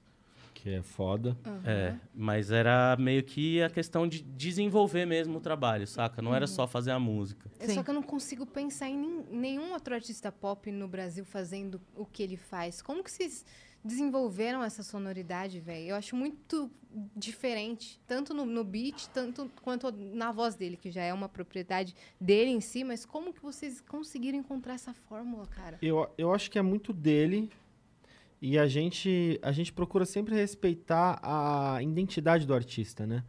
Que 0.63 0.75
é 0.77 0.83
foda. 0.83 1.37
É, 1.67 1.97
mas 2.15 2.53
era 2.53 2.97
meio 2.97 3.25
que 3.25 3.61
a 3.61 3.69
questão 3.69 4.07
de 4.07 4.23
desenvolver 4.23 5.05
mesmo 5.05 5.39
o 5.39 5.41
trabalho, 5.41 5.89
saca? 5.89 6.23
Não 6.23 6.33
era 6.33 6.47
só 6.47 6.69
fazer 6.69 6.93
a 6.93 7.01
música. 7.01 7.51
É 7.59 7.67
Sim. 7.67 7.75
Só 7.75 7.83
que 7.83 7.91
eu 7.91 7.95
não 7.95 8.03
consigo 8.03 8.47
pensar 8.47 8.89
em 8.89 9.25
nenhum 9.29 9.73
outro 9.73 9.93
artista 9.93 10.31
pop 10.31 10.71
no 10.71 10.87
Brasil 10.87 11.25
fazendo 11.25 11.81
o 11.97 12.07
que 12.07 12.23
ele 12.23 12.37
faz. 12.37 12.81
Como 12.81 13.03
que 13.03 13.11
vocês 13.11 13.45
desenvolveram 13.85 14.63
essa 14.63 14.85
sonoridade, 14.85 15.59
velho? 15.59 15.89
Eu 15.89 15.97
acho 15.97 16.15
muito 16.15 16.71
diferente, 17.17 18.01
tanto 18.07 18.33
no, 18.33 18.45
no 18.47 18.63
beat, 18.63 19.09
tanto 19.09 19.51
quanto 19.63 19.91
na 19.91 20.31
voz 20.31 20.55
dele, 20.55 20.77
que 20.77 20.93
já 20.93 21.03
é 21.03 21.13
uma 21.13 21.29
propriedade 21.29 21.93
dele 22.21 22.53
em 22.53 22.61
si, 22.61 22.85
mas 22.85 23.05
como 23.05 23.33
que 23.33 23.43
vocês 23.43 23.81
conseguiram 23.81 24.39
encontrar 24.39 24.75
essa 24.75 24.95
fórmula, 24.95 25.47
cara? 25.47 25.79
Eu, 25.83 26.09
eu 26.17 26.33
acho 26.33 26.49
que 26.51 26.59
é 26.59 26.63
muito 26.63 26.93
dele. 26.93 27.51
E 28.43 28.59
a 28.59 28.67
gente, 28.67 29.39
a 29.41 29.53
gente 29.53 29.73
procura 29.73 30.05
sempre 30.05 30.35
respeitar 30.35 31.21
a 31.23 31.81
identidade 31.81 32.45
do 32.45 32.53
artista, 32.53 33.07
né? 33.07 33.23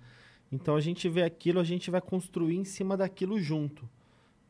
Então 0.51 0.75
a 0.75 0.81
gente 0.81 1.07
vê 1.07 1.21
aquilo, 1.21 1.59
a 1.59 1.63
gente 1.63 1.91
vai 1.91 2.01
construir 2.01 2.55
em 2.55 2.65
cima 2.65 2.97
daquilo 2.97 3.39
junto. 3.39 3.87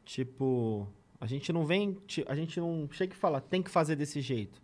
Tipo, 0.05 0.88
a 1.20 1.28
gente 1.28 1.51
não 1.51 1.66
vem, 1.66 1.97
a 2.28 2.34
gente 2.34 2.61
não 2.61 2.88
chega 2.89 3.14
e 3.14 3.18
fala, 3.18 3.41
tem 3.41 3.61
que 3.61 3.70
fazer 3.70 3.97
desse 3.97 4.22
jeito. 4.22 4.61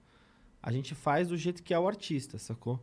A 0.63 0.71
gente 0.71 0.95
faz 0.95 1.27
do 1.27 1.35
jeito 1.35 1.61
que 1.61 1.73
é 1.73 1.79
o 1.79 1.85
artista, 1.85 2.37
sacou? 2.37 2.81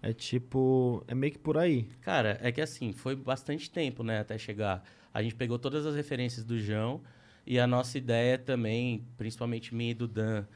É 0.00 0.14
tipo, 0.14 1.04
é 1.06 1.14
meio 1.14 1.32
que 1.34 1.38
por 1.38 1.58
aí. 1.58 1.84
Cara, 2.00 2.38
é 2.40 2.50
que 2.50 2.62
assim, 2.62 2.92
foi 2.94 3.14
bastante 3.14 3.70
tempo, 3.70 4.02
né, 4.02 4.20
até 4.20 4.38
chegar. 4.38 4.82
A 5.12 5.22
gente 5.22 5.34
pegou 5.34 5.58
todas 5.58 5.84
as 5.84 5.94
referências 5.94 6.46
do 6.46 6.58
João 6.58 7.02
e 7.46 7.58
a 7.58 7.66
nossa 7.66 7.98
ideia 7.98 8.38
também, 8.38 9.04
principalmente 9.18 9.74
minha 9.74 9.90
e 9.90 9.94
do 9.94 10.08
Dan, 10.08 10.46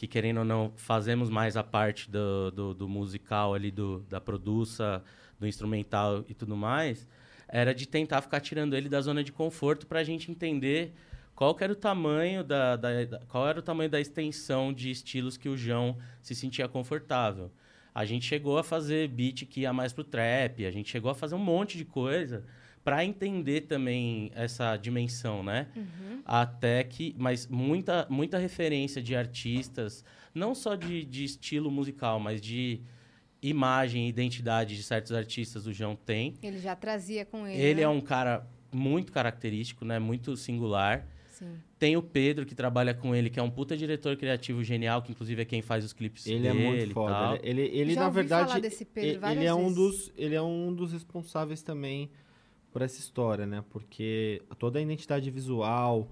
que 0.00 0.06
querendo 0.06 0.38
ou 0.38 0.44
não, 0.46 0.72
fazemos 0.76 1.28
mais 1.28 1.58
a 1.58 1.62
parte 1.62 2.10
do, 2.10 2.50
do, 2.52 2.72
do 2.72 2.88
musical 2.88 3.52
ali, 3.52 3.70
do, 3.70 4.00
da 4.08 4.18
produça, 4.18 5.04
do 5.38 5.46
instrumental 5.46 6.24
e 6.26 6.32
tudo 6.32 6.56
mais, 6.56 7.06
era 7.46 7.74
de 7.74 7.86
tentar 7.86 8.22
ficar 8.22 8.40
tirando 8.40 8.74
ele 8.74 8.88
da 8.88 8.98
zona 9.02 9.22
de 9.22 9.30
conforto 9.30 9.86
pra 9.86 10.02
gente 10.02 10.30
entender 10.30 10.94
qual 11.34 11.54
era 11.60 11.70
o 11.70 11.76
tamanho 11.76 12.42
da, 12.42 12.76
da, 12.76 13.04
da- 13.04 13.18
qual 13.28 13.46
era 13.46 13.58
o 13.58 13.62
tamanho 13.62 13.90
da 13.90 14.00
extensão 14.00 14.72
de 14.72 14.90
estilos 14.90 15.36
que 15.36 15.50
o 15.50 15.56
João 15.56 15.98
se 16.22 16.34
sentia 16.34 16.66
confortável. 16.66 17.50
A 17.94 18.06
gente 18.06 18.24
chegou 18.24 18.56
a 18.56 18.64
fazer 18.64 19.06
beat 19.06 19.44
que 19.44 19.60
ia 19.60 19.72
mais 19.74 19.92
pro 19.92 20.02
trap, 20.02 20.64
a 20.64 20.70
gente 20.70 20.88
chegou 20.88 21.10
a 21.10 21.14
fazer 21.14 21.34
um 21.34 21.38
monte 21.38 21.76
de 21.76 21.84
coisa 21.84 22.42
para 22.84 23.04
entender 23.04 23.62
também 23.62 24.30
essa 24.34 24.76
dimensão, 24.76 25.42
né? 25.42 25.68
Até 26.24 26.82
que, 26.84 27.14
mas 27.18 27.46
muita 27.46 28.06
muita 28.08 28.38
referência 28.38 29.02
de 29.02 29.14
artistas, 29.14 30.04
não 30.34 30.54
só 30.54 30.74
de, 30.74 31.04
de 31.04 31.24
estilo 31.24 31.70
musical, 31.70 32.18
mas 32.18 32.40
de 32.40 32.80
imagem 33.42 34.06
e 34.06 34.08
identidade 34.08 34.76
de 34.76 34.82
certos 34.82 35.12
artistas 35.12 35.66
o 35.66 35.72
João 35.72 35.96
tem. 35.96 36.34
Ele 36.42 36.58
já 36.58 36.76
trazia 36.76 37.24
com 37.24 37.46
ele. 37.46 37.60
Ele 37.60 37.74
né? 37.76 37.82
é 37.82 37.88
um 37.88 38.00
cara 38.00 38.46
muito 38.72 39.12
característico, 39.12 39.84
né? 39.84 39.98
Muito 39.98 40.36
singular. 40.36 41.06
Sim. 41.28 41.56
Tem 41.78 41.96
o 41.96 42.02
Pedro, 42.02 42.44
que 42.44 42.54
trabalha 42.54 42.92
com 42.92 43.14
ele, 43.14 43.30
que 43.30 43.40
é 43.40 43.42
um 43.42 43.50
puta 43.50 43.74
diretor 43.74 44.14
criativo 44.16 44.62
genial, 44.62 45.00
que 45.00 45.10
inclusive 45.10 45.40
é 45.40 45.44
quem 45.46 45.62
faz 45.62 45.82
os 45.82 45.94
clipes 45.94 46.26
Ele 46.26 46.46
é 46.46 46.52
dele 46.52 46.66
muito 46.66 46.90
e 46.90 46.92
foda. 46.92 47.14
tal. 47.14 47.34
Ele, 47.36 47.62
ele, 47.62 47.78
ele, 47.78 47.94
Já 47.94 48.00
na 48.00 48.06
ouvi 48.08 48.16
verdade, 48.16 48.48
falar 48.48 48.60
desse 48.60 48.84
Pedro 48.84 49.10
ele, 49.10 49.18
várias 49.18 49.38
ele 49.38 49.46
é 49.46 49.54
um 49.54 49.62
vezes. 49.62 49.76
dos, 49.76 50.12
ele 50.16 50.34
é 50.34 50.42
um 50.42 50.74
dos 50.74 50.92
responsáveis 50.92 51.62
também 51.62 52.10
por 52.72 52.82
essa 52.82 52.98
história, 52.98 53.46
né? 53.46 53.64
Porque 53.70 54.42
toda 54.58 54.78
a 54.78 54.82
identidade 54.82 55.30
visual, 55.30 56.08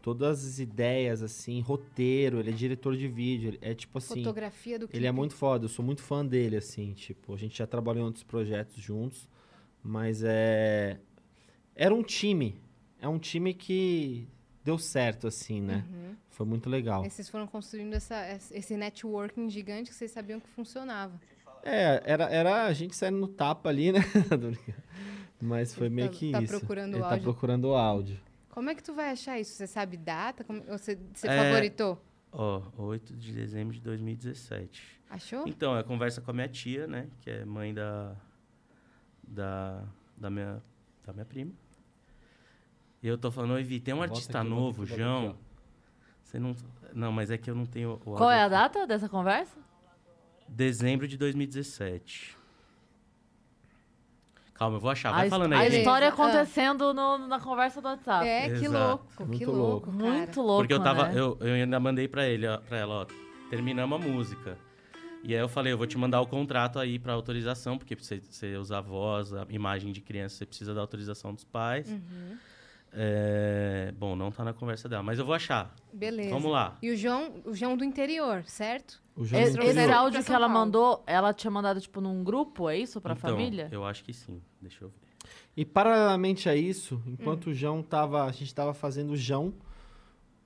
todas 0.00 0.46
as 0.46 0.58
ideias 0.58 1.22
assim, 1.22 1.60
roteiro, 1.60 2.38
ele 2.38 2.50
é 2.50 2.52
diretor 2.52 2.96
de 2.96 3.08
vídeo, 3.08 3.48
ele 3.48 3.58
é 3.60 3.74
tipo 3.74 3.98
assim, 3.98 4.22
Fotografia 4.22 4.78
do 4.78 4.86
clipe. 4.86 4.96
ele 4.96 5.06
é 5.06 5.12
muito 5.12 5.34
foda, 5.34 5.64
eu 5.64 5.68
sou 5.68 5.84
muito 5.84 6.02
fã 6.02 6.24
dele 6.24 6.56
assim, 6.56 6.92
tipo, 6.92 7.34
a 7.34 7.36
gente 7.36 7.58
já 7.58 7.66
trabalhou 7.66 8.02
em 8.02 8.06
outros 8.06 8.24
projetos 8.24 8.76
juntos, 8.76 9.28
mas 9.82 10.22
é 10.24 10.98
era 11.74 11.94
um 11.94 12.02
time, 12.02 12.60
é 13.00 13.08
um 13.08 13.18
time 13.18 13.52
que 13.52 14.28
deu 14.64 14.78
certo 14.78 15.26
assim, 15.26 15.60
né? 15.60 15.84
Uhum. 15.90 16.16
Foi 16.30 16.46
muito 16.46 16.68
legal. 16.68 17.02
Aí 17.02 17.10
vocês 17.10 17.28
foram 17.28 17.46
construindo 17.46 17.94
essa, 17.94 18.16
esse 18.50 18.76
networking 18.76 19.48
gigante 19.48 19.90
que 19.90 19.96
vocês 19.96 20.10
sabiam 20.10 20.40
que 20.40 20.48
funcionava. 20.48 21.20
É, 21.62 22.02
era, 22.04 22.24
era 22.30 22.66
a 22.66 22.72
gente 22.72 22.94
saindo 22.94 23.18
no 23.18 23.28
tapa 23.28 23.68
ali, 23.68 23.90
né? 23.92 24.00
Mas 25.40 25.74
foi 25.74 25.88
meio 25.88 26.08
tá- 26.08 26.14
que 26.16 26.32
tá 26.32 26.42
isso. 26.42 26.58
procurando 26.58 26.94
Ele 26.94 26.98
o 26.98 27.02
tá 27.02 27.10
áudio. 27.10 27.22
procurando 27.22 27.64
o 27.66 27.74
áudio. 27.74 28.20
Como 28.50 28.70
é 28.70 28.74
que 28.74 28.82
tu 28.82 28.94
vai 28.94 29.10
achar 29.10 29.38
isso? 29.38 29.52
Você 29.52 29.66
sabe 29.66 29.96
data? 29.96 30.42
Como- 30.44 30.62
Você, 30.62 30.98
você 31.12 31.28
É. 31.28 31.36
favoritou? 31.44 32.02
Ó, 32.32 32.62
8 32.78 33.14
de 33.14 33.32
dezembro 33.32 33.74
de 33.74 33.80
2017. 33.80 34.82
Achou? 35.08 35.46
Então, 35.46 35.76
é 35.76 35.82
conversa 35.82 36.20
com 36.20 36.30
a 36.30 36.34
minha 36.34 36.48
tia, 36.48 36.86
né? 36.86 37.08
Que 37.20 37.30
é 37.30 37.44
mãe 37.44 37.72
da. 37.74 38.16
Da, 39.28 39.84
da, 40.16 40.30
minha, 40.30 40.62
da 41.04 41.12
minha 41.12 41.24
prima. 41.24 41.52
E 43.02 43.06
eu 43.08 43.18
tô 43.18 43.30
falando, 43.30 43.52
oi, 43.54 43.62
Vi, 43.62 43.80
tem 43.80 43.92
um 43.92 43.98
Volta 43.98 44.12
artista 44.14 44.40
aqui, 44.40 44.48
novo, 44.48 44.82
aqui, 44.84 44.96
João. 44.96 45.30
aqui, 45.30 45.38
Você 46.22 46.38
não. 46.38 46.56
Não, 46.94 47.12
mas 47.12 47.30
é 47.30 47.36
que 47.38 47.50
eu 47.50 47.54
não 47.54 47.66
tenho. 47.66 47.94
o 48.04 48.14
Qual 48.16 48.30
é 48.30 48.42
a 48.42 48.48
data 48.48 48.86
dessa 48.86 49.08
conversa? 49.08 49.58
Dezembro 50.48 51.06
de 51.08 51.16
2017. 51.16 52.35
Calma, 54.58 54.76
eu 54.76 54.80
vou 54.80 54.90
achar. 54.90 55.10
a 55.10 55.12
Vai 55.12 55.26
his- 55.26 55.30
falando 55.30 55.52
a 55.52 55.58
aí, 55.58 55.70
gente. 55.70 55.78
história 55.80 56.06
Ah. 56.08 56.10
acontecendo 56.10 56.94
no- 56.94 57.18
na 57.26 57.38
conversa 57.40 57.80
do 57.82 57.88
WhatsApp. 57.88 58.26
É, 58.26 58.48
que 58.48 58.64
Exato. 58.64 58.72
louco, 58.88 59.06
que 59.16 59.24
Muito 59.24 59.50
louco, 59.52 59.90
louco. 59.90 59.98
cara. 59.98 60.10
Muito 60.18 60.40
louco, 60.42 60.62
Porque 60.62 60.72
eu 60.74 60.82
tava. 60.82 61.08
né? 61.08 61.12
Eu, 61.20 61.36
eu 61.40 61.54
ainda 61.54 61.78
mandei 61.78 62.08
pra 62.08 62.26
ele, 62.26 62.46
ó, 62.46 62.56
pra 62.58 62.78
ela, 62.78 62.94
ó. 63.02 63.06
Terminamos 63.50 64.00
a 64.00 64.08
música. 64.08 64.58
E 65.22 65.34
aí 65.34 65.40
eu 65.40 65.48
falei, 65.48 65.72
eu 65.72 65.78
vou 65.78 65.86
te 65.86 65.98
mandar 65.98 66.20
o 66.20 66.26
contrato 66.26 66.78
aí 66.78 66.98
pra 66.98 67.12
autorização, 67.12 67.76
porque 67.76 67.94
pra 67.96 68.04
você, 68.04 68.20
você 68.20 68.56
usar 68.56 68.80
voz, 68.80 69.32
a 69.32 69.44
imagem 69.50 69.92
de 69.92 70.00
criança, 70.00 70.36
você 70.36 70.46
precisa 70.46 70.72
da 70.72 70.80
autorização 70.80 71.34
dos 71.34 71.44
pais. 71.44 71.90
Uhum. 71.90 72.36
É, 72.98 73.92
Bom, 73.98 74.16
não 74.16 74.30
tá 74.30 74.42
na 74.42 74.54
conversa 74.54 74.88
dela, 74.88 75.02
mas 75.02 75.18
eu 75.18 75.26
vou 75.26 75.34
achar. 75.34 75.74
Beleza. 75.92 76.30
Vamos 76.30 76.50
lá. 76.50 76.78
E 76.80 76.90
o 76.90 76.96
João, 76.96 77.34
o 77.44 77.54
João 77.54 77.76
do 77.76 77.84
interior, 77.84 78.42
certo? 78.46 79.02
O 79.14 79.24
João 79.24 79.42
Esse, 79.42 79.54
do 79.56 79.62
esse 79.62 79.72
interior. 79.72 79.94
áudio 79.96 80.20
Pra 80.20 80.26
que 80.26 80.32
ela 80.32 80.48
mandou, 80.48 81.02
ela 81.06 81.34
tinha 81.34 81.50
mandado, 81.50 81.78
tipo, 81.80 82.00
num 82.00 82.24
grupo, 82.24 82.68
é 82.70 82.78
isso? 82.78 82.98
Pra 83.00 83.12
Então, 83.14 83.30
família? 83.30 83.68
Eu 83.70 83.84
acho 83.84 84.02
que 84.02 84.12
sim. 84.14 84.40
Deixa 84.62 84.84
eu 84.84 84.88
ver. 84.88 84.94
E 85.56 85.64
paralelamente 85.64 86.48
a 86.48 86.56
isso, 86.56 86.96
Hum. 87.06 87.12
enquanto 87.18 87.48
o 87.48 87.54
João 87.54 87.82
tava. 87.82 88.24
A 88.24 88.32
gente 88.32 88.54
tava 88.54 88.72
fazendo 88.72 89.10
o 89.12 89.16
João, 89.16 89.52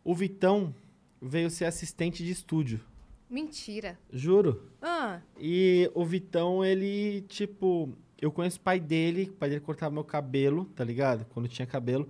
o 0.02 0.14
Vitão 0.14 0.74
veio 1.22 1.50
ser 1.50 1.66
assistente 1.66 2.24
de 2.24 2.30
estúdio. 2.32 2.80
Mentira. 3.28 3.96
Juro. 4.12 4.70
Ah, 4.82 5.20
E 5.38 5.88
o 5.94 6.04
Vitão, 6.04 6.64
ele, 6.64 7.22
tipo, 7.28 7.92
eu 8.20 8.32
conheço 8.32 8.58
o 8.58 8.60
pai 8.60 8.80
dele, 8.80 9.24
o 9.30 9.36
pai 9.36 9.48
dele 9.50 9.60
cortava 9.60 9.92
meu 9.94 10.02
cabelo, 10.04 10.64
tá 10.74 10.82
ligado? 10.82 11.24
Quando 11.32 11.46
tinha 11.48 11.64
cabelo. 11.66 12.08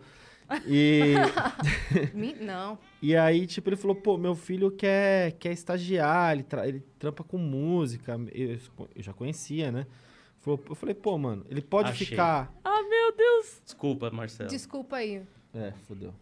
E, 0.67 1.15
Não. 2.41 2.79
e 3.01 3.17
aí, 3.17 3.47
tipo, 3.47 3.69
ele 3.69 3.77
falou, 3.77 3.95
pô, 3.97 4.17
meu 4.19 4.35
filho 4.35 4.71
quer, 4.71 5.33
quer 5.33 5.53
estagiar, 5.53 6.33
ele, 6.33 6.43
tra- 6.43 6.67
ele 6.67 6.81
trampa 6.99 7.23
com 7.25 7.39
música. 7.39 8.19
Eu, 8.33 8.59
eu 8.97 9.03
já 9.03 9.13
conhecia, 9.13 9.71
né? 9.71 9.87
Falou- 10.39 10.63
Eu 10.69 10.75
falei, 10.75 10.95
pô, 10.95 11.17
mano, 11.19 11.45
ele 11.49 11.61
pode 11.61 11.91
Achei. 11.91 12.07
ficar. 12.07 12.53
Ah, 12.65 12.83
meu 12.83 13.17
Deus. 13.17 13.61
Desculpa, 13.65 14.11
Marcelo. 14.11 14.49
Desculpa 14.51 14.97
aí. 14.97 15.23
É, 15.55 15.73
fodeu. 15.87 16.15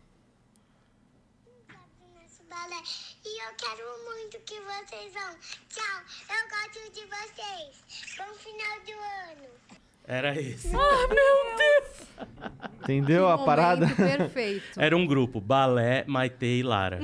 E 3.24 3.42
eu 3.44 3.54
quero 3.56 3.84
muito 4.04 4.38
que 4.40 4.58
vocês 4.60 5.12
vão. 5.12 5.36
Tchau, 5.68 6.02
eu 6.28 6.48
gosto 6.48 6.92
de 6.92 7.06
vocês. 7.06 8.16
Bom 8.16 8.34
final 8.34 8.80
do 8.84 8.92
ano. 9.32 9.48
Era 10.06 10.38
esse. 10.40 10.68
Entendeu 12.88 13.28
a 13.28 13.36
Que 13.38 13.44
parada? 13.44 13.86
Perfeito. 13.86 14.80
Era 14.80 14.96
um 14.96 15.06
grupo, 15.06 15.40
Balé, 15.42 16.04
Maite 16.06 16.46
e 16.46 16.62
Lara. 16.62 16.98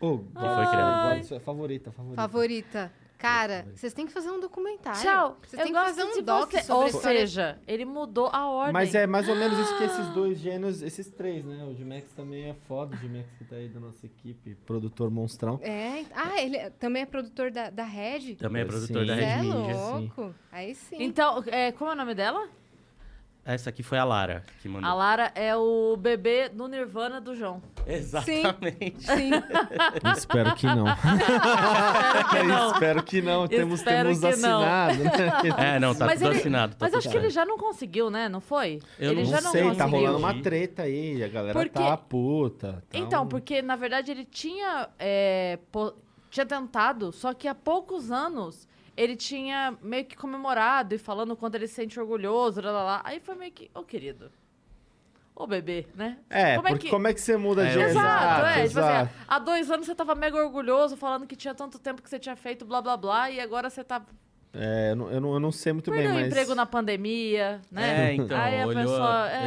Ô, 0.00 0.18
foi 0.18 0.66
criado. 0.66 0.94
agora 0.94 1.18
isso 1.18 1.34
é 1.34 1.40
favorita, 1.40 1.92
favorita. 1.92 2.22
Favorita. 2.22 2.92
Cara, 3.18 3.66
vocês 3.74 3.92
têm 3.92 4.06
que 4.06 4.12
fazer 4.14 4.30
um 4.30 4.40
documentário. 4.40 4.98
Tchau. 5.02 5.36
Vocês 5.42 5.62
têm 5.62 5.70
que 5.74 5.78
fazer 5.78 6.04
um 6.04 6.22
doc 6.22 6.50
você. 6.52 6.62
sobre 6.62 6.84
Ou 6.84 6.88
seja, 7.02 7.58
ele 7.68 7.84
mudou 7.84 8.30
a 8.32 8.48
ordem. 8.48 8.72
Mas 8.72 8.94
é 8.94 9.06
mais 9.06 9.28
ou 9.28 9.36
menos 9.36 9.58
isso 9.58 9.76
que 9.76 9.84
esses 9.84 10.08
dois 10.14 10.38
gênios, 10.38 10.80
esses 10.80 11.10
três, 11.10 11.44
né? 11.44 11.62
O 11.70 11.74
Dimex 11.74 12.10
também 12.14 12.48
é 12.48 12.54
foda, 12.66 12.96
o 12.96 12.98
Dimex 12.98 13.28
que 13.36 13.44
tá 13.44 13.56
aí 13.56 13.68
da 13.68 13.78
nossa 13.78 14.06
equipe, 14.06 14.54
produtor 14.64 15.10
monstrão. 15.10 15.60
É. 15.62 16.02
Ah, 16.14 16.40
ele 16.40 16.56
é- 16.56 16.70
também 16.70 17.02
é 17.02 17.06
produtor 17.06 17.50
da, 17.50 17.68
da 17.68 17.84
Red? 17.84 18.36
Também 18.36 18.62
é 18.62 18.64
Sim. 18.64 18.70
produtor 18.70 19.04
da 19.06 19.14
Cê 19.14 19.20
Red 19.20 19.26
é 19.26 19.42
Media. 19.42 19.74
louco. 19.76 20.34
Aí 20.50 20.74
sim. 20.74 20.96
Então, 20.98 21.44
é, 21.48 21.72
como 21.72 21.90
é 21.90 21.92
o 21.92 21.96
nome 21.96 22.14
dela? 22.14 22.48
Essa 23.44 23.70
aqui 23.70 23.82
foi 23.82 23.98
a 23.98 24.04
Lara 24.04 24.44
que 24.60 24.68
mandou. 24.68 24.88
A 24.88 24.94
Lara 24.94 25.32
é 25.34 25.56
o 25.56 25.96
bebê 25.96 26.48
do 26.50 26.68
Nirvana 26.68 27.20
do 27.20 27.34
João. 27.34 27.62
Exatamente. 27.86 29.02
Sim. 29.02 29.30
Espero 30.16 30.54
que 30.54 30.66
não. 30.66 30.84
que 32.30 32.42
não. 32.42 32.72
Espero 32.72 33.02
que 33.02 33.22
não. 33.22 33.48
Temos, 33.48 33.80
Espero 33.80 34.08
temos 34.14 34.36
que 34.36 34.42
não. 34.42 34.62
assinado, 34.62 34.98
né? 35.04 35.10
É, 35.76 35.80
não, 35.80 35.94
tá 35.94 36.06
Mas 36.06 36.20
tudo 36.20 36.30
ele- 36.30 36.38
assinado. 36.38 36.72
Tá 36.74 36.76
Mas 36.80 36.90
tudo 36.92 36.98
acho 36.98 37.08
que 37.10 37.16
ele 37.16 37.30
já 37.30 37.44
não 37.44 37.56
conseguiu, 37.58 38.10
né? 38.10 38.28
Não 38.28 38.40
foi? 38.40 38.78
Eu 38.98 39.12
ele 39.12 39.22
não 39.24 39.30
já 39.30 39.40
não 39.40 39.50
sei, 39.52 39.62
tá 39.62 39.68
conseguiu. 39.84 39.90
rolando 39.98 40.18
uma 40.18 40.42
treta 40.42 40.82
aí, 40.82 41.22
a 41.24 41.28
galera 41.28 41.52
Porque- 41.58 41.70
tá 41.78 41.96
puta. 41.96 42.84
tá 42.90 42.98
Então, 42.98 43.24
um- 43.24 43.26
porque 43.26 43.62
na 43.62 43.74
verdade 43.76 44.10
ele 44.10 44.24
tinha, 44.24 44.88
é, 44.98 45.58
po- 45.72 45.94
tinha 46.30 46.46
tentado, 46.46 47.10
só 47.12 47.32
que 47.34 47.48
há 47.48 47.54
poucos 47.54 48.10
anos 48.12 48.68
ele 48.96 49.16
tinha 49.16 49.76
meio 49.82 50.04
que 50.04 50.16
comemorado 50.16 50.94
e 50.94 50.98
falando 50.98 51.36
quanto 51.36 51.54
ele 51.54 51.66
se 51.66 51.74
sente 51.74 51.98
orgulhoso, 51.98 52.60
lá, 52.60 52.70
lá, 52.70 52.82
lá. 52.84 53.00
Aí 53.04 53.20
foi 53.20 53.34
meio 53.34 53.52
que, 53.52 53.70
ô 53.74 53.82
querido, 53.82 54.30
ô 55.34 55.46
bebê, 55.46 55.86
né? 55.94 56.18
É, 56.28 56.56
como 56.56 56.68
é 56.68 56.70
porque 56.72 56.84
que- 56.86 56.90
como 56.90 57.08
é 57.08 57.14
que 57.14 57.20
você 57.20 57.36
muda 57.36 57.66
É, 57.66 57.72
de 57.72 57.78
Exato, 57.80 58.46
é. 58.46 58.52
Tipo 58.52 58.64
exato. 58.64 59.10
assim, 59.14 59.24
há 59.28 59.38
dois 59.38 59.70
anos 59.70 59.86
você 59.86 59.94
tava 59.94 60.14
mega 60.14 60.36
orgulhoso, 60.36 60.96
falando 60.96 61.26
que 61.26 61.34
tinha 61.36 61.54
tanto 61.54 61.78
tempo 61.78 62.02
que 62.02 62.10
você 62.10 62.18
tinha 62.18 62.36
feito, 62.36 62.64
blá 62.64 62.82
blá 62.82 62.96
blá, 62.96 63.30
e 63.30 63.40
agora 63.40 63.70
você 63.70 63.82
tá 63.82 64.02
É, 64.52 64.90
eu 64.90 64.96
não, 64.96 65.10
eu 65.12 65.20
não, 65.20 65.32
eu 65.34 65.40
não 65.40 65.52
sei 65.52 65.72
muito 65.72 65.92
perdendo 65.92 66.12
bem, 66.14 66.22
mas... 66.22 66.26
emprego 66.32 66.54
na 66.56 66.66
pandemia, 66.66 67.60
né? 67.70 68.10
É, 68.10 68.14
então, 68.14 68.36
Aí 68.36 68.60
a 68.60 68.66
olhou... 68.66 68.82
pessoa, 68.82 69.30
é, 69.30 69.46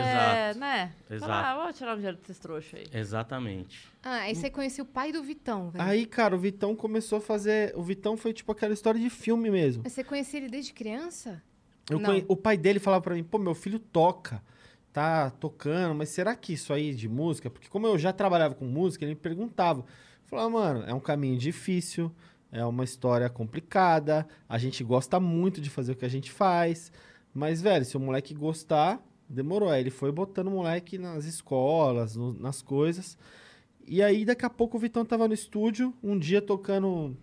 Exato. 0.50 0.60
né? 0.60 0.92
Exato. 1.12 1.32
Fala, 1.32 1.52
ah, 1.52 1.64
vou 1.64 1.74
tirar 1.74 1.94
um 1.94 1.96
dinheiro 1.98 2.18
desses 2.18 2.40
trouxas 2.40 2.80
aí. 2.80 2.86
Exatamente. 3.00 3.86
Ah, 4.02 4.16
aí 4.22 4.34
você 4.36 4.50
conhecia 4.50 4.82
o 4.82 4.88
pai 4.88 5.12
do 5.12 5.22
Vitão, 5.22 5.70
velho. 5.72 5.84
Aí, 5.84 6.06
cara, 6.06 6.34
o 6.36 6.40
Vitão 6.40 6.74
começou 6.74 7.18
a 7.18 7.22
fazer... 7.22 7.74
O 7.76 7.84
Vitão 7.84 8.16
foi 8.16 8.32
tipo 8.32 8.50
aquela 8.54 8.74
história 8.74 9.00
de 9.00 9.10
filme 9.10 9.52
mesmo. 9.52 9.84
Mas 9.84 9.92
você 9.92 10.04
conhecia 10.06 10.40
ele 10.40 10.48
desde 10.50 10.72
criança? 10.74 11.44
Conhe- 11.90 12.24
O 12.30 12.38
pai 12.38 12.56
dele 12.56 12.80
falava 12.80 13.02
pra 13.04 13.14
mim, 13.14 13.24
pô, 13.24 13.38
meu 13.38 13.54
filho 13.54 13.80
toca, 13.80 14.42
tá 14.94 15.30
tocando, 15.32 15.94
mas 15.96 16.10
será 16.10 16.34
que 16.34 16.54
isso 16.54 16.72
aí 16.72 16.94
de 16.94 17.10
música? 17.10 17.50
Porque 17.50 17.68
como 17.68 17.88
eu 17.88 17.98
já 17.98 18.14
trabalhava 18.14 18.56
com 18.56 18.64
música, 18.64 19.04
ele 19.04 19.16
me 19.16 19.20
perguntava. 19.20 19.82
Eu 19.82 19.86
falava, 20.28 20.50
mano, 20.50 20.84
é 20.88 20.94
um 20.94 21.00
caminho 21.00 21.38
difícil, 21.38 22.10
é 22.54 22.64
uma 22.64 22.84
história 22.84 23.30
complicada, 23.30 24.26
a 24.48 24.58
gente 24.58 24.84
gosta 24.84 25.20
muito 25.20 25.60
de 25.60 25.70
fazer 25.70 25.94
o 25.94 25.96
que 25.96 26.06
a 26.06 26.10
gente 26.10 26.32
faz, 26.32 26.92
mas, 27.34 27.62
velho, 27.62 27.84
se 27.84 27.98
o 27.98 28.00
moleque 28.00 28.34
gostar, 28.34 29.04
demorou. 29.28 29.70
Aí 29.70 29.82
ele 29.82 29.90
foi 29.90 30.12
botando 30.12 30.48
o 30.48 30.52
moleque 30.52 31.00
nas 31.00 31.26
escolas, 31.26 32.16
no- 32.16 32.34
nas 32.34 32.62
coisas. 32.62 33.18
E 33.88 34.02
aí, 34.04 34.24
daqui 34.24 34.46
a 34.46 34.50
pouco, 34.50 34.78
o 34.78 34.80
Vitão 34.80 35.04
tava 35.04 35.28
no 35.28 35.34
estúdio, 35.34 35.94
um 36.02 36.18
dia 36.18 36.42
tocando... 36.42 37.18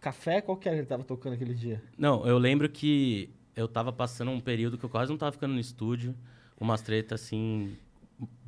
Café? 0.00 0.40
Qual 0.40 0.56
que 0.56 0.68
era 0.68 0.76
que 0.76 0.80
ele 0.82 0.86
tava 0.86 1.02
tocando 1.02 1.32
aquele 1.32 1.52
dia? 1.54 1.82
Não, 1.98 2.24
eu 2.24 2.38
lembro 2.38 2.68
que 2.68 3.28
eu 3.56 3.66
tava 3.66 3.92
passando 3.92 4.30
um 4.30 4.40
período 4.40 4.78
que 4.78 4.84
eu 4.84 4.88
quase 4.88 5.10
não 5.10 5.18
tava 5.18 5.32
ficando 5.32 5.54
no 5.54 5.60
estúdio. 5.60 6.14
Umas 6.58 6.80
tretas, 6.80 7.20
assim... 7.22 7.76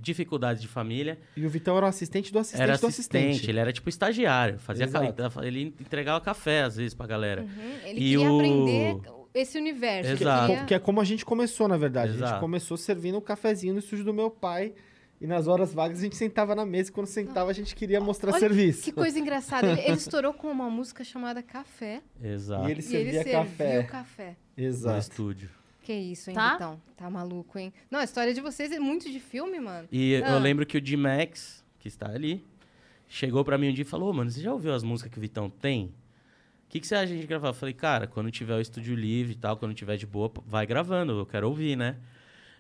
Dificuldades 0.01 0.63
de 0.63 0.69
família. 0.69 1.19
E 1.37 1.45
o 1.45 1.51
Vitão 1.51 1.77
era 1.77 1.85
o 1.87 1.89
assistente 1.89 2.33
do 2.33 2.39
assistente 2.39 2.63
era 2.63 2.79
do 2.79 2.87
assistente, 2.87 3.27
assistente. 3.31 3.51
ele 3.51 3.59
era 3.59 3.73
tipo 3.73 3.89
estagiário. 3.89 4.59
Fazia 4.59 4.85
Exato. 4.85 5.13
ca- 5.35 5.45
Ele 5.47 5.75
entregava 5.81 6.21
café, 6.21 6.63
às 6.63 6.77
vezes, 6.77 6.95
pra 6.95 7.07
galera. 7.07 7.43
Uhum, 7.43 7.49
Ele 7.85 7.91
E 8.01 8.11
queria 8.11 8.21
o- 8.33 8.37
aprender 8.37 9.01
esse 9.35 9.59
universo. 9.59 10.11
Exato. 10.13 10.47
queria- 10.47 10.65
Que 10.65 10.75
é 10.75 10.79
como 10.79 11.01
a 11.01 11.05
gente 11.05 11.25
começou, 11.25 11.67
na 11.69 11.77
verdade. 11.77 12.11
A 12.11 12.13
gente 12.13 12.23
Exato. 12.25 12.41
começou 12.41 12.77
servindo 12.77 13.19
um 13.19 13.21
cafezinho 13.21 13.73
no 13.75 13.81
estúdio 13.81 14.05
do 14.05 14.15
meu 14.15 14.31
pai. 14.31 14.73
E 15.21 15.27
nas 15.27 15.49
horas 15.49 15.75
vagas 15.75 15.99
a 15.99 16.03
gente 16.03 16.17
sentava 16.17 16.55
na 16.55 16.65
mesa. 16.65 16.91
E 16.91 16.93
quando 16.93 17.09
sentava, 17.09 17.51
a 17.51 17.53
gente 17.53 17.75
queria 17.75 18.01
mostrar 18.01 18.31
Olha 18.31 18.39
serviço. 18.39 18.85
Que 18.85 18.93
coisa 18.93 19.19
engraçada. 19.19 19.67
Ele, 19.73 19.81
ele 19.81 19.97
estourou 19.97 20.33
com 20.33 20.49
uma 20.49 20.71
música 20.71 21.03
chamada 21.03 21.43
Café. 21.43 22.01
Exato. 22.23 22.69
E 22.69 22.71
ele 22.71 22.81
E 22.81 22.97
ele 22.97 23.13
servia 23.13 23.25
café. 23.25 23.83
café. 23.83 24.37
No 24.57 24.65
Exato. 24.65 24.99
estúdio. 25.01 25.51
Que 25.89 25.95
isso, 25.95 26.29
hein, 26.29 26.35
Tá? 26.37 26.53
Vitão? 26.53 26.83
Tá 26.99 27.09
maluco, 27.09 27.59
hein? 27.59 27.73
Não, 27.91 27.99
a 28.01 28.05
história 28.05 28.35
de 28.35 28.43
vocês 28.43 28.71
é 28.71 28.79
muito 28.79 29.11
de 29.11 29.19
filme, 29.19 29.59
mano. 29.59 29.89
E 29.91 30.17
Ah. 30.17 30.33
eu 30.33 30.39
lembro 30.39 30.67
que 30.67 30.77
o 30.77 30.81
D-Max, 30.83 31.65
que 31.79 31.89
está 31.89 32.11
ali, 32.11 32.45
chegou 33.09 33.43
pra 33.43 33.57
mim 33.57 33.71
um 33.71 33.73
dia 33.73 33.81
e 33.81 33.87
falou: 33.87 34.11
"Ô, 34.11 34.13
mano, 34.13 34.31
você 34.31 34.43
já 34.43 34.53
ouviu 34.53 34.75
as 34.75 34.83
músicas 34.83 35.11
que 35.11 35.17
o 35.17 35.21
Vitão 35.23 35.49
tem? 35.49 35.87
O 35.87 36.69
que, 36.69 36.79
que 36.79 36.87
você 36.87 36.95
acha 36.95 37.07
de 37.07 37.13
a 37.15 37.17
gente 37.17 37.27
gravar? 37.27 37.49
Eu 37.49 37.55
falei, 37.55 37.73
cara, 37.73 38.07
quando 38.07 38.31
tiver 38.31 38.55
o 38.55 38.61
estúdio 38.61 38.95
livre 38.95 39.33
e 39.33 39.35
tal, 39.35 39.57
quando 39.57 39.73
tiver 39.73 39.97
de 39.97 40.05
boa, 40.07 40.31
vai 40.47 40.67
gravando, 40.67 41.13
eu 41.19 41.25
quero 41.25 41.49
ouvir, 41.49 41.75
né? 41.75 41.97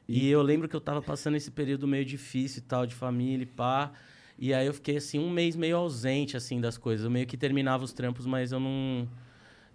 E 0.09 0.26
eu 0.31 0.41
lembro 0.41 0.66
que 0.66 0.74
eu 0.74 0.81
tava 0.81 1.03
passando 1.03 1.37
esse 1.37 1.51
período 1.51 1.87
meio 1.87 2.07
difícil 2.07 2.61
e 2.61 2.62
tal, 2.62 2.87
de 2.87 2.95
família 2.95 3.43
e 3.43 3.47
pá. 3.47 3.93
E 4.39 4.55
aí 4.55 4.66
eu 4.66 4.72
fiquei, 4.72 4.97
assim, 4.97 5.18
um 5.18 5.29
mês 5.29 5.55
meio 5.55 5.76
ausente, 5.76 6.35
assim, 6.35 6.62
das 6.62 6.79
coisas. 6.79 7.05
Eu 7.05 7.11
meio 7.11 7.26
que 7.26 7.37
terminava 7.37 7.85
os 7.85 7.93
trampos, 7.93 8.24
mas 8.24 8.53
eu 8.53 8.59
não... 8.59 9.07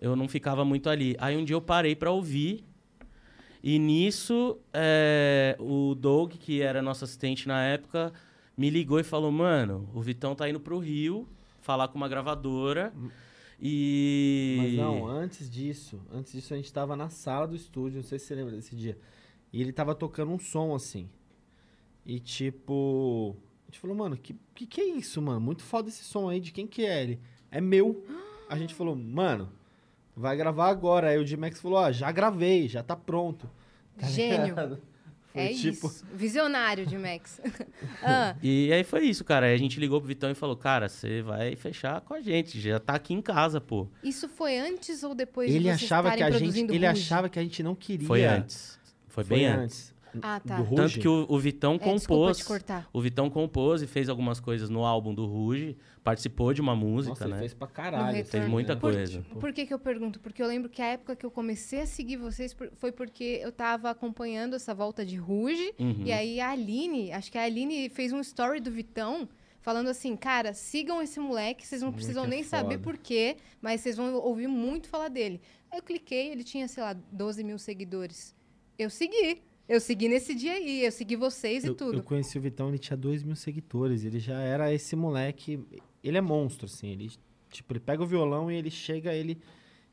Eu 0.01 0.15
não 0.15 0.27
ficava 0.27 0.65
muito 0.65 0.89
ali. 0.89 1.15
Aí 1.19 1.37
um 1.37 1.45
dia 1.45 1.55
eu 1.55 1.61
parei 1.61 1.95
pra 1.95 2.09
ouvir. 2.09 2.65
E 3.63 3.79
nisso, 3.79 4.59
é, 4.73 5.55
o 5.57 5.95
Doug, 5.95 6.33
que 6.33 6.61
era 6.61 6.81
nosso 6.81 7.05
assistente 7.05 7.47
na 7.47 7.63
época, 7.63 8.11
me 8.57 8.69
ligou 8.69 8.99
e 8.99 9.03
falou: 9.03 9.31
Mano, 9.31 9.89
o 9.93 10.01
Vitão 10.01 10.35
tá 10.35 10.49
indo 10.49 10.59
pro 10.59 10.77
Rio 10.79 11.25
falar 11.61 11.87
com 11.87 11.95
uma 11.95 12.09
gravadora. 12.09 12.93
E. 13.61 14.57
Mas 14.59 14.73
não, 14.73 15.07
antes 15.07 15.49
disso, 15.49 16.01
antes 16.11 16.33
disso 16.33 16.53
a 16.53 16.57
gente 16.57 16.71
tava 16.73 16.97
na 16.97 17.09
sala 17.09 17.47
do 17.47 17.55
estúdio, 17.55 18.01
não 18.01 18.03
sei 18.03 18.19
se 18.19 18.25
você 18.25 18.35
lembra 18.35 18.53
desse 18.53 18.75
dia. 18.75 18.97
E 19.53 19.61
ele 19.61 19.71
tava 19.71 19.95
tocando 19.95 20.33
um 20.33 20.39
som 20.39 20.75
assim. 20.75 21.09
E 22.05 22.19
tipo, 22.19 23.37
a 23.65 23.71
gente 23.71 23.79
falou, 23.79 23.95
mano, 23.95 24.17
que, 24.17 24.35
que 24.53 24.65
que 24.65 24.81
é 24.81 24.85
isso, 24.85 25.21
mano? 25.21 25.39
Muito 25.39 25.63
foda 25.63 25.87
esse 25.87 26.03
som 26.03 26.27
aí, 26.27 26.41
de 26.41 26.51
quem 26.51 26.67
que 26.67 26.85
é 26.85 27.01
ele? 27.01 27.19
É 27.49 27.61
meu. 27.61 28.03
A 28.49 28.57
gente 28.57 28.73
falou, 28.73 28.93
mano, 28.93 29.49
vai 30.15 30.35
gravar 30.37 30.69
agora. 30.69 31.09
Aí 31.09 31.17
o 31.17 31.25
D-Max 31.25 31.59
falou, 31.61 31.79
ó, 31.79 31.91
já 31.91 32.11
gravei, 32.11 32.67
já 32.67 32.83
tá 32.83 32.95
pronto. 32.95 33.49
Tá 33.97 34.07
Gênio. 34.07 34.45
ligado? 34.47 34.81
Foi 35.33 35.41
é 35.41 35.53
tipo- 35.53 35.87
isso. 35.87 36.05
Visionário 36.13 36.85
de 36.85 36.95
Max. 36.95 37.41
ah, 38.03 38.35
E 38.41 38.71
aí 38.71 38.83
foi 38.83 39.05
isso, 39.07 39.23
cara. 39.23 39.47
Aí 39.47 39.53
a 39.55 39.57
gente 39.57 39.79
ligou 39.79 39.99
pro 39.99 40.07
Vitão 40.07 40.29
e 40.29 40.35
falou: 40.35 40.55
Cara, 40.55 40.87
você 40.87 41.23
vai 41.23 41.55
fechar 41.55 42.01
com 42.01 42.13
a 42.13 42.21
gente, 42.21 42.61
já 42.61 42.79
tá 42.79 42.93
aqui 42.93 43.15
em 43.15 43.21
casa, 43.21 43.59
pô. 43.59 43.87
isso 44.03 44.29
foi 44.29 44.59
antes 44.59 45.01
ou 45.03 45.15
depois 45.15 45.49
de 45.49 45.55
Ele 45.55 45.69
vocês 45.69 45.83
achava 45.83 46.15
que 46.15 46.21
a 46.21 46.29
gente, 46.29 46.59
ele 46.71 46.85
achava 46.85 47.29
que 47.29 47.39
a 47.39 47.41
gente 47.41 47.63
não 47.63 47.73
queria. 47.73 48.05
Foi 48.07 48.23
antes. 48.23 48.79
Foi, 49.07 49.23
bem 49.23 49.47
antes. 49.47 49.92
Ah, 50.21 50.39
tá. 50.39 50.57
Do 50.57 50.63
Ruge? 50.63 50.75
Tanto 50.75 50.99
que 50.99 51.07
o, 51.07 51.25
o 51.29 51.39
Vitão 51.39 51.75
É, 51.75 51.79
compôs. 51.79 52.37
te 52.37 52.45
cortar. 52.45 52.89
O 52.93 53.01
Vitão 53.01 53.29
compôs 53.29 53.81
e 53.81 53.87
fez 53.87 54.09
algumas 54.09 54.39
coisas 54.39 54.69
no 54.69 54.85
álbum 54.85 55.13
do 55.13 55.25
Ruge, 55.25 55.77
participou 56.03 56.53
de 56.53 56.61
uma 56.61 56.75
música, 56.75 57.09
Nossa, 57.11 57.23
ele 57.25 57.33
né? 57.33 57.39
fez 57.39 57.53
pra 57.53 57.67
caralho. 57.67 58.15
retorno. 58.17 58.29
Fez 58.31 58.47
muita 58.47 58.75
né? 58.75 58.81
coisa. 58.81 59.25
Por 59.39 59.51
que, 59.53 59.65
que 59.65 59.73
eu 59.73 59.79
pergunto? 59.79 60.19
Porque 60.19 60.41
eu 60.43 60.47
lembro 60.47 60.69
que 60.69 60.81
a 60.81 60.87
época 60.87 61.15
que 61.15 61.25
eu 61.25 61.31
comecei 61.31 61.81
a 61.81 61.85
seguir 61.85 62.17
vocês 62.17 62.53
por- 62.53 62.69
foi 62.75 62.91
porque 62.91 63.39
eu 63.41 63.51
tava 63.51 63.89
acompanhando 63.89 64.55
essa 64.55 64.73
volta 64.73 65.05
de 65.05 65.15
Ruge. 65.15 65.73
Uhum. 65.79 66.03
E 66.05 66.11
aí 66.11 66.39
a 66.39 66.51
Aline, 66.51 67.11
acho 67.11 67.31
que 67.31 67.37
a 67.37 67.43
Aline 67.43 67.89
fez 67.89 68.11
um 68.13 68.19
story 68.19 68.59
do 68.59 68.69
Vitão 68.71 69.27
falando 69.61 69.87
assim, 69.87 70.15
cara, 70.17 70.53
sigam 70.53 71.01
esse 71.01 71.19
moleque, 71.21 71.65
vocês 71.65 71.81
não 71.81 71.93
precisam 71.93 72.25
é 72.25 72.27
nem 72.27 72.43
saber 72.43 72.73
foda." 72.77 72.83
por 72.83 72.97
quê, 72.97 73.37
mas 73.61 73.79
vocês 73.79 73.95
vão 73.95 74.13
ouvir 74.15 74.47
muito 74.47 74.89
falar 74.89 75.07
dele. 75.07 75.39
Aí 75.71 75.79
eu 75.79 75.83
cliquei, 75.83 76.31
ele 76.33 76.43
tinha, 76.43 76.67
sei 76.67 76.83
lá, 76.83 76.93
12 77.11 77.43
mil 77.45 77.57
seguidores. 77.57 78.35
Eu 78.77 78.89
segui. 78.89 79.41
Eu 79.73 79.79
segui 79.79 80.07
nesse 80.07 80.35
dia 80.35 80.53
aí, 80.53 80.85
eu 80.85 80.91
segui 80.91 81.15
vocês 81.15 81.63
Eu, 81.63 81.73
e 81.73 81.75
tudo. 81.75 81.97
eu 81.97 82.03
conheci 82.03 82.37
o 82.37 82.41
Vitão, 82.41 82.69
ele 82.69 82.77
tinha 82.77 82.95
2 82.95 83.23
mil 83.23 83.35
seguidores. 83.35 84.03
Ele 84.05 84.19
já 84.19 84.39
era 84.39 84.71
esse 84.71 84.95
moleque. 84.95 85.59
Ele 86.03 86.17
é 86.17 86.21
monstro, 86.21 86.65
assim. 86.65 86.89
Ele, 86.91 87.11
tipo, 87.49 87.73
ele 87.73 87.79
pega 87.79 88.03
o 88.03 88.05
violão 88.05 88.51
e 88.51 88.55
ele 88.55 88.69
chega, 88.69 89.13
ele. 89.13 89.41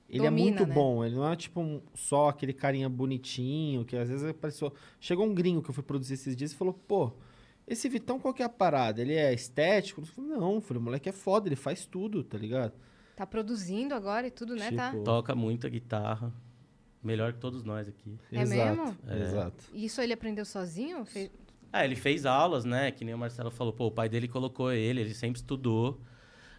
Ele 0.09 0.27
é 0.27 0.31
Domina, 0.31 0.51
muito 0.51 0.67
né? 0.67 0.75
bom. 0.75 1.05
Ele 1.05 1.15
não 1.15 1.33
é 1.33 1.37
tipo 1.37 1.61
um- 1.61 1.81
só 1.95 2.29
aquele 2.29 2.53
carinha 2.53 2.89
bonitinho, 2.89 3.85
que 3.85 3.97
às 3.97 4.09
vezes 4.09 4.25
apareceu. 4.29 4.73
Chegou 4.99 5.25
um 5.25 5.33
gringo 5.33 5.63
que 5.63 5.71
eu 5.71 5.75
fui 5.75 5.85
produzir 5.85 6.15
esses 6.15 6.35
dias 6.37 6.53
e 6.53 6.57
falou, 6.57 6.75
pô. 6.75 7.13
esse 7.67 7.89
Vitão, 7.89 8.19
qual 8.19 8.35
que 8.35 8.43
é 8.43 8.45
a 8.45 8.49
parada? 8.49 9.01
Ele 9.01 9.15
é 9.15 9.33
estético? 9.33 10.01
Eu 10.01 10.07
falei, 10.07 10.31
não, 10.33 10.55
eu 10.57 10.61
falei, 10.61 10.81
o 10.81 10.85
moleque 10.85 11.09
é 11.09 11.13
foda, 11.13 11.49
ele 11.49 11.55
faz 11.57 11.87
tudo, 11.87 12.25
tá 12.25 12.37
ligado? 12.37 12.73
Tá 13.15 13.25
produzindo 13.25 13.95
agora 13.95 14.27
e 14.27 14.31
tudo, 14.33 14.57
né? 14.57 14.73
Tá. 14.73 14.91
Tipo, 14.91 15.05
Toca 15.05 15.35
muita 15.37 15.69
guitarra. 15.69 16.35
Melhor 17.03 17.33
que 17.33 17.39
todos 17.39 17.65
nós 17.65 17.89
aqui. 17.89 18.19
É 18.31 18.43
exato, 18.43 18.77
mesmo? 18.77 18.97
Exato. 19.25 19.65
E 19.73 19.85
isso 19.87 20.01
ele 20.01 20.13
aprendeu 20.13 20.45
sozinho? 20.45 21.05
Fe- 21.05 21.31
Ah, 21.73 21.85
ele 21.85 21.97
fez 21.97 22.27
aulas, 22.27 22.65
né? 22.65 22.91
Que 22.91 23.05
nem 23.05 23.15
o 23.15 23.19
Marcelo 23.19 23.51
falou, 23.51 23.73
pô, 23.73 23.87
o 23.87 23.91
pai 23.91 24.09
dele 24.09 24.29
colocou 24.29 24.71
ele, 24.73 25.01
ele 25.01 25.15
sempre 25.15 25.39
estudou. 25.41 26.01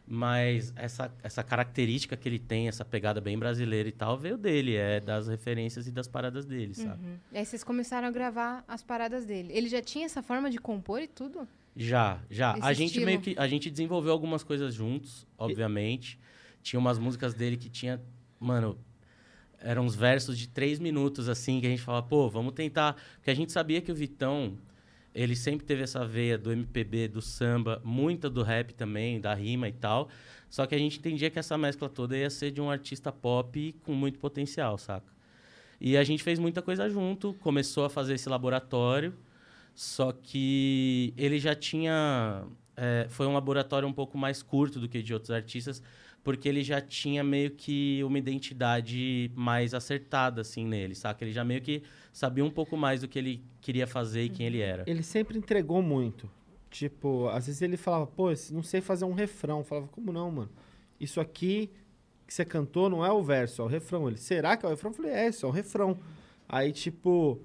Mas 0.07 0.73
essa, 0.75 1.13
essa 1.23 1.43
característica 1.43 2.17
que 2.17 2.27
ele 2.27 2.39
tem, 2.39 2.67
essa 2.67 2.83
pegada 2.83 3.21
bem 3.21 3.37
brasileira 3.37 3.87
e 3.87 3.91
tal, 3.91 4.17
veio 4.17 4.37
dele, 4.37 4.75
é 4.75 4.99
das 4.99 5.27
referências 5.27 5.87
e 5.87 5.91
das 5.91 6.07
paradas 6.07 6.43
dele, 6.45 6.73
sabe? 6.73 7.05
Uhum. 7.05 7.15
E 7.31 7.37
aí 7.37 7.45
vocês 7.45 7.63
começaram 7.63 8.07
a 8.07 8.11
gravar 8.11 8.63
as 8.67 8.81
paradas 8.83 9.25
dele. 9.25 9.53
Ele 9.53 9.69
já 9.69 9.81
tinha 9.81 10.05
essa 10.05 10.21
forma 10.23 10.49
de 10.49 10.57
compor 10.57 11.01
e 11.01 11.07
tudo? 11.07 11.47
Já, 11.75 12.19
já. 12.29 12.57
Esse 12.57 12.67
a 12.67 12.73
gente 12.73 12.87
estilo. 12.87 13.05
meio 13.05 13.21
que 13.21 13.35
a 13.37 13.47
gente 13.47 13.69
desenvolveu 13.69 14.11
algumas 14.11 14.43
coisas 14.43 14.73
juntos, 14.73 15.25
obviamente. 15.37 16.19
Tinha 16.61 16.79
umas 16.79 16.99
músicas 16.99 17.33
dele 17.33 17.55
que 17.55 17.69
tinha, 17.69 18.01
mano, 18.39 18.77
eram 19.61 19.85
uns 19.85 19.95
versos 19.95 20.37
de 20.37 20.47
três 20.47 20.79
minutos 20.79 21.29
assim 21.29 21.59
que 21.59 21.67
a 21.67 21.69
gente 21.69 21.81
falava, 21.81 22.05
pô, 22.07 22.29
vamos 22.29 22.53
tentar, 22.53 22.95
porque 23.15 23.31
a 23.31 23.35
gente 23.35 23.51
sabia 23.51 23.81
que 23.81 23.91
o 23.91 23.95
Vitão 23.95 24.57
ele 25.13 25.35
sempre 25.35 25.65
teve 25.65 25.83
essa 25.83 26.05
veia 26.05 26.37
do 26.37 26.51
MPB, 26.51 27.09
do 27.09 27.21
samba, 27.21 27.81
muita 27.83 28.29
do 28.29 28.43
rap 28.43 28.73
também, 28.73 29.19
da 29.19 29.33
rima 29.33 29.67
e 29.67 29.73
tal. 29.73 30.09
Só 30.49 30.65
que 30.65 30.73
a 30.73 30.77
gente 30.77 30.99
entendia 30.99 31.29
que 31.29 31.39
essa 31.39 31.57
mescla 31.57 31.89
toda 31.89 32.17
ia 32.17 32.29
ser 32.29 32.51
de 32.51 32.61
um 32.61 32.69
artista 32.69 33.11
pop 33.11 33.75
com 33.83 33.93
muito 33.93 34.19
potencial, 34.19 34.77
saca? 34.77 35.11
E 35.79 35.97
a 35.97 36.03
gente 36.03 36.23
fez 36.23 36.39
muita 36.39 36.61
coisa 36.61 36.89
junto, 36.89 37.33
começou 37.35 37.85
a 37.85 37.89
fazer 37.89 38.13
esse 38.13 38.29
laboratório, 38.29 39.13
só 39.73 40.11
que 40.11 41.13
ele 41.17 41.39
já 41.39 41.55
tinha. 41.55 42.43
é, 42.77 43.07
foi 43.09 43.25
um 43.27 43.33
laboratório 43.33 43.87
um 43.87 43.93
pouco 43.93 44.17
mais 44.17 44.43
curto 44.43 44.79
do 44.79 44.87
que 44.87 45.01
de 45.01 45.13
outros 45.13 45.31
artistas, 45.31 45.81
porque 46.23 46.47
ele 46.47 46.63
já 46.63 46.79
tinha 46.79 47.23
meio 47.23 47.51
que 47.51 48.03
uma 48.03 48.17
identidade 48.17 49.31
mais 49.35 49.73
acertada, 49.73 50.41
assim, 50.41 50.65
nele, 50.65 50.93
saca? 50.93 51.23
Ele 51.23 51.31
já 51.31 51.43
meio 51.43 51.61
que 51.61 51.81
sabia 52.13 52.45
um 52.45 52.49
pouco 52.51 52.77
mais 52.77 53.01
do 53.01 53.07
que 53.07 53.17
ele 53.17 53.43
queria 53.59 53.87
fazer 53.87 54.23
e 54.23 54.29
quem 54.29 54.45
ele 54.45 54.59
era. 54.59 54.83
Ele 54.87 55.03
sempre 55.03 55.37
entregou 55.37 55.81
muito. 55.81 56.29
Tipo, 56.69 57.27
às 57.29 57.47
vezes 57.47 57.61
ele 57.61 57.75
falava, 57.75 58.07
pô, 58.07 58.29
não 58.51 58.63
sei 58.63 58.81
fazer 58.81 59.05
um 59.05 59.13
refrão. 59.13 59.59
Eu 59.59 59.63
falava, 59.63 59.87
como 59.87 60.11
não, 60.11 60.31
mano? 60.31 60.49
Isso 60.99 61.19
aqui 61.19 61.69
que 62.25 62.33
você 62.33 62.45
cantou 62.45 62.89
não 62.89 63.05
é 63.05 63.11
o 63.11 63.21
verso, 63.21 63.61
é 63.61 63.65
o 63.65 63.67
refrão. 63.67 64.07
Ele, 64.07 64.17
será 64.17 64.55
que 64.55 64.65
é 64.65 64.67
o 64.67 64.71
refrão? 64.71 64.91
Eu 64.91 64.95
falei, 64.95 65.11
é, 65.11 65.27
isso 65.27 65.45
é 65.45 65.49
o 65.49 65.51
refrão. 65.51 65.99
Aí, 66.47 66.71
tipo, 66.71 67.41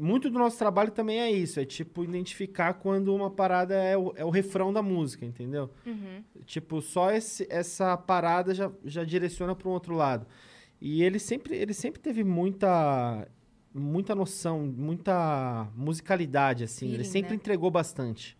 muito 0.00 0.28
do 0.30 0.38
nosso 0.38 0.58
trabalho 0.58 0.90
também 0.90 1.20
é 1.20 1.30
isso. 1.30 1.58
É, 1.60 1.64
tipo, 1.64 2.04
identificar 2.04 2.74
quando 2.74 3.14
uma 3.14 3.30
parada 3.30 3.74
é 3.74 3.96
o, 3.96 4.12
é 4.16 4.24
o 4.24 4.30
refrão 4.30 4.72
da 4.72 4.82
música, 4.82 5.24
entendeu? 5.24 5.70
Uhum. 5.84 6.22
Tipo, 6.44 6.80
só 6.82 7.10
esse- 7.10 7.46
essa 7.50 7.96
parada 7.96 8.54
já, 8.54 8.70
já 8.84 9.04
direciona 9.04 9.54
para 9.54 9.68
um 9.68 9.72
outro 9.72 9.94
lado. 9.94 10.26
E 10.80 11.02
ele 11.02 11.18
sempre, 11.18 11.56
ele 11.56 11.72
sempre 11.72 12.00
teve 12.00 12.22
muita 12.22 13.26
muita 13.72 14.14
noção, 14.14 14.66
muita 14.66 15.68
musicalidade, 15.76 16.64
assim. 16.64 16.92
ele 16.92 17.04
sempre 17.04 17.30
né? 17.30 17.36
entregou 17.36 17.70
bastante. 17.70 18.36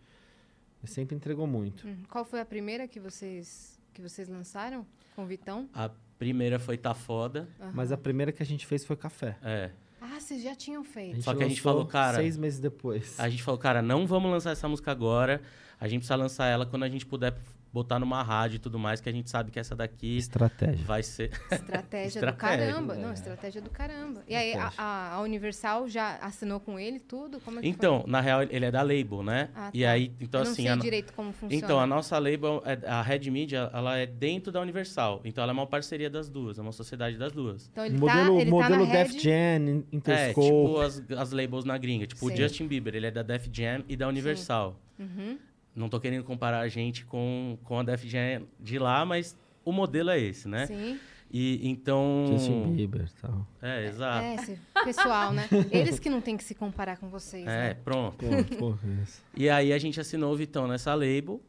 Ele 0.81 0.91
sempre 0.91 1.15
entregou 1.15 1.45
muito. 1.45 1.87
Uhum. 1.87 1.97
Qual 2.09 2.25
foi 2.25 2.39
a 2.39 2.45
primeira 2.45 2.87
que 2.87 2.99
vocês, 2.99 3.79
que 3.93 4.01
vocês 4.01 4.27
lançaram 4.27 4.85
com 5.15 5.23
o 5.23 5.27
Vitão? 5.27 5.69
A 5.73 5.89
primeira 6.17 6.57
foi 6.57 6.75
Tá 6.77 6.93
Foda. 6.95 7.47
Aham. 7.59 7.71
Mas 7.75 7.91
a 7.91 7.97
primeira 7.97 8.31
que 8.31 8.41
a 8.41 8.45
gente 8.45 8.65
fez 8.65 8.83
foi 8.83 8.95
Café. 8.95 9.37
É. 9.43 9.71
Ah, 10.09 10.19
vocês 10.19 10.41
já 10.41 10.55
tinham 10.55 10.83
feito. 10.83 11.21
Só 11.21 11.33
que 11.35 11.43
a 11.43 11.47
gente 11.47 11.61
falou, 11.61 11.85
cara, 11.85 12.17
Seis 12.17 12.37
meses 12.37 12.59
depois. 12.59 13.19
A 13.19 13.27
gente 13.29 13.43
falou, 13.43 13.59
cara, 13.59 13.81
não 13.81 14.07
vamos 14.07 14.31
lançar 14.31 14.51
essa 14.51 14.67
música 14.67 14.91
agora. 14.91 15.41
A 15.79 15.87
gente 15.87 15.99
precisa 15.99 16.15
lançar 16.15 16.47
ela 16.47 16.65
quando 16.65 16.83
a 16.83 16.89
gente 16.89 17.05
puder 17.05 17.35
botar 17.71 17.99
numa 17.99 18.23
rádio 18.23 18.55
e 18.55 18.59
tudo 18.59 18.79
mais, 18.79 18.99
que 19.01 19.09
a 19.09 19.11
gente 19.11 19.29
sabe 19.29 19.51
que 19.51 19.59
essa 19.59 19.75
daqui 19.75 20.17
Estratégia. 20.17 20.85
vai 20.85 21.03
ser. 21.03 21.31
Estratégia, 21.51 22.21
do 22.21 22.33
caramba. 22.33 22.95
é. 22.95 22.97
Não, 22.97 23.13
estratégia 23.13 23.61
do 23.61 23.69
caramba. 23.69 24.23
E 24.27 24.35
aí, 24.35 24.53
a, 24.53 24.71
a- 25.15 25.21
Universal 25.21 25.87
já 25.87 26.15
assinou 26.17 26.59
com 26.59 26.79
ele 26.79 26.99
tudo? 26.99 27.39
Como 27.39 27.59
é 27.59 27.61
que 27.61 27.67
Então, 27.67 28.03
na 28.07 28.21
real, 28.21 28.43
ele 28.43 28.65
é 28.65 28.71
da 28.71 28.81
label, 28.81 29.21
né? 29.23 29.49
Ah, 29.55 29.69
E 29.73 29.83
tá. 29.83 29.91
aí, 29.91 30.11
então 30.19 30.39
foi? 30.39 30.39
Eu 30.41 30.45
não 30.45 30.51
assim. 30.51 30.63
sei 30.63 30.71
a 30.71 30.75
direito 30.75 31.13
como 31.13 31.31
funciona. 31.33 31.55
Então, 31.63 31.79
a 31.79 31.85
nossa 31.87 32.17
label, 32.17 32.61
é- 32.65 32.87
a 32.87 33.01
Red 33.01 33.29
Media, 33.29 33.69
ela 33.73 33.97
é 33.97 34.05
dentro 34.05 34.51
da 34.51 34.61
Universal. 34.61 35.21
Então, 35.25 35.43
ela 35.43 35.51
é 35.51 35.55
uma 35.55 35.67
parceria 35.67 36.09
das 36.09 36.29
duas, 36.29 36.57
é 36.57 36.61
uma 36.61 36.71
sociedade 36.71 37.17
das 37.17 37.31
duas. 37.31 37.67
Então, 37.71 37.85
ele 37.85 37.97
modelo 37.97 38.35
tá, 38.35 38.41
ele 38.41 38.49
modelo 38.51 38.87
tá 38.87 38.93
na 38.93 39.03
Def 39.03 39.13
Red... 39.13 39.19
Jam, 39.19 39.31
É, 39.31 39.95
Interscope. 39.95 40.47
tipo 40.47 40.79
as, 40.79 41.03
as 41.11 41.31
labels 41.31 41.65
na 41.65 41.77
gringa. 41.77 42.07
Tipo, 42.07 42.27
o. 42.27 42.35
Justin 42.35 42.67
Bieber, 42.67 42.95
ele 42.95 43.07
é 43.07 43.11
da 43.11 43.21
Def 43.23 43.47
Jam 43.51 43.83
e 43.87 43.95
da 43.95 44.07
Universal. 44.07 44.79
Uhum. 44.99 45.37
Não 45.77 45.89
tô 45.89 45.99
querendo 45.99 46.23
comparar 46.23 46.59
a 46.59 46.67
gente 46.67 47.05
com, 47.05 47.57
com 47.63 47.79
a 47.79 47.83
Def 47.83 48.03
Jam 48.05 48.47
de 48.59 48.79
lá, 48.79 49.05
mas 49.05 49.37
o 49.63 49.71
modelo 49.71 50.09
é 50.09 50.19
esse, 50.19 50.47
né? 50.47 50.65
Sim. 50.65 50.99
E 51.31 51.69
então. 51.69 52.25
Justin 52.31 52.73
Bieber 52.73 53.05
e 53.05 53.21
tal. 53.21 53.47
É, 53.61 53.85
exato. 53.85 54.25
É, 54.25 54.35
esse 54.35 54.59
pessoal, 54.83 55.33
né? 55.33 55.47
Eles 55.69 55.99
que 55.99 56.09
não 56.09 56.19
tem 56.19 56.35
que 56.35 56.43
se 56.43 56.55
comparar 56.55 56.97
com 56.97 57.09
vocês, 57.09 57.45
É, 57.45 57.69
né? 57.69 57.73
pronto. 57.75 58.25
Pô, 58.57 58.73
pô, 58.73 58.77
isso. 59.03 59.21
E 59.35 59.49
aí 59.49 59.71
a 59.71 59.77
gente 59.77 59.99
assinou 59.99 60.33
o 60.33 60.35
Vitão 60.35 60.67
nessa 60.67 60.95
label, 60.95 61.39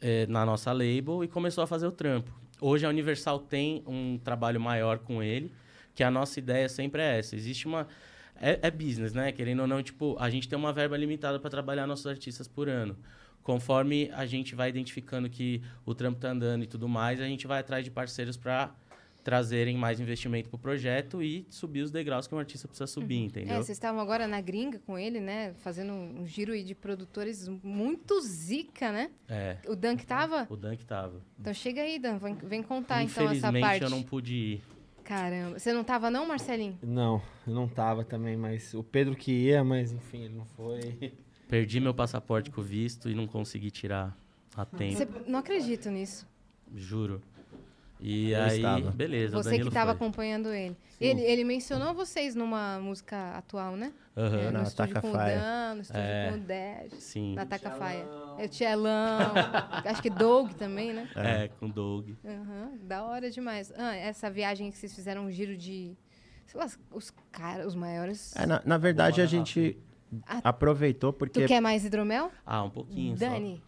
é, 0.00 0.26
na 0.26 0.44
nossa 0.44 0.72
label, 0.72 1.24
e 1.24 1.28
começou 1.28 1.64
a 1.64 1.66
fazer 1.66 1.86
o 1.86 1.92
trampo. 1.92 2.30
Hoje 2.60 2.84
a 2.84 2.88
Universal 2.88 3.38
tem 3.38 3.82
um 3.86 4.18
trabalho 4.18 4.60
maior 4.60 4.98
com 4.98 5.22
ele, 5.22 5.50
que 5.94 6.02
a 6.02 6.10
nossa 6.10 6.38
ideia 6.38 6.68
sempre 6.68 7.00
é 7.00 7.18
essa. 7.18 7.36
Existe 7.36 7.66
uma. 7.66 7.86
É, 8.38 8.58
é 8.60 8.70
business, 8.70 9.14
né? 9.14 9.32
Querendo 9.32 9.60
ou 9.60 9.66
não, 9.66 9.82
tipo, 9.82 10.14
a 10.18 10.28
gente 10.28 10.46
tem 10.46 10.58
uma 10.58 10.72
verba 10.72 10.94
limitada 10.96 11.38
para 11.38 11.48
trabalhar 11.48 11.86
nossos 11.86 12.06
artistas 12.06 12.46
por 12.46 12.68
ano. 12.68 12.94
Conforme 13.46 14.10
a 14.12 14.26
gente 14.26 14.56
vai 14.56 14.68
identificando 14.70 15.30
que 15.30 15.62
o 15.84 15.94
trampo 15.94 16.18
tá 16.18 16.30
andando 16.30 16.64
e 16.64 16.66
tudo 16.66 16.88
mais, 16.88 17.20
a 17.20 17.26
gente 17.26 17.46
vai 17.46 17.60
atrás 17.60 17.84
de 17.84 17.92
parceiros 17.92 18.36
para 18.36 18.74
trazerem 19.22 19.76
mais 19.76 20.00
investimento 20.00 20.48
pro 20.48 20.58
projeto 20.58 21.22
e 21.22 21.46
subir 21.48 21.82
os 21.82 21.92
degraus 21.92 22.26
que 22.26 22.34
um 22.34 22.38
artista 22.40 22.66
precisa 22.66 22.88
subir, 22.88 23.18
É, 23.18 23.24
entendeu? 23.26 23.54
vocês 23.62 23.70
estavam 23.76 24.00
agora 24.00 24.26
na 24.26 24.40
gringa 24.40 24.80
com 24.80 24.98
ele, 24.98 25.20
né? 25.20 25.54
Fazendo 25.58 25.92
um 25.92 26.26
giro 26.26 26.52
aí 26.54 26.64
de 26.64 26.74
produtores 26.74 27.46
muito 27.62 28.20
zica, 28.20 28.90
né? 28.90 29.12
É. 29.28 29.58
O 29.68 29.76
Dan 29.76 29.96
que 29.96 30.04
tava? 30.04 30.44
O 30.50 30.56
Dan 30.56 30.74
que 30.74 30.84
tava. 30.84 31.22
Então 31.38 31.54
chega 31.54 31.82
aí, 31.82 32.00
Dan. 32.00 32.18
Vem, 32.18 32.34
vem 32.34 32.62
contar 32.64 33.04
então 33.04 33.26
essa 33.26 33.34
Infelizmente 33.36 33.62
parte. 33.62 33.82
eu 33.84 33.90
não 33.90 34.02
pude 34.02 34.34
ir. 34.34 34.62
Caramba. 35.04 35.56
Você 35.60 35.72
não 35.72 35.84
tava 35.84 36.10
não, 36.10 36.26
Marcelinho? 36.26 36.76
Não, 36.82 37.22
eu 37.46 37.54
não 37.54 37.68
tava 37.68 38.04
também, 38.04 38.36
mas 38.36 38.74
o 38.74 38.82
Pedro 38.82 39.14
que 39.14 39.30
ia, 39.30 39.62
mas 39.62 39.92
enfim, 39.92 40.24
ele 40.24 40.34
não 40.34 40.46
foi. 40.46 41.12
Perdi 41.48 41.78
meu 41.80 41.94
passaporte 41.94 42.50
com 42.50 42.60
visto 42.62 43.08
e 43.08 43.14
não 43.14 43.26
consegui 43.26 43.70
tirar 43.70 44.16
a 44.56 44.64
tempo, 44.64 44.96
Você 44.96 45.08
não 45.26 45.38
acredito 45.38 45.90
nisso. 45.90 46.26
juro. 46.74 47.22
E 47.98 48.32
Eu 48.32 48.42
aí, 48.42 48.56
estava. 48.56 48.90
beleza, 48.90 49.38
o 49.38 49.42
Você 49.42 49.58
que 49.58 49.70
tava 49.70 49.94
foi. 49.94 50.06
acompanhando 50.06 50.52
ele. 50.52 50.76
ele. 51.00 51.22
Ele 51.22 51.44
mencionou 51.44 51.94
vocês 51.94 52.34
numa 52.34 52.78
música 52.78 53.30
atual, 53.38 53.74
né? 53.74 53.90
Aham, 54.14 54.38
É, 54.38 54.50
na 54.50 54.58
no 54.60 54.64
estúdio 54.66 54.94
Taca 54.94 55.00
com 55.00 55.08
o 55.08 55.12
Faia. 55.12 55.38
Dan, 55.38 55.74
no 55.76 55.80
estúdio 55.80 56.02
É. 56.02 56.28
com 56.30 56.36
o 56.36 56.40
Dash. 56.40 57.02
sim. 57.02 57.34
Na 57.34 57.46
Taca 57.46 57.70
Faia. 57.70 58.06
É 58.38 58.44
o 58.44 58.48
Tchelão. 58.50 59.32
acho 59.86 60.02
que 60.02 60.10
Doug 60.10 60.52
também, 60.52 60.92
né? 60.92 61.08
É, 61.16 61.48
com 61.58 61.66
o 61.66 61.72
Doug. 61.72 62.10
Aham, 62.22 62.72
da 62.82 63.02
hora 63.04 63.30
demais. 63.30 63.72
Ah, 63.76 63.94
essa 63.94 64.28
viagem 64.30 64.70
que 64.70 64.76
vocês 64.76 64.94
fizeram 64.94 65.24
um 65.24 65.30
giro 65.30 65.56
de. 65.56 65.96
Sei 66.46 66.60
lá, 66.60 66.68
os 66.92 67.10
caras, 67.32 67.66
os 67.66 67.74
maiores. 67.74 68.36
É, 68.36 68.44
na, 68.44 68.60
na 68.64 68.76
verdade, 68.76 69.22
a 69.22 69.24
Bora, 69.24 69.36
gente 69.38 69.76
Ah, 70.26 70.40
aproveitou 70.44 71.12
Tu 71.12 71.18
porque 71.18 71.46
quer 71.46 71.60
mais 71.60 71.84
hidromel? 71.84 72.30
Ah, 72.44 72.62
um 72.62 72.70
pouquinho 72.70 73.16
Dani, 73.16 73.62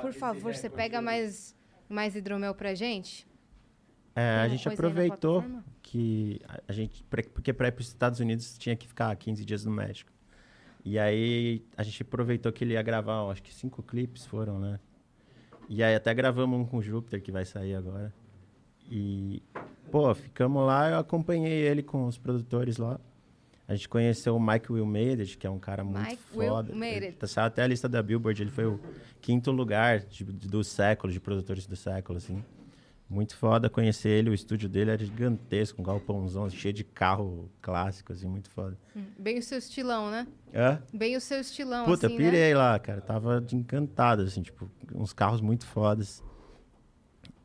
por 0.00 0.12
favor, 0.12 0.54
você 0.54 0.70
pega 0.70 1.00
mais, 1.00 1.54
mais 1.88 2.14
hidromel 2.14 2.54
pra 2.54 2.74
gente? 2.74 3.26
é, 4.16 4.40
a 4.40 4.48
gente 4.48 4.68
aproveitou 4.68 5.44
que 5.82 6.40
a, 6.68 6.72
gente 6.72 7.02
pra- 7.04 7.22
porque 7.34 7.52
para 7.52 7.68
ir 7.68 7.72
para 7.72 7.82
os 7.82 7.88
Estados 7.88 8.20
Unidos 8.20 8.56
tinha 8.56 8.76
que 8.76 8.86
ficar 8.86 9.14
15 9.16 9.44
dias 9.44 9.64
no 9.64 9.72
México. 9.72 10.10
E 10.84 10.98
aí 10.98 11.64
a 11.76 11.82
gente 11.82 12.02
aproveitou 12.02 12.52
que 12.52 12.62
ele 12.62 12.74
ia 12.74 12.82
gravar, 12.82 13.28
acho 13.30 13.42
que 13.42 13.52
cinco 13.52 13.82
clipes 13.82 14.24
foram, 14.26 14.58
né? 14.58 14.78
E 15.68 15.82
aí 15.82 15.94
até 15.94 16.12
gravamos 16.14 16.60
um 16.60 16.64
com 16.66 16.76
o 16.78 16.82
Júpiter 16.82 17.22
que 17.22 17.32
vai 17.32 17.44
sair 17.44 17.74
agora. 17.74 18.14
E 18.90 19.42
pô, 19.90 20.14
ficamos 20.14 20.64
lá, 20.66 20.90
eu 20.90 20.98
acompanhei 20.98 21.52
ele 21.66 21.82
com 21.82 22.06
os 22.06 22.18
produtores 22.18 22.76
lá. 22.76 23.00
A 23.66 23.74
gente 23.74 23.88
conheceu 23.88 24.36
o 24.36 24.40
Mike 24.40 24.70
Wilmeired, 24.70 25.38
que 25.38 25.46
é 25.46 25.50
um 25.50 25.58
cara 25.58 25.82
muito 25.82 26.06
Mike 26.06 26.22
foda. 26.34 26.72
Tá 27.18 27.26
saiu 27.26 27.46
até 27.46 27.62
a 27.62 27.66
lista 27.66 27.88
da 27.88 28.02
Billboard, 28.02 28.42
ele 28.42 28.50
foi 28.50 28.66
o 28.66 28.78
quinto 29.22 29.50
lugar 29.50 30.00
de- 30.00 30.24
do 30.24 30.62
século, 30.62 31.10
de 31.12 31.18
produtores 31.18 31.66
do 31.66 31.74
século, 31.74 32.18
assim. 32.18 32.44
Muito 33.08 33.36
foda 33.36 33.68
conhecer 33.70 34.08
ele, 34.08 34.30
o 34.30 34.34
estúdio 34.34 34.68
dele 34.68 34.90
era 34.90 35.04
gigantesco, 35.04 35.80
um 35.80 35.84
galpãozão 35.84 36.48
cheio 36.50 36.72
de 36.74 36.82
carro 36.84 37.50
clássico, 37.62 38.12
assim, 38.12 38.26
muito 38.26 38.50
foda. 38.50 38.76
Hum, 38.96 39.04
Bem 39.18 39.38
o 39.38 39.42
seu 39.42 39.58
estilão, 39.58 40.10
né? 40.10 40.26
Hã? 40.54 40.82
Bem 40.92 41.16
o 41.16 41.20
seu 41.20 41.38
estilão, 41.40 41.84
Puta, 41.84 42.06
assim, 42.06 42.18
né? 42.18 42.24
pirei 42.24 42.54
lá, 42.54 42.78
cara. 42.78 43.00
Tava 43.00 43.44
encantado, 43.52 44.22
assim, 44.22 44.42
tipo, 44.42 44.70
uns 44.94 45.12
carros 45.12 45.40
muito 45.40 45.66
fodas. 45.66 46.22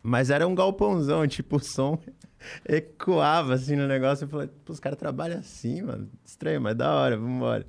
Mas 0.01 0.29
era 0.29 0.47
um 0.47 0.55
galpãozão, 0.55 1.27
tipo, 1.27 1.57
o 1.57 1.59
som 1.59 1.99
ecoava, 2.65 3.53
assim, 3.53 3.75
no 3.75 3.87
negócio. 3.87 4.25
Eu 4.25 4.29
falei, 4.29 4.49
os 4.67 4.79
caras 4.79 4.97
trabalham 4.97 5.39
assim, 5.39 5.81
mano. 5.81 6.09
Estranho, 6.23 6.61
mas 6.61 6.75
da 6.75 6.93
hora, 6.93 7.17
vambora. 7.17 7.65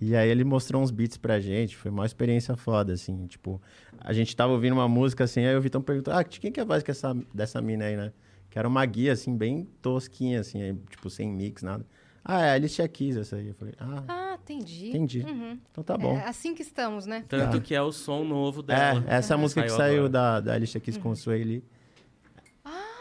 E 0.00 0.16
aí 0.16 0.30
ele 0.30 0.44
mostrou 0.44 0.82
uns 0.82 0.90
beats 0.90 1.18
pra 1.18 1.38
gente, 1.38 1.76
foi 1.76 1.90
uma 1.90 2.06
experiência 2.06 2.56
foda, 2.56 2.94
assim, 2.94 3.26
tipo, 3.26 3.60
a 3.98 4.14
gente 4.14 4.34
tava 4.34 4.50
ouvindo 4.54 4.72
uma 4.72 4.88
música 4.88 5.24
assim, 5.24 5.44
aí 5.44 5.54
o 5.54 5.60
Vitão 5.60 5.82
perguntou, 5.82 6.14
ah, 6.14 6.24
quem 6.24 6.50
que 6.50 6.58
é 6.58 6.62
a 6.62 6.66
voz 6.66 6.82
que 6.82 6.90
essa, 6.90 7.14
dessa 7.34 7.60
mina 7.60 7.84
aí, 7.84 7.96
né? 7.98 8.10
Que 8.48 8.58
era 8.58 8.66
uma 8.66 8.84
guia, 8.86 9.12
assim, 9.12 9.36
bem 9.36 9.68
tosquinha, 9.82 10.40
assim, 10.40 10.62
aí, 10.62 10.74
tipo, 10.88 11.10
sem 11.10 11.30
mix, 11.30 11.62
nada. 11.62 11.84
Ah, 12.24 12.40
é 12.40 12.50
a 12.50 12.54
Alicia 12.54 12.88
Keys 12.88 13.16
essa 13.18 13.36
aí. 13.36 13.48
Eu 13.48 13.54
falei, 13.54 13.74
ah, 13.78 14.04
Ah, 14.08 14.29
entendi. 14.54 14.88
entendi. 14.88 15.20
Uhum. 15.20 15.58
Então 15.70 15.82
tá 15.84 15.96
bom. 15.96 16.16
É 16.18 16.26
assim 16.28 16.54
que 16.54 16.62
estamos, 16.62 17.06
né? 17.06 17.24
Tanto 17.28 17.56
Ah. 17.56 17.60
que 17.60 17.74
é 17.74 17.82
o 17.82 17.92
som 17.92 18.24
novo 18.24 18.62
dela. 18.62 19.04
É, 19.08 19.16
essa 19.16 19.34
Aham. 19.34 19.42
música 19.42 19.62
que 19.62 19.68
Saiu 19.70 20.06
agora. 20.06 20.08
da, 20.08 20.40
da 20.40 20.54
Alicia 20.54 20.80
Keys 20.80 20.96
com 20.98 21.10
o 21.10 21.16
Sueli. 21.16 21.64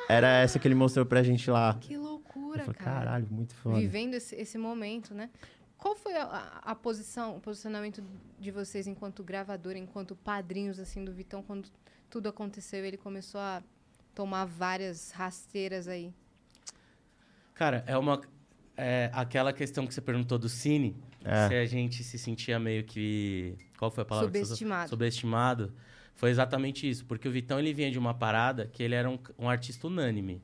Era 0.07 0.27
essa 0.39 0.57
que 0.57 0.67
ele 0.67 0.75
mostrou 0.75 1.05
pra 1.05 1.21
gente 1.21 1.49
lá. 1.51 1.77
Que 1.79 1.95
loucura, 1.95 2.63
falei, 2.63 2.73
cara. 2.79 2.95
caralho, 2.99 3.27
muito 3.29 3.53
foda. 3.53 3.79
Vivendo 3.79 4.15
esse, 4.15 4.35
esse 4.35 4.57
momento, 4.57 5.13
né? 5.13 5.29
Qual 5.77 5.95
foi 5.95 6.15
a, 6.17 6.23
a- 6.23 6.71
a 6.71 6.75
posição, 6.75 7.37
o 7.37 7.39
posicionamento 7.39 8.03
de 8.39 8.49
vocês 8.51 8.87
enquanto 8.87 9.23
gravadora, 9.23 9.77
enquanto 9.77 10.15
padrinhos, 10.15 10.79
assim, 10.79 11.05
do 11.05 11.13
Vitão, 11.13 11.43
quando 11.43 11.69
tudo 12.09 12.27
aconteceu 12.27 12.83
e 12.83 12.87
ele 12.87 12.97
começou 12.97 13.39
a 13.39 13.61
tomar 14.15 14.45
várias 14.45 15.11
rasteiras 15.11 15.87
aí? 15.87 16.11
Cara, 17.53 17.83
é 17.85 17.97
uma. 17.97 18.19
É 18.75 19.09
aquela 19.13 19.53
questão 19.53 19.85
que 19.85 19.93
você 19.93 20.01
perguntou 20.01 20.39
do 20.39 20.49
Cine. 20.49 20.95
É. 21.23 21.47
Se 21.47 21.55
a 21.55 21.65
gente 21.65 22.03
se 22.03 22.17
sentia 22.17 22.59
meio 22.59 22.83
que. 22.83 23.55
Qual 23.77 23.91
foi 23.91 24.03
a 24.03 24.05
palavra? 24.05 24.27
Subestimado. 24.27 24.89
Subestimado. 24.89 25.73
Foi 26.15 26.29
exatamente 26.29 26.89
isso. 26.89 27.05
Porque 27.05 27.27
o 27.27 27.31
Vitão 27.31 27.59
ele 27.59 27.73
vinha 27.73 27.91
de 27.91 27.99
uma 27.99 28.13
parada 28.13 28.67
que 28.67 28.83
ele 28.83 28.95
era 28.95 29.09
um, 29.09 29.17
um 29.37 29.49
artista 29.49 29.87
unânime. 29.87 30.41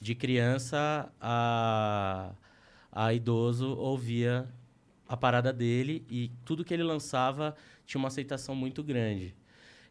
De 0.00 0.14
criança 0.14 1.10
a, 1.20 2.34
a 2.92 3.14
idoso 3.14 3.68
ouvia 3.76 4.46
a 5.08 5.16
parada 5.16 5.52
dele 5.52 6.04
e 6.10 6.30
tudo 6.44 6.64
que 6.64 6.74
ele 6.74 6.82
lançava 6.82 7.54
tinha 7.86 7.98
uma 7.98 8.08
aceitação 8.08 8.54
muito 8.54 8.82
grande. 8.82 9.34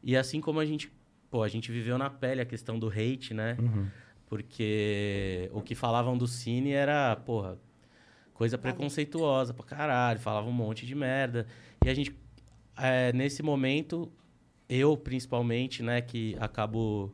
E 0.04 0.16
assim 0.16 0.40
como 0.42 0.60
a 0.60 0.66
gente. 0.66 0.92
Pô, 1.32 1.42
a 1.42 1.48
gente 1.48 1.72
viveu 1.72 1.98
na 1.98 2.10
pele 2.10 2.42
a 2.42 2.46
questão 2.46 2.78
do 2.78 2.88
hate, 2.88 3.34
né? 3.34 3.58
Uhum. 3.60 3.88
Porque 4.28 5.50
o 5.54 5.62
que 5.62 5.76
falavam 5.76 6.18
do 6.18 6.28
Cine 6.28 6.72
era, 6.72 7.16
porra, 7.16 7.58
coisa 8.36 8.58
preconceituosa 8.58 9.54
pra 9.54 9.66
caralho, 9.66 10.20
falavam 10.20 10.52
um 10.52 10.54
monte 10.54 10.86
de 10.86 10.94
merda. 10.94 11.48
E 11.84 11.90
a 11.90 11.94
gente, 11.94 12.16
é, 12.78 13.12
nesse 13.14 13.42
momento, 13.42 14.12
eu 14.70 14.96
principalmente, 14.96 15.82
né, 15.82 16.02
que 16.02 16.36
acabo 16.40 17.12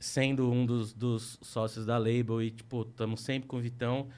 sendo 0.00 0.50
um 0.50 0.66
dos, 0.66 0.92
dos 0.92 1.38
sócios 1.42 1.86
da 1.86 1.96
label 1.96 2.42
e, 2.42 2.50
tipo, 2.50 2.82
estamos 2.82 3.20
sempre 3.20 3.46
com 3.46 3.58
o 3.58 3.60
Vitão, 3.60 4.08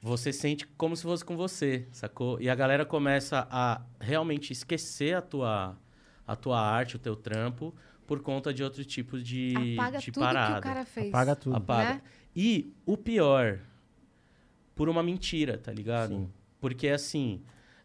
você 0.00 0.32
sente 0.32 0.66
como 0.66 0.96
se 0.96 1.02
fosse 1.02 1.22
com 1.22 1.36
você, 1.36 1.86
sacou? 1.92 2.40
E 2.40 2.48
a 2.48 2.54
galera 2.54 2.86
começa 2.86 3.46
a 3.50 3.82
realmente 4.00 4.50
esquecer 4.50 5.14
a 5.14 5.20
tua, 5.20 5.76
a 6.26 6.36
tua 6.36 6.58
arte, 6.58 6.96
o 6.96 6.98
teu 6.98 7.14
trampo, 7.14 7.74
por 8.06 8.22
conta 8.22 8.54
de 8.54 8.62
outros 8.62 8.86
tipos 8.86 9.22
de, 9.22 9.52
Apaga 9.74 9.98
de 9.98 10.10
tudo 10.10 10.22
parada. 10.24 10.54
que 10.54 10.58
o 10.58 10.62
cara 10.62 10.84
fez. 10.86 11.08
Apaga 11.08 11.36
tudo. 11.36 11.56
Apaga. 11.56 11.94
Né? 11.94 12.02
E 12.34 12.72
o 12.86 12.96
pior, 12.96 13.60
por 14.80 14.88
uma 14.88 15.02
mentira, 15.02 15.58
tá 15.58 15.70
ligado? 15.70 16.14
Sim. 16.14 16.28
Porque 16.58 16.88
assim, 16.88 17.42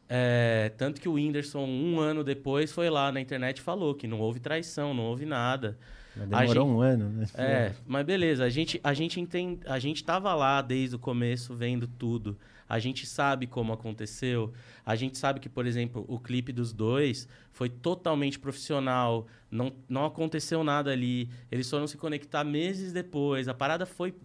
é, 0.07 0.71
tanto 0.77 1.01
que 1.01 1.09
o 1.09 1.15
Whindersson, 1.15 1.65
um 1.65 1.99
ano 1.99 2.23
depois, 2.23 2.71
foi 2.71 2.89
lá 2.89 3.11
na 3.11 3.19
internet 3.19 3.57
e 3.57 3.61
falou 3.61 3.93
que 3.93 4.07
não 4.07 4.21
houve 4.21 4.39
traição, 4.39 4.93
não 4.93 5.03
houve 5.03 5.25
nada. 5.25 5.77
Mas 6.15 6.29
demorou 6.29 6.63
gente- 6.65 6.73
um 6.73 6.79
ano, 6.79 7.09
né? 7.09 7.27
É, 7.35 7.73
mas 7.85 8.05
beleza, 8.05 8.45
a 8.45 8.49
gente, 8.49 8.79
a 8.81 8.93
gente 8.93 9.19
entende, 9.19 9.59
a 9.65 9.77
gente 9.77 10.05
tava 10.05 10.33
lá 10.33 10.61
desde 10.61 10.95
o 10.95 10.99
começo 10.99 11.53
vendo 11.53 11.85
tudo. 11.85 12.37
A 12.69 12.79
gente 12.79 13.05
sabe 13.05 13.45
como 13.45 13.73
aconteceu. 13.73 14.53
A 14.85 14.95
gente 14.95 15.17
sabe 15.17 15.41
que, 15.41 15.49
por 15.49 15.65
exemplo, 15.65 16.05
o 16.07 16.17
clipe 16.17 16.53
dos 16.53 16.71
dois 16.71 17.27
foi 17.51 17.67
totalmente 17.67 18.39
profissional. 18.39 19.27
Não, 19.51 19.73
não 19.89 20.05
aconteceu 20.05 20.63
nada 20.63 20.91
ali. 20.91 21.29
Eles 21.51 21.69
foram 21.69 21.87
se 21.87 21.97
conectar 21.97 22.45
meses 22.45 22.93
depois. 22.93 23.49
A 23.49 23.53
parada 23.53 23.85
foi 23.85 24.15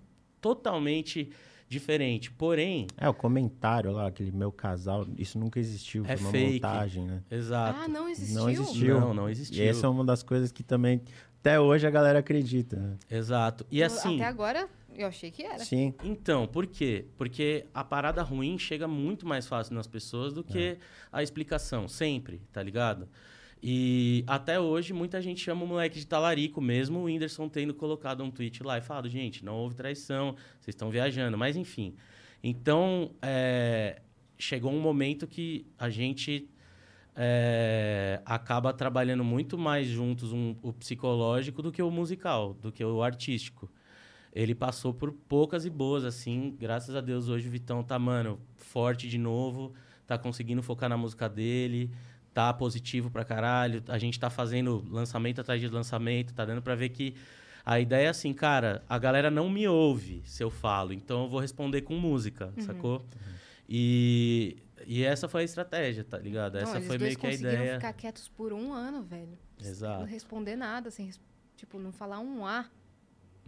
totalmente 0.41 1.31
diferente. 1.71 2.31
Porém, 2.33 2.87
É, 2.99 3.09
o 3.09 3.15
comentário 3.15 3.93
lá, 3.93 4.09
aquele 4.09 4.33
meu 4.33 4.51
casal, 4.51 5.07
isso 5.17 5.39
nunca 5.39 5.59
existiu. 5.61 6.05
É 6.07 6.17
foi 6.17 6.27
uma 6.27 6.31
fake. 6.33 6.53
montagem, 6.55 7.05
né? 7.07 7.23
exato. 7.31 7.79
Ah, 7.83 7.89
não 7.89 8.09
existiu? 8.09 8.35
Não 8.41 8.51
existiu. 8.51 9.01
Não, 9.01 9.15
não 9.15 9.31
existiu. 9.31 9.65
E 9.65 9.67
essa 9.69 9.87
é 9.87 9.89
uma 9.89 10.05
das 10.05 10.23
coisas 10.23 10.51
que 10.51 10.63
também, 10.65 11.01
até 11.41 11.59
hoje, 11.61 11.87
a 11.87 11.91
galera 11.91 12.19
acredita. 12.19 12.77
né? 12.77 12.97
Exato. 13.09 13.65
E 13.71 13.83
assim. 13.83 14.17
Até 14.17 14.25
agora, 14.27 14.69
eu 14.97 15.07
achei 15.07 15.31
que 15.31 15.45
era. 15.45 15.65
Sim. 15.65 15.95
Então, 16.03 16.47
por 16.49 16.67
quê? 16.67 17.07
Porque 17.17 17.65
a 17.73 17.85
parada 17.85 18.21
ruim 18.23 18.59
chega 18.59 18.89
muito 18.89 19.25
mais 19.27 19.47
fácil 19.47 19.75
nas 19.75 19.87
pessoas 19.87 20.33
do 20.33 20.43
que 20.43 20.77
a 21.13 21.23
explicação, 21.23 21.87
sempre, 21.87 22.43
tá 22.53 22.61
ligado? 22.63 23.09
E 23.63 24.25
até 24.27 24.59
hoje 24.59 24.93
muita 24.93 25.21
gente 25.21 25.41
chama 25.41 25.65
o 25.65 25.67
moleque 25.67 25.99
de 25.99 26.07
talarico, 26.07 26.61
mesmo 26.61 27.01
o 27.01 27.05
Whindersson 27.05 27.49
tendo 27.49 27.75
colocado 27.75 28.23
um 28.25 28.31
tweet 28.31 28.63
lá 28.63 28.79
e 28.79 28.81
falado, 28.81 29.09
gente, 29.09 29.45
não 29.45 29.55
houve 29.57 29.75
traição, 29.75 30.35
vocês 30.59 30.75
estão 30.75 30.91
viajando, 30.91 31.37
mas 31.37 31.57
enfim. 31.57 31.95
Então, 32.43 33.11
é, 33.21 34.01
chegou 34.39 34.73
um 34.73 34.81
momento 34.81 35.27
que 35.27 35.67
a 35.79 35.91
gente 35.91 36.49
é, 37.15 38.23
acaba 38.25 38.73
trabalhando 38.73 39.23
muito 39.25 39.59
mais 39.59 39.87
juntos 39.87 40.33
um- 40.33 40.57
o 40.63 40.73
psicológico 40.73 41.61
do 41.61 41.71
que 41.71 41.83
o 41.83 41.91
musical, 41.91 42.55
do 42.55 42.73
que 42.73 42.83
o 42.85 43.03
artístico. 43.03 43.71
Ele 44.33 44.55
passou 44.55 44.95
por 44.95 45.13
poucas 45.13 45.67
e 45.67 45.71
boas, 45.71 46.05
assim. 46.05 46.57
Graças 46.59 46.95
a 46.95 47.01
Deus, 47.01 47.29
hoje 47.29 47.49
o 47.49 47.51
Vitão 47.51 47.83
tá, 47.83 47.99
mano, 47.99 48.41
forte 48.55 49.09
de 49.09 49.19
novo. 49.19 49.75
Tá 50.07 50.17
conseguindo 50.17 50.63
focar 50.63 50.89
na 50.89 50.97
música 50.97 51.29
dele. 51.29 51.91
Tá 52.35 52.53
positivo 52.53 53.11
pra 53.11 53.25
caralho. 53.25 53.83
A 53.89 53.99
gente 53.99 54.19
tá 54.19 54.31
fazendo 54.31 54.85
lançamento 54.91 55.41
atrás 55.41 55.61
de 55.61 55.69
lançamento. 55.69 56.33
Tá 56.33 56.45
dando 56.45 56.63
pra 56.63 56.75
ver 56.75 56.91
que 56.91 57.15
a 57.65 57.79
ideia 57.81 58.07
é 58.07 58.09
assim, 58.09 58.33
cara, 58.33 58.83
a 58.89 58.99
galera 58.99 59.31
não 59.31 59.51
me 59.51 59.67
ouve 59.69 60.23
se 60.25 60.43
eu 60.43 60.51
falo. 60.51 60.93
Então 60.93 61.25
eu 61.25 61.29
vou 61.29 61.41
responder 61.41 61.83
com 61.83 61.95
música, 61.97 62.53
sacou? 62.61 63.05
E, 63.69 64.57
e 64.87 65.03
essa 65.05 65.29
foi 65.29 65.43
a 65.43 65.45
estratégia, 65.45 66.03
tá 66.05 66.19
ligado? 66.19 66.55
Não, 66.55 66.63
Essa 66.63 66.81
foi 66.81 66.99
meio 66.99 67.17
que 67.17 67.27
a 67.27 67.31
conseguiram 67.31 67.55
ideia. 67.55 67.75
ficar 67.75 67.93
quietos 67.93 68.29
por 68.29 68.53
um 68.53 68.73
ano, 68.73 69.03
velho. 69.03 69.39
Exato. 69.63 70.01
Não 70.01 70.07
responder 70.07 70.57
nada, 70.57 70.91
sem, 70.91 71.07
res- 71.07 71.21
tipo, 71.57 71.79
não 71.79 71.93
falar 71.93 72.19
um 72.21 72.45
A. 72.47 72.67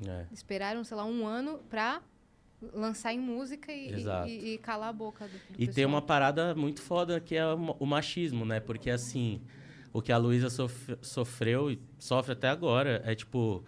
É. 0.07 0.27
Esperaram, 0.33 0.85
sei 0.85 0.97
lá, 0.97 1.05
um 1.05 1.27
ano 1.27 1.59
pra 1.69 2.01
lançar 2.73 3.13
em 3.13 3.19
música 3.21 3.73
e, 3.73 3.93
e- 4.27 4.55
e 4.55 4.59
calar 4.59 4.89
a 4.91 4.93
boca 4.93 5.27
do, 5.27 5.33
do 5.33 5.39
E 5.55 5.67
tem 5.67 5.67
pessoal. 5.67 5.89
uma 5.89 6.03
parada 6.03 6.55
muito 6.55 6.81
foda 6.83 7.21
que 7.21 7.35
é 7.35 7.47
o 7.47 7.59
ma- 7.59 7.77
o 7.79 7.87
machismo, 7.87 8.45
né? 8.45 8.61
Porque 8.61 8.91
assim, 8.91 9.41
o 9.93 10.01
que 10.03 10.13
a 10.13 10.17
Luísa 10.19 10.49
sof- 10.51 10.97
sofreu 11.01 11.71
e 11.71 11.81
sofre 11.99 12.33
até 12.33 12.49
agora 12.49 13.03
é 13.05 13.15
tipo. 13.15 13.65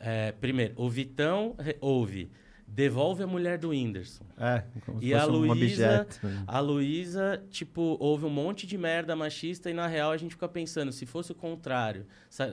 é, 0.00 0.32
primeiro, 0.32 0.74
o 0.76 0.88
Vitão 0.88 1.56
ouve, 1.80 2.30
devolve 2.66 3.22
a 3.24 3.26
mulher 3.26 3.58
do 3.58 3.70
Whindersson. 3.70 4.24
É, 4.38 4.62
como 4.86 5.00
se 5.00 5.06
E 5.06 5.14
a 5.14 5.26
um 5.26 5.30
Luísa, 5.30 5.52
objeto. 6.02 6.26
né? 6.26 6.44
a 6.46 6.60
Luísa, 6.60 7.42
tipo, 7.50 7.96
houve 7.98 8.24
um 8.24 8.30
monte 8.30 8.66
de 8.66 8.78
merda 8.78 9.16
machista 9.16 9.68
e 9.70 9.74
na 9.74 9.86
real 9.88 10.12
a 10.12 10.16
gente 10.16 10.30
fica 10.32 10.48
pensando, 10.48 10.92
se 10.92 11.04
fosse 11.04 11.32
o 11.32 11.34
contrário, 11.34 12.06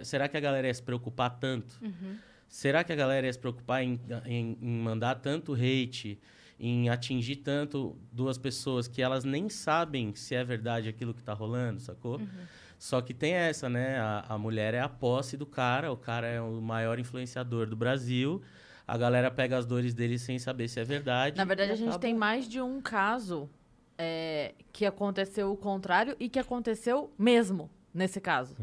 será 0.04 0.28
que 0.28 0.36
a 0.36 0.40
galera 0.40 0.66
ia 0.68 0.74
se 0.74 0.82
preocupar 0.82 1.38
tanto? 1.38 1.78
Uhum. 1.84 2.16
Será 2.48 2.84
que 2.84 2.94
a 2.94 2.96
galera 2.96 3.26
ia 3.28 3.34
se 3.34 3.40
preocupar 3.40 3.84
em, 3.84 4.00
em, 4.26 4.58
em 4.62 4.80
mandar 4.80 5.16
tanto 5.16 5.54
hate, 5.54 6.20
em 6.60 6.90
atingir 6.90 7.38
tanto 7.38 7.98
duas 8.12 8.38
pessoas 8.38 8.88
que 8.88 9.02
elas 9.02 9.26
nem 9.26 9.50
sabem 9.50 10.16
se 10.16 10.36
é 10.36 10.44
verdade 10.44 10.88
aquilo 10.88 11.14
que 11.14 11.22
tá 11.22 11.34
rolando, 11.34 11.82
sacou? 11.82 12.22
Só 12.78 13.02
que 13.02 13.14
tem 13.14 13.34
essa, 13.34 13.70
né? 13.70 13.98
A, 14.00 14.26
a 14.30 14.38
mulher 14.38 14.74
é 14.74 14.80
a 14.80 14.90
posse 14.90 15.36
do 15.36 15.46
cara, 15.46 15.92
o 15.92 15.98
cara 15.98 16.28
é 16.28 16.42
o 16.42 16.62
maior 16.62 17.00
influenciador 17.00 17.68
do 17.68 17.76
Brasil. 17.76 18.42
A 18.88 18.98
galera 18.98 19.32
pega 19.32 19.58
as 19.58 19.66
dores 19.66 19.94
dele 19.94 20.20
sem 20.20 20.38
saber 20.38 20.68
se 20.68 20.80
é 20.80 20.84
verdade. 20.84 21.38
Na 21.38 21.46
verdade, 21.46 21.72
a 21.72 21.76
gente 21.76 21.98
tem 22.00 22.14
mais 22.14 22.48
de 22.48 22.62
um 22.62 22.80
caso 22.82 23.50
é, 23.98 24.54
que 24.72 24.86
aconteceu 24.86 25.52
o 25.52 25.58
contrário 25.58 26.16
e 26.20 26.30
que 26.30 26.38
aconteceu 26.38 27.12
mesmo 27.18 27.70
nesse 27.94 28.22
caso. 28.22 28.56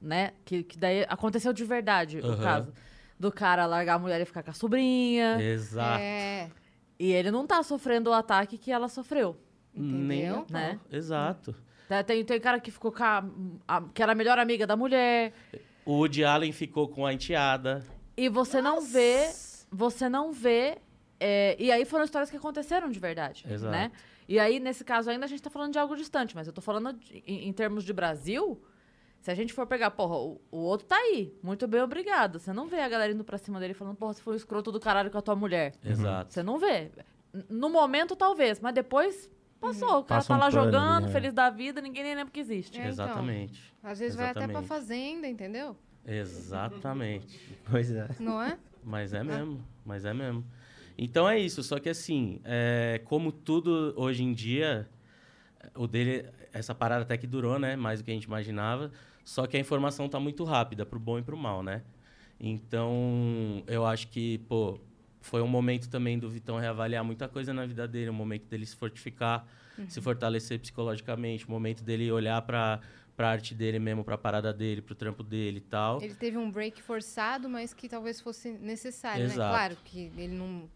Né? 0.00 0.32
Que, 0.44 0.62
que 0.62 0.78
daí 0.78 1.04
aconteceu 1.08 1.52
de 1.52 1.64
verdade 1.64 2.20
o 2.20 2.26
Aham. 2.26 2.42
caso. 2.42 2.72
Do 3.18 3.32
cara 3.32 3.64
largar 3.66 3.94
a 3.94 3.98
mulher 3.98 4.20
e 4.20 4.24
ficar 4.24 4.42
com 4.42 4.50
a 4.50 4.54
sobrinha. 4.54 5.40
Exato. 5.40 6.00
É, 6.00 6.50
E 6.98 7.12
ele 7.12 7.30
não 7.30 7.46
tá 7.46 7.62
sofrendo 7.62 8.10
o 8.10 8.12
ataque 8.12 8.58
que 8.58 8.70
ela 8.70 8.88
sofreu. 8.88 9.36
Nem 9.74 10.20
entendeu? 10.24 10.42
pau. 10.42 10.46
Né? 10.50 10.80
Exato. 10.90 11.54
Tá, 11.88 12.02
Tem, 12.02 12.24
tem 12.24 12.40
cara 12.40 12.58
que 12.60 12.70
ficou 12.70 12.90
com 12.92 13.02
a, 13.04 13.24
a- 13.68 13.82
que 13.94 14.02
era 14.02 14.12
a 14.12 14.14
melhor 14.14 14.38
amiga 14.38 14.66
da 14.66 14.76
mulher. 14.76 15.32
O 15.84 15.92
Woody 15.98 16.24
Allen 16.24 16.52
ficou 16.52 16.88
com 16.88 17.06
a 17.06 17.12
enteada. 17.12 17.84
E 18.16 18.28
você 18.28 18.60
não 18.60 18.80
vê. 18.80 19.30
Você 19.70 20.08
não 20.08 20.32
vê. 20.32 20.78
é, 21.20 21.56
e 21.58 21.70
aí 21.70 21.84
foram 21.84 22.04
histórias 22.04 22.30
que 22.30 22.36
aconteceram 22.36 22.90
de 22.90 22.98
verdade. 22.98 23.44
Exato. 23.48 23.70
Né? 23.72 23.92
E 24.28 24.38
aí, 24.40 24.58
nesse 24.58 24.84
caso 24.84 25.08
ainda, 25.08 25.24
a 25.24 25.28
gente 25.28 25.40
tá 25.42 25.48
falando 25.50 25.72
de 25.72 25.78
algo 25.78 25.94
distante, 25.96 26.34
mas 26.34 26.46
eu 26.48 26.52
tô 26.52 26.60
falando 26.60 26.92
de- 26.94 27.22
em, 27.26 27.48
em 27.48 27.52
termos 27.52 27.84
de 27.84 27.92
Brasil. 27.92 28.60
Se 29.20 29.30
a 29.30 29.34
gente 29.34 29.52
for 29.52 29.66
pegar, 29.66 29.90
porra, 29.90 30.16
o, 30.16 30.40
o 30.50 30.58
outro 30.58 30.86
tá 30.86 30.96
aí. 30.96 31.36
Muito 31.42 31.66
bem, 31.66 31.82
obrigado. 31.82 32.38
Você 32.38 32.52
não 32.52 32.68
vê 32.68 32.80
a 32.80 32.88
galera 32.88 33.12
indo 33.12 33.24
pra 33.24 33.38
cima 33.38 33.58
dele 33.58 33.74
falando, 33.74 33.96
porra, 33.96 34.14
você 34.14 34.22
foi 34.22 34.34
um 34.34 34.36
escroto 34.36 34.70
do 34.70 34.78
caralho 34.78 35.10
com 35.10 35.18
a 35.18 35.22
tua 35.22 35.34
mulher. 35.34 35.74
Exato. 35.84 36.32
Você 36.32 36.42
não 36.42 36.58
vê. 36.58 36.90
No 37.48 37.68
momento, 37.68 38.14
talvez, 38.14 38.60
mas 38.60 38.74
depois 38.74 39.28
Passou, 39.60 40.00
o 40.00 40.04
cara 40.04 40.18
Passa 40.18 40.28
tá 40.28 40.34
um 40.34 40.38
lá 40.38 40.50
pano 40.50 40.64
jogando, 40.64 41.08
é. 41.08 41.10
feliz 41.10 41.32
da 41.32 41.50
vida, 41.50 41.80
ninguém 41.80 42.04
nem 42.04 42.14
lembra 42.14 42.30
que 42.30 42.40
existe. 42.40 42.78
É, 42.78 42.80
então. 42.80 42.90
Exatamente. 42.90 43.74
Às 43.82 43.98
vezes 43.98 44.16
vai 44.16 44.26
até 44.26 44.32
pra 44.34 44.44
Exatamente. 44.44 44.68
fazenda, 44.68 45.28
entendeu? 45.28 45.76
Exatamente. 46.06 47.40
Pois 47.68 47.90
é. 47.90 48.08
Não 48.20 48.40
é? 48.40 48.58
Mas 48.84 49.12
é 49.12 49.24
mesmo, 49.24 49.64
mas 49.84 50.04
é 50.04 50.14
mesmo. 50.14 50.44
Então 50.96 51.28
é 51.28 51.38
isso, 51.38 51.62
só 51.62 51.78
que 51.78 51.88
assim, 51.88 52.40
é, 52.44 53.00
como 53.04 53.32
tudo 53.32 53.92
hoje 53.96 54.22
em 54.22 54.32
dia, 54.32 54.88
o 55.74 55.86
dele, 55.86 56.28
essa 56.56 56.74
parada 56.74 57.02
até 57.02 57.16
que 57.16 57.26
durou, 57.26 57.58
né? 57.58 57.76
Mais 57.76 58.00
do 58.00 58.04
que 58.04 58.10
a 58.10 58.14
gente 58.14 58.24
imaginava, 58.24 58.90
só 59.24 59.46
que 59.46 59.56
a 59.56 59.60
informação 59.60 60.08
tá 60.08 60.18
muito 60.18 60.44
rápida, 60.44 60.84
pro 60.86 60.98
bom 60.98 61.18
e 61.18 61.22
pro 61.22 61.36
mal, 61.36 61.62
né? 61.62 61.82
Então, 62.38 63.62
eu 63.66 63.86
acho 63.86 64.08
que, 64.08 64.38
pô, 64.48 64.78
foi 65.20 65.40
um 65.42 65.48
momento 65.48 65.88
também 65.88 66.18
do 66.18 66.28
Vitão 66.28 66.58
reavaliar 66.58 67.04
muita 67.04 67.28
coisa 67.28 67.52
na 67.52 67.66
vida 67.66 67.88
dele, 67.88 68.10
um 68.10 68.14
momento 68.14 68.46
dele 68.46 68.66
se 68.66 68.76
fortificar, 68.76 69.46
se 69.88 70.00
fortalecer 70.00 70.58
psicologicamente, 70.60 71.46
um 71.48 71.50
momento 71.50 71.82
dele 71.82 72.10
olhar 72.12 72.40
pra, 72.42 72.80
pra 73.16 73.30
arte 73.30 73.54
dele 73.54 73.78
mesmo, 73.78 74.04
pra 74.04 74.16
parada 74.16 74.52
dele, 74.52 74.80
pro 74.82 74.94
trampo 74.94 75.22
dele 75.22 75.58
e 75.58 75.60
tal. 75.62 76.00
Ele 76.00 76.14
teve 76.14 76.36
um 76.36 76.50
break 76.50 76.80
forçado, 76.82 77.48
mas 77.48 77.74
que 77.74 77.88
talvez 77.88 78.20
fosse 78.20 78.50
necessário, 78.52 79.26
né? 79.26 79.34
Exato. 79.34 79.50
Claro 79.50 79.76
que 79.84 80.12
ele 80.16 80.34
não, 80.34 80.68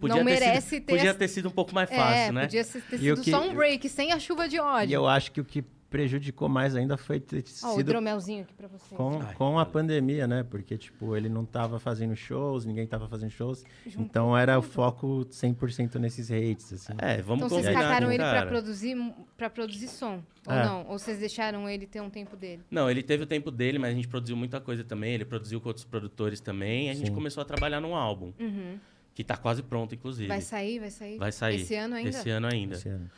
Podia 0.00 0.16
não 0.16 0.24
ter 0.24 0.34
sido- 0.36 0.44
merece 0.46 0.80
ter... 0.80 0.92
Podia 0.96 1.14
ter 1.14 1.28
sido 1.28 1.48
um 1.48 1.52
pouco 1.52 1.74
mais 1.74 1.90
é, 1.90 1.96
fácil, 1.96 2.32
né? 2.32 2.42
podia 2.42 2.64
ter 2.64 2.78
E 2.96 2.98
sido 2.98 3.20
que- 3.22 3.30
só 3.30 3.40
um 3.42 3.54
break, 3.54 3.88
sem 3.88 4.12
a 4.12 4.18
chuva 4.18 4.48
de 4.48 4.56
E 4.56 4.60
ódio. 4.60 4.94
eu 4.94 5.06
acho 5.06 5.32
que 5.32 5.40
o 5.40 5.44
que 5.44 5.64
prejudicou 5.88 6.48
mais 6.48 6.74
ainda 6.74 6.96
foi 6.96 7.20
ter 7.20 7.36
Ó, 7.62 7.68
o 7.68 7.70
sido 7.76 7.80
hidromelzinho 7.82 8.42
aqui 8.42 8.52
pra 8.52 8.66
você. 8.66 8.96
com, 8.96 9.20
Ai, 9.22 9.32
com 9.36 9.60
a 9.60 9.64
pandemia, 9.64 10.26
né? 10.26 10.42
Porque, 10.42 10.76
tipo, 10.76 11.14
ele 11.16 11.28
não 11.28 11.44
tava 11.44 11.78
fazendo 11.78 12.16
shows, 12.16 12.64
ninguém 12.64 12.84
tava 12.84 13.06
fazendo 13.08 13.30
shows. 13.30 13.62
Juntou 13.86 14.04
Então 14.04 14.36
era 14.36 14.58
o 14.58 14.62
foco 14.62 15.24
100% 15.30 15.94
nesses 16.00 16.32
hates, 16.32 16.72
assim. 16.72 16.94
É, 16.98 17.22
vamos 17.22 17.44
Então 17.46 17.60
vocês 17.62 17.72
cataram 17.72 18.08
né, 18.08 18.14
ele 18.16 18.24
pra 18.24 18.44
produzir, 18.44 18.96
pra 19.36 19.48
produzir 19.48 19.86
som, 19.86 20.20
ou 20.44 20.52
É. 20.52 20.64
não? 20.64 20.84
Ou 20.88 20.98
vocês 20.98 21.16
deixaram 21.20 21.68
ele 21.70 21.86
ter 21.86 22.00
um 22.00 22.10
tempo 22.10 22.36
dele? 22.36 22.62
Não, 22.68 22.90
ele 22.90 23.00
teve 23.00 23.22
o 23.22 23.26
tempo 23.26 23.52
dele, 23.52 23.78
mas 23.78 23.92
a 23.92 23.94
gente 23.94 24.08
produziu 24.08 24.36
muita 24.36 24.60
coisa 24.60 24.82
também. 24.82 25.14
Ele 25.14 25.24
produziu 25.24 25.60
com 25.60 25.68
outros 25.68 25.84
produtores 25.84 26.40
também. 26.40 26.88
E 26.88 26.90
a 26.90 26.94
gente 26.94 27.06
Sim. 27.10 27.14
começou 27.14 27.40
a 27.40 27.44
trabalhar 27.44 27.80
num 27.80 27.94
álbum, 27.94 28.32
Uhum. 28.40 28.80
Que 29.14 29.22
tá 29.22 29.36
quase 29.36 29.62
pronto, 29.62 29.94
inclusive. 29.94 30.28
Vai 30.28 30.40
sair, 30.40 30.78
vai 30.80 30.90
sair? 30.90 31.18
Vai 31.18 31.32
sair. 31.32 31.60
Esse 31.60 31.74
ano 31.74 31.94
ainda? 31.94 32.10
Esse 32.10 32.30
ano 32.30 32.46
ainda. 32.46 32.74
Esse 32.74 32.88
ano. 32.88 33.10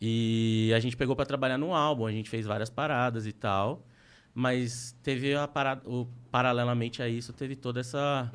E 0.00 0.72
a 0.74 0.80
gente 0.80 0.96
pegou 0.96 1.14
pra 1.14 1.24
trabalhar 1.24 1.58
no 1.58 1.74
álbum, 1.74 2.06
a 2.06 2.10
gente 2.10 2.28
fez 2.28 2.44
várias 2.46 2.70
paradas 2.70 3.26
e 3.26 3.32
tal. 3.32 3.86
Mas 4.34 4.96
teve 5.02 5.34
a 5.34 5.46
parada, 5.46 5.88
o, 5.88 6.08
paralelamente 6.30 7.02
a 7.02 7.08
isso, 7.08 7.32
teve 7.32 7.54
toda 7.54 7.80
essa. 7.80 8.32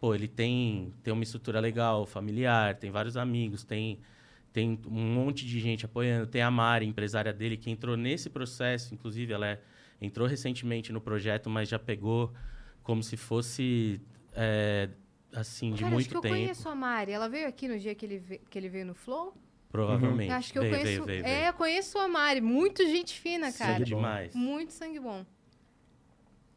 Pô, 0.00 0.14
ele 0.14 0.26
tem, 0.26 0.92
tem 1.02 1.12
uma 1.12 1.22
estrutura 1.22 1.60
legal, 1.60 2.06
familiar, 2.06 2.74
tem 2.76 2.90
vários 2.90 3.16
amigos, 3.16 3.62
tem, 3.62 4.00
tem 4.52 4.78
um 4.86 5.14
monte 5.14 5.46
de 5.46 5.60
gente 5.60 5.84
apoiando. 5.84 6.26
Tem 6.26 6.40
a 6.42 6.50
Mari, 6.50 6.86
empresária 6.86 7.32
dele, 7.32 7.56
que 7.56 7.70
entrou 7.70 7.96
nesse 7.96 8.28
processo, 8.30 8.94
inclusive 8.94 9.32
ela 9.32 9.46
é- 9.46 9.60
entrou 10.00 10.26
recentemente 10.26 10.92
no 10.92 11.00
projeto, 11.00 11.48
mas 11.48 11.68
já 11.68 11.78
pegou 11.78 12.32
como 12.82 13.02
se 13.02 13.16
fosse. 13.16 14.00
é, 14.36 14.88
assim, 15.34 15.72
de 15.72 15.80
Cara, 15.82 15.92
muito 15.92 16.02
acho 16.04 16.08
que 16.10 16.16
eu 16.16 16.20
tempo. 16.20 16.34
conheço 16.34 16.68
a 16.68 16.74
Mari. 16.74 17.12
Ela 17.12 17.28
veio 17.28 17.46
aqui 17.48 17.68
no 17.68 17.78
dia 17.78 17.94
que 17.94 18.04
ele, 18.06 18.18
ve- 18.18 18.40
que 18.48 18.58
ele 18.58 18.68
veio 18.68 18.86
no 18.86 18.94
Flow? 18.94 19.34
Provavelmente. 19.70 20.30
Eu 20.30 20.36
acho 20.36 20.52
que 20.52 20.58
eu 20.58 20.62
Veio, 20.62 20.72
conheço. 20.78 21.04
veio, 21.04 21.04
veio, 21.04 21.26
é, 21.26 21.36
veio. 21.40 21.46
eu 21.48 21.52
conheço 21.54 21.98
a 21.98 22.06
Mari. 22.08 22.40
Muito 22.40 22.84
gente 22.84 23.18
fina, 23.18 23.52
cara. 23.52 23.72
Sangue 23.74 23.84
demais. 23.84 24.34
Muito 24.34 24.72
sangue 24.72 25.00
bom. 25.00 25.26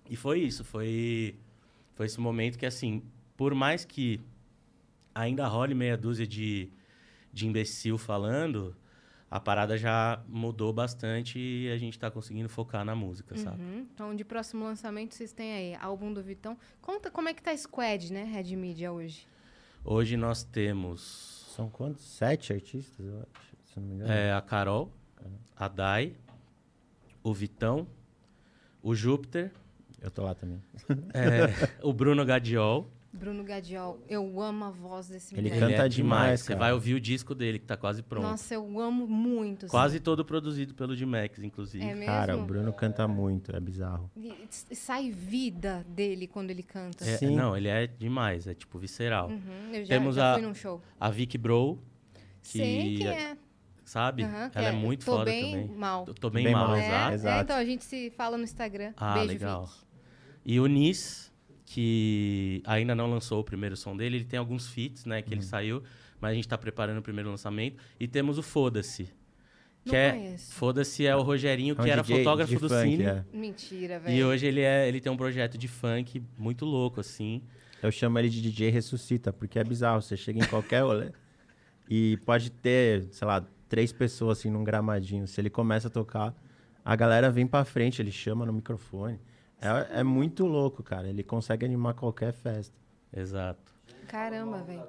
E 0.10 0.16
foi 0.16 0.40
isso, 0.40 0.64
foi, 0.64 1.36
foi 1.96 2.06
esse 2.06 2.20
momento 2.20 2.58
que, 2.58 2.66
assim, 2.66 3.02
por 3.36 3.54
mais 3.56 3.84
que 3.84 4.22
ainda 5.14 5.48
role 5.48 5.74
meia 5.74 5.98
dúzia 5.98 6.26
de, 6.28 6.70
de 7.34 7.48
imbecil 7.48 7.98
falando, 7.98 8.76
a 9.30 9.40
parada 9.40 9.78
já 9.78 10.24
mudou 10.28 10.72
bastante 10.72 11.38
e 11.38 11.70
a 11.72 11.78
gente 11.78 12.00
tá 12.00 12.10
conseguindo 12.10 12.48
focar 12.48 12.86
na 12.86 12.96
música, 12.96 13.38
sabe? 13.38 13.62
Uhum. 13.62 13.88
Então, 13.94 14.16
de 14.16 14.24
próximo 14.24 14.64
lançamento, 14.64 15.14
vocês 15.16 15.34
têm 15.34 15.54
aí 15.54 15.76
álbum 15.76 16.14
do 16.14 16.24
Vitão. 16.24 16.58
Conta 16.82 17.12
como 17.12 17.28
é 17.30 17.34
que 17.34 17.42
tá 17.42 17.52
a 17.52 17.58
Squad, 17.58 18.12
né? 18.14 18.24
Red 18.24 18.56
Media 18.56 18.92
hoje. 18.92 19.28
Hoje 19.84 20.16
nós 20.18 20.44
temos 20.44 21.46
São 21.56 21.70
quantos? 21.70 22.04
Sete 22.06 22.54
artistas, 22.54 23.06
eu 23.06 23.20
acho, 23.36 23.56
se 23.74 23.80
não 23.80 23.88
me 23.88 23.96
engano. 23.96 24.12
é, 24.12 24.34
a 24.34 24.42
Carol, 24.42 24.92
a 25.56 25.68
Dai, 25.68 26.14
o 27.24 27.34
Vitão, 27.34 27.88
o 28.82 28.94
Júpiter, 28.96 29.52
Eu 30.02 30.12
tô 30.12 30.24
lá 30.24 30.36
também. 30.36 30.62
é, 31.14 31.84
o 31.84 31.92
Bruno 31.92 32.24
Gadiol. 32.26 32.88
Bruno 33.12 33.44
Gadiol. 33.44 34.00
Eu 34.08 34.40
amo 34.42 34.66
a 34.66 34.70
voz 34.70 35.08
desse 35.08 35.34
Ele 35.36 35.50
moleque. 35.50 35.60
canta 35.72 35.86
é 35.86 35.90
demais, 35.90 36.42
Você 36.42 36.56
vai 36.56 36.72
ouvir 36.74 36.94
o 36.94 37.00
disco 37.02 37.34
dele, 37.34 37.58
que 37.58 37.66
tá 37.66 37.76
quase 37.78 38.04
pronto. 38.04 38.24
Nossa, 38.28 38.54
eu 38.54 38.80
amo 38.80 39.08
muito. 39.08 39.66
assim. 39.66 39.72
Quase 39.72 40.00
todo 40.00 40.24
produzido 40.24 40.74
pelo 40.76 40.96
D-Max, 40.96 41.40
inclusive. 41.40 41.84
É 41.84 41.94
mesmo? 41.94 42.06
Cara, 42.06 42.38
o 42.38 42.46
Bruno 42.46 42.72
canta 42.74 43.08
muito, 43.08 43.56
é 43.56 43.60
bizarro. 43.60 44.12
E 44.16 44.76
sai 44.76 45.10
vida 45.10 45.86
dele 45.90 46.28
quando 46.28 46.52
ele 46.52 46.64
canta. 46.64 47.04
É, 47.06 47.18
Sim. 47.18 47.36
Não, 47.36 47.56
ele 47.58 47.70
é 47.70 47.88
demais, 47.88 48.46
é 48.46 48.54
tipo 48.54 48.78
visceral. 48.78 49.30
Uhum, 49.30 49.74
eu 49.74 49.84
já, 49.86 49.96
Temos 49.96 50.16
já 50.16 50.32
a- 50.32 50.34
fui 50.36 50.44
num 50.44 50.54
show. 50.54 50.82
A 51.00 51.10
Vicky 51.10 51.38
Bro, 51.38 51.80
que 52.44 52.58
Sei 52.60 52.98
quem 52.98 53.08
é. 53.08 53.38
sabe? 53.84 54.24
Aham, 54.24 54.50
que 54.50 54.58
Ela 54.58 54.68
é, 54.68 54.72
muito 54.74 55.06
tô 55.06 55.12
foda 55.14 55.26
bem 55.26 55.52
também. 55.66 55.78
mal. 55.78 56.06
Tô, 56.06 56.14
tô 56.14 56.30
bem, 56.30 56.44
Bem 56.44 56.54
mal, 56.54 56.68
mal. 56.68 56.76
É, 56.76 56.86
exato. 56.86 57.12
é, 57.12 57.14
Exato. 57.16 57.44
então 57.44 57.56
a 57.56 57.66
gente 57.66 57.84
se 57.84 58.10
fala 58.12 58.38
no 58.38 58.44
Instagram. 58.44 58.94
Ah, 58.98 59.14
Beijo, 59.16 59.28
legal. 59.30 59.66
Vicky. 59.66 59.78
E 60.46 60.60
o 60.62 60.68
Nis, 60.68 61.27
que 61.70 62.62
ainda 62.66 62.96
não 62.96 63.10
lançou 63.12 63.42
o 63.42 63.44
primeiro 63.44 63.76
som 63.76 63.96
dele, 63.96 64.16
ele 64.18 64.24
tem 64.26 64.40
alguns 64.40 64.70
feats, 64.70 65.04
né, 65.06 65.22
que 65.22 65.34
ele 65.34 65.42
Uhum. 65.42 65.48
saiu, 65.48 65.84
mas 66.20 66.32
a 66.32 66.34
gente 66.34 66.48
tá 66.48 66.58
preparando 66.58 67.00
o 67.00 67.02
primeiro 67.02 67.30
lançamento. 67.30 67.76
E 68.00 68.08
temos 68.08 68.38
o 68.38 68.42
Foda-se. 68.42 69.10
Não 69.86 69.92
Que 69.92 69.96
é, 69.98 70.12
conheço. 70.12 70.54
Foda-se 70.54 71.06
é 71.06 71.14
o 71.14 71.22
Rogerinho, 71.22 71.76
É 71.78 71.82
um 71.82 71.84
que 71.84 71.90
era 71.92 72.02
DJ 72.02 72.18
fotógrafo 72.20 72.54
de 72.54 72.58
do 72.58 72.70
funk, 72.70 72.90
Cine. 72.92 73.04
é. 73.04 73.26
Mentira, 73.34 73.96
E 73.96 74.00
velho. 74.00 74.28
hoje 74.28 74.46
ele, 74.48 74.62
é, 74.62 74.88
ele 74.88 75.02
tem 75.02 75.12
um 75.12 75.18
projeto 75.18 75.58
de 75.58 75.68
funk 75.68 76.24
muito 76.38 76.66
louco, 76.66 77.02
assim. 77.02 77.42
Eu 77.84 77.92
chamo 77.92 78.18
ele 78.18 78.30
de 78.30 78.42
DJ 78.42 78.70
Ressuscita, 78.70 79.34
porque 79.34 79.60
é 79.60 79.64
bizarro. 79.64 80.02
Você 80.02 80.16
chega 80.16 80.40
em 80.40 80.48
qualquer 80.48 80.84
rolê 80.84 81.12
e 81.90 82.16
pode 82.26 82.50
ter, 82.50 83.08
sei 83.12 83.28
lá, 83.28 83.46
três 83.68 83.92
pessoas 83.92 84.40
assim 84.40 84.50
num 84.50 84.64
gramadinho. 84.64 85.28
Se 85.28 85.40
ele 85.42 85.50
começa 85.50 85.90
a 85.90 85.92
tocar, 85.92 86.34
a 86.84 86.96
galera 86.96 87.30
vem 87.30 87.46
pra 87.46 87.66
frente, 87.66 88.02
ele 88.02 88.12
chama 88.12 88.46
no 88.46 88.54
microfone. 88.54 89.20
É, 89.62 90.00
é 90.00 90.04
muito 90.04 90.46
louco, 90.46 90.84
cara. 90.84 91.08
Ele 91.08 91.24
consegue 91.24 91.66
animar 91.66 91.94
qualquer 91.94 92.34
festa. 92.34 92.76
Exato. 93.12 93.74
Caramba, 94.08 94.60
velho. 94.64 94.84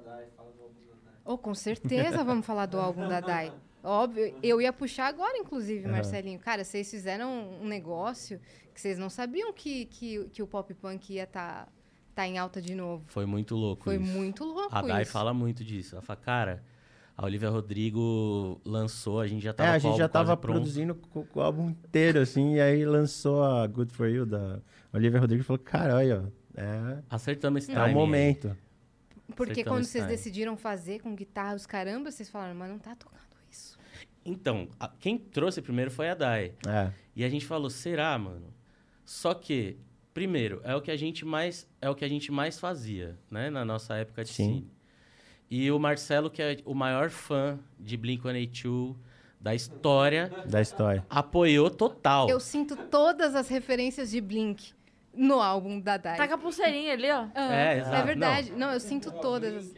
Oh, 1.25 1.37
com 1.37 1.53
certeza 1.53 2.23
vamos 2.23 2.45
falar 2.45 2.65
do 2.65 2.79
álbum 2.79 3.07
da 3.07 3.19
Dai. 3.19 3.51
Óbvio, 3.83 4.35
eu 4.43 4.61
ia 4.61 4.73
puxar 4.73 5.07
agora, 5.07 5.37
inclusive, 5.37 5.87
Marcelinho. 5.87 6.39
Cara, 6.39 6.63
vocês 6.63 6.89
fizeram 6.89 7.59
um 7.61 7.67
negócio 7.67 8.39
que 8.73 8.81
vocês 8.81 8.97
não 8.97 9.09
sabiam 9.09 9.53
que, 9.53 9.85
que, 9.85 10.25
que 10.29 10.43
o 10.43 10.47
pop 10.47 10.73
punk 10.73 11.13
ia 11.13 11.23
estar 11.23 11.65
tá, 11.65 11.71
tá 12.15 12.27
em 12.27 12.37
alta 12.37 12.61
de 12.61 12.75
novo. 12.75 13.05
Foi 13.07 13.25
muito 13.25 13.55
louco 13.55 13.85
Foi 13.85 13.95
isso. 13.95 14.11
muito 14.11 14.43
louco 14.43 14.75
A 14.75 14.81
Dai 14.81 15.03
isso. 15.03 15.11
fala 15.11 15.33
muito 15.33 15.63
disso. 15.63 15.95
Ela 15.95 16.01
fala, 16.01 16.19
cara, 16.19 16.63
a 17.21 17.25
Olivia 17.25 17.49
Rodrigo 17.49 18.61
lançou, 18.63 19.19
a 19.19 19.27
gente 19.27 19.43
já 19.43 19.49
É, 19.49 19.53
tava 19.53 19.69
a 19.69 19.73
com 19.73 19.87
o 19.87 19.91
gente 19.91 19.97
já 19.99 20.07
tava 20.07 20.37
produzindo 20.37 20.95
co- 20.95 21.25
com 21.25 21.39
o 21.39 21.43
álbum 21.43 21.69
inteiro, 21.71 22.21
assim, 22.21 22.55
e 22.55 22.61
aí 22.61 22.85
lançou 22.85 23.43
a 23.43 23.67
Good 23.67 23.93
For 23.93 24.07
You 24.07 24.25
da 24.25 24.59
Olivia 24.93 25.19
Rodrigo 25.19 25.41
e 25.41 25.45
falou, 25.45 25.59
caralho, 25.59 26.31
é, 26.55 27.03
Acertamos 27.09 27.63
esse 27.63 27.73
é 27.73 27.83
o 27.83 27.91
momento. 27.93 28.55
Porque 29.35 29.51
Acertamos 29.51 29.65
quando 29.79 29.83
vocês 29.85 30.03
time. 30.05 30.15
decidiram 30.15 30.55
fazer 30.55 30.99
com 31.01 31.13
guitarra 31.13 31.55
os 31.55 31.65
caramba, 31.65 32.09
vocês 32.09 32.29
falaram, 32.29 32.55
mas 32.55 32.69
não 32.69 32.79
tá 32.79 32.95
tocando 32.95 33.19
isso. 33.51 33.77
Então, 34.25 34.69
a- 34.79 34.87
quem 34.99 35.17
trouxe 35.17 35.61
primeiro 35.61 35.91
foi 35.91 36.09
a 36.09 36.15
Dai. 36.15 36.53
É, 36.67 36.91
E 37.15 37.23
a 37.25 37.29
gente 37.29 37.45
falou, 37.45 37.69
será, 37.69 38.17
mano? 38.17 38.53
Só 39.03 39.33
que, 39.33 39.77
primeiro, 40.13 40.61
é 40.63 40.73
o 40.73 40.81
que 40.81 40.89
a 40.89 40.95
gente 40.95 41.25
mais, 41.25 41.67
é 41.81 41.89
o 41.89 41.95
que 41.95 42.05
a 42.05 42.07
gente 42.07 42.31
mais 42.31 42.57
fazia, 42.57 43.17
né? 43.29 43.49
Na 43.49 43.65
nossa 43.65 43.95
época 43.95 44.23
de 44.23 44.29
Sim. 44.29 44.45
cine. 44.45 44.71
E 45.49 45.71
o 45.71 45.79
Marcelo, 45.79 46.29
que 46.29 46.41
é 46.41 46.57
o 46.65 46.73
maior 46.75 47.09
fã 47.09 47.57
de 47.79 47.97
Blink-182 47.97 48.95
da 49.41 49.55
história, 49.55 50.29
da 50.45 50.61
história. 50.61 51.05
apoiou 51.09 51.69
total. 51.69 52.29
Eu 52.29 52.39
sinto 52.39 52.75
todas 52.75 53.35
as 53.35 53.47
referências 53.47 54.11
de 54.11 54.19
Blink 54.19 54.73
no 55.13 55.41
álbum 55.41 55.79
da 55.79 55.97
Dai. 55.97 56.17
Tá 56.17 56.27
com 56.27 56.33
a 56.33 56.37
pulseirinha 56.37 56.93
ali, 56.93 57.09
ó. 57.09 57.25
Ah, 57.33 57.53
É, 57.55 57.77
exato. 57.79 58.05
verdade. 58.05 58.51
Não. 58.51 58.71
eu 58.71 58.79
sinto 58.79 59.11
todas. 59.11 59.73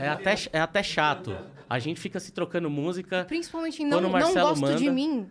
É 0.00 0.08
até, 0.08 0.34
é 0.52 0.58
até 0.60 0.82
chato. 0.82 1.36
A 1.68 1.78
gente 1.78 2.00
fica 2.00 2.18
se 2.18 2.32
trocando 2.32 2.68
música. 2.68 3.24
Principalmente 3.26 3.80
em 3.82 3.88
Quando 3.88 4.02
não, 4.02 4.10
não 4.10 4.34
gosto 4.34 4.74
de 4.76 4.84
manda- 4.84 4.92
mim. 4.92 5.30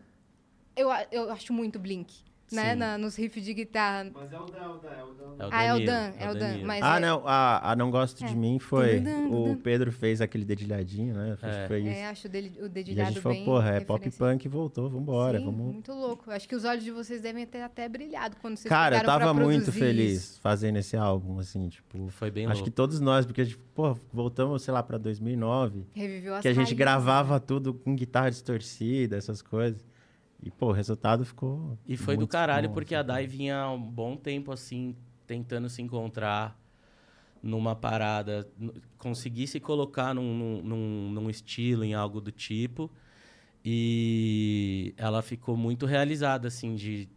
Eu, 0.75 0.89
eu 1.11 1.29
acho 1.31 1.51
muito 1.51 1.77
Blink. 1.77 2.23
Né? 2.55 2.75
Na- 2.75 2.97
nos 2.97 3.15
riffs 3.15 3.43
de 3.43 3.53
guitarra. 3.53 4.09
Mas 4.13 4.31
é 4.31 4.39
o 4.39 4.45
Dan, 4.45 4.57
é 4.57 4.67
o 4.67 4.77
Dan, 4.77 4.89
é 4.89 5.03
o 5.03 5.13
Dan. 5.13 5.45
É 5.45 5.49
Ah, 5.51 5.63
é 5.63 5.73
o 5.73 5.85
Dan, 5.85 6.11
é 6.17 6.29
o 6.29 6.33
Dan. 6.33 6.39
Danilo. 6.39 6.67
Mas 6.67 6.83
Ah, 6.83 6.97
é, 6.97 6.99
não, 6.99 7.23
a, 7.25 7.71
a 7.71 7.75
Não 7.75 7.89
Gosto 7.91 8.23
É. 8.23 8.27
de 8.27 8.35
Mim 8.35 8.59
foi. 8.59 9.01
O. 9.29 9.55
Pedro 9.57 9.91
fez 9.91 10.19
aquele 10.21 10.43
dedilhadinho, 10.43 11.13
né? 11.15 11.33
Acho 11.33 11.45
É. 11.45 11.61
que 11.61 11.67
foi 11.67 11.79
isso. 11.81 11.89
é, 11.89 12.07
acho 12.07 12.27
o, 12.27 12.29
dele- 12.29 12.53
o 12.59 12.63
E 12.63 12.65
a 12.65 12.67
dedilhado 12.67 13.09
gente 13.11 13.21
falou, 13.21 13.45
porra, 13.45 13.69
é 13.75 13.79
pop 13.79 14.09
punk 14.11 14.47
voltou, 14.47 14.89
vambora, 14.89 15.37
Sim, 15.39 15.45
vamos. 15.45 15.61
muito 15.73 15.91
louco. 15.93 16.29
Acho 16.31 16.47
que 16.47 16.55
os 16.55 16.65
olhos 16.65 16.83
de 16.83 16.91
vocês 16.91 17.21
devem 17.21 17.45
ter 17.45 17.61
até 17.61 17.87
brilhado 17.87 18.35
quando 18.41 18.57
vocês 18.57 18.69
Cara, 18.69 18.97
eu 18.97 19.03
tava 19.03 19.33
muito 19.33 19.71
feliz 19.71 20.13
isso. 20.23 20.41
fazendo 20.41 20.77
esse 20.77 20.97
álbum, 20.97 21.39
assim, 21.39 21.69
tipo. 21.69 22.09
Foi 22.09 22.29
bem 22.31 22.45
Acho 22.45 22.55
louco. 22.55 22.65
que 22.69 22.71
todos 22.75 22.99
nós, 22.99 23.25
porque, 23.25 23.45
tipo, 23.45 23.63
pô, 23.73 23.97
voltamos, 24.11 24.61
sei 24.63 24.73
lá, 24.73 24.83
pra 24.83 24.97
2009, 24.97 25.85
Reviveu 25.93 26.35
as 26.35 26.41
que 26.41 26.47
a 26.47 26.51
gente 26.51 26.59
raízes, 26.59 26.77
gravava 26.77 27.35
né? 27.35 27.43
tudo 27.45 27.73
com 27.73 27.95
guitarra 27.95 28.29
distorcida, 28.29 29.15
essas 29.17 29.41
coisas. 29.41 29.88
E, 30.41 30.49
pô, 30.49 30.67
o 30.67 30.71
resultado 30.71 31.25
ficou. 31.25 31.77
E 31.87 31.97
foi 31.97 32.15
do 32.15 32.27
caralho, 32.27 32.69
bom, 32.69 32.73
porque 32.73 32.95
assim. 32.95 32.99
a 32.99 33.03
Dai 33.03 33.27
vinha 33.27 33.57
há 33.57 33.71
um 33.71 33.81
bom 33.81 34.15
tempo, 34.15 34.51
assim, 34.51 34.95
tentando 35.27 35.69
se 35.69 35.81
encontrar 35.81 36.57
numa 37.41 37.75
parada, 37.75 38.47
conseguir 38.97 39.47
se 39.47 39.59
colocar 39.59 40.13
num, 40.13 40.61
num, 40.63 41.11
num- 41.11 41.29
estilo, 41.29 41.83
em 41.83 41.93
algo 41.93 42.19
do 42.21 42.31
tipo. 42.31 42.89
E 43.63 44.93
ela 44.97 45.21
ficou 45.21 45.55
muito 45.57 45.85
realizada, 45.85 46.47
assim, 46.47 46.75
de, 46.75 47.09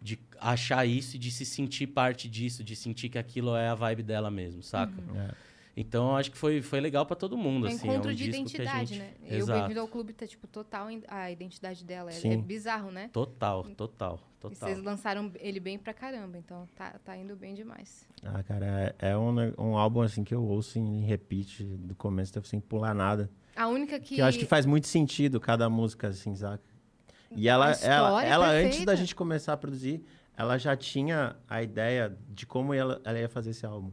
de 0.00 0.18
achar 0.38 0.86
isso 0.86 1.16
e 1.16 1.18
de 1.18 1.30
se 1.30 1.46
sentir 1.46 1.86
parte 1.86 2.28
disso, 2.28 2.62
de 2.62 2.76
sentir 2.76 3.08
que 3.08 3.18
aquilo 3.18 3.56
é 3.56 3.68
a 3.68 3.74
vibe 3.74 4.02
dela 4.02 4.30
mesmo, 4.30 4.62
saca? 4.62 4.92
É. 5.16 5.51
Então, 5.74 6.10
eu 6.10 6.16
acho 6.16 6.30
que 6.30 6.36
foi, 6.36 6.60
foi 6.60 6.80
legal 6.80 7.06
pra 7.06 7.16
todo 7.16 7.36
mundo, 7.36 7.66
É 7.66 7.70
um 7.70 7.74
assim. 7.74 7.88
encontro 7.88 8.10
é 8.10 8.12
um 8.12 8.16
de 8.16 8.28
identidade, 8.28 8.94
gente... 8.94 8.98
né? 8.98 9.14
E 9.22 9.34
o 9.34 9.38
Exato. 9.38 9.58
Bem-vindo 9.60 9.80
ao 9.80 9.88
Clube 9.88 10.12
tá, 10.12 10.26
tipo, 10.26 10.46
total 10.46 10.88
a 11.08 11.30
identidade 11.30 11.82
dela. 11.82 12.10
É, 12.10 12.14
Sim. 12.14 12.32
é 12.32 12.36
bizarro, 12.36 12.90
né? 12.90 13.08
Total, 13.10 13.64
total, 13.64 14.20
E 14.36 14.40
total. 14.40 14.68
vocês 14.68 14.82
lançaram 14.82 15.32
ele 15.40 15.58
bem 15.60 15.78
pra 15.78 15.94
caramba, 15.94 16.36
então 16.36 16.68
tá, 16.76 16.98
tá 17.02 17.16
indo 17.16 17.34
bem 17.34 17.54
demais. 17.54 18.06
Ah, 18.22 18.42
cara, 18.42 18.94
é, 18.98 19.10
é 19.10 19.16
um, 19.16 19.34
um 19.58 19.78
álbum, 19.78 20.02
assim, 20.02 20.22
que 20.22 20.34
eu 20.34 20.44
ouço 20.44 20.78
em 20.78 21.00
repeat 21.00 21.64
do 21.64 21.94
começo, 21.94 22.38
sem 22.44 22.60
pular 22.60 22.94
nada. 22.94 23.30
A 23.56 23.66
única 23.66 23.98
que. 23.98 24.16
Que 24.16 24.20
eu 24.20 24.26
acho 24.26 24.38
que 24.38 24.46
faz 24.46 24.66
muito 24.66 24.86
sentido 24.86 25.40
cada 25.40 25.70
música, 25.70 26.08
assim, 26.08 26.34
saca? 26.34 26.62
E 27.34 27.48
ela, 27.48 27.66
ela, 27.66 27.72
história 27.72 28.26
é 28.26 28.30
ela 28.30 28.48
antes 28.50 28.84
da 28.84 28.94
gente 28.94 29.14
começar 29.14 29.54
a 29.54 29.56
produzir, 29.56 30.04
ela 30.36 30.58
já 30.58 30.76
tinha 30.76 31.36
a 31.48 31.62
ideia 31.62 32.14
de 32.28 32.44
como 32.44 32.74
ela, 32.74 33.00
ela 33.04 33.18
ia 33.18 33.28
fazer 33.28 33.50
esse 33.50 33.64
álbum. 33.64 33.90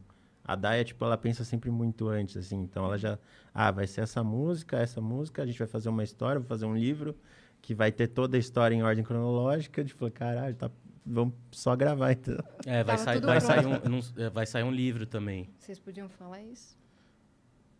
A 0.50 0.56
Daya, 0.56 0.84
tipo, 0.84 1.06
ela 1.06 1.16
pensa 1.16 1.44
sempre 1.44 1.70
muito 1.70 2.08
antes, 2.10 2.36
assim. 2.36 2.58
Então 2.64 2.84
ela 2.84 2.98
já, 2.98 3.20
ah, 3.54 3.70
vai 3.70 3.86
ser 3.86 4.02
essa 4.02 4.24
música, 4.24 4.78
essa 4.78 5.00
música, 5.00 5.44
a 5.44 5.46
gente 5.46 5.60
vai 5.60 5.68
fazer 5.68 5.90
uma 5.90 6.04
história, 6.04 6.40
vou 6.40 6.48
fazer 6.48 6.66
um 6.66 6.76
livro 6.76 7.16
que 7.62 7.76
vai 7.76 7.92
ter 7.92 8.08
toda 8.08 8.36
a 8.36 8.40
história 8.40 8.74
em 8.74 8.82
ordem 8.82 9.04
cronológica. 9.04 9.84
Tipo, 9.86 10.10
caralho, 10.10 10.56
tá, 10.56 10.72
vamos 11.06 11.36
só 11.52 11.76
gravar, 11.76 12.14
então. 12.14 12.36
É, 12.66 12.84
vai, 12.84 12.98
sair, 12.98 13.16
tudo 13.16 13.28
vai, 13.28 13.40
sair 13.40 13.66
um, 13.68 13.90
não- 13.90 14.00
é, 14.26 14.30
vai 14.32 14.46
sair 14.48 14.64
um 14.64 14.72
livro 14.72 15.06
também. 15.06 15.50
Vocês 15.60 15.78
podiam 15.80 16.10
falar 16.10 16.42
isso? 16.42 16.76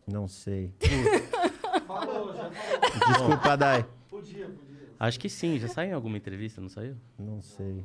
Não 0.06 0.28
sei. 0.28 0.72
Falou, 1.88 2.36
já 2.36 2.52
falou. 2.52 3.08
Desculpa, 3.08 3.58
Dai. 3.58 3.84
Podia, 4.08 4.46
podia. 4.48 4.90
Acho 5.00 5.20
que 5.20 5.28
sim, 5.28 5.58
já 5.58 5.68
saiu 5.68 5.90
em 5.90 5.94
alguma 5.94 6.18
entrevista, 6.18 6.62
não 6.62 6.70
saiu? 6.70 6.96
Não 7.18 7.42
sei. 7.42 7.84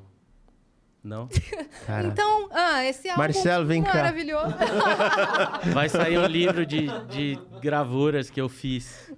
Não? 1.04 1.28
Cara, 1.86 2.08
Então, 2.08 2.48
ah, 2.50 2.82
esse 2.82 3.08
álbum 3.10 3.20
Marcelo, 3.22 3.66
vem 3.66 3.82
cá. 3.82 3.92
maravilhoso. 3.94 4.54
Vai 5.74 5.88
sair 5.88 6.16
um 6.18 6.26
livro 6.26 6.64
de, 6.64 6.86
de 7.08 7.38
gravuras 7.60 8.30
que 8.30 8.40
eu 8.40 8.48
fiz. 8.48 9.12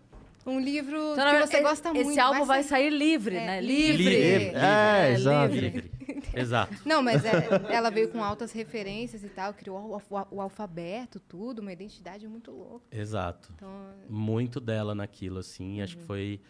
Um 0.44 0.58
livro 0.60 0.96
Então, 1.12 1.30
que 1.40 1.46
você 1.46 1.60
gosta 1.60 1.90
esse 1.92 2.04
muito. 2.04 2.18
álbum 2.20 2.44
vai 2.44 2.62
sair- 2.62 2.88
sair 2.88 2.90
livre, 2.90 3.36
É, 3.36 3.46
né? 3.46 3.60
livre. 3.60 3.96
Livre. 4.04 4.38
Livre. 4.44 4.56
É, 4.56 5.12
exato. 5.12 5.54
Livre. 5.54 5.96
Exato. 6.36 6.74
Não, 6.84 7.02
mas 7.02 7.24
é- 7.24 7.48
ela 7.70 7.90
veio 7.90 8.08
com 8.10 8.22
altas 8.22 8.52
referências 8.52 9.24
e 9.24 9.28
tal, 9.28 9.52
criou 9.54 9.88
o, 9.88 9.94
alfa- 9.94 10.28
o 10.30 10.40
alfabeto, 10.40 11.18
tudo, 11.18 11.60
uma 11.60 11.72
identidade 11.72 12.28
muito 12.28 12.50
louca. 12.52 12.84
Exato. 12.92 13.52
Então, 13.56 13.68
Muito 14.08 14.60
dela 14.60 14.94
naquilo, 14.94 15.38
assim. 15.38 15.80
Acho 15.82 15.96
que 15.96 16.02
Uhum. 16.02 16.06
foi 16.06 16.40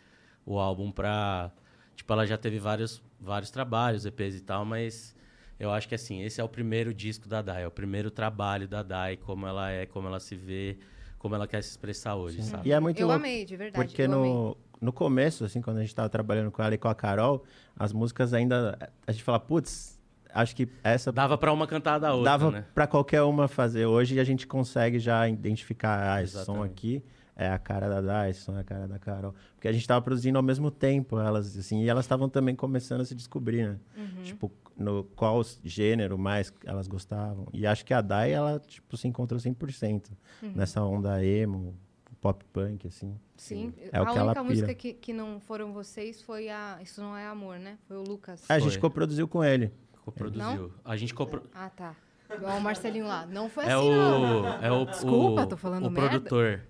o 0.45 0.59
álbum 0.59 0.91
pra. 0.91 1.51
Tipo, 1.95 2.13
ela 2.13 2.27
já 2.27 2.37
teve 2.37 2.59
vários, 2.59 3.03
vários 3.19 3.51
trabalhos, 3.51 4.05
EPs 4.05 4.35
e 4.35 4.41
tal, 4.43 4.65
mas 4.67 5.16
eu 5.59 5.71
acho 5.71 5.89
que 5.89 5.95
assim, 5.95 6.23
esse 6.23 6.41
é 6.41 6.45
o 6.45 6.49
primeiro 6.49 6.93
disco 6.93 7.29
da 7.29 7.43
Dai, 7.43 7.63
é 7.63 7.67
o 7.67 7.71
primeiro 7.71 8.11
trabalho 8.11 8.69
da 8.69 8.83
Dai, 8.83 9.17
como 9.17 9.47
ela 9.47 9.71
é, 9.71 9.87
como 9.87 10.07
ela 10.09 10.21
se 10.21 10.37
vê, 10.37 10.79
como 11.19 11.35
ela 11.35 11.47
quer 11.47 11.63
se 11.63 11.71
expressar 11.71 12.15
hoje, 12.15 12.43
sabe? 12.43 12.69
E 12.69 12.73
é 12.73 12.81
muito 12.81 13.01
eu 13.01 13.07
louco. 13.07 13.21
amei, 13.21 13.45
de 13.45 13.57
verdade. 13.57 13.85
Porque 13.85 14.03
eu 14.03 14.13
amei. 14.13 14.31
no, 14.31 14.57
no 14.81 14.93
começo, 14.93 15.45
assim, 15.45 15.61
quando 15.61 15.79
a 15.79 15.81
gente 15.81 15.95
tava 15.95 16.09
trabalhando 16.09 16.51
com 16.51 16.63
ela 16.63 16.75
e 16.75 16.79
com 16.79 16.89
a 16.89 16.95
Carol, 16.95 17.45
as 17.79 17.93
músicas 17.93 18.33
ainda. 18.35 18.79
A 19.07 19.13
gente 19.13 19.25
fala, 19.25 19.41
putz, 19.41 19.99
acho 20.33 20.55
que 20.55 20.69
essa 20.85 21.11
Dava 21.11 21.39
pra 21.39 21.53
uma 21.53 21.67
cantar 21.67 21.99
da 21.99 22.13
outra, 22.13 22.31
dava 22.31 22.51
né? 22.51 22.65
pra 22.75 22.87
qualquer 22.87 23.23
uma 23.23 23.49
fazer. 23.49 23.87
Hoje 23.87 24.21
a 24.21 24.25
gente 24.25 24.47
consegue 24.47 24.99
já 24.99 25.27
identificar, 25.29 26.17
ah, 26.17 26.23
esse 26.23 26.45
som 26.45 26.63
aqui 26.63 27.03
é 27.35 27.49
a 27.49 27.59
cara 27.59 27.89
da 27.89 28.01
Dai, 28.01 28.31
esse 28.31 28.41
som 28.41 28.57
é 28.57 28.61
a 28.61 28.65
cara 28.65 28.87
da 28.87 28.99
Carol. 28.99 29.35
Porque 29.55 29.69
a 29.69 29.73
gente 29.73 29.87
tava 29.87 30.01
produzindo 30.03 30.39
ao 30.39 30.43
mesmo 30.43 30.71
tempo, 30.71 31.19
elas, 31.19 31.57
assim, 31.57 31.83
e 31.83 31.89
elas 31.89 32.05
estavam 32.05 32.29
também 32.29 32.55
começando 32.55 33.01
a 33.01 33.05
se 33.05 33.15
descobrir, 33.15 33.67
né? 33.67 33.77
Uhum. 33.97 34.23
Tipo, 34.23 34.53
no 34.77 35.05
qual 35.17 35.43
gênero 35.65 36.19
mais 36.19 36.53
elas 36.65 36.87
gostavam. 36.87 37.49
E 37.53 37.67
acho 37.67 37.85
que 37.85 37.95
a 37.95 38.01
Dai, 38.01 38.33
ela, 38.33 38.61
tipo, 38.61 38.97
se 38.97 39.09
encontrou 39.09 39.41
100% 39.41 40.11
Uhum. 40.43 40.53
nessa 40.55 40.83
onda 40.83 41.25
emo, 41.25 41.75
pop 42.21 42.45
punk, 42.53 42.87
assim. 42.87 43.19
Sim. 43.37 43.73
É 43.93 44.01
o 44.01 44.05
a 44.05 44.13
que 44.13 44.19
ela 44.19 44.27
única 44.29 44.45
música 44.45 44.75
que, 44.75 44.93
que 44.95 45.13
não 45.13 45.41
foram 45.41 45.73
vocês 45.73 46.21
foi 46.23 46.49
a 46.49 46.79
Isso 46.83 47.01
Não 47.01 47.17
É 47.17 47.27
Amor, 47.27 47.59
né? 47.59 47.79
Foi 47.89 47.97
o 47.97 48.03
Lucas. 48.03 48.45
A 48.49 48.59
gente 48.59 48.73
Foi. 48.73 48.81
coproduziu 48.81 49.27
com 49.27 49.43
ele. 49.43 49.73
Coproduziu. 50.05 50.73
A 50.85 50.97
gente 50.97 51.13
copro... 51.15 51.43
Ah, 51.55 51.69
tá. 51.71 51.95
Igual 52.33 52.59
o 52.59 52.61
Marcelinho 52.61 53.07
lá. 53.07 53.25
Não 53.27 53.49
foi 53.49 53.65
É 53.65 53.73
assim, 53.73 53.91
não. 53.91 54.43
o, 54.43 54.47
é 54.65 54.71
o, 54.73 54.85
Desculpa, 54.85 55.43
o, 55.43 55.47
tô 55.47 55.57
falando 55.57 55.87
o 55.87 55.91
merda. 55.91 56.09
produtor. 56.21 56.61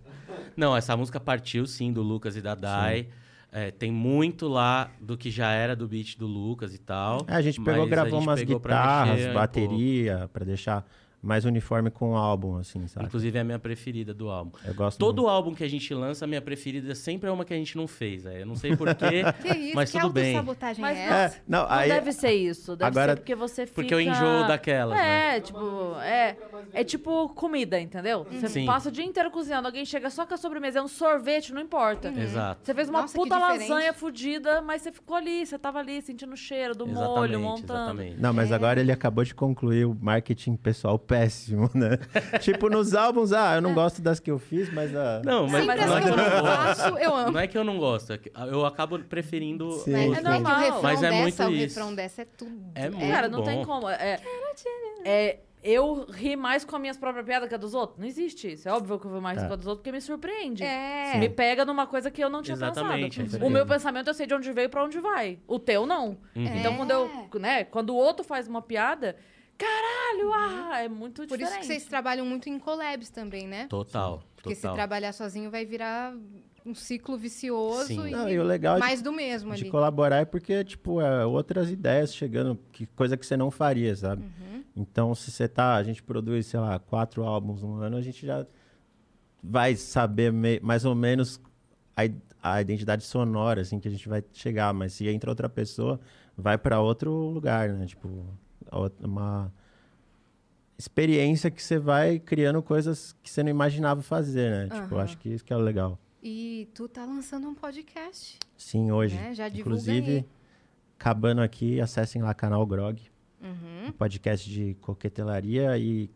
Não, 0.57 0.77
essa 0.77 0.97
música 0.97 1.19
partiu 1.19 1.67
sim 1.67 1.93
do 1.93 2.03
Lucas 2.03 2.37
e 2.37 2.41
da 2.43 2.55
Dai. 2.55 3.09
É, 3.53 3.71
tem 3.71 3.91
muito 3.91 4.49
lá 4.49 4.91
do 5.01 5.17
que 5.17 5.31
já 5.31 5.51
era 5.53 5.75
do 5.75 5.89
beat 5.89 6.19
do 6.19 6.27
Lucas 6.27 6.75
e 6.75 6.79
tal. 6.79 7.25
É, 7.29 7.35
a 7.35 7.41
gente 7.41 7.61
pegou, 7.63 7.87
gravou 7.87 8.19
a 8.19 8.23
umas 8.23 8.43
guitarras, 8.43 9.17
mexer 9.17 9.33
bateria, 9.33 10.31
pra 10.33 10.45
deixar 10.45 10.87
mais 11.27 11.45
uniforme 11.45 11.91
com 11.91 12.13
o 12.13 12.17
álbum, 12.17 12.57
assim, 12.57 12.87
sabe? 12.87 13.07
Inclusive 13.07 13.37
é 13.37 13.41
a 13.41 13.45
minha 13.45 13.59
preferida 13.59 14.15
do 14.15 14.31
álbum. 14.31 14.53
Eu 14.65 14.75
gosto 14.75 14.99
Todo 14.99 15.23
muito. 15.23 15.29
álbum 15.31 15.55
que 15.55 15.65
a 15.65 15.69
gente 15.69 15.93
lança, 15.93 16.25
a 16.25 16.29
minha 16.29 16.41
preferida 16.41 16.95
sempre 16.95 17.29
é 17.29 17.33
uma 17.33 17.45
que 17.45 17.53
a 17.53 17.57
gente 17.57 17.77
não 17.77 17.87
fez. 17.87 18.25
É. 18.27 18.43
Eu 18.43 18.47
não 18.47 18.55
sei 18.57 18.77
porquê, 18.77 19.23
Que 19.43 19.49
isso? 19.59 19.75
mas 19.77 19.91
que 19.91 19.99
tudo 20.01 20.13
bem. 20.13 20.37
autossabotagem 20.37 20.81
Mas 20.83 20.97
é 20.99 21.07
não- 21.09 21.17
essa? 21.17 21.37
É, 21.37 21.41
não, 21.49 21.63
Não 21.63 21.71
aí, 21.71 21.89
deve 21.89 22.13
ser 22.13 22.33
isso. 22.33 22.77
Deve 22.77 22.89
Agora- 22.89 23.13
ser 23.13 23.17
porque 23.17 23.35
você 23.35 23.67
fica... 23.67 23.75
Porque 23.75 23.95
eu 23.95 24.01
enjoo 24.01 24.47
daquelas, 24.47 24.97
né? 24.97 25.37
É, 25.37 25.41
tipo... 25.41 25.95
É, 26.01 26.37
é 26.73 26.85
tipo 26.85 27.29
comida, 27.31 27.81
entendeu? 27.81 28.27
Você 28.31 28.49
Sim. 28.49 28.67
passa 28.67 28.89
o 28.89 28.93
dia 28.93 29.05
inteiro 29.05 29.31
cozinhando, 29.31 29.67
alguém 29.69 29.85
chega 29.85 30.09
só 30.11 30.25
com 30.27 30.35
a 30.35 30.37
sobremesa, 30.37 30.79
é 30.79 30.83
um 30.83 30.89
sorvete, 30.89 31.53
não 31.53 31.61
importa. 31.61 32.09
Exato. 32.17 32.61
Você 32.65 32.75
fez 32.75 32.89
uma 32.89 33.03
Nossa, 33.03 33.17
puta 33.19 33.39
lasanha 33.39 33.93
fudida, 33.93 34.61
mas 34.63 34.83
você 34.83 34.93
ficou 34.93 35.17
ali, 35.17 35.45
você 35.45 35.59
tava 35.59 35.79
ali 35.79 36.01
sentindo 36.03 36.33
o 36.33 36.37
cheiro 36.37 36.75
do 36.75 36.87
molho, 36.87 36.99
Exatamente, 37.35 37.37
montando. 37.43 37.73
exatamente. 37.81 38.21
Não, 38.21 38.33
mas 38.33 38.53
agora 38.53 38.81
ele 38.81 38.93
acabou 38.93 39.25
de 39.25 39.35
concluir 39.35 39.85
o 39.87 39.95
marketing 40.01 40.57
pessoal 40.57 40.99
péssimo, 41.21 41.71
né? 41.75 41.99
tipo, 42.41 42.69
nos 42.69 42.95
álbuns, 42.95 43.33
ah, 43.33 43.57
eu 43.57 43.61
não 43.63 43.75
gosto 43.75 44.01
das 44.03 44.21
que 44.21 44.31
eu 44.31 44.39
fiz, 44.39 44.73
mas 44.73 44.95
a... 44.95 45.23
Não, 45.25 45.47
mas, 45.49 45.65
não, 45.67 45.75
as 45.75 45.81
é 45.81 46.01
que 46.03 46.09
eu 46.09 46.17
não 46.17 46.31
gosto. 46.31 46.45
faço, 46.47 46.99
eu 46.99 47.17
amo. 47.17 47.33
Não 47.33 47.41
é 47.41 47.47
que 47.47 47.59
eu 47.59 47.65
não 47.65 47.79
gosto, 47.79 48.13
é 48.13 48.19
que 48.19 48.31
eu 48.35 48.65
acabo 48.67 48.99
preferindo 49.01 49.71
Sim. 49.73 49.91
Né? 49.93 50.07
os 50.09 50.17
É, 50.17 50.19
É 50.19 50.23
que 50.23 50.27
o 50.27 50.31
normal. 50.31 50.61
refrão 50.61 50.83
Mas 50.83 51.03
é 51.03 51.11
dessa, 51.11 51.23
muito 51.23 51.43
o 51.43 51.51
isso. 51.53 51.79
refrão 51.79 51.95
dessa 51.95 52.23
é 52.23 52.25
tudo. 52.25 52.65
É 52.75 52.91
muito 52.91 53.09
Cara, 53.11 53.29
não 53.29 53.39
bom. 53.41 53.45
tem 53.45 53.65
como. 53.65 53.89
É, 53.89 54.21
é, 55.05 55.39
eu 55.63 56.07
ri 56.11 56.37
mais 56.37 56.65
com 56.65 56.77
as 56.77 56.81
minhas 56.81 56.97
próprias 56.97 57.27
piadas 57.27 57.49
que 57.49 57.55
a 57.55 57.59
dos 57.59 57.75
outros. 57.75 57.99
Não 57.99 58.07
existe 58.07 58.53
isso. 58.53 58.69
É 58.69 58.73
óbvio 58.73 58.99
que 59.01 59.07
eu 59.07 59.15
ri 59.15 59.21
mais 59.21 59.43
É. 59.43 59.47
com 59.47 59.53
a 59.53 59.57
dos 59.57 59.67
outros 59.67 59.81
porque 59.83 59.91
me 59.93 60.01
surpreende. 60.01 60.63
É. 60.63 61.17
Me 61.19 61.29
pega 61.29 61.65
numa 61.65 61.87
coisa 61.87 62.11
que 62.11 62.23
eu 62.23 62.29
não 62.31 62.43
tinha 62.43 62.55
Exatamente, 62.55 63.21
pensado. 63.23 63.45
é 63.45 63.47
O 63.47 63.51
meu 63.51 63.67
pensamento 63.67 64.09
eu 64.09 64.15
sei 64.15 64.27
de 64.27 64.35
onde 64.35 64.53
veio 64.53 64.67
e 64.67 64.69
pra 64.69 64.85
onde 64.85 65.01
vai. 65.01 65.39
O 65.47 65.59
teu 65.59 65.85
não. 65.87 66.17
Uhum. 66.37 66.47
É. 66.47 66.59
Então 66.59 66.77
quando 66.77 66.91
eu, 66.93 67.11
né, 67.41 67.65
quando 67.65 67.91
o 67.91 67.97
outro 67.97 68.25
faz 68.25 68.47
uma 68.47 68.63
piada, 68.63 69.17
caralho, 69.59 70.33
ah, 70.35 70.81
é 70.83 70.89
muito 70.89 71.23
Por 71.27 71.37
diferente. 71.39 71.51
isso 71.51 71.61
que 71.61 71.67
vocês 71.67 71.85
trabalham 71.87 72.25
muito 72.27 72.49
em 72.49 72.59
collabs 72.59 73.11
também, 73.11 73.47
né? 73.47 73.67
Total, 73.69 74.23
Porque 74.37 74.55
se 74.55 74.63
total. 74.63 74.75
trabalhar 74.77 75.13
sozinho 75.13 75.51
vai 75.51 75.65
virar 75.65 76.15
um 76.65 76.75
ciclo 76.75 77.17
vicioso 77.17 77.87
Sim. 77.87 78.09
e, 78.09 78.11
Não, 78.11 78.29
e 78.29 78.39
o 78.39 78.43
legal 78.43 78.77
é 78.77 78.81
mais 78.81 79.01
do 79.01 79.13
mesmo 79.13 79.55
de 79.55 79.63
ali. 79.63 79.71
colaborar 79.71 80.17
é 80.19 80.25
porque, 80.25 80.65
tipo, 80.65 81.01
é 81.01 81.25
outras 81.25 81.71
ideias 81.71 82.15
chegando, 82.15 82.59
que, 82.73 82.87
coisa 82.87 83.17
que 83.17 83.25
você 83.25 83.37
não 83.37 83.51
faria, 83.51 83.95
sabe? 83.95 84.23
Uhum. 84.25 84.65
Então, 84.77 85.15
se 85.15 85.31
você 85.31 85.47
tá, 85.49 85.77
a 85.77 85.83
gente 85.83 86.03
produz, 86.03 86.47
sei 86.47 86.59
lá, 86.61 86.79
quatro 86.79 87.23
álbuns 87.25 87.63
no 87.63 87.77
ano, 87.77 87.97
a 87.97 88.03
gente 88.03 88.27
já 88.27 88.45
vai 89.43 89.77
saber 89.77 90.33
me- 90.33 90.61
mais 90.61 90.85
ou 90.85 90.95
menos 90.95 91.41
a, 91.97 92.03
a 92.43 92.61
identidade 92.61 93.05
sonora, 93.05 93.61
assim, 93.63 93.79
que 93.79 93.89
a 93.89 93.91
gente 93.91 94.09
vai 94.09 94.23
chegar. 94.33 94.75
Mas 94.75 94.93
se 94.95 95.09
entra 95.09 95.31
outra 95.31 95.49
pessoa, 95.49 96.01
vai 96.37 96.59
para 96.59 96.81
outro 96.81 97.11
lugar, 97.13 97.69
né? 97.71 97.87
Tipo, 97.87 98.27
uma 99.01 99.53
experiência 100.79 101.51
que 101.51 101.63
você 101.63 101.79
vai 101.79 102.19
criando 102.19 102.63
coisas 102.63 103.15
que 103.23 103.31
você 103.31 103.43
não 103.43 103.51
imaginava 103.51 104.03
fazer, 104.03 104.51
né? 104.51 104.65
Tipo, 104.81 104.95
Aham. 104.95 105.03
acho 105.05 105.17
que 105.19 105.29
isso 105.29 105.45
que 105.45 105.53
é 105.53 105.57
legal. 105.57 105.99
E 106.23 106.69
tu 106.75 106.89
tá 106.89 107.05
lançando 107.05 107.49
um 107.49 107.55
podcast, 107.55 108.39
Sim, 108.57 108.91
hoje. 108.91 109.15
né? 109.17 109.33
Já 109.35 109.49
Inclusive, 109.49 110.11
aí. 110.17 110.27
acabando 110.99 111.41
aqui, 111.41 111.81
acessem 111.81 112.21
lá 112.23 112.35
canal 112.35 112.67
Grog, 112.67 113.01
Uhum. 113.41 113.89
um 113.89 113.93
podcast 113.93 114.49
de 114.51 114.75
coquetelaria 114.81 115.79
e 115.79 116.11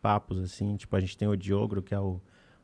papos, 0.00 0.38
assim. 0.42 0.76
Tipo, 0.76 0.94
a 0.96 1.00
gente 1.00 1.16
tem 1.18 1.26
o 1.26 1.36
Diogro, 1.36 1.82
que 1.82 1.94
é 1.94 1.98
o 2.00 2.20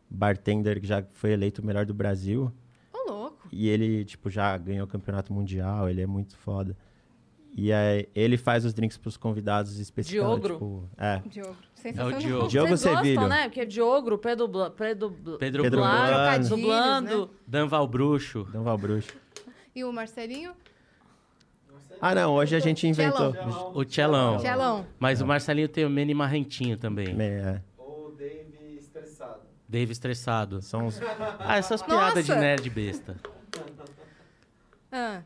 bartender 0.08 0.80
que 0.80 0.86
já 0.86 1.02
foi 1.12 1.32
eleito 1.32 1.60
o 1.60 1.66
melhor 1.66 1.84
do 1.84 1.92
Brasil. 1.94 2.52
Ô, 2.92 3.10
louco. 3.10 3.48
E 3.50 3.68
ele, 3.68 4.04
tipo, 4.04 4.30
já 4.30 4.56
ganhou 4.56 4.84
o 4.84 4.88
campeonato 4.88 5.32
mundial, 5.32 5.88
ele 5.88 6.02
é 6.02 6.06
muito 6.06 6.36
foda. 6.36 6.76
E 7.54 7.70
aí, 7.72 8.08
ele 8.14 8.38
faz 8.38 8.64
os 8.64 8.72
drinks 8.72 8.96
pros 8.96 9.16
convidados 9.16 9.78
especiais. 9.78 10.24
Diogro? 10.24 10.54
Tipo, 10.54 10.88
é. 10.96 11.20
Diogo. 11.26 11.56
É 11.76 11.80
Sensacional. 11.82 12.18
o 12.18 12.22
Diogo. 12.22 12.48
Diogo 12.48 12.68
Vocês 12.68 12.96
Sevilho. 12.96 13.20
gostam, 13.20 13.28
né? 13.36 13.44
Porque 13.44 13.60
é 13.60 13.64
Diogro, 13.66 14.16
Pedro... 14.18 14.48
Bla- 14.48 14.70
Pedro... 14.70 15.10
Pedro, 15.38 15.62
Pedro. 15.62 15.80
Trocadilhos, 15.82 16.48
dublando. 16.48 17.26
né? 17.26 17.32
Dan 17.46 17.66
Valbruxo. 17.66 18.44
Dom 18.52 18.62
Valbruxo. 18.62 19.12
E 19.74 19.84
o 19.84 19.92
Marcelinho? 19.92 20.52
Ah, 22.00 22.14
não, 22.14 22.34
hoje 22.34 22.56
a 22.56 22.58
gente 22.60 22.86
inventou. 22.86 23.34
O 23.74 23.84
Tchelão. 23.84 24.38
Tchelão. 24.38 24.86
Mas 24.98 25.20
o 25.20 25.26
Marcelinho 25.26 25.68
tem 25.68 25.84
o 25.84 25.90
Mene 25.90 26.14
Marrentinho 26.14 26.76
também. 26.76 27.14
É, 27.20 27.60
Ou 27.78 28.08
o 28.08 28.12
Dave 28.12 28.78
estressado. 28.78 29.40
Dave 29.68 29.92
estressado. 29.92 30.62
são 30.62 30.86
os... 30.86 31.00
Ah, 31.38 31.58
essas 31.58 31.82
piadas 31.82 32.24
de 32.24 32.30
Nossa! 32.30 32.40
nerd 32.40 32.68
besta. 32.70 33.16
Ah, 34.90 35.22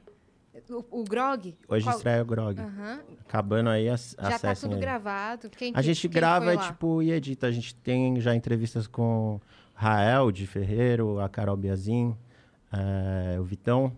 o, 0.71 0.85
o 0.91 1.05
Grog? 1.05 1.55
Hoje 1.69 1.85
Qual- 1.85 1.97
estreia 1.97 2.23
o 2.23 2.25
Grog. 2.27 2.61
Aham. 2.61 3.01
Acabando 3.21 3.71
aí, 3.71 3.89
ac- 3.89 4.15
Já 4.19 4.29
tá 4.31 4.35
acessem 4.37 4.69
tudo 4.71 4.77
aí. 4.77 4.81
gravado. 4.81 5.49
Quem 5.51 5.73
A 5.75 5.83
gente 5.83 6.01
quem 6.09 6.11
grava 6.11 6.45
foi 6.47 6.55
e, 6.55 6.57
lá? 6.57 6.67
tipo, 6.67 7.03
e 7.03 7.11
edita. 7.13 7.47
A 7.47 7.53
gente 7.53 7.75
tem 7.75 8.21
já 8.21 8.35
entrevistas 8.35 8.87
com 8.87 9.41
Rael 9.75 10.31
de 10.33 10.47
Ferreiro, 10.47 11.21
a 11.21 11.29
Carol 11.29 11.57
Biazin, 11.57 12.17
eh, 12.73 13.37
o 13.39 13.45
Vitão, 13.45 13.93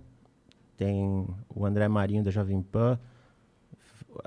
tem 0.77 1.27
o 1.55 1.65
André 1.67 1.89
Marinho 1.89 2.23
da 2.25 2.31
Jovem 2.31 2.61
Pan. 2.63 2.99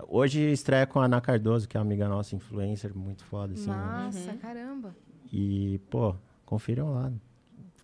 Hoje 0.07 0.39
estreia 0.51 0.85
com 0.85 0.99
a 0.99 1.05
Ana 1.05 1.19
Cardoso, 1.19 1.67
que 1.67 1.75
é 1.75 1.79
uma 1.79 1.85
amiga 1.85 2.07
nossa, 2.07 2.35
influencer, 2.35 2.95
muito 2.95 3.23
foda, 3.25 3.53
assim. 3.53 3.69
né? 3.69 3.75
Massa, 3.75 4.33
caramba. 4.41 4.95
E, 5.31 5.79
pô, 5.89 6.15
confiram 6.45 6.93
lá. 6.93 7.11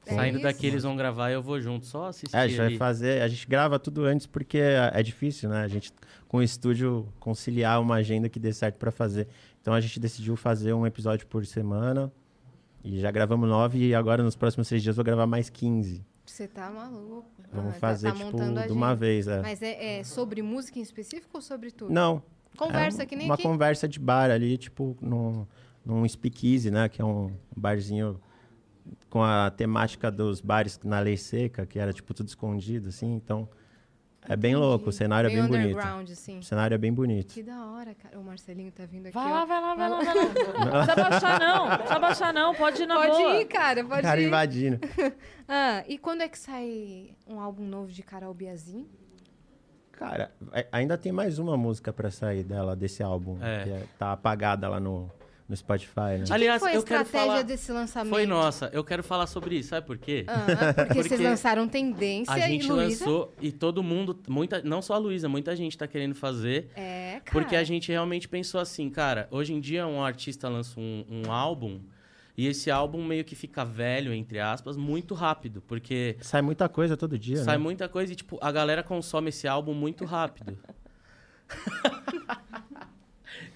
É 0.08 0.16
Saindo 0.16 0.36
isso. 0.36 0.44
daqui, 0.44 0.68
eles 0.68 0.84
vão 0.84 0.96
gravar 0.96 1.30
e 1.30 1.34
eu 1.34 1.42
vou 1.44 1.60
junto, 1.60 1.86
só 1.86 2.06
assistir 2.08 2.36
É, 2.36 2.40
a 2.40 2.48
gente 2.48 2.58
vai 2.58 2.66
ali. 2.68 2.78
fazer, 2.78 3.22
a 3.22 3.28
gente 3.28 3.46
grava 3.48 3.78
tudo 3.78 4.06
antes 4.06 4.26
porque 4.26 4.58
é 4.58 5.04
difícil, 5.04 5.50
né? 5.50 5.62
A 5.64 5.68
gente 5.68 5.92
com 6.28 6.38
o 6.38 6.44
estúdio 6.44 7.08
conciliar 7.20 7.82
uma 7.82 7.96
agenda 7.96 8.30
que 8.30 8.40
dê 8.40 8.52
certo 8.54 8.76
pra 8.78 8.92
fazer. 8.92 9.28
Então 9.62 9.74
a 9.74 9.82
gente 9.82 10.00
decidiu 10.00 10.36
fazer 10.36 10.74
um 10.74 10.86
episódio 10.88 11.28
por 11.28 11.46
semana 11.46 12.12
e 12.84 13.00
já 13.00 13.12
gravamos 13.12 13.48
nove 13.50 13.80
e 13.88 13.94
agora 13.96 14.24
nos 14.24 14.36
próximos 14.36 14.68
seis 14.68 14.82
dias 14.82 14.94
eu 14.94 14.98
vou 14.98 15.06
gravar 15.06 15.28
mais 15.28 15.50
15. 15.50 16.06
Você 16.26 16.48
tá 16.48 16.70
maluco. 16.70 17.26
Vamos 17.52 17.70
Ah, 17.72 17.74
tá- 17.74 17.80
fazer 17.80 18.08
tá 18.10 18.14
tipo 18.16 18.26
montando 18.32 18.60
a 18.60 18.66
de 18.68 18.72
uma 18.74 18.94
vez, 18.96 19.28
é. 19.28 19.42
Mas 19.42 19.62
é, 19.62 20.00
é 20.00 20.04
sobre 20.04 20.42
música 20.42 20.78
em 20.80 20.82
específico 20.82 21.30
ou 21.38 21.42
sobre 21.42 21.72
tudo? 21.72 21.92
Não. 21.94 22.22
Conversa 22.58 23.04
é 23.04 23.06
que 23.06 23.16
nem 23.16 23.26
uma 23.26 23.36
aqui. 23.36 23.44
conversa 23.44 23.88
de 23.88 24.00
bar 24.00 24.30
ali, 24.32 24.58
tipo 24.58 24.98
num, 25.02 25.46
num 25.86 26.08
speakeasy, 26.08 26.70
né? 26.72 26.90
Que 26.90 27.02
é 27.02 27.06
um 27.06 27.30
barzinho 27.56 28.20
com 29.10 29.24
a 29.24 29.50
temática 29.52 30.12
dos 30.12 30.42
bares 30.42 30.80
na 30.84 31.00
lei 31.00 31.18
seca, 31.18 31.66
que 31.66 31.80
era 31.80 31.92
tipo 31.94 32.14
tudo 32.14 32.28
escondido, 32.28 32.90
assim. 32.90 33.14
Então 33.16 33.48
é 34.30 34.36
bem 34.36 34.56
louco, 34.56 34.90
o 34.90 34.92
cenário 34.92 35.30
é 35.30 35.34
Meio 35.34 35.48
bem 35.48 35.74
bonito. 35.74 36.12
assim. 36.12 36.40
O 36.40 36.44
cenário 36.44 36.76
é 36.76 36.78
bem 36.78 36.92
bonito. 36.92 37.34
Que 37.34 37.42
da 37.44 37.66
hora, 37.68 37.96
cara. 37.96 38.20
O 38.20 38.24
Marcelinho 38.24 38.72
tá 38.72 38.86
vindo 38.86 39.06
aqui. 39.08 39.14
Vai 39.14 39.26
ó. 39.26 39.30
lá, 39.30 39.46
vai 39.46 39.62
lá, 39.62 39.76
vai 39.76 39.90
lá, 39.90 40.02
vai 40.02 40.16
lá. 40.16 40.24
Não 40.26 40.86
precisa 40.86 41.10
baixar, 41.10 41.40
não. 41.40 41.70
Não 41.70 41.78
precisa 41.78 42.00
baixar, 42.00 42.34
não. 42.34 42.56
Pode 42.56 42.82
ir 42.82 42.86
na 42.88 42.96
Pode 42.96 43.12
boa. 43.12 43.36
ir, 43.42 43.46
cara, 43.46 43.86
pode 43.86 44.02
cara 44.02 44.20
ir. 44.22 44.28
invadindo. 44.28 44.80
Ah, 45.50 45.82
e 45.88 45.98
quando 45.98 46.24
é 46.24 46.28
que 46.28 46.38
sai 46.38 47.12
um 47.26 47.40
álbum 47.40 47.66
novo 47.66 47.90
de 47.90 48.04
Carol 48.04 48.34
Biazin? 48.34 48.86
Cara, 49.94 50.30
a- 50.52 50.66
ainda 50.78 50.98
tem 50.98 51.12
mais 51.12 51.40
uma 51.40 51.56
música 51.56 51.94
pra 51.94 52.12
sair 52.12 52.44
dela, 52.44 52.76
desse 52.76 53.02
álbum. 53.02 53.38
É. 53.42 53.64
Que 53.64 53.70
é- 53.70 53.84
tá 53.98 54.12
apagada 54.12 54.68
lá 54.68 54.78
no, 54.78 55.10
no 55.48 55.56
Spotify, 55.56 56.18
né? 56.20 56.24
De 56.26 56.34
Aliás, 56.34 56.60
foi 56.62 56.72
a 56.72 56.76
eu 56.76 56.84
quero 56.84 57.02
estratégia 57.04 57.28
falar- 57.34 57.42
desse 57.44 57.72
lançamento? 57.72 58.14
Foi 58.14 58.26
nossa. 58.26 58.70
Eu 58.74 58.84
quero 58.84 59.02
falar 59.04 59.28
sobre 59.28 59.56
isso, 59.58 59.70
sabe 59.70 59.88
por 59.88 59.98
quê? 59.98 60.26
Ah, 60.28 60.74
porque, 60.74 60.94
vocês 60.96 61.08
Porque 61.08 61.24
lançaram 61.24 61.68
Tendência 61.68 62.34
A 62.34 62.40
gente 62.40 62.68
e 62.68 62.72
lançou 62.72 63.34
e 63.42 63.52
todo 63.52 63.82
mundo, 63.82 64.20
muita, 64.28 64.62
não 64.62 64.82
só 64.82 64.96
a 64.96 64.98
Luísa, 64.98 65.30
muita 65.30 65.56
gente 65.56 65.78
tá 65.78 65.88
querendo 65.88 66.16
fazer. 66.16 66.70
É, 66.76 67.22
cara. 67.24 67.32
Porque 67.32 67.56
a 67.56 67.64
gente 67.64 67.90
realmente 67.92 68.28
pensou 68.28 68.60
assim, 68.60 68.90
cara, 68.90 69.28
hoje 69.32 69.54
em 69.54 69.60
dia 69.62 69.88
um 69.88 70.04
artista 70.04 70.50
lança 70.50 70.78
um, 70.80 71.06
um 71.10 71.32
álbum 71.32 71.80
e 72.38 72.46
esse 72.46 72.70
álbum 72.70 73.04
meio 73.04 73.24
que 73.24 73.34
fica 73.36 73.64
velho, 73.66 74.14
entre 74.14 74.40
aspas, 74.40 74.76
muito 74.78 75.16
rápido. 75.16 75.62
Porque 75.66 76.18
Sai 76.22 76.42
muita 76.42 76.68
coisa 76.70 76.96
todo 76.98 77.18
dia, 77.18 77.38
sai 77.38 77.58
né? 77.58 77.64
muita 77.64 77.88
coisa 77.90 78.12
e, 78.14 78.16
tipo, 78.16 78.38
a 78.42 78.52
galera 78.52 78.84
consome 78.84 79.30
esse 79.30 79.48
álbum 79.48 79.74
muito 79.74 80.04
rápido. 80.06 80.58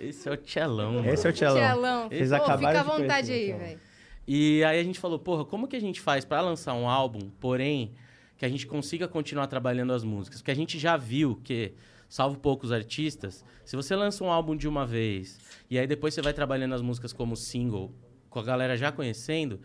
esse 0.02 0.28
é 0.28 0.32
o 0.32 0.38
Tchelão. 0.38 1.06
Esse 1.06 1.28
é 1.28 1.30
o 1.30 1.34
Tchelão. 1.34 1.56
Tchelão. 1.56 2.10
Vocês 2.10 2.30
Pô, 2.30 2.36
acabaram 2.36 2.58
fica 2.58 2.70
à 2.70 2.84
de 2.84 3.02
vontade 3.02 3.28
conhecer, 3.28 3.34
aí, 3.34 3.48
então. 3.50 3.60
velho. 3.60 3.80
E 4.28 4.64
aí 4.64 4.80
a 4.80 4.84
gente 4.84 5.00
falou, 5.00 5.20
porra, 5.20 5.46
como 5.46 5.68
que 5.68 5.76
a 5.76 5.80
gente 5.80 6.00
faz 6.00 6.24
pra 6.24 6.42
lançar 6.42 6.74
um 6.74 6.88
álbum, 6.88 7.30
porém, 7.40 7.92
que 8.38 8.46
a 8.46 8.50
gente 8.50 8.68
consiga 8.68 9.08
continuar 9.08 9.48
trabalhando 9.48 9.94
as 9.94 10.04
músicas? 10.04 10.42
Porque 10.42 10.52
a 10.52 10.56
gente 10.56 10.80
já 10.80 10.96
viu 10.96 11.40
que, 11.44 11.74
salvo 12.08 12.38
poucos 12.38 12.72
artistas, 12.72 13.44
se 13.66 13.76
você 13.76 13.96
lança 13.96 14.24
um 14.24 14.32
álbum 14.32 14.56
de 14.56 14.68
uma 14.68 14.86
vez 14.86 15.40
e 15.70 15.78
aí 15.78 15.88
depois 15.88 16.14
você 16.14 16.22
vai 16.22 16.34
trabalhando 16.34 16.74
as 16.74 16.82
músicas 16.82 17.14
como 17.14 17.36
single, 17.36 17.94
com 18.30 18.40
a 18.40 18.44
galera 18.44 18.78
já 18.78 18.92
conhecendo, 18.92 19.60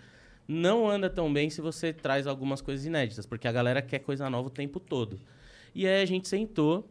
não 0.48 0.88
anda 0.88 1.10
tão 1.10 1.32
bem 1.32 1.50
se 1.50 1.60
você 1.60 1.92
traz 1.92 2.26
algumas 2.26 2.60
coisas 2.60 2.84
inéditas, 2.86 3.26
porque 3.26 3.46
a 3.46 3.52
galera 3.52 3.82
quer 3.82 4.00
coisa 4.00 4.28
nova 4.30 4.48
o 4.48 4.50
tempo 4.50 4.80
todo. 4.80 5.20
E 5.74 5.86
aí 5.86 6.02
a 6.02 6.06
gente 6.06 6.28
sentou 6.28 6.88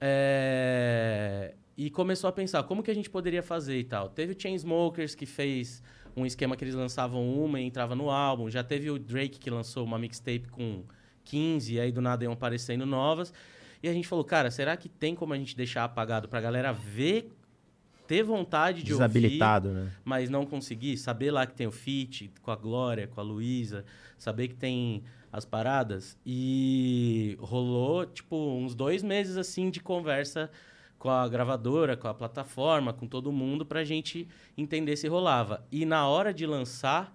é, 0.00 1.54
e 1.76 1.90
começou 1.90 2.28
a 2.28 2.32
pensar 2.32 2.62
como 2.64 2.82
que 2.82 2.90
a 2.90 2.94
gente 2.94 3.08
poderia 3.08 3.42
fazer 3.42 3.78
e 3.78 3.84
tal. 3.84 4.08
Teve 4.08 4.32
o 4.32 4.40
Chainsmokers 4.40 5.14
que 5.14 5.26
fez 5.26 5.82
um 6.16 6.26
esquema 6.26 6.56
que 6.56 6.64
eles 6.64 6.74
lançavam 6.74 7.26
uma 7.32 7.60
e 7.60 7.64
entrava 7.64 7.94
no 7.94 8.10
álbum. 8.10 8.50
Já 8.50 8.62
teve 8.62 8.90
o 8.90 8.98
Drake 8.98 9.38
que 9.38 9.50
lançou 9.50 9.84
uma 9.84 9.98
mixtape 9.98 10.48
com 10.48 10.84
15 11.24 11.74
e 11.74 11.80
aí 11.80 11.90
do 11.90 12.00
nada 12.00 12.24
iam 12.24 12.32
aparecendo 12.32 12.84
novas. 12.84 13.32
E 13.82 13.88
a 13.88 13.92
gente 13.92 14.06
falou, 14.06 14.24
cara, 14.24 14.50
será 14.50 14.76
que 14.76 14.88
tem 14.88 15.14
como 15.14 15.32
a 15.32 15.36
gente 15.36 15.56
deixar 15.56 15.84
apagado 15.84 16.28
pra 16.28 16.40
galera 16.40 16.72
ver, 16.72 17.32
ter 18.06 18.22
vontade 18.22 18.82
de 18.82 18.92
ouvir, 18.92 19.08
Desabilitado, 19.08 19.70
né? 19.70 19.90
mas 20.04 20.30
não 20.30 20.46
conseguir? 20.46 20.96
Saber 20.98 21.30
lá 21.30 21.46
que 21.46 21.54
tem 21.54 21.66
o 21.66 21.72
feat 21.72 22.30
com 22.42 22.50
a 22.50 22.56
Glória, 22.56 23.08
com 23.08 23.20
a 23.20 23.24
Luísa, 23.24 23.84
saber 24.18 24.48
que 24.48 24.54
tem 24.54 25.02
as 25.32 25.44
paradas. 25.44 26.16
E 26.24 27.36
rolou, 27.40 28.06
tipo, 28.06 28.36
uns 28.36 28.74
dois 28.74 29.02
meses, 29.02 29.36
assim, 29.36 29.70
de 29.70 29.80
conversa 29.80 30.50
com 31.02 31.10
a 31.10 31.28
gravadora, 31.28 31.96
com 31.96 32.06
a 32.06 32.14
plataforma, 32.14 32.92
com 32.92 33.08
todo 33.08 33.32
mundo, 33.32 33.66
pra 33.66 33.82
gente 33.82 34.28
entender 34.56 34.96
se 34.96 35.08
rolava. 35.08 35.66
E 35.68 35.84
na 35.84 36.06
hora 36.06 36.32
de 36.32 36.46
lançar, 36.46 37.12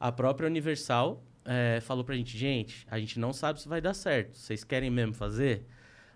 a 0.00 0.10
própria 0.10 0.46
Universal 0.46 1.22
eh, 1.44 1.78
falou 1.82 2.02
pra 2.04 2.14
gente, 2.14 2.38
gente, 2.38 2.86
a 2.90 2.98
gente 2.98 3.20
não 3.20 3.34
sabe 3.34 3.60
se 3.60 3.68
vai 3.68 3.82
dar 3.82 3.92
certo. 3.92 4.38
Vocês 4.38 4.64
querem 4.64 4.88
mesmo 4.88 5.12
fazer? 5.12 5.66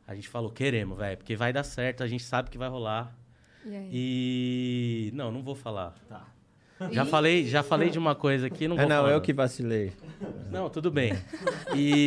A 0.06 0.14
gente 0.14 0.26
falou, 0.26 0.50
queremos, 0.50 0.96
velho, 0.96 1.18
porque 1.18 1.36
vai 1.36 1.52
dar 1.52 1.64
certo, 1.64 2.02
a 2.02 2.06
gente 2.06 2.24
sabe 2.24 2.48
que 2.48 2.56
vai 2.56 2.70
rolar. 2.70 3.14
E 3.66 3.76
aí? 3.76 3.90
E. 3.92 5.10
Não, 5.12 5.30
não 5.30 5.42
vou 5.42 5.54
falar. 5.54 5.94
Já 6.90 7.04
falei, 7.04 7.46
já 7.46 7.62
falei 7.62 7.90
de 7.90 7.98
uma 7.98 8.14
coisa 8.14 8.46
aqui, 8.46 8.66
não 8.66 8.76
É, 8.76 8.80
vou 8.80 8.88
não, 8.88 8.96
falar. 8.96 9.12
eu 9.12 9.20
que 9.20 9.32
vacilei. 9.32 9.92
Não, 10.50 10.68
tudo 10.68 10.90
bem. 10.90 11.12
E. 11.74 12.06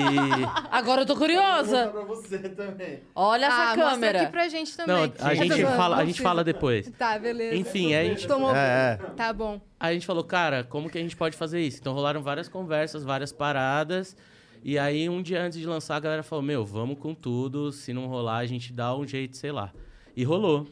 Agora 0.72 1.02
eu 1.02 1.06
tô 1.06 1.16
curiosa. 1.16 1.88
pra 1.88 2.02
você 2.04 2.38
também. 2.50 3.00
Olha 3.16 3.46
essa 3.48 3.56
ah, 3.56 3.66
mostra 3.76 3.90
câmera. 3.92 4.22
aqui 4.22 4.32
pra 4.32 4.48
gente 4.48 4.78
também. 4.78 4.96
Não, 4.96 5.14
a 5.26 5.34
gente 5.34 5.64
fala, 5.64 5.96
não 5.96 6.02
a 6.02 6.06
gente 6.06 6.06
precisa. 6.06 6.24
fala 6.24 6.44
depois. 6.44 6.92
Tá, 6.98 7.18
beleza. 7.18 7.56
Enfim, 7.56 7.94
aí 7.96 8.08
a 8.08 8.10
gente, 8.10 8.28
Tomou... 8.28 8.56
É, 8.56 8.98
Tá 9.16 9.34
bom. 9.34 9.60
aí 9.80 9.90
a 9.90 9.94
gente 9.94 10.06
falou, 10.06 10.24
cara, 10.24 10.64
como 10.64 10.90
que 10.90 10.98
a 10.98 11.02
gente 11.02 11.16
pode 11.16 11.36
fazer 11.36 11.62
isso? 11.62 11.80
Então 11.80 11.94
rolaram 11.94 12.22
várias 12.22 12.48
conversas, 12.48 13.04
várias 13.04 13.32
paradas. 13.32 14.16
E 14.64 14.78
aí, 14.80 15.08
um 15.10 15.22
dia 15.22 15.44
antes 15.44 15.60
de 15.60 15.66
lançar, 15.68 15.96
a 15.96 16.00
galera 16.00 16.24
falou: 16.24 16.44
Meu, 16.44 16.66
vamos 16.66 16.98
com 16.98 17.14
tudo. 17.14 17.72
Se 17.72 17.94
não 17.94 18.08
rolar, 18.08 18.38
a 18.38 18.46
gente 18.48 18.74
dá 18.74 18.96
um 18.96 19.06
jeito, 19.06 19.38
sei 19.38 19.52
lá. 19.52 19.72
E 20.16 20.24
rolou. 20.24 20.68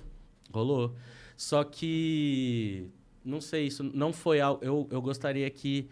Rolou. 0.51 0.95
Só 1.37 1.63
que. 1.63 2.89
Não 3.23 3.39
sei, 3.41 3.67
isso 3.67 3.83
não 3.83 4.11
foi 4.11 4.39
algo. 4.41 4.63
Eu, 4.63 4.87
eu 4.91 5.01
gostaria 5.01 5.49
que 5.49 5.87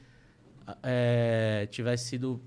é, 0.84 1.68
tivesse 1.72 2.06
sido 2.10 2.42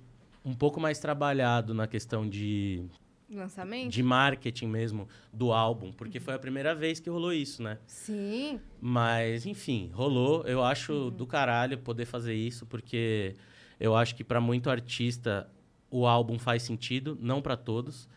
um 0.44 0.54
pouco 0.54 0.80
mais 0.80 0.98
trabalhado 0.98 1.72
na 1.74 1.86
questão 1.86 2.28
de, 2.28 2.84
Lançamento? 3.30 3.90
de 3.90 4.02
marketing 4.02 4.66
mesmo 4.66 5.08
do 5.32 5.52
álbum, 5.52 5.90
porque 5.92 6.20
foi 6.20 6.34
a 6.34 6.38
primeira 6.38 6.74
vez 6.74 7.00
que 7.00 7.08
rolou 7.08 7.32
isso, 7.32 7.62
né? 7.62 7.78
Sim. 7.86 8.60
Mas, 8.80 9.46
enfim, 9.46 9.90
rolou. 9.94 10.42
Eu 10.46 10.62
acho 10.62 10.92
Uhum. 10.92 11.10
do 11.10 11.26
caralho 11.26 11.78
poder 11.78 12.04
fazer 12.04 12.34
isso, 12.34 12.66
porque 12.66 13.34
eu 13.80 13.96
acho 13.96 14.14
que 14.14 14.22
para 14.22 14.40
muito 14.40 14.68
artista 14.68 15.50
o 15.90 16.06
álbum 16.06 16.38
faz 16.38 16.62
sentido, 16.62 17.16
não 17.20 17.40
para 17.40 17.56
todos. 17.56 18.08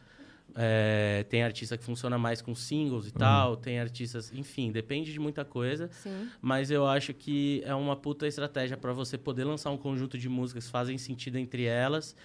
É, 0.59 1.23
tem 1.29 1.43
artista 1.43 1.77
que 1.77 1.83
funciona 1.83 2.17
mais 2.17 2.41
com 2.41 2.55
singles 2.55 3.05
e 3.05 3.11
tal, 3.11 3.55
tem 3.55 3.79
artistas, 3.79 4.31
enfim, 4.33 4.71
depende 4.71 5.13
de 5.13 5.19
muita 5.19 5.45
coisa. 5.45 5.87
Sim. 5.91 6.29
Mas 6.41 6.71
eu 6.71 6.87
acho 6.87 7.13
que 7.13 7.61
é 7.63 7.75
uma 7.75 7.95
puta 7.95 8.25
estratégia 8.25 8.75
para 8.75 8.91
você 8.91 9.19
poder 9.19 9.43
lançar 9.43 9.69
um 9.69 9.77
conjunto 9.77 10.17
de 10.17 10.27
músicas 10.27 10.65
que 10.65 10.71
fazem 10.71 10.97
sentido 10.97 11.37
entre 11.37 11.65
elas 11.65 12.15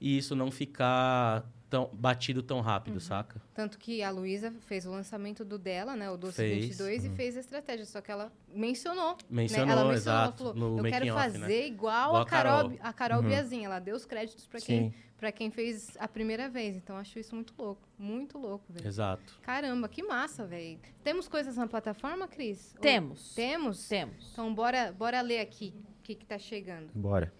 e 0.00 0.16
isso 0.16 0.34
não 0.34 0.50
ficar 0.50 1.46
tão 1.72 1.88
batido 1.90 2.42
tão 2.42 2.60
rápido, 2.60 2.94
Uhum. 2.94 3.00
saca? 3.00 3.40
Tanto 3.54 3.78
que 3.78 4.02
a 4.02 4.10
Luísa 4.10 4.52
fez 4.66 4.84
o 4.84 4.90
lançamento 4.90 5.42
do 5.42 5.58
dela, 5.58 5.96
né? 5.96 6.10
O 6.10 6.18
Doce 6.18 6.36
Fez. 6.36 6.66
22, 6.66 7.06
e 7.06 7.08
fez 7.10 7.34
a 7.34 7.40
estratégia. 7.40 7.86
Só 7.86 8.02
que 8.02 8.12
ela 8.12 8.30
mencionou. 8.54 9.16
Mencionou, 9.30 9.66
né? 9.66 9.72
Ela 9.72 9.84
mencionou, 9.90 9.92
exato, 9.94 10.42
ela 10.44 10.52
falou, 10.54 10.72
no 10.74 10.86
eu 10.86 10.90
quero 10.92 11.06
off, 11.06 11.14
fazer 11.14 11.38
né? 11.38 11.66
igual, 11.66 12.08
Igual 12.10 12.22
a 12.22 12.26
Carol, 12.26 12.56
Carol. 12.70 12.78
a 12.82 12.92
Carol 12.92 13.22
Uhum. 13.22 13.28
Biazin. 13.28 13.64
Ela 13.64 13.78
deu 13.78 13.96
os 13.96 14.04
créditos 14.04 14.46
pra 14.46 14.60
quem, 14.60 14.94
pra 15.16 15.32
quem 15.32 15.50
fez 15.50 15.96
a 15.98 16.06
primeira 16.06 16.46
vez. 16.48 16.76
Então, 16.76 16.94
acho 16.98 17.18
isso 17.18 17.34
muito 17.34 17.54
louco. 17.58 17.80
Muito 17.98 18.36
louco, 18.36 18.70
velho. 18.70 18.86
Exato. 18.86 19.38
Caramba, 19.40 19.88
que 19.88 20.02
massa, 20.02 20.44
velho. 20.44 20.78
Temos 21.02 21.26
coisas 21.26 21.56
na 21.56 21.66
plataforma, 21.66 22.28
Cris? 22.28 22.74
Ou- 22.76 22.82
Temos. 22.82 23.34
Temos? 23.34 23.88
Temos. 23.88 24.28
Então, 24.32 24.54
bora, 24.54 24.92
bora 24.92 25.22
ler 25.22 25.40
aqui 25.40 25.72
o 25.98 26.02
que, 26.02 26.14
que 26.16 26.26
tá 26.26 26.38
chegando. 26.38 26.90
Bora. 26.94 27.32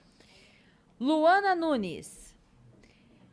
Luana 0.98 1.54
Nunes. 1.54 2.21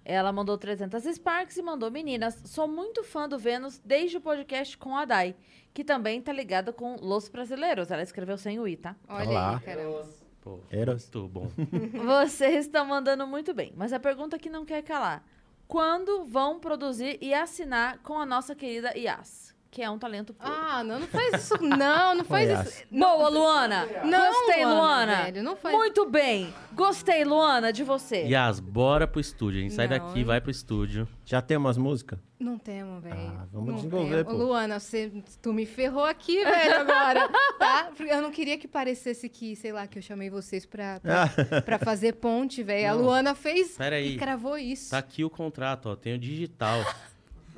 Ela 0.04 0.32
mandou 0.32 0.58
300 0.58 1.04
Sparks 1.16 1.58
e 1.58 1.62
mandou 1.62 1.92
meninas. 1.92 2.42
Sou 2.46 2.68
muito 2.68 3.04
fã 3.04 3.28
do 3.28 3.38
Vênus 3.38 3.80
desde 3.84 4.18
o 4.18 4.22
podcast 4.22 4.78
com 4.78 4.96
a 4.96 5.06
Dai, 5.06 5.36
que 5.74 5.84
também 5.84 6.22
tá 6.22 6.34
ligada 6.34 6.74
com 6.74 6.96
Los 6.96 7.30
Brasileiros. 7.30 7.92
Ela 7.92 8.02
escreveu 8.02 8.38
sem 8.38 8.60
o 8.60 8.68
I, 8.68 8.78
tá? 8.78 8.96
Olha 9.08 9.30
Olá. 9.30 9.54
aí, 9.58 9.60
caramba. 9.60 10.10
Pô, 10.42 10.60
Eros. 10.72 11.04
muito 11.04 11.28
bom. 11.28 11.52
Vocês 12.24 12.66
estão 12.66 12.86
mandando 12.86 13.28
muito 13.28 13.54
bem, 13.54 13.74
mas 13.76 13.92
a 13.94 14.00
pergunta 14.00 14.40
que 14.40 14.50
não 14.50 14.66
quer 14.66 14.82
calar: 14.82 15.24
quando 15.68 16.24
vão 16.24 16.60
produzir 16.60 17.18
e 17.22 17.34
assinar 17.34 18.00
com 18.00 18.18
a 18.18 18.26
nossa 18.26 18.56
querida 18.56 18.98
Yas, 18.98 19.56
que 19.72 19.82
é 19.82 19.90
um 19.90 20.00
talento 20.00 20.34
puro? 20.34 20.52
Ah, 20.52 20.84
não, 20.84 21.00
não 21.00 21.08
faz 21.08 21.34
isso. 21.44 21.54
Não, 21.64 22.16
não 22.16 22.26
faz 22.26 22.68
isso. 22.68 22.84
Boa, 22.92 23.30
Luana! 23.30 23.86
Não, 24.04 24.34
Gostei, 24.34 24.66
Luana! 24.66 25.16
velho, 25.24 25.44
não 25.44 25.56
faz 25.56 25.76
Muito 25.76 26.10
bem! 26.10 26.54
Gostei, 26.74 27.24
Luana, 27.24 27.72
de 27.72 27.84
você. 27.84 28.24
Yas, 28.26 28.60
bora 28.60 29.06
pro 29.08 29.20
estúdio. 29.20 29.60
A 29.60 29.62
gente 29.64 29.74
sai 29.74 29.88
Não, 29.88 29.98
daqui, 29.98 30.22
eu- 30.22 30.26
vai 30.26 30.42
pro 30.42 30.50
estúdio. 30.52 31.08
Já 31.26 31.42
tem 31.42 31.58
umas 31.58 31.78
músicas? 31.78 32.18
Não 32.40 32.58
temos, 32.58 33.04
velho. 33.04 33.16
Ah, 33.38 33.46
vamos 33.52 33.68
Não 33.68 33.76
desenvolver, 33.76 34.24
pô. 34.24 34.32
Luana, 34.32 34.80
você, 34.80 35.12
tu 35.42 35.52
me 35.52 35.66
ferrou 35.66 36.06
aqui, 36.06 36.42
velho, 36.44 36.80
agora, 36.80 37.30
tá? 37.60 37.92
Porque 37.96 38.12
eu 38.12 38.22
não 38.22 38.32
queria 38.32 38.58
que 38.58 38.68
parecesse 38.68 39.28
que, 39.28 39.56
sei 39.58 39.74
lá, 39.74 39.86
que 39.88 40.00
eu 40.00 40.02
chamei 40.02 40.30
vocês 40.30 40.66
pra, 40.66 41.00
pra, 41.02 41.30
pra 41.62 41.78
fazer 41.78 42.14
ponte, 42.14 42.64
velho. 42.64 42.90
A. 42.90 42.94
Luana 42.94 43.36
fez 43.36 43.78
Pera 43.78 43.98
aí. 43.98 44.16
e 44.16 44.18
cravou 44.18 44.58
isso. 44.58 44.92
Tá 44.92 45.00
aqui 45.00 45.24
o 45.26 45.30
contrato, 45.30 45.90
ó. 45.90 45.96
Tem 45.98 46.14
o 46.16 46.18
digital. 46.18 46.80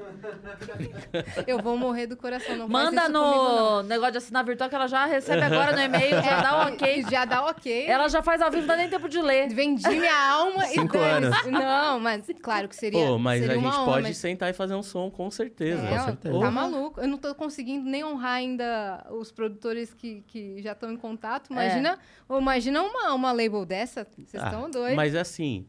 Eu 1.48 1.60
vou 1.60 1.78
morrer 1.78 2.08
do 2.08 2.16
coração, 2.18 2.56
não 2.56 2.68
Manda 2.68 3.04
isso 3.04 3.12
comigo, 3.12 3.14
não. 3.14 3.84
no 3.84 3.90
negócio 3.90 4.12
de 4.14 4.18
assinar 4.20 4.44
virtual 4.46 4.70
que 4.70 4.76
ela 4.76 4.88
já 4.88 5.06
recebe 5.06 5.42
agora 5.42 5.74
no 5.76 5.82
e-mail, 5.82 6.22
já 6.22 6.42
dá 6.42 6.58
um 6.58 6.74
ok. 6.74 7.06
Já 7.10 7.26
dá 7.26 7.46
ok. 7.46 7.86
Ela 7.88 8.08
já 8.08 8.22
faz 8.22 8.42
ao 8.42 8.50
vivo, 8.50 8.62
não 8.62 8.68
dá 8.68 8.78
nem 8.78 8.90
tempo 8.90 9.08
de 9.10 9.22
ler. 9.22 9.50
Vendi 9.50 9.88
minha 9.90 10.32
alma 10.32 10.66
Cinco 10.66 10.98
e 10.98 11.00
anos. 11.00 11.46
Não, 11.46 12.00
mas 12.00 12.26
claro 12.42 12.68
que 12.68 12.76
seria 12.76 13.06
Pô, 13.06 13.18
mas 13.18 13.40
seria 13.42 13.56
a 13.56 13.60
uma 13.60 13.70
gente 13.72 13.80
honra, 13.80 13.92
pode 13.92 14.04
mas- 14.08 14.18
sentar 14.18 14.50
e 14.50 14.54
fazer 14.54 14.76
um 14.76 14.84
som, 14.84 15.10
com 15.10 15.30
certeza. 15.32 15.82
É, 15.88 16.00
ó, 16.00 16.06
certeza. 16.06 16.40
tá 16.40 16.52
maluco. 16.52 17.00
Eu 17.02 17.08
não 17.08 17.18
tô 17.18 17.34
conseguindo 17.36 17.90
nem 17.90 18.04
honrar 18.04 18.34
ainda 18.34 19.06
os 19.12 19.32
produtores 19.32 19.94
que, 19.94 20.22
que 20.28 20.62
já 20.62 20.72
estão 20.74 20.92
em 20.92 20.98
contato. 20.98 21.52
É. 21.52 21.54
Imagina, 21.54 22.00
ou 22.28 22.40
imagina 22.40 22.82
uma, 22.82 23.14
uma 23.14 23.32
label 23.32 23.66
dessa. 23.66 24.06
Vocês 24.18 24.42
Ah, 24.42 24.48
estão 24.48 24.70
doidos. 24.70 24.96
Mas 24.96 25.16
assim, 25.16 25.66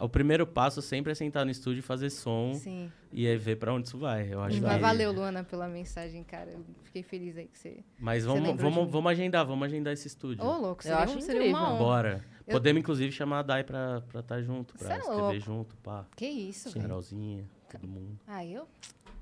o 0.00 0.08
primeiro 0.08 0.46
passo 0.46 0.80
sempre 0.82 1.12
é 1.12 1.14
sentar 1.14 1.44
no 1.44 1.50
estúdio 1.50 1.80
e 1.80 1.82
fazer 1.82 2.10
som 2.10 2.54
Sim. 2.54 2.90
e 3.12 3.26
aí 3.26 3.36
ver 3.36 3.56
pra 3.56 3.72
onde 3.72 3.86
isso 3.86 3.98
vai. 3.98 4.32
Eu 4.32 4.40
acho 4.42 4.60
Mas 4.62 4.74
que... 4.74 4.78
valeu, 4.80 5.12
Luana, 5.12 5.44
pela 5.44 5.68
mensagem, 5.68 6.24
cara. 6.24 6.50
Eu 6.50 6.64
fiquei 6.84 7.02
feliz 7.02 7.36
aí 7.36 7.46
que 7.46 7.58
você. 7.58 7.84
Mas 7.98 8.24
Você 8.24 8.40
vamos, 8.40 8.60
vamos, 8.60 8.90
vamos 8.90 9.12
agendar, 9.12 9.44
vamos 9.46 9.64
agendar 9.66 9.92
esse 9.92 10.08
estúdio. 10.08 10.44
Ô, 10.44 10.56
louco, 10.58 10.80
Eu 10.80 10.82
seria, 10.82 10.98
acho 10.98 11.18
um- 11.18 11.20
seria 11.20 11.40
incrível. 11.42 11.58
uma 11.60 11.68
honra. 11.74 11.78
Bora. 11.78 12.24
Eu- 12.46 12.52
Podemos, 12.54 12.80
inclusive, 12.80 13.12
chamar 13.12 13.40
a 13.40 13.42
Dai 13.42 13.62
pra 13.64 14.02
estar 14.08 14.22
tá 14.22 14.42
junto, 14.42 14.74
pra 14.76 14.86
Cê 14.88 14.92
é 14.94 14.98
escrever 14.98 15.20
louco. 15.22 15.40
junto, 15.40 15.76
pá. 15.76 16.04
Que 16.16 16.26
isso, 16.26 16.70
velho. 16.70 16.82
Carolzinha, 16.82 17.44
todo 17.70 17.86
mundo. 17.86 18.18
Ah, 18.26 18.44
eu 18.44 18.66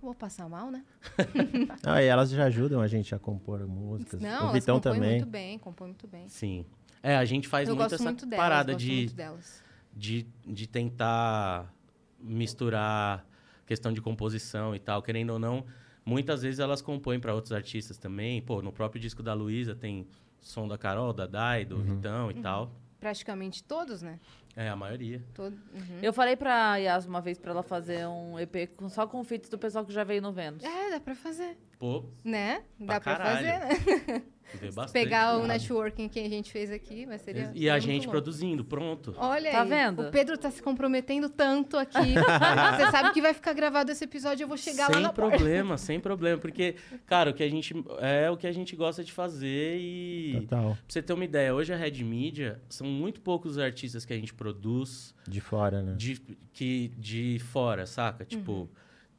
vou 0.01 0.15
passar 0.15 0.49
mal, 0.49 0.71
né? 0.71 0.83
Ah, 1.85 2.03
e 2.03 2.07
elas 2.07 2.31
já 2.31 2.45
ajudam 2.45 2.81
a 2.81 2.87
gente 2.87 3.15
a 3.15 3.19
compor 3.19 3.67
músicas. 3.67 4.21
Não, 4.21 4.31
o 4.31 4.43
elas 4.45 4.53
Vitão 4.55 4.77
compõem 4.77 4.95
também. 4.95 5.11
muito 5.19 5.27
bem, 5.27 5.59
compõem 5.59 5.89
muito 5.89 6.07
bem. 6.07 6.29
Sim. 6.29 6.65
É, 7.03 7.17
a 7.17 7.25
gente 7.25 7.47
faz 7.49 7.69
eu 7.69 7.75
muito 7.75 7.85
gosto 7.85 7.95
essa 7.97 8.05
muito 8.05 8.27
delas, 8.27 8.43
parada 8.45 8.73
gosto 8.73 8.85
de, 8.85 8.97
muito 8.97 9.15
delas. 9.15 9.63
De, 9.95 10.27
de 10.47 10.67
tentar 10.67 11.73
misturar 12.21 13.27
questão 13.67 13.93
de 13.93 14.01
composição 14.01 14.75
e 14.75 14.79
tal. 14.79 15.03
Querendo 15.03 15.31
ou 15.31 15.39
não, 15.39 15.65
muitas 16.05 16.43
vezes 16.43 16.61
elas 16.61 16.81
compõem 16.83 17.21
para 17.21 17.35
outros 17.35 17.53
artistas 17.53 17.99
também. 17.99 18.41
Pô, 18.43 18.63
no 18.63 18.73
próprio 18.73 19.01
disco 19.01 19.23
da 19.23 19.35
Luísa 19.35 19.75
tem 19.75 20.07
som 20.41 20.67
da 20.69 20.79
Carol, 20.79 21.13
da 21.13 21.27
Dai, 21.27 21.65
do 21.65 21.79
Vitão 21.83 22.31
e 22.31 22.35
tal. 22.35 22.73
Praticamente 23.01 23.63
todos, 23.63 24.03
né? 24.03 24.19
É, 24.57 24.69
a 24.69 24.75
maioria. 24.75 25.25
Todo, 25.33 25.55
uhum. 25.73 25.99
Eu 26.03 26.13
falei 26.13 26.35
pra 26.35 26.77
Yas 26.79 27.07
uma 27.07 27.21
vez 27.21 27.39
pra 27.39 27.53
ela 27.53 27.63
fazer 27.63 28.07
um 28.09 28.37
EP 28.41 28.67
com- 28.77 28.89
só 28.89 29.07
com 29.07 29.23
feats 29.23 29.49
do 29.49 29.57
pessoal 29.57 29.85
que 29.85 29.93
já 29.93 30.03
veio 30.03 30.21
no 30.21 30.33
Vênus. 30.33 30.65
É, 30.65 30.91
dá 30.91 30.99
pra 30.99 31.15
fazer. 31.15 31.57
Pô, 31.79 32.05
Né? 32.25 32.65
Dá 32.81 33.01
Pra 33.01 33.17
pra 33.17 33.25
fazer, 33.25 33.59
né? 33.61 34.23
vê 34.57 34.71
bastante. 34.71 34.93
Pegar 34.93 35.35
o 35.37 35.43
cara. 35.43 35.49
networking 35.53 36.09
que 36.09 36.19
a 36.19 36.29
gente 36.29 36.51
fez 36.51 36.71
aqui, 36.71 37.05
mas 37.07 37.21
seria. 37.23 37.51
E 37.55 37.69
a 37.69 37.79
gente 37.79 38.07
bom. 38.07 38.13
produzindo, 38.13 38.65
pronto. 38.65 39.15
Olha 39.19 39.51
Tá 39.51 39.63
aí. 39.63 39.69
vendo? 39.69 40.03
O 40.09 40.11
Pedro 40.11 40.39
tá 40.39 40.51
se 40.51 40.63
comprometendo 40.63 41.29
tanto 41.29 41.77
aqui. 41.77 41.99
Você 42.79 42.91
sabe 42.91 43.13
que 43.13 43.21
vai 43.21 43.35
ficar 43.35 43.53
gravado 43.53 43.91
esse 43.93 44.05
episódio, 44.05 44.45
eu 44.45 44.49
vou 44.49 44.57
chegar 44.57 44.89
lá 44.89 44.95
sem 44.95 45.03
na 45.03 45.13
porta. 45.13 45.37
problema, 45.37 45.77
sem 45.77 46.01
problema. 46.01 46.39
Porque, 46.39 46.77
cara, 47.07 47.31
o 47.31 47.35
que 47.35 47.43
a 47.43 47.49
gente. 47.51 47.75
É 48.01 48.31
o 48.31 48.37
que 48.37 48.47
a 48.47 48.53
gente 48.53 48.75
gosta 48.75 49.05
de 49.05 49.13
fazer 49.13 49.77
e. 49.79 50.39
Total. 50.43 50.71
Pra 50.73 50.79
você 50.89 51.03
ter 51.03 51.13
uma 51.13 51.25
ideia, 51.25 51.55
hoje 51.55 51.73
a 51.73 51.77
Red 51.77 52.03
Media 52.05 52.61
são 52.69 52.87
muito 52.87 53.21
poucos 53.21 53.53
os 53.53 53.59
artistas 53.59 54.05
que 54.05 54.13
a 54.13 54.17
gente 54.17 54.33
produz 54.33 55.15
De 55.27 55.41
fora, 55.41 55.83
né? 55.83 55.95
de, 55.97 56.21
que, 56.53 56.93
de 56.97 57.39
fora, 57.39 57.87
saca? 57.87 58.25
Tipo, 58.25 58.71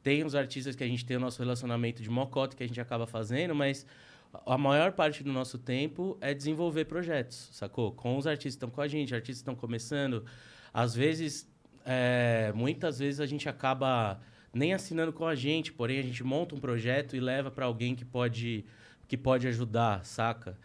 tem 0.02 0.24
os 0.24 0.34
artistas 0.34 0.74
que 0.74 0.82
a 0.82 0.86
gente 0.86 1.04
tem 1.04 1.16
o 1.16 1.20
nosso 1.20 1.38
relacionamento 1.42 2.02
de 2.02 2.08
mocota 2.08 2.56
que 2.56 2.62
a 2.62 2.66
gente 2.66 2.80
acaba 2.80 3.06
fazendo, 3.06 3.54
mas 3.54 3.86
a 4.46 4.56
maior 4.56 4.92
parte 4.92 5.22
do 5.22 5.32
nosso 5.32 5.58
tempo 5.58 6.16
é 6.20 6.32
desenvolver 6.32 6.84
projetos, 6.84 7.48
sacou? 7.52 7.92
Com 7.92 8.16
os 8.16 8.26
artistas 8.26 8.54
que 8.54 8.56
estão 8.56 8.70
com 8.70 8.80
a 8.80 8.88
gente, 8.88 9.14
artistas 9.14 9.38
estão 9.38 9.54
começando. 9.54 10.24
Às 10.72 10.94
vezes, 10.94 11.50
é, 11.84 12.52
muitas 12.54 12.98
vezes 12.98 13.20
a 13.20 13.26
gente 13.26 13.48
acaba 13.48 14.20
nem 14.52 14.74
assinando 14.74 15.12
com 15.12 15.26
a 15.26 15.34
gente, 15.34 15.72
porém 15.72 15.98
a 15.98 16.02
gente 16.02 16.22
monta 16.22 16.54
um 16.54 16.60
projeto 16.60 17.16
e 17.16 17.20
leva 17.20 17.50
para 17.50 17.66
alguém 17.66 17.94
que 17.94 18.04
pode, 18.04 18.64
que 19.08 19.16
pode 19.16 19.46
ajudar, 19.48 20.04
saca? 20.04 20.56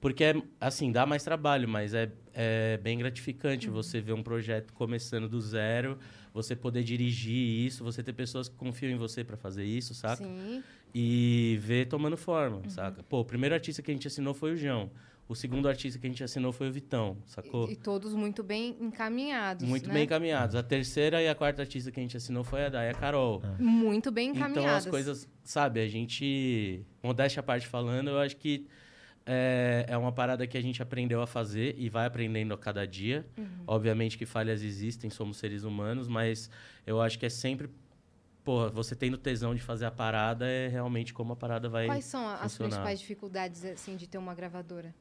Porque, 0.00 0.22
é, 0.22 0.34
assim, 0.60 0.92
dá 0.92 1.06
mais 1.06 1.24
trabalho, 1.24 1.66
mas 1.66 1.94
é, 1.94 2.12
é 2.34 2.76
bem 2.76 2.98
gratificante 2.98 3.70
você 3.70 4.02
ver 4.02 4.12
um 4.12 4.22
projeto 4.22 4.72
começando 4.74 5.28
do 5.28 5.40
zero, 5.40 5.98
você 6.32 6.54
poder 6.54 6.82
dirigir 6.82 7.66
isso, 7.66 7.82
você 7.82 8.02
ter 8.02 8.12
pessoas 8.12 8.48
que 8.48 8.56
confiam 8.56 8.90
em 8.92 8.96
você 8.96 9.24
para 9.24 9.36
fazer 9.36 9.64
isso, 9.64 9.94
saca? 9.94 10.24
Sim. 10.24 10.62
E 10.94 11.58
ver 11.60 11.86
tomando 11.86 12.16
forma, 12.16 12.62
saca? 12.68 13.02
Pô, 13.02 13.20
o 13.20 13.24
primeiro 13.24 13.54
artista 13.54 13.82
que 13.82 13.90
a 13.90 13.94
gente 13.94 14.06
assinou 14.06 14.32
foi 14.32 14.52
o 14.52 14.56
João. 14.56 14.90
O 15.26 15.34
segundo 15.34 15.66
artista 15.68 15.98
que 15.98 16.06
a 16.06 16.10
gente 16.10 16.22
assinou 16.22 16.52
foi 16.52 16.68
o 16.68 16.72
Vitão, 16.72 17.16
sacou? 17.24 17.68
E, 17.68 17.72
e 17.72 17.76
todos 17.76 18.12
muito 18.12 18.42
bem 18.42 18.76
encaminhados. 18.78 19.66
Muito 19.66 19.88
né? 19.88 19.94
bem 19.94 20.04
encaminhados. 20.04 20.54
A 20.54 20.62
terceira 20.62 21.22
e 21.22 21.28
a 21.28 21.34
quarta 21.34 21.62
artista 21.62 21.90
que 21.90 21.98
a 21.98 22.02
gente 22.02 22.16
assinou 22.16 22.44
foi 22.44 22.66
a 22.66 22.68
Day, 22.68 22.90
a 22.90 22.94
Carol. 22.94 23.42
Muito 23.58 24.12
bem 24.12 24.30
Então 24.30 24.48
encaminhados. 24.48 24.86
as 24.86 24.90
coisas, 24.90 25.28
sabe, 25.42 25.80
a 25.80 25.88
gente, 25.88 26.84
modéstia 27.02 27.40
à 27.40 27.42
parte 27.42 27.66
falando, 27.66 28.10
eu 28.10 28.18
acho 28.18 28.36
que 28.36 28.66
é, 29.26 29.86
é 29.88 29.96
uma 29.96 30.12
parada 30.12 30.46
que 30.46 30.58
a 30.58 30.60
gente 30.60 30.82
aprendeu 30.82 31.22
a 31.22 31.26
fazer 31.26 31.74
e 31.78 31.88
vai 31.88 32.06
aprendendo 32.06 32.52
a 32.52 32.58
cada 32.58 32.86
dia. 32.86 33.26
Uhum. 33.38 33.46
Obviamente 33.66 34.18
que 34.18 34.26
falhas 34.26 34.62
existem, 34.62 35.08
somos 35.08 35.38
seres 35.38 35.64
humanos, 35.64 36.06
mas 36.06 36.50
eu 36.86 37.00
acho 37.00 37.18
que 37.18 37.24
é 37.24 37.30
sempre, 37.30 37.70
porra, 38.44 38.68
você 38.68 38.94
tendo 38.94 39.16
tesão 39.16 39.54
de 39.54 39.60
fazer 39.62 39.86
a 39.86 39.90
parada 39.90 40.46
é 40.46 40.68
realmente 40.68 41.12
como 41.14 41.32
a 41.32 41.36
parada 41.36 41.68
vai 41.68 41.86
Quais 41.86 42.04
são 42.04 42.26
a- 42.28 42.34
as 42.34 42.40
funcionar. 42.52 42.68
principais 42.70 43.00
dificuldades 43.00 43.64
assim 43.64 43.96
de 43.96 44.06
ter 44.06 44.18
uma 44.18 44.34
gravadora? 44.34 44.94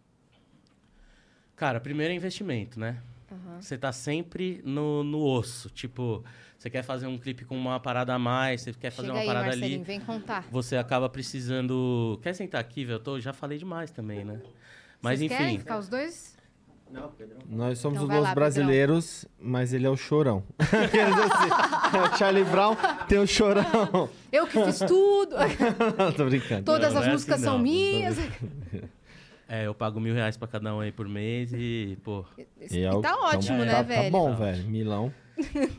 Cara, 1.56 1.80
primeiro 1.80 2.14
é 2.14 2.16
investimento, 2.16 2.80
né? 2.80 3.02
Aham. 3.32 3.62
Você 3.62 3.78
tá 3.78 3.92
sempre 3.92 4.62
no, 4.66 5.04
no 5.04 5.20
osso. 5.24 5.70
Tipo, 5.70 6.24
você 6.58 6.70
quer 6.70 6.84
fazer 6.84 7.08
um 7.08 7.18
clipe 7.18 7.46
com 7.46 7.56
uma 7.58 7.80
parada 7.80 8.14
a 8.14 8.20
mais, 8.20 8.62
você 8.62 8.74
quer 8.74 8.92
fazer 8.92 9.08
Chega 9.08 9.14
uma 9.14 9.22
aí, 9.22 9.28
parada 9.28 9.46
Marcelinho, 9.48 9.76
ali. 9.76 9.84
vem 9.84 10.00
contar. 10.00 10.48
Você 10.52 10.76
acaba 10.78 11.08
precisando. 11.10 12.20
Quer 12.24 12.34
sentar 12.34 12.60
aqui, 12.62 12.86
velho? 12.86 12.96
Eu 12.96 13.00
tô- 13.00 13.20
já 13.20 13.34
falei 13.34 13.58
demais 13.58 13.92
também, 13.92 14.24
né? 14.26 14.42
Mas 15.02 15.20
Vocês 15.20 15.32
enfim. 15.32 15.38
querem 15.44 15.60
ficar 15.60 15.78
os 15.78 15.88
dois? 15.88 16.33
Não, 16.94 17.10
Pedrão. 17.10 17.40
Nós 17.50 17.80
somos 17.80 17.98
Então 18.02 18.10
os 18.10 18.16
Los 18.20 18.24
lá, 18.30 18.36
Brasileiros, 18.36 19.26
mas 19.40 19.74
ele 19.74 19.86
é 19.86 19.90
o 19.90 19.98
chorão. 19.98 20.44
Quer 20.92 21.10
dizer 21.10 21.24
assim, 21.24 21.98
o 22.14 22.18
Charlie 22.18 22.44
Brown 22.46 22.76
tem 23.08 23.18
o 23.20 23.28
chorão. 23.28 24.10
Eu 24.32 24.46
que 24.48 24.64
fiz 24.64 24.80
tudo. 24.80 25.36
Tô 26.16 26.26
brincando. 26.26 26.64
Todas 26.64 26.94
Não, 26.94 27.00
as 27.00 27.06
não 27.06 27.12
é 27.12 27.14
músicas 27.14 27.36
assim, 27.36 27.44
são 27.44 27.54
não. 27.58 27.64
minhas. 27.64 28.18
É, 29.50 29.66
eu 29.68 29.74
pago 29.76 30.00
mil 30.00 30.14
reais 30.16 30.38
pra 30.38 30.48
cada 30.48 30.74
um 30.74 30.80
aí 30.80 30.92
por 30.92 31.08
mês 31.08 31.52
e, 31.54 31.98
pô. 32.04 32.24
E 32.72 32.80
é 32.82 32.92
o- 32.92 33.02
tá 33.02 33.16
ótimo, 33.16 33.56
então, 33.58 33.66
né, 33.66 33.72
tá, 33.72 33.82
velho? 33.82 34.04
Tá 34.06 34.10
bom, 34.10 34.30
Tá 34.32 34.36
velho. 34.46 34.64
Milão. 34.64 35.14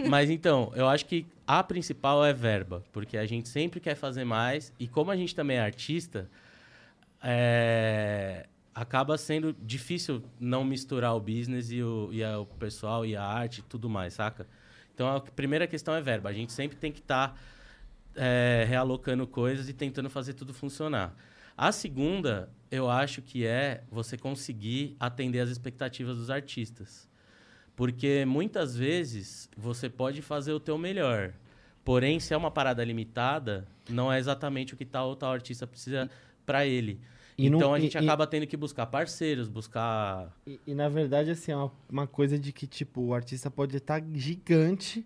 Mas 0.08 0.30
então, 0.30 0.70
eu 0.76 0.86
acho 0.88 1.06
que 1.06 1.26
a 1.46 1.62
principal 1.62 2.24
é 2.24 2.32
verba, 2.32 2.84
porque 2.92 3.16
a 3.16 3.24
gente 3.26 3.48
sempre 3.48 3.80
quer 3.80 3.94
fazer 3.94 4.24
mais 4.24 4.72
e 4.78 4.86
como 4.86 5.10
a 5.10 5.16
gente 5.16 5.34
também 5.34 5.56
é 5.56 5.60
artista, 5.60 6.28
é, 7.22 8.46
acaba 8.74 9.16
sendo 9.16 9.54
difícil 9.62 10.22
não 10.40 10.64
misturar 10.64 11.14
o 11.14 11.20
business 11.20 11.70
e 11.70 11.82
o, 11.82 12.08
e 12.12 12.24
a- 12.24 12.38
o 12.40 12.46
pessoal 12.46 13.06
e 13.06 13.14
a 13.14 13.22
arte 13.22 13.58
e 13.60 13.62
tudo 13.62 13.88
mais, 13.88 14.14
saca? 14.14 14.46
Então 14.94 15.08
a 15.08 15.20
primeira 15.20 15.66
questão 15.66 15.94
é 15.94 16.00
verba. 16.00 16.28
A 16.28 16.32
gente 16.32 16.52
sempre 16.52 16.76
tem 16.76 16.90
que 16.92 17.00
estar 17.00 17.38
realocando 18.66 19.26
coisas 19.26 19.68
e 19.68 19.72
tentando 19.72 20.08
fazer 20.08 20.34
tudo 20.34 20.54
funcionar. 20.54 21.14
A 21.56 21.70
segunda, 21.72 22.48
eu 22.70 22.88
acho 22.90 23.22
que 23.22 23.46
é 23.46 23.82
você 23.90 24.16
conseguir 24.16 24.96
atender 24.98 25.40
as 25.40 25.50
expectativas 25.50 26.16
dos 26.16 26.30
artistas. 26.30 27.08
Porque 27.76 28.24
muitas 28.24 28.76
vezes 28.76 29.48
você 29.56 29.88
pode 29.88 30.22
fazer 30.22 30.52
o 30.52 30.60
teu 30.60 30.78
melhor. 30.78 31.32
Porém, 31.84 32.20
se 32.20 32.32
é 32.32 32.36
uma 32.36 32.50
parada 32.50 32.84
limitada, 32.84 33.66
não 33.88 34.12
é 34.12 34.18
exatamente 34.18 34.74
o 34.74 34.76
que 34.76 34.84
tal 34.84 35.08
ou 35.08 35.16
tal 35.16 35.32
artista 35.32 35.66
precisa 35.66 36.08
para 36.46 36.64
ele. 36.66 37.00
E 37.36 37.50
não- 37.50 37.58
então 37.58 37.74
a 37.74 37.78
e- 37.78 37.82
gente 37.82 37.94
e- 37.94 37.98
acaba 37.98 38.26
tendo 38.26 38.46
que 38.46 38.56
buscar 38.56 38.86
parceiros, 38.86 39.48
buscar. 39.48 40.32
E, 40.46 40.60
e, 40.66 40.74
na 40.74 40.88
verdade, 40.88 41.30
assim, 41.30 41.50
é 41.52 41.56
uma, 41.56 41.72
uma 41.90 42.06
coisa 42.06 42.38
de 42.38 42.52
que, 42.52 42.66
tipo, 42.66 43.00
o 43.00 43.14
artista 43.14 43.50
pode 43.50 43.76
estar 43.76 44.02
gigante, 44.14 45.04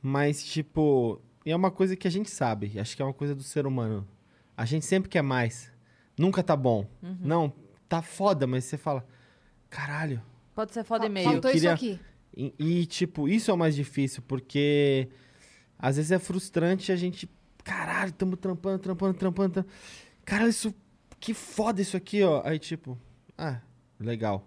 mas, 0.00 0.44
tipo, 0.44 1.20
e 1.44 1.50
é 1.50 1.56
uma 1.56 1.70
coisa 1.70 1.94
que 1.96 2.06
a 2.08 2.10
gente 2.10 2.30
sabe. 2.30 2.78
Acho 2.78 2.96
que 2.96 3.02
é 3.02 3.04
uma 3.04 3.12
coisa 3.14 3.34
do 3.34 3.42
ser 3.42 3.66
humano. 3.66 4.06
A 4.56 4.64
gente 4.64 4.86
sempre 4.86 5.08
quer 5.10 5.22
mais. 5.22 5.70
Nunca 6.18 6.42
tá 6.42 6.56
bom. 6.56 6.86
Não, 7.20 7.52
tá 7.88 8.00
foda, 8.00 8.46
mas 8.46 8.64
você 8.64 8.78
fala, 8.78 9.06
caralho. 9.68 10.22
Pode 10.54 10.72
ser 10.72 10.84
foda 10.84 11.04
e 11.04 11.08
meio. 11.10 11.30
Faltou 11.30 11.50
queria- 11.50 11.74
isso 11.74 11.84
aqui. 11.84 12.00
E, 12.34 12.54
e, 12.58 12.86
tipo, 12.86 13.28
isso 13.28 13.50
é 13.50 13.54
o 13.54 13.58
mais 13.58 13.74
difícil, 13.74 14.22
porque 14.26 15.08
às 15.78 15.96
vezes 15.96 16.10
é 16.12 16.18
frustrante 16.18 16.90
a 16.92 16.96
gente, 16.96 17.28
caralho, 17.62 18.12
tamo 18.12 18.36
trampando, 18.36 18.78
trampando, 18.78 19.14
trampando. 19.18 19.52
trampando. 19.52 19.66
Caralho, 20.24 20.50
isso, 20.50 20.74
que 21.20 21.34
foda 21.34 21.80
isso 21.80 21.96
aqui, 21.96 22.22
ó. 22.22 22.42
Aí, 22.44 22.58
tipo, 22.58 22.98
ah, 23.36 23.60
legal. 23.98 24.46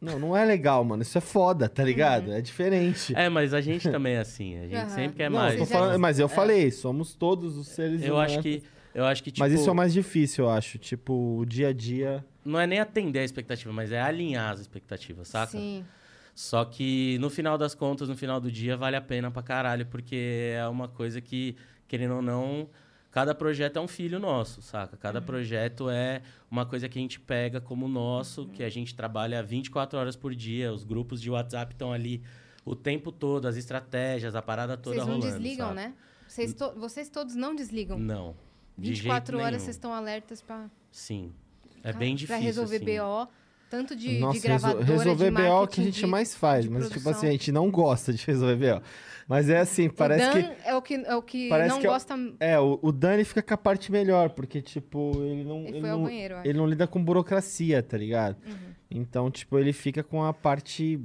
Não, 0.00 0.18
não 0.18 0.36
é 0.36 0.44
legal, 0.46 0.82
mano. 0.82 1.02
Isso 1.02 1.18
é 1.18 1.20
foda, 1.20 1.68
tá 1.68 1.84
ligado? 1.84 2.32
É 2.32 2.40
diferente. 2.40 3.14
É, 3.14 3.28
mas 3.28 3.52
a 3.52 3.60
gente 3.60 3.90
também 3.90 4.14
é 4.14 4.20
assim. 4.20 4.56
A 4.56 4.62
gente 4.62 4.74
Aham. 4.76 4.88
sempre 4.88 5.16
quer 5.18 5.30
Não, 5.30 5.38
mais. 5.38 5.60
eu 5.60 5.66
falando- 5.66 5.98
mas 5.98 6.18
eu 6.18 6.28
falei, 6.28 6.70
somos 6.70 7.14
todos 7.14 7.56
os 7.58 7.68
seres 7.68 8.02
Eu 8.02 8.14
humanos. 8.14 8.32
acho 8.32 8.42
que. 8.42 8.62
Eu 8.94 9.04
acho 9.04 9.22
que, 9.22 9.30
tipo, 9.30 9.40
Mas 9.40 9.52
isso 9.52 9.68
é 9.68 9.72
o 9.72 9.74
mais 9.74 9.92
difícil, 9.92 10.44
eu 10.46 10.50
acho. 10.50 10.76
Tipo, 10.78 11.38
o 11.38 11.44
dia 11.46 11.68
a 11.68 11.72
dia. 11.72 12.24
não 12.44 12.58
é 12.58 12.66
nem 12.66 12.80
atender 12.80 13.18
a 13.20 13.24
expectativa, 13.24 13.70
mas 13.72 13.92
é 13.92 14.00
alinhar 14.00 14.50
as 14.52 14.58
expectativas, 14.60 15.28
saca? 15.28 15.52
Sim. 15.52 15.84
Só 16.34 16.64
que 16.64 17.18
no 17.20 17.28
final 17.28 17.58
das 17.58 17.74
contas, 17.74 18.08
no 18.08 18.16
final 18.16 18.40
do 18.40 18.50
dia, 18.50 18.76
vale 18.78 18.96
a 18.96 19.00
pena 19.00 19.30
pra 19.30 19.42
caralho, 19.42 19.84
porque 19.86 20.54
é 20.56 20.66
uma 20.66 20.88
coisa 20.88 21.20
que, 21.20 21.54
querendo 21.86 22.14
ou 22.14 22.22
não, 22.22 22.68
cada 23.10 23.34
projeto 23.34 23.76
é 23.78 23.80
um 23.80 23.88
filho 23.88 24.18
nosso, 24.18 24.62
saca? 24.62 24.96
Cada 24.96 25.20
projeto 25.20 25.88
é 25.90 26.22
uma 26.50 26.64
coisa 26.66 26.88
que 26.88 26.98
a 26.98 27.02
gente 27.02 27.18
pega 27.20 27.60
como 27.60 27.88
nosso, 27.88 28.46
que 28.46 28.62
a 28.62 28.68
gente 28.70 28.94
trabalha 28.94 29.42
24 29.42 29.98
horas 29.98 30.16
por 30.16 30.34
dia, 30.34 30.72
os 30.72 30.84
grupos 30.84 31.20
de 31.20 31.30
WhatsApp 31.30 31.72
estão 31.74 31.92
ali 31.92 32.22
o 32.64 32.74
tempo 32.76 33.10
todo, 33.10 33.46
as 33.48 33.56
estratégias, 33.56 34.34
a 34.34 34.42
parada 34.42 34.76
toda 34.76 34.96
Vocês 34.96 35.06
não 35.08 35.14
rolando. 35.18 35.32
desligam, 35.38 35.66
sabe? 35.68 35.76
né? 35.80 35.94
Vocês, 36.28 36.54
to- 36.54 36.72
vocês 36.76 37.08
todos 37.08 37.34
não 37.34 37.54
desligam. 37.54 37.98
Não. 37.98 38.36
De 38.78 38.90
24 38.90 39.32
jeito 39.36 39.40
horas 39.44 39.52
nenhum. 39.52 39.64
vocês 39.64 39.76
estão 39.76 39.92
alertas 39.92 40.40
pra, 40.40 40.70
Sim. 40.92 41.32
É 41.82 41.92
bem 41.92 42.14
difícil. 42.14 42.36
pra 42.36 42.44
resolver 42.44 42.76
assim. 42.76 42.84
BO, 42.98 43.28
tanto 43.70 43.96
de, 43.96 44.18
Nossa, 44.18 44.38
de 44.38 44.40
gravadora, 44.46 44.84
resol- 44.84 44.98
resolver 44.98 45.24
de 45.30 45.36
BO 45.36 45.42
é 45.42 45.52
o 45.60 45.66
que 45.66 45.80
a 45.80 45.84
gente 45.84 46.00
de- 46.00 46.06
mais 46.06 46.34
faz. 46.34 46.66
Mas, 46.66 46.84
tipo 46.84 47.00
produção. 47.00 47.12
assim, 47.12 47.26
a 47.28 47.30
gente 47.32 47.50
não 47.52 47.70
gosta 47.70 48.12
de 48.12 48.24
resolver 48.26 48.56
BO. 48.76 48.82
Mas 49.30 49.48
é 49.48 49.60
assim, 49.60 49.88
parece 49.88 50.28
o 50.28 50.32
que. 50.32 50.42
Dan 50.42 50.54
é 50.64 50.74
o 50.74 50.82
que, 50.82 50.94
é 50.94 51.14
o 51.16 51.22
que 51.22 51.48
Parece 51.48 51.68
não 51.70 51.78
que 51.80 51.86
é 51.86 51.88
o- 51.88 51.92
gosta... 51.92 52.14
É, 52.40 52.58
o, 52.58 52.80
o 52.82 52.90
Dani 52.90 53.22
fica 53.24 53.40
com 53.40 53.54
a 53.54 53.56
parte 53.56 53.92
melhor, 53.92 54.30
porque, 54.30 54.60
tipo, 54.60 55.12
ele 55.22 55.44
não. 55.44 55.58
Ele 55.60 55.68
Ele, 55.68 55.80
foi 55.80 55.90
ao 55.90 55.96
não, 55.98 56.04
banheiro, 56.04 56.34
eu 56.34 56.38
acho. 56.40 56.48
ele 56.48 56.58
não 56.58 56.66
lida 56.66 56.86
com 56.88 57.02
burocracia, 57.04 57.80
tá 57.80 57.96
ligado? 57.96 58.36
Uhum. 58.44 58.56
Então, 58.90 59.30
tipo, 59.30 59.56
ele 59.56 59.72
fica 59.72 60.02
com 60.02 60.24
a 60.24 60.32
parte 60.34 61.00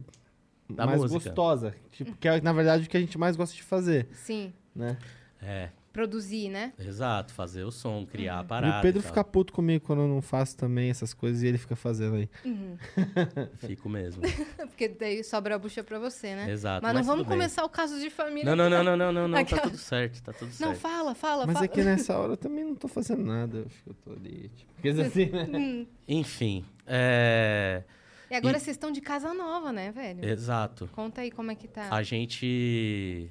Da 0.67 0.87
mais 0.87 1.01
música. 1.01 1.23
gostosa. 1.23 1.75
Tipo, 1.91 2.13
que 2.17 2.27
é, 2.27 2.41
na 2.41 2.51
verdade, 2.51 2.87
o 2.87 2.89
que 2.89 2.97
a 2.97 2.99
gente 2.99 3.15
mais 3.15 3.35
gosta 3.35 3.55
de 3.55 3.61
fazer, 3.61 4.07
Sim, 4.11 4.51
né? 4.75 4.97
É, 5.39 5.69
produzir, 5.95 6.49
né? 6.49 6.73
exato. 6.77 7.33
Fazer 7.33 7.63
o 7.63 7.71
som, 7.71 8.05
criar 8.05 8.35
a 8.37 8.41
Uhum. 8.41 8.47
parada. 8.47 8.75
e 8.75 8.79
o 8.79 8.81
Pedro 8.81 9.01
tal. 9.01 9.09
fica 9.09 9.23
puto 9.23 9.53
comigo 9.53 9.85
quando 9.85 10.01
eu 10.01 10.07
não 10.07 10.21
faço 10.21 10.57
também 10.57 10.89
essas 10.89 11.13
coisas 11.13 11.41
e 11.41 11.47
ele 11.47 11.57
fica 11.57 11.75
fazendo 11.75 12.17
aí. 12.17 12.29
Uhum. 12.43 12.77
Fico 13.65 13.87
mesmo. 13.89 14.21
Porque 14.67 14.89
daí 14.89 15.23
sobra 15.23 15.55
a 15.55 15.57
bucha 15.57 15.83
pra 15.83 15.97
você, 15.97 16.35
né? 16.35 16.51
Exato. 16.51 16.83
Mas 16.83 16.93
não 16.93 17.01
tudo 17.01 17.07
vamos 17.11 17.27
bem. 17.27 17.37
começar 17.37 17.63
o 17.63 17.69
caso 17.69 17.99
de 17.99 18.09
família. 18.09 18.43
Não, 18.53 18.55
não, 18.55 18.69
não, 18.69 18.83
não, 18.83 18.97
não, 18.97 19.13
não, 19.13 19.27
não. 19.29 19.35
Tá 19.35 19.39
Aquela- 19.41 19.61
tudo 19.61 19.77
certo, 19.77 20.21
tá 20.21 20.33
tudo 20.33 20.49
Não, 20.59 20.67
certo. 20.69 20.79
fala, 20.79 21.15
fala, 21.15 21.45
Mas 21.45 21.53
fala. 21.53 21.65
é 21.65 21.67
que 21.69 21.81
nessa 21.83 22.17
hora 22.17 22.33
eu 22.33 22.37
também 22.37 22.63
não 22.65 22.75
tô 22.75 22.87
fazendo 22.87 23.23
nada. 23.23 23.57
Eu 23.59 23.67
eu 23.87 23.93
tô 23.93 24.11
ali. 24.11 24.49
Tipo, 24.55 24.73
porque 24.73 24.89
assim, 24.89 25.25
né? 25.27 25.47
Hum. 25.57 25.87
Enfim, 26.07 26.65
é... 26.85 27.83
E 28.29 28.35
agora 28.35 28.57
E- 28.57 28.59
vocês 28.59 28.75
estão 28.75 28.91
de 28.91 29.01
casa 29.01 29.33
nova, 29.33 29.71
né, 29.71 29.91
velho? 29.91 30.25
Exato. 30.27 30.89
Conta 30.93 31.21
aí 31.21 31.29
como 31.31 31.51
é 31.51 31.55
que 31.55 31.67
tá. 31.67 31.87
A 31.91 32.01
gente 32.03 33.29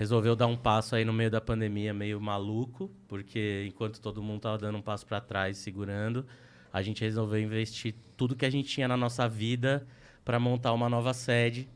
resolveu 0.00 0.34
dar 0.34 0.46
um 0.46 0.56
passo 0.56 0.96
aí 0.96 1.04
no 1.04 1.12
meio 1.12 1.30
da 1.30 1.42
pandemia 1.42 1.92
meio 1.92 2.18
maluco, 2.18 2.90
porque 3.06 3.66
enquanto 3.68 4.00
todo 4.00 4.22
mundo 4.22 4.40
tava 4.40 4.56
dando 4.56 4.78
um 4.78 4.80
passo 4.80 5.04
para 5.04 5.20
trás, 5.20 5.58
segurando, 5.58 6.24
a 6.72 6.80
gente 6.80 7.02
resolveu 7.02 7.38
investir 7.38 7.94
tudo 8.16 8.34
que 8.34 8.46
a 8.46 8.50
gente 8.50 8.66
tinha 8.66 8.88
na 8.88 8.96
nossa 8.96 9.28
vida 9.28 9.86
para 10.24 10.40
montar 10.40 10.72
uma 10.72 10.88
nova 10.88 11.12
sede. 11.12 11.68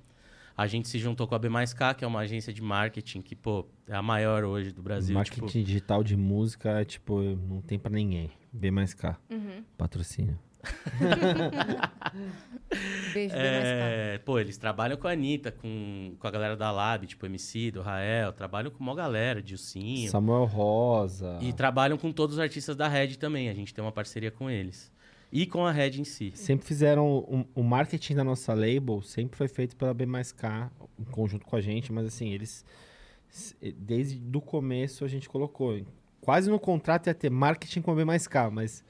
A 0.56 0.66
gente 0.66 0.88
se 0.88 0.98
juntou 0.98 1.26
com 1.26 1.34
a 1.34 1.38
B 1.38 1.50
K, 1.76 1.92
que 1.92 2.02
é 2.02 2.08
uma 2.08 2.20
agência 2.20 2.50
de 2.50 2.62
marketing 2.62 3.20
que, 3.20 3.36
pô, 3.36 3.66
é 3.86 3.94
a 3.94 4.00
maior 4.00 4.42
hoje 4.42 4.72
do 4.72 4.82
Brasil. 4.82 5.14
Marketing 5.14 5.46
tipo, 5.46 5.66
digital 5.66 6.02
de 6.02 6.16
música, 6.16 6.80
é, 6.80 6.84
tipo, 6.86 7.20
não 7.20 7.60
tem 7.60 7.78
pra 7.78 7.90
ninguém. 7.90 8.30
B 8.50 8.70
mais 8.70 8.94
K. 8.94 9.18
Uhum. 9.28 9.62
Patrocínio. 9.76 10.38
Beijo. 13.12 13.34
É, 13.36 14.18
pô, 14.24 14.38
eles 14.38 14.56
trabalham 14.56 14.96
com 14.96 15.06
a 15.06 15.12
Anitta, 15.12 15.52
com, 15.52 16.14
com 16.18 16.26
a 16.26 16.30
galera 16.30 16.56
da 16.56 16.70
Lab, 16.70 17.06
tipo 17.06 17.24
MC, 17.26 17.70
do 17.70 17.82
Rael, 17.82 18.32
trabalham 18.32 18.70
com 18.70 18.82
uma 18.82 18.94
galera, 18.94 19.42
Dilcinho. 19.42 20.10
Samuel 20.10 20.44
Rosa. 20.44 21.38
E 21.40 21.52
trabalham 21.52 21.96
com 21.96 22.12
todos 22.12 22.36
os 22.36 22.40
artistas 22.40 22.76
da 22.76 22.88
Red 22.88 23.16
também. 23.16 23.48
A 23.48 23.54
gente 23.54 23.72
tem 23.72 23.82
uma 23.84 23.92
parceria 23.92 24.30
com 24.30 24.50
eles. 24.50 24.92
E 25.32 25.46
com 25.46 25.66
a 25.66 25.72
Red 25.72 26.00
em 26.00 26.04
si. 26.04 26.32
Sempre 26.34 26.66
fizeram. 26.66 27.18
um- 27.28 27.44
O 27.54 27.62
marketing 27.62 28.14
da 28.14 28.24
nossa 28.24 28.54
label 28.54 29.02
sempre 29.02 29.36
foi 29.36 29.48
feito 29.48 29.76
pela 29.76 29.92
B 29.92 30.06
mais 30.06 30.32
K, 30.32 30.70
em 30.98 31.04
conjunto 31.04 31.44
com 31.46 31.56
a 31.56 31.60
gente, 31.60 31.92
mas 31.92 32.06
assim, 32.06 32.32
eles. 32.32 32.64
Desde 33.76 34.16
do 34.18 34.40
começo 34.40 35.04
a 35.04 35.08
gente 35.08 35.28
colocou. 35.28 35.80
Quase 36.20 36.48
no 36.48 36.58
contrato 36.60 37.08
ia 37.08 37.14
ter 37.14 37.30
marketing 37.30 37.82
com 37.82 37.90
a 37.90 37.94
B 37.94 38.04
mais 38.04 38.26
K, 38.28 38.48
mas. 38.50 38.84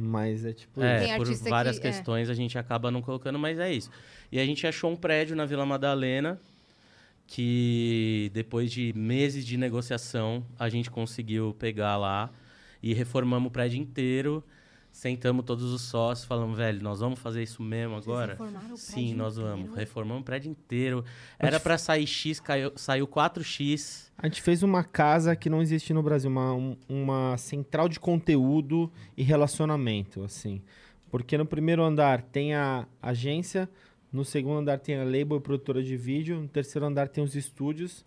Mas 0.00 0.44
é 0.46 0.52
tipo. 0.54 0.82
É, 0.82 1.16
por 1.16 1.26
várias 1.48 1.78
que- 1.78 1.86
é. 1.86 1.90
questões 1.90 2.30
a 2.30 2.34
gente 2.34 2.58
acaba 2.58 2.90
não 2.90 3.02
colocando, 3.02 3.38
mas 3.38 3.58
é 3.58 3.70
isso. 3.72 3.90
E 4.32 4.40
a 4.40 4.46
gente 4.46 4.66
achou 4.66 4.90
um 4.90 4.96
prédio 4.96 5.36
na 5.36 5.44
Vila 5.44 5.66
Madalena 5.66 6.40
que 7.26 8.30
depois 8.34 8.72
de 8.72 8.92
meses 8.96 9.46
de 9.46 9.56
negociação 9.56 10.44
a 10.58 10.68
gente 10.68 10.90
conseguiu 10.90 11.54
pegar 11.58 11.96
lá 11.96 12.30
e 12.82 12.92
reformamos 12.94 13.48
o 13.48 13.50
prédio 13.50 13.78
inteiro. 13.78 14.42
Sentamos 14.92 15.44
todos 15.44 15.64
os 15.72 15.82
sócios, 15.82 16.26
falamos, 16.26 16.56
velho, 16.58 16.82
nós 16.82 17.00
vamos 17.00 17.18
fazer 17.20 17.42
isso 17.42 17.62
mesmo 17.62 17.94
agora? 17.96 18.32
reformaram 18.32 18.74
o 18.74 18.76
Sim, 18.76 18.92
prédio 18.94 19.16
nós 19.16 19.38
inteiro? 19.38 19.56
vamos. 19.56 19.76
Reformamos 19.76 20.20
o 20.22 20.24
prédio 20.24 20.50
inteiro. 20.50 21.04
Era 21.38 21.60
pra 21.60 21.78
sair 21.78 22.06
X, 22.06 22.40
caiu, 22.40 22.72
saiu 22.76 23.06
4X. 23.06 24.10
A 24.18 24.26
gente 24.26 24.42
fez 24.42 24.62
uma 24.62 24.82
casa 24.84 25.34
que 25.36 25.48
não 25.48 25.62
existe 25.62 25.94
no 25.94 26.02
Brasil, 26.02 26.28
uma, 26.30 26.52
um- 26.52 26.76
uma 26.88 27.36
central 27.38 27.88
de 27.88 27.98
conteúdo 28.00 28.90
e 29.16 29.22
relacionamento, 29.22 30.22
assim. 30.24 30.60
Porque 31.10 31.38
no 31.38 31.46
primeiro 31.46 31.82
andar 31.82 32.20
tem 32.22 32.54
a 32.54 32.86
agência, 33.00 33.68
no 34.12 34.24
segundo 34.24 34.58
andar 34.58 34.78
tem 34.80 34.96
a 34.96 35.04
label 35.04 35.36
e 35.38 35.40
produtora 35.40 35.82
de 35.82 35.96
vídeo, 35.96 36.40
no 36.40 36.48
terceiro 36.48 36.84
andar 36.86 37.08
tem 37.08 37.22
os 37.22 37.34
estúdios, 37.36 38.04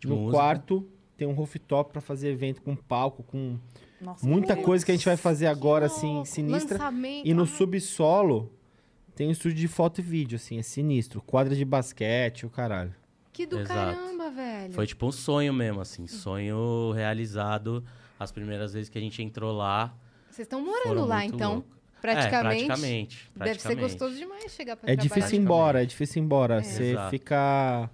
De 0.00 0.08
no 0.08 0.16
música. 0.16 0.32
quarto 0.32 0.88
tem 1.16 1.28
um 1.28 1.32
rooftop 1.34 1.92
para 1.92 2.00
fazer 2.00 2.30
evento 2.30 2.62
com 2.62 2.74
palco, 2.74 3.22
com 3.22 3.58
Nossa, 4.02 4.26
muita 4.26 4.56
que 4.56 4.62
coisa 4.62 4.84
que 4.84 4.90
a 4.92 4.94
gente 4.94 5.04
vai 5.06 5.16
fazer 5.16 5.46
agora, 5.46 5.88
Que 5.88 5.94
assim, 5.94 6.12
louco. 6.14 6.26
sinistra. 6.26 6.78
Lançamento. 6.78 7.26
E 7.26 7.32
no 7.34 7.42
Ai, 7.42 7.48
subsolo 7.48 8.52
tem 9.14 9.28
um 9.28 9.30
estúdio 9.30 9.56
de 9.58 9.68
foto 9.68 10.00
e 10.00 10.02
vídeo, 10.02 10.36
assim, 10.36 10.58
é 10.58 10.62
sinistro. 10.62 11.20
Quadra 11.22 11.54
de 11.54 11.64
basquete, 11.64 12.44
o 12.46 12.50
caralho. 12.50 12.94
Que 13.32 13.46
do 13.46 13.58
Exato. 13.60 13.96
caramba, 13.96 14.30
velho. 14.30 14.72
Foi 14.74 14.86
tipo 14.86 15.06
um 15.06 15.12
sonho 15.12 15.52
mesmo, 15.54 15.80
assim. 15.80 16.06
Sonho 16.06 16.92
realizado. 16.92 17.82
As 18.18 18.30
primeiras 18.30 18.72
vezes 18.74 18.88
que 18.88 18.98
a 18.98 19.00
gente 19.00 19.22
entrou 19.22 19.52
lá. 19.52 19.94
Vocês 20.30 20.46
estão 20.46 20.60
morando 20.64 21.04
lá, 21.06 21.24
então. 21.24 21.54
louco. 21.54 21.68
Praticamente. 22.00 22.62
É, 22.64 22.66
praticamente. 22.66 23.30
Deve 23.36 23.54
ser 23.54 23.60
praticamente. 23.60 23.80
gostoso 23.80 24.16
demais 24.16 24.52
chegar 24.52 24.76
pra 24.76 24.90
É 24.90 24.96
trabalhar. 24.96 25.14
difícil 25.14 25.38
ir 25.38 25.42
embora, 25.42 25.82
é 25.82 25.86
difícil 25.86 26.20
ir 26.20 26.24
embora. 26.24 26.56
É. 26.56 26.62
Você 26.62 26.82
Exato. 26.90 27.10
fica. 27.10 27.90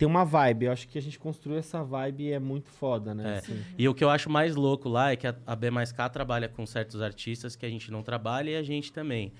Tem 0.00 0.08
uma 0.08 0.24
vibe. 0.24 0.64
Eu 0.64 0.72
acho 0.72 0.88
que 0.88 0.96
a 0.96 1.02
gente 1.02 1.18
construiu 1.18 1.58
essa 1.58 1.84
vibe 1.84 2.24
e 2.24 2.32
é 2.32 2.38
muito 2.38 2.70
foda, 2.70 3.14
né? 3.14 3.34
É. 3.34 3.38
Assim. 3.40 3.62
E 3.76 3.86
o 3.86 3.92
que 3.94 4.02
eu 4.02 4.08
acho 4.08 4.30
mais 4.30 4.56
louco 4.56 4.88
lá 4.88 5.12
é 5.12 5.16
que 5.16 5.26
a, 5.26 5.34
a 5.46 5.54
B 5.54 5.70
mais 5.70 5.92
K 5.92 6.08
trabalha 6.08 6.48
com 6.48 6.64
certos 6.64 7.02
artistas 7.02 7.54
que 7.54 7.66
a 7.66 7.68
gente 7.68 7.90
não 7.92 8.02
trabalha 8.02 8.48
e 8.48 8.56
a 8.56 8.62
gente 8.62 8.90
também. 8.90 9.30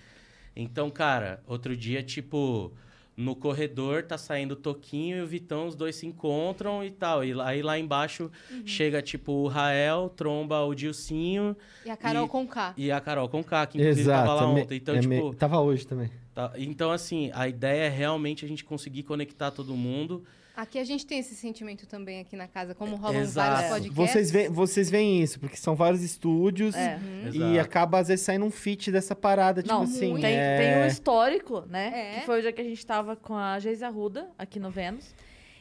Então, 0.54 0.90
cara, 0.90 1.42
outro 1.46 1.74
dia, 1.74 2.02
tipo, 2.02 2.70
no 3.16 3.34
corredor 3.34 4.02
tá 4.02 4.18
saindo 4.18 4.52
o 4.52 4.56
Toquinho 4.56 5.16
e 5.16 5.22
o 5.22 5.26
Vitão, 5.26 5.66
os 5.66 5.74
dois 5.74 5.96
se 5.96 6.06
encontram 6.06 6.84
e 6.84 6.90
tal. 6.90 7.24
E 7.24 7.32
aí 7.40 7.62
lá 7.62 7.78
embaixo 7.78 8.30
Uhum. 8.50 8.66
chega, 8.66 9.00
tipo, 9.00 9.32
o 9.32 9.48
Rael, 9.48 10.10
tromba 10.14 10.60
o 10.62 10.74
Dilcinho 10.74 11.56
E 11.86 11.90
a 11.90 11.96
Carol 11.96 12.26
E- 12.26 12.28
com 12.28 12.46
K. 12.46 12.74
e 12.76 12.92
a 12.92 13.00
Carol 13.00 13.30
com 13.30 13.42
K, 13.42 13.66
que 13.66 13.78
inclusive 13.78 14.00
Exato. 14.02 14.26
tava 14.28 14.34
lá 14.34 14.42
é 14.42 14.62
ontem. 14.62 14.76
Então, 14.76 14.94
é 14.94 15.00
tipo, 15.00 15.30
me- 15.30 15.34
Tava 15.36 15.58
hoje 15.60 15.86
também. 15.86 16.10
Tá, 16.34 16.52
Então, 16.58 16.92
assim, 16.92 17.30
a 17.32 17.48
ideia 17.48 17.84
é 17.84 17.88
realmente 17.88 18.44
a 18.44 18.48
gente 18.48 18.62
conseguir 18.62 19.04
conectar 19.04 19.50
todo 19.50 19.74
mundo. 19.74 20.22
Aqui 20.56 20.78
a 20.78 20.84
gente 20.84 21.06
tem 21.06 21.18
esse 21.18 21.34
sentimento 21.34 21.86
também 21.86 22.20
aqui 22.20 22.36
na 22.36 22.46
casa, 22.48 22.74
como 22.74 22.96
rolam 22.96 23.20
Exato. 23.20 23.50
vários 23.50 23.70
podcasts. 23.70 23.94
Vocês 23.96 24.30
veem, 24.30 24.48
vocês 24.48 24.90
veem 24.90 25.22
isso, 25.22 25.40
porque 25.40 25.56
são 25.56 25.74
vários 25.74 26.02
estúdios 26.02 26.74
É. 26.74 26.96
Uhum. 26.96 27.52
e 27.54 27.58
acaba 27.58 27.98
às 27.98 28.08
vezes 28.08 28.24
saindo 28.24 28.44
um 28.44 28.50
fit 28.50 28.90
dessa 28.90 29.14
parada, 29.14 29.62
tipo 29.62 29.74
Não, 29.74 29.82
assim. 29.82 30.14
Tem, 30.20 30.36
é... 30.36 30.58
tem 30.58 30.82
um 30.82 30.86
histórico, 30.86 31.64
né? 31.68 31.92
É. 32.16 32.20
Que 32.20 32.26
foi 32.26 32.40
o 32.40 32.42
dia 32.42 32.52
que 32.52 32.60
a 32.60 32.64
gente 32.64 32.84
tava 32.84 33.16
com 33.16 33.34
a 33.34 33.58
Geise 33.58 33.84
Arruda, 33.84 34.28
aqui 34.36 34.58
no 34.58 34.70
Vênus. 34.70 35.14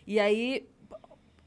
E 0.05 0.19
aí, 0.19 0.67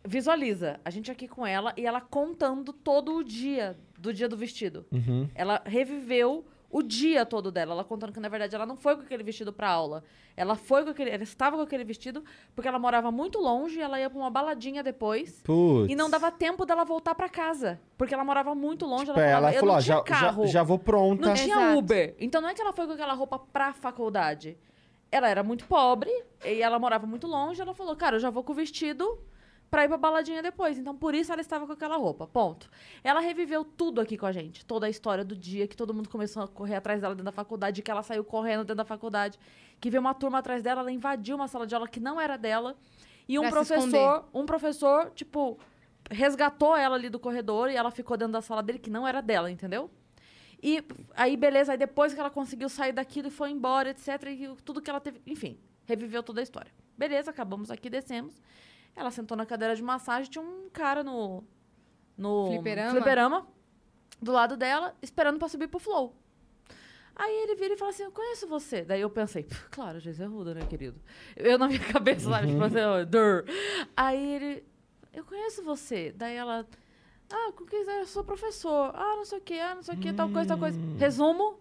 visualiza, 0.05 0.81
a 0.85 0.91
gente 0.91 1.11
aqui 1.11 1.29
com 1.29 1.47
ela 1.47 1.73
e 1.77 1.85
ela 1.85 2.01
contando 2.01 2.73
todo 2.73 3.17
o 3.17 3.25
dia 3.25 3.77
do 3.99 4.13
dia 4.13 4.29
do 4.29 4.37
vestido. 4.37 4.85
Uhum. 4.91 5.29
Ela 5.35 5.63
reviveu 5.65 6.45
o 6.73 6.83
dia 6.83 7.27
todo 7.27 7.53
dela. 7.53 7.75
Ela 7.75 7.85
contando 7.85 8.13
que, 8.13 8.19
na 8.19 8.31
verdade, 8.31 8.57
ela 8.57 8.65
não 8.65 8.77
foi 8.77 8.97
com 8.97 9.03
aquele 9.03 9.23
vestido 9.23 9.53
pra 9.53 9.69
aula. 9.69 10.03
Ela 10.35 10.57
foi 10.57 10.83
com 10.83 10.91
aquele. 10.91 11.11
Ela 11.11 11.23
estava 11.23 11.55
com 11.57 11.63
aquele 11.63 11.85
vestido 11.85 12.25
porque 12.55 12.67
ela 12.67 12.79
morava 12.79 13.13
muito 13.13 13.39
longe, 13.39 13.79
ela 13.79 14.01
ia 14.01 14.09
pra 14.09 14.19
uma 14.19 14.31
baladinha 14.31 14.83
depois. 14.83 15.43
Putz. 15.45 15.93
E 15.93 15.95
não 15.95 16.09
dava 16.09 16.31
tempo 16.31 16.65
dela 16.65 16.83
voltar 16.85 17.15
pra 17.15 17.29
casa. 17.29 17.79
Porque 17.99 18.15
ela 18.15 18.25
morava 18.25 18.55
muito 18.55 18.87
longe. 18.87 19.05
Tipo, 19.05 19.21
ela 19.21 19.29
falava, 19.29 19.47
ela 19.47 19.55
eu 19.55 19.61
falou, 19.61 19.75
não 19.75 19.79
ó, 19.79 19.83
tinha 19.83 19.97
já, 19.97 19.99
já, 19.99 20.03
carro. 20.03 20.47
já 20.47 20.63
vou 20.63 20.79
pronta. 20.79 21.27
Não 21.27 21.35
tinha 21.35 21.57
Exato. 21.57 21.79
Uber. 21.79 22.17
Então 22.19 22.41
não 22.41 22.49
é 22.49 22.55
que 22.55 22.63
ela 22.63 22.73
foi 22.73 22.87
com 22.87 22.95
aquela 22.95 23.13
roupa 23.13 23.39
pra 23.39 23.75
faculdade. 23.75 24.57
Ela 25.11 25.29
era 25.29 25.43
muito 25.43 25.67
pobre 25.67 26.11
e 26.43 26.63
ela 26.63 26.79
morava 26.79 27.07
muito 27.07 27.27
longe. 27.27 27.61
Ela 27.61 27.75
falou, 27.75 27.95
cara, 27.95 28.17
eu 28.17 28.21
já 28.21 28.31
vou 28.31 28.43
com 28.43 28.53
o 28.53 28.55
vestido 28.55 29.19
pra 29.73 29.87
ir 29.87 29.89
pra 29.89 29.97
baladinha 29.97 30.43
depois. 30.43 30.79
Então 30.79 30.95
por 30.95 31.15
isso 31.15 31.33
ela 31.33 31.41
estava 31.41 31.67
com 31.67 31.73
aquela 31.73 31.97
roupa. 31.97 32.27
Ponto. 32.27 32.69
Ela 33.03 33.21
reviveu 33.21 33.65
tudo 33.65 34.03
aqui 34.03 34.19
com 34.19 34.27
a 34.27 34.31
gente. 34.31 34.67
Toda 34.67 34.87
a 34.87 34.91
história 34.91 35.25
do 35.25 35.35
dia 35.35 35.67
que 35.67 35.75
todo 35.75 35.95
mundo 35.95 36.11
começou 36.11 36.43
a 36.43 36.47
correr 36.47 36.77
atrás 36.77 37.01
dela 37.01 37.15
dentro 37.15 37.25
da 37.25 37.33
faculdade, 37.33 37.81
que 37.81 37.91
ela 37.91 38.03
saiu 38.03 38.23
correndo 38.23 38.61
dentro 38.61 38.75
da 38.75 38.85
faculdade, 38.85 39.39
que 39.81 39.89
veio 39.89 40.03
uma 40.03 40.13
turma 40.13 40.41
atrás 40.41 40.63
dela, 40.63 40.83
ela 40.83 40.93
invadiu 40.93 41.37
uma 41.37 41.49
sala 41.49 41.67
de 41.67 41.75
aula 41.75 41.89
que 41.89 41.99
não 41.99 42.21
era 42.21 42.37
dela. 42.37 42.77
E 43.27 43.39
um 43.39 43.43
Pra 43.43 43.51
professor, 43.51 44.29
um 44.35 44.45
professor, 44.45 45.11
tipo, 45.13 45.59
resgatou 46.11 46.77
ela 46.77 46.95
ali 46.95 47.09
do 47.09 47.19
corredor 47.19 47.71
e 47.71 47.75
ela 47.75 47.91
ficou 47.91 48.19
dentro 48.19 48.35
da 48.35 48.43
sala 48.43 48.63
dele 48.63 48.79
que 48.79 48.91
não 48.91 49.09
era 49.09 49.23
dela, 49.23 49.51
entendeu? 49.51 49.91
E 50.63 50.85
aí, 51.17 51.35
beleza, 51.35 51.73
aí 51.73 51.79
depois 51.79 52.13
que 52.13 52.21
ela 52.21 52.31
conseguiu 52.31 52.69
sair 52.69 52.93
daquilo 52.93 53.29
e 53.29 53.31
foi 53.31 53.51
embora, 53.51 53.89
etc. 53.89 54.09
E 54.29 54.55
tudo 54.63 54.83
que 54.83 54.91
ela 54.91 55.01
teve. 55.01 55.23
Enfim, 55.27 55.59
reviveu 55.87 56.23
toda 56.23 56.41
a 56.41 56.43
história. 56.43 56.71
Beleza, 56.99 57.31
acabamos 57.31 57.71
aqui, 57.71 57.89
descemos. 57.89 58.39
Ela 58.95 59.11
sentou 59.11 59.37
na 59.37 59.47
cadeira 59.47 59.75
de 59.75 59.83
massagem, 59.83 60.31
tinha 60.31 60.45
um 60.45 60.69
cara 60.71 61.03
no. 61.03 61.45
No 62.17 62.47
Fliperama? 62.49 62.91
fliperama, 62.91 63.47
do 64.21 64.33
lado 64.33 64.57
dela, 64.57 64.95
esperando 65.01 65.39
pra 65.39 65.49
subir 65.49 65.67
pro 65.69 65.81
flow. 65.81 66.15
Aí 67.17 67.35
ele 67.43 67.55
vira 67.57 67.75
e 67.75 67.77
fala 67.77 67.91
assim: 67.91 68.05
Eu 68.05 68.13
conheço 68.13 68.47
você. 68.47 68.83
Daí 68.83 69.01
eu 69.01 69.11
pensei, 69.11 69.45
"Pff, 69.45 69.69
claro, 69.71 69.99
Jesus 69.99 70.21
é 70.21 70.27
ruda, 70.27 70.55
né, 70.55 70.61
querido? 70.67 71.01
Eu 71.37 71.59
na 71.59 71.69
minha 71.69 71.81
cabeça, 71.93 72.31
sabe? 72.31 72.49
Tipo 72.49 72.65
assim. 72.65 72.77
Aí 73.97 74.35
ele, 74.35 74.65
eu 75.13 75.25
conheço 75.25 75.63
você. 75.63 76.13
Daí 76.13 76.37
ela, 76.37 76.67
ah, 77.31 77.53
com 77.57 77.65
quem 77.65 77.83
eu 77.83 78.07
sou 78.07 78.25
professor. 78.25 78.93
Ah, 78.95 79.17
não 79.17 79.25
sei 79.25 79.39
o 79.39 79.43
que, 79.43 79.59
ah, 79.59 79.75
não 79.75 79.83
sei 79.83 79.95
o 79.95 79.99
que, 79.99 80.13
tal 80.13 80.29
coisa, 80.31 80.49
tal 80.49 80.59
coisa. 80.59 80.79
Resumo, 80.99 81.59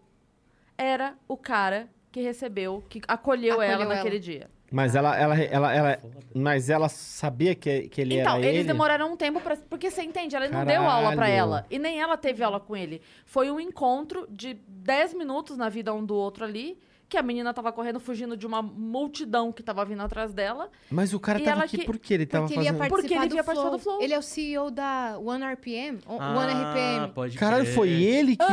era 0.77 1.17
o 1.27 1.37
cara 1.37 1.89
que 2.11 2.21
recebeu, 2.21 2.83
que 2.89 3.01
acolheu, 3.07 3.53
Acolheu 3.53 3.71
ela 3.71 3.83
ela. 3.83 3.95
naquele 3.95 4.19
dia. 4.19 4.49
Mas 4.71 4.95
ela, 4.95 5.17
ela, 5.19 5.37
ela, 5.37 5.73
ela, 5.73 5.99
mas 6.33 6.69
ela 6.69 6.87
sabia 6.87 7.53
que, 7.53 7.89
que 7.89 7.99
ele 7.99 8.19
então, 8.19 8.37
era 8.37 8.45
eles 8.45 8.59
ele? 8.59 8.67
demoraram 8.67 9.11
um 9.11 9.17
tempo 9.17 9.41
pra. 9.41 9.57
Porque 9.69 9.91
você 9.91 10.01
entende, 10.01 10.33
ela 10.35 10.47
não 10.47 10.63
deu 10.63 10.81
aula 10.83 11.09
pra 11.09 11.25
Caralho. 11.25 11.33
ela. 11.33 11.65
E 11.69 11.77
nem 11.77 11.99
ela 11.99 12.15
teve 12.15 12.41
aula 12.41 12.57
com 12.59 12.75
ele. 12.75 13.01
Foi 13.25 13.51
um 13.51 13.59
encontro 13.59 14.25
de 14.29 14.53
10 14.67 15.13
minutos 15.15 15.57
na 15.57 15.67
vida 15.67 15.93
um 15.93 16.03
do 16.05 16.15
outro 16.15 16.45
ali. 16.45 16.79
Que 17.09 17.17
a 17.17 17.21
menina 17.21 17.53
tava 17.53 17.73
correndo, 17.73 17.99
fugindo 17.99 18.37
de 18.37 18.47
uma 18.47 18.61
multidão 18.61 19.51
que 19.51 19.61
tava 19.61 19.83
vindo 19.83 20.01
atrás 20.01 20.33
dela. 20.33 20.69
Mas 20.89 21.13
o 21.13 21.19
cara 21.19 21.37
tava 21.39 21.51
ela 21.51 21.63
aqui 21.65 21.79
que- 21.79 21.85
por 21.85 21.99
quê? 21.99 22.13
Ele 22.13 22.25
tava 22.25 22.45
Porque 22.47 22.57
ele 22.57 22.63
ia 22.65 22.71
fazendo... 22.73 22.79
participar, 22.89 23.01
Porque 23.01 23.13
ele 23.25 23.27
do, 23.27 23.35
ia 23.35 23.43
participar 23.43 23.67
flow. 23.69 23.77
do 23.77 23.83
Flow. 23.83 24.01
Ele 24.01 24.13
é 24.13 24.17
o 24.17 24.21
CEO 24.21 24.71
da 24.71 25.17
One 25.19 25.43
RPM, 25.43 25.99
Ah, 26.07 26.37
One 26.39 26.53
RPM. 26.53 27.13
pode 27.13 27.37
Caralho, 27.37 27.65
foi 27.65 27.89
ele 27.89 28.37
que... 28.37 28.45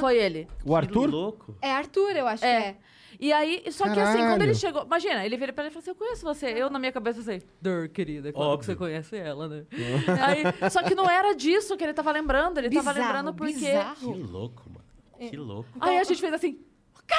Foi 0.00 0.16
ele. 0.16 0.48
O 0.64 0.74
Arthur? 0.74 1.02
Que 1.02 1.06
louco. 1.14 1.54
É 1.60 1.70
Arthur, 1.70 2.16
eu 2.16 2.26
acho 2.26 2.46
É. 2.46 2.60
que 2.62 2.66
é. 2.68 2.76
E 3.20 3.32
aí, 3.32 3.64
só 3.72 3.84
que 3.84 3.98
assim, 3.98 4.18
Caralho. 4.18 4.26
quando 4.34 4.42
ele 4.42 4.54
chegou. 4.54 4.84
Imagina, 4.84 5.26
ele 5.26 5.36
vira 5.36 5.52
pra 5.52 5.64
ela 5.64 5.70
e 5.70 5.72
fala 5.72 5.80
assim: 5.82 5.90
Eu 5.90 5.94
conheço 5.96 6.22
você. 6.24 6.46
Eu, 6.46 6.70
na 6.70 6.78
minha 6.78 6.92
cabeça, 6.92 7.20
assim, 7.20 7.40
Dur, 7.60 7.88
querida, 7.88 8.28
é 8.28 8.32
claro 8.32 8.48
que 8.50 8.54
Óbvio. 8.54 8.66
você 8.66 8.76
conhece 8.76 9.16
ela, 9.16 9.48
né? 9.48 9.64
aí, 10.24 10.70
só 10.70 10.82
que 10.84 10.94
não 10.94 11.10
era 11.10 11.34
disso 11.34 11.76
que 11.76 11.82
ele 11.82 11.92
tava 11.94 12.12
lembrando. 12.12 12.58
Ele 12.58 12.70
tava 12.70 12.92
Bizarro, 12.92 13.06
lembrando 13.08 13.34
porque. 13.34 13.52
bizarro. 13.54 14.12
Que 14.14 14.20
louco, 14.22 14.62
mano. 14.70 15.30
Que 15.30 15.36
louco. 15.36 15.68
Aí 15.80 15.98
a 15.98 16.04
gente 16.04 16.20
fez 16.20 16.32
assim: 16.32 16.60
"Quê? 17.06 17.14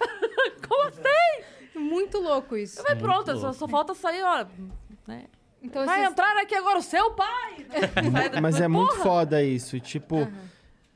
Como 0.66 0.82
assim? 0.88 1.78
Muito 1.78 2.18
louco 2.18 2.56
isso. 2.56 2.82
Mas 2.82 2.98
pronto, 2.98 3.26
louco. 3.32 3.40
só, 3.40 3.52
só 3.52 3.68
falta 3.68 3.94
sair, 3.94 4.22
ó. 4.22 4.46
Né? 5.06 5.24
Então, 5.62 5.84
Vai 5.84 6.00
esses- 6.00 6.10
entrar 6.12 6.36
aqui 6.38 6.54
agora 6.54 6.78
o 6.78 6.82
seu 6.82 7.10
pai! 7.12 7.66
Mas 8.40 8.60
é 8.60 8.68
muito 8.68 8.96
foda 8.96 9.42
isso. 9.42 9.78
Tipo, 9.80 10.26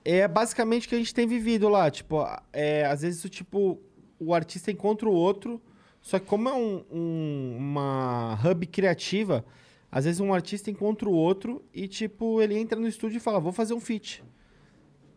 é 0.04 0.26
basicamente 0.28 0.86
o 0.86 0.88
que 0.88 0.94
a 0.94 0.98
gente 0.98 1.12
tem 1.14 1.26
vivido 1.26 1.68
lá. 1.68 1.90
Tipo, 1.90 2.24
é, 2.52 2.86
às 2.86 3.02
vezes, 3.02 3.22
o 3.24 3.28
tipo, 3.28 3.80
o 4.18 4.34
artista 4.34 4.70
encontra 4.70 5.08
o 5.08 5.12
outro. 5.12 5.60
Só 6.00 6.18
que 6.18 6.26
como 6.26 6.48
é 6.48 6.52
um, 6.54 6.84
um- 6.90 7.56
uma 7.58 8.38
hub 8.44 8.66
criativa, 8.66 9.44
às 9.90 10.04
vezes 10.04 10.20
um 10.20 10.32
artista 10.32 10.70
encontra 10.70 11.08
o 11.08 11.12
outro 11.12 11.62
e, 11.74 11.88
tipo, 11.88 12.40
ele 12.40 12.56
entra 12.56 12.78
no 12.78 12.86
estúdio 12.86 13.16
e 13.16 13.20
fala, 13.20 13.40
vou 13.40 13.52
fazer 13.52 13.74
um 13.74 13.80
feat. 13.80 14.22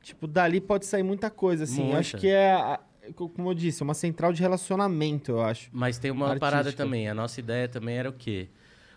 Tipo, 0.01 0.25
dali 0.27 0.59
pode 0.59 0.85
sair 0.85 1.03
muita 1.03 1.29
coisa, 1.29 1.65
assim. 1.65 1.91
Eu 1.91 1.97
acho 1.97 2.17
que 2.17 2.27
é, 2.27 2.53
a- 2.53 2.79
como 3.15 3.49
eu 3.49 3.53
disse, 3.53 3.83
uma 3.83 3.93
central 3.93 4.33
de 4.33 4.41
relacionamento, 4.41 5.31
eu 5.31 5.41
acho. 5.41 5.69
Mas 5.71 5.97
tem 5.99 6.09
uma 6.09 6.25
Artística. 6.27 6.39
parada 6.51 6.73
também. 6.73 7.07
A 7.07 7.13
nossa 7.13 7.39
ideia 7.39 7.67
também 7.67 7.97
era 7.97 8.09
o 8.09 8.13
quê? 8.13 8.49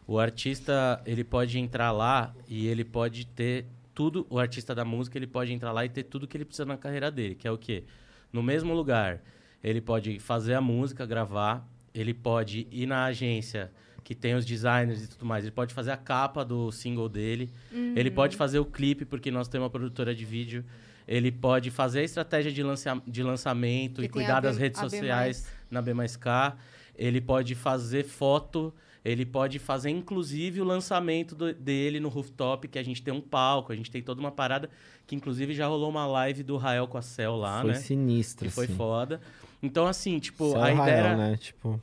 O 0.07 0.19
artista, 0.19 1.03
ele 1.07 1.23
pode 1.25 1.59
entrar 1.59 1.91
lá 1.93 2.35
e 2.49 2.67
ele 2.67 2.85
pode 2.85 3.27
ter 3.27 3.67
tudo. 3.95 4.27
O 4.31 4.39
artista 4.39 4.75
da 4.75 4.85
música, 4.85 5.19
ele 5.19 5.27
pode 5.27 5.53
entrar 5.53 5.73
lá 5.73 5.85
e 5.85 5.89
ter 5.89 6.05
tudo 6.05 6.27
que 6.27 6.37
ele 6.37 6.45
precisa 6.45 6.65
na 6.65 6.77
carreira 6.79 7.11
dele, 7.11 7.35
que 7.35 7.47
é 7.47 7.51
o 7.51 7.59
quê? 7.59 7.85
No 8.33 8.43
mesmo 8.43 8.75
lugar, 8.75 9.23
ele 9.65 9.81
pode 9.81 10.21
fazer 10.21 10.55
a 10.55 10.61
música, 10.61 11.05
gravar, 11.07 11.67
ele 11.95 12.13
pode 12.15 12.69
ir 12.71 12.87
na 12.87 13.07
agência 13.07 13.73
que 14.05 14.15
tem 14.15 14.35
os 14.35 14.45
designers 14.45 15.03
e 15.03 15.09
tudo 15.09 15.25
mais, 15.25 15.45
ele 15.45 15.51
pode 15.51 15.73
fazer 15.73 15.91
a 15.91 15.97
capa 15.97 16.45
do 16.45 16.71
single 16.71 17.09
dele, 17.09 17.51
ele 17.97 18.11
pode 18.11 18.37
fazer 18.37 18.59
o 18.59 18.65
clipe, 18.67 19.07
porque 19.07 19.31
nós 19.31 19.49
temos 19.49 19.65
uma 19.65 19.71
produtora 19.71 20.15
de 20.15 20.27
vídeo, 20.27 20.63
ele 21.09 21.33
pode 21.33 21.71
fazer 21.71 22.01
a 22.01 22.03
estratégia 22.03 22.53
de, 22.53 22.63
lança 22.63 23.01
de 23.07 23.23
lançamento 23.23 24.01
Que 24.03 24.07
e 24.07 24.09
cuidar 24.11 24.43
B- 24.43 24.49
das 24.49 24.59
redes 24.59 24.79
sociais 24.79 25.49
na 25.71 25.81
B 25.81 25.95
mais 25.95 26.17
K. 26.17 26.55
Ele 26.97 27.19
pode 27.21 27.55
fazer 27.55 28.05
foto, 28.05 28.75
ele 29.03 29.25
pode 29.27 29.59
fazer 29.59 29.89
inclusive 29.91 30.61
o 30.61 30.65
lançamento 30.65 31.35
do- 31.35 31.53
dele 31.55 31.99
no 31.99 32.09
rooftop, 32.11 32.69
que 32.69 32.79
a 32.79 32.83
gente 32.83 33.03
tem 33.03 33.13
um 33.13 33.21
palco, 33.23 33.73
a 33.73 33.77
gente 33.77 33.91
tem 33.91 34.03
toda 34.03 34.21
uma 34.21 34.31
parada, 34.31 34.69
que 35.07 35.15
inclusive 35.17 35.55
já 35.55 35.67
rolou 35.67 35.89
uma 35.91 36.07
live 36.07 36.43
do 36.43 36.57
Rael 36.59 36.87
com 36.87 36.99
a 36.99 37.03
Cel 37.03 37.37
lá, 37.37 37.61
foi 37.63 37.71
né? 37.73 37.77
sinistro, 37.79 38.47
Que 38.49 38.55
foi 38.55 38.65
assim. 38.67 38.75
foda. 38.75 39.21
Então, 39.65 39.87
assim, 39.87 40.19
tipo, 40.19 40.51
Céu 40.51 40.61
a 40.61 40.65
Rael, 40.65 40.83
ideia 40.83 40.97
era. 40.97 41.17
né? 41.17 41.37
Tipo, 41.39 41.81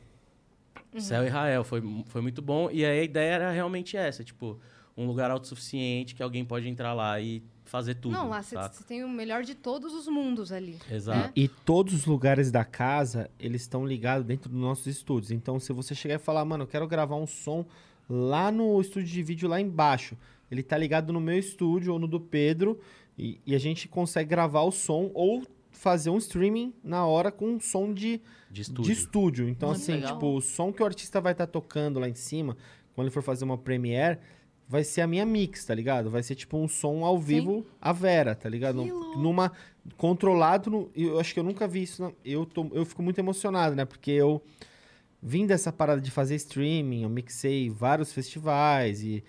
Céu 0.99 1.25
e 1.25 1.29
Rael, 1.29 1.63
foi, 1.63 1.81
foi 2.05 2.21
muito 2.21 2.41
bom. 2.41 2.69
E 2.71 2.85
aí 2.85 2.99
a 2.99 3.03
ideia 3.03 3.33
era 3.33 3.51
realmente 3.51 3.97
essa, 3.97 4.23
tipo, 4.23 4.59
um 4.95 5.07
lugar 5.07 5.31
autossuficiente 5.31 6.13
que 6.13 6.21
alguém 6.21 6.45
pode 6.45 6.69
entrar 6.69 6.93
lá 6.93 7.19
e 7.19 7.41
fazer 7.65 7.95
tudo. 7.95 8.11
Não, 8.11 8.29
lá 8.29 8.43
você 8.43 8.55
tem 8.85 9.03
o 9.03 9.09
melhor 9.09 9.43
de 9.43 9.55
todos 9.55 9.93
os 9.93 10.07
mundos 10.07 10.51
ali. 10.51 10.77
Exato. 10.91 11.31
E 11.35 11.47
todos 11.47 11.93
os 11.93 12.05
lugares 12.05 12.51
da 12.51 12.63
casa, 12.63 13.31
eles 13.39 13.61
estão 13.61 13.85
ligados 13.85 14.27
dentro 14.27 14.49
dos 14.49 14.59
nossos 14.59 14.85
estúdios. 14.87 15.31
Então, 15.31 15.59
se 15.59 15.73
você 15.73 15.95
chegar 15.95 16.15
e 16.15 16.19
falar, 16.19 16.45
mano, 16.45 16.65
eu 16.65 16.67
quero 16.67 16.87
gravar 16.87 17.15
um 17.15 17.25
som 17.25 17.65
lá 18.07 18.51
no 18.51 18.79
estúdio 18.79 19.09
de 19.09 19.23
vídeo 19.23 19.49
lá 19.49 19.59
embaixo, 19.59 20.15
ele 20.51 20.61
tá 20.61 20.77
ligado 20.77 21.11
no 21.11 21.21
meu 21.21 21.39
estúdio 21.39 21.93
ou 21.93 21.99
no 21.99 22.07
do 22.07 22.19
Pedro, 22.19 22.79
e, 23.17 23.39
e 23.45 23.55
a 23.55 23.59
gente 23.59 23.87
consegue 23.87 24.29
gravar 24.29 24.61
o 24.63 24.71
som 24.71 25.09
ou 25.13 25.41
fazer 25.81 26.11
um 26.11 26.17
streaming 26.19 26.75
na 26.83 27.07
hora 27.07 27.31
com 27.31 27.53
um 27.55 27.59
som 27.59 27.91
de, 27.91 28.21
De 28.51 28.61
estúdio. 28.61 28.83
de 28.83 28.91
estúdio. 28.91 29.49
Então, 29.49 29.69
Muito 29.69 29.81
assim, 29.81 29.93
legal. 29.93 30.13
tipo, 30.13 30.27
o 30.27 30.39
som 30.39 30.71
que 30.71 30.83
o 30.83 30.85
artista 30.85 31.19
vai 31.19 31.31
estar 31.31 31.47
tocando 31.47 31.99
lá 31.99 32.07
em 32.07 32.13
cima, 32.13 32.55
quando 32.93 33.07
ele 33.07 33.13
for 33.13 33.23
fazer 33.23 33.45
uma 33.45 33.57
premiere, 33.57 34.19
vai 34.69 34.83
ser 34.83 35.01
a 35.01 35.07
minha 35.07 35.25
mix, 35.25 35.65
tá 35.65 35.73
ligado? 35.73 36.11
Vai 36.11 36.21
ser 36.21 36.35
tipo 36.35 36.55
um 36.55 36.67
som 36.67 37.03
ao 37.03 37.17
vivo, 37.17 37.65
a 37.81 37.91
Vera, 37.91 38.35
tá 38.35 38.47
ligado? 38.47 38.85
Numa 39.17 39.51
controlado, 39.97 40.69
no, 40.69 40.91
eu 40.95 41.19
acho 41.19 41.33
que 41.33 41.39
eu 41.39 41.43
nunca 41.43 41.67
vi 41.67 41.81
isso. 41.81 42.13
eu 42.23 42.45
tô, 42.45 42.69
eu 42.73 42.85
fico 42.85 43.01
muito 43.01 43.17
emocionado, 43.17 43.75
né? 43.75 43.83
Porque 43.83 44.11
eu 44.11 44.39
vim 45.19 45.47
dessa 45.47 45.71
parada 45.71 45.99
de 45.99 46.11
fazer 46.11 46.35
streaming, 46.35 47.01
eu 47.01 47.09
mixei 47.09 47.71
vários 47.71 48.13
festivais 48.13 49.01
e 49.01 49.23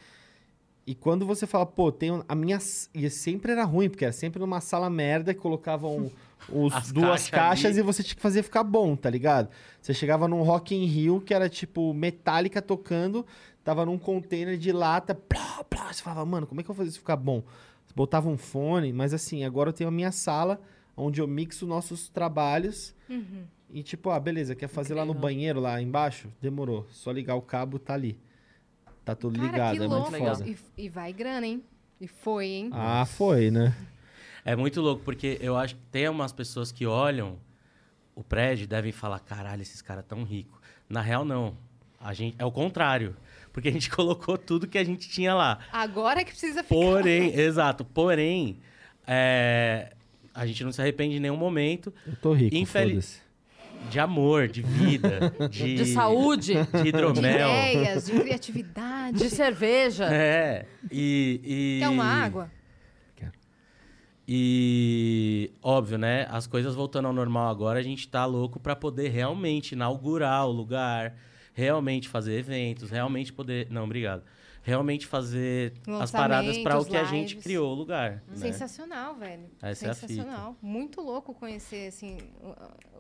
e 0.86 0.94
quando 0.94 1.24
você 1.24 1.46
fala, 1.46 1.64
pô, 1.64 1.92
tem 1.92 2.10
a 2.28 2.34
minha 2.34 2.58
e 2.92 3.08
sempre 3.08 3.52
era 3.52 3.64
ruim, 3.64 3.88
porque 3.88 4.04
era 4.04 4.12
sempre 4.12 4.40
numa 4.40 4.60
sala 4.60 4.90
merda 4.90 5.32
que 5.32 5.40
colocavam 5.40 6.10
os 6.48 6.72
As 6.74 6.92
duas 6.92 7.28
caixas 7.28 7.30
caixas 7.30 7.70
ali. 7.72 7.78
e 7.80 7.82
você 7.82 8.02
tinha 8.02 8.16
que 8.16 8.22
fazer 8.22 8.42
ficar 8.42 8.64
bom, 8.64 8.94
tá 8.96 9.08
ligado? 9.10 9.48
Você 9.80 9.92
chegava 9.94 10.26
num 10.28 10.42
Rock 10.42 10.74
in 10.74 10.84
Rio 10.86 11.20
que 11.20 11.32
era 11.34 11.48
tipo 11.48 11.92
Metallica 11.94 12.60
tocando, 12.62 13.24
tava 13.64 13.84
num 13.86 13.98
container 13.98 14.56
de 14.58 14.72
lata, 14.72 15.14
plá, 15.14 15.64
plá, 15.64 15.92
você 15.92 16.02
falava, 16.02 16.24
mano, 16.24 16.46
como 16.46 16.60
é 16.60 16.64
que 16.64 16.70
eu 16.70 16.74
vou 16.74 16.84
fazer 16.84 16.90
isso 16.90 16.98
ficar 16.98 17.16
bom? 17.16 17.42
Você 17.86 17.94
botava 17.94 18.28
um 18.28 18.36
fone, 18.38 18.92
mas 18.92 19.12
assim, 19.14 19.44
agora 19.44 19.70
eu 19.70 19.72
tenho 19.72 19.88
a 19.88 19.92
minha 19.92 20.12
sala, 20.12 20.60
onde 20.96 21.20
eu 21.20 21.26
mixo 21.28 21.66
nossos 21.66 22.08
trabalhos. 22.08 22.94
Uhum. 23.08 23.44
E 23.70 23.82
tipo, 23.82 24.10
ah, 24.10 24.20
beleza, 24.20 24.54
quer 24.54 24.68
fazer 24.68 24.94
lá 24.94 25.04
no 25.04 25.12
Incrível. 25.12 25.22
banheiro, 25.28 25.60
lá 25.60 25.80
embaixo? 25.80 26.28
Demorou. 26.40 26.86
Só 26.90 27.10
ligar 27.10 27.36
o 27.36 27.42
cabo, 27.42 27.78
tá 27.78 27.94
ali. 27.94 28.18
Tá 29.04 29.14
tudo 29.14 29.38
Cara, 29.38 29.50
ligado, 29.50 29.76
que 29.78 29.82
é 29.82 29.86
louco. 29.86 30.10
muito 30.10 30.24
foda. 30.24 30.48
E, 30.48 30.84
e 30.84 30.88
vai 30.88 31.12
grana, 31.12 31.46
hein? 31.46 31.62
E 32.00 32.06
foi, 32.06 32.46
hein? 32.46 32.70
Ah, 32.72 33.04
foi, 33.06 33.50
né? 33.50 33.74
É 34.44 34.56
muito 34.56 34.80
louco, 34.80 35.02
porque 35.04 35.38
eu 35.40 35.56
acho 35.56 35.76
que 35.76 35.80
tem 35.90 36.08
umas 36.08 36.32
pessoas 36.32 36.72
que 36.72 36.84
olham 36.86 37.38
o 38.14 38.22
prédio 38.24 38.64
e 38.64 38.66
devem 38.66 38.92
falar, 38.92 39.18
caralho, 39.20 39.62
esses 39.62 39.80
caras 39.80 40.04
tão 40.06 40.24
ricos. 40.24 40.58
Na 40.88 41.00
real, 41.00 41.24
não. 41.24 41.56
A 42.00 42.12
gente, 42.12 42.34
é 42.38 42.44
o 42.44 42.50
contrário. 42.50 43.16
Porque 43.52 43.68
a 43.68 43.72
gente 43.72 43.88
colocou 43.94 44.36
tudo 44.36 44.66
que 44.66 44.78
a 44.78 44.84
gente 44.84 45.08
tinha 45.08 45.34
lá. 45.34 45.60
Agora 45.72 46.20
é 46.20 46.24
que 46.24 46.30
precisa 46.32 46.62
ficar. 46.62 46.74
Porém, 46.74 47.32
exato, 47.38 47.84
porém, 47.84 48.58
é, 49.06 49.92
a 50.34 50.44
gente 50.46 50.64
não 50.64 50.72
se 50.72 50.80
arrepende 50.80 51.16
em 51.16 51.20
nenhum 51.20 51.36
momento 51.36 51.92
Eu 52.06 52.16
tô 52.16 52.32
rico, 52.32 52.56
Infeliz- 52.56 53.20
de 53.90 53.98
amor, 53.98 54.46
de 54.48 54.62
vida, 54.62 55.32
de, 55.50 55.74
De 55.74 55.86
saúde, 55.86 56.54
de 56.54 56.82
De 56.82 56.88
hidromel. 56.88 57.48
ideias, 57.50 58.06
de 58.06 58.12
criatividade. 58.20 59.18
de 59.18 59.28
cerveja. 59.28 60.04
É, 60.12 60.66
e, 60.90 61.40
e... 61.42 61.78
Quer 61.80 61.88
uma 61.88 62.04
água? 62.04 62.50
E 64.26 65.50
óbvio, 65.62 65.98
né? 65.98 66.26
As 66.30 66.46
coisas 66.46 66.74
voltando 66.74 67.06
ao 67.06 67.12
normal 67.12 67.48
agora, 67.48 67.78
a 67.78 67.82
gente 67.82 68.08
tá 68.08 68.24
louco 68.24 68.60
pra 68.60 68.76
poder 68.76 69.08
realmente 69.08 69.72
inaugurar 69.72 70.46
o 70.46 70.52
lugar, 70.52 71.16
realmente 71.52 72.08
fazer 72.08 72.38
eventos, 72.38 72.90
realmente 72.90 73.32
poder. 73.32 73.68
Não, 73.70 73.84
obrigado. 73.84 74.22
Realmente 74.64 75.08
fazer 75.08 75.72
as 76.00 76.12
paradas 76.12 76.56
pra 76.58 76.78
o 76.78 76.84
que 76.84 76.96
a 76.96 77.02
gente 77.02 77.30
lives. 77.30 77.42
criou 77.42 77.72
o 77.72 77.74
lugar. 77.74 78.22
né? 78.28 78.36
Sensacional, 78.36 79.16
velho. 79.16 79.50
Essa 79.60 79.86
é 79.86 79.90
a 79.90 79.94
fita. 79.94 80.06
Sensacional. 80.06 80.56
Muito 80.62 81.00
louco 81.00 81.34
conhecer, 81.34 81.88
assim, 81.88 82.16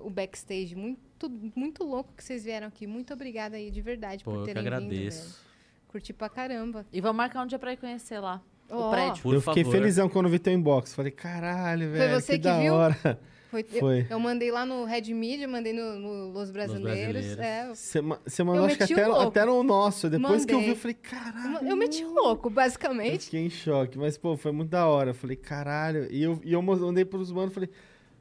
o, 0.00 0.10
backstage. 0.10 0.74
Muito, 0.74 1.30
muito 1.54 1.84
louco 1.84 2.12
que 2.16 2.24
vocês 2.24 2.42
vieram 2.42 2.66
aqui. 2.66 2.84
Muito 2.84 3.14
obrigada 3.14 3.56
aí, 3.56 3.70
de 3.70 3.80
verdade, 3.80 4.24
Pô, 4.24 4.32
por 4.32 4.36
eu 4.38 4.44
que 4.44 4.46
terem 4.52 4.64
vindo, 4.64 4.74
agradeço. 4.74 5.22
velho. 5.22 5.52
Curti 5.86 6.12
pra 6.12 6.28
caramba. 6.28 6.84
E 6.92 7.00
vamos 7.00 7.16
marcar 7.18 7.44
um 7.44 7.46
dia 7.46 7.60
pra 7.60 7.72
ir 7.72 7.76
conhecer 7.76 8.18
lá. 8.18 8.42
Ó, 8.72 8.88
O 8.88 8.90
prédio. 8.90 9.22
Por 9.22 9.34
eu 9.34 9.40
fiquei 9.40 9.62
favor. 9.64 9.78
felizão 9.78 10.08
quando 10.08 10.28
vi 10.28 10.38
teu 10.38 10.52
inbox. 10.52 10.94
Falei, 10.94 11.12
caralho, 11.12 11.90
velho. 11.92 12.20
você 12.20 12.32
que 12.32 12.38
da 12.38 12.58
viu? 12.58 12.74
hora. 12.74 13.20
Foi, 13.50 13.62
Foi. 13.64 14.00
Eu, 14.00 14.06
eu 14.12 14.18
mandei 14.18 14.50
lá 14.50 14.64
no 14.64 14.86
Red 14.86 15.12
Media, 15.12 15.46
mandei 15.46 15.74
no, 15.74 15.98
no 15.98 16.30
Los 16.30 16.50
Brasileiros. 16.50 17.36
É, 17.36 17.68
Você 17.74 18.00
você 18.00 18.42
mandou, 18.42 18.62
Eu 18.62 18.66
acho 18.66 18.78
que 18.78 18.94
até, 18.94 19.04
até 19.04 19.44
no 19.44 19.62
nosso. 19.62 20.08
Depois 20.08 20.46
que 20.46 20.54
eu 20.54 20.58
vi, 20.60 20.68
Mandei. 20.68 20.72
eu 20.72 20.80
falei, 20.80 20.94
caralho. 20.94 21.58
eu, 21.66 21.68
eu 21.72 21.76
meti 21.76 22.02
louco, 22.02 22.48
Eu 22.48 22.52
basicamente. 22.52 23.24
fiquei 23.26 23.40
em 23.44 23.50
choque, 23.50 23.98
mas, 23.98 24.16
pô, 24.16 24.38
foi 24.38 24.52
muito 24.52 24.70
da 24.70 24.86
hora. 24.86 25.10
Eu 25.10 25.14
falei, 25.14 25.36
caralho. 25.36 26.06
E 26.10 26.22
eu, 26.22 26.40
e 26.42 26.54
eu 26.54 26.62
mandei 26.62 27.04
pros 27.04 27.30
manos, 27.30 27.52
falei, 27.52 27.68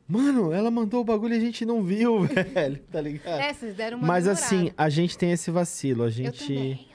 mano, 0.05 0.51
ela 0.51 0.69
mandou 0.69 0.99
o 0.99 1.05
bagulho 1.05 1.33
e 1.33 1.37
a 1.37 1.39
gente 1.39 1.65
não 1.65 1.81
viu, 1.81 2.23
velho, 2.53 2.79
tá 2.91 2.99
ligado? 2.99 3.39
É, 3.39 3.53
vocês 3.53 3.73
deram 3.73 3.99
uma 3.99 4.07
mas 4.07 4.25
demorada. 4.25 4.45
assim, 4.45 4.71
a 4.77 4.89
gente 4.89 5.17
tem 5.17 5.31
esse 5.31 5.49
vacilo. 5.49 6.03
A 6.03 6.07
eu 6.07 6.11
gente, 6.11 6.45
também. 6.53 6.87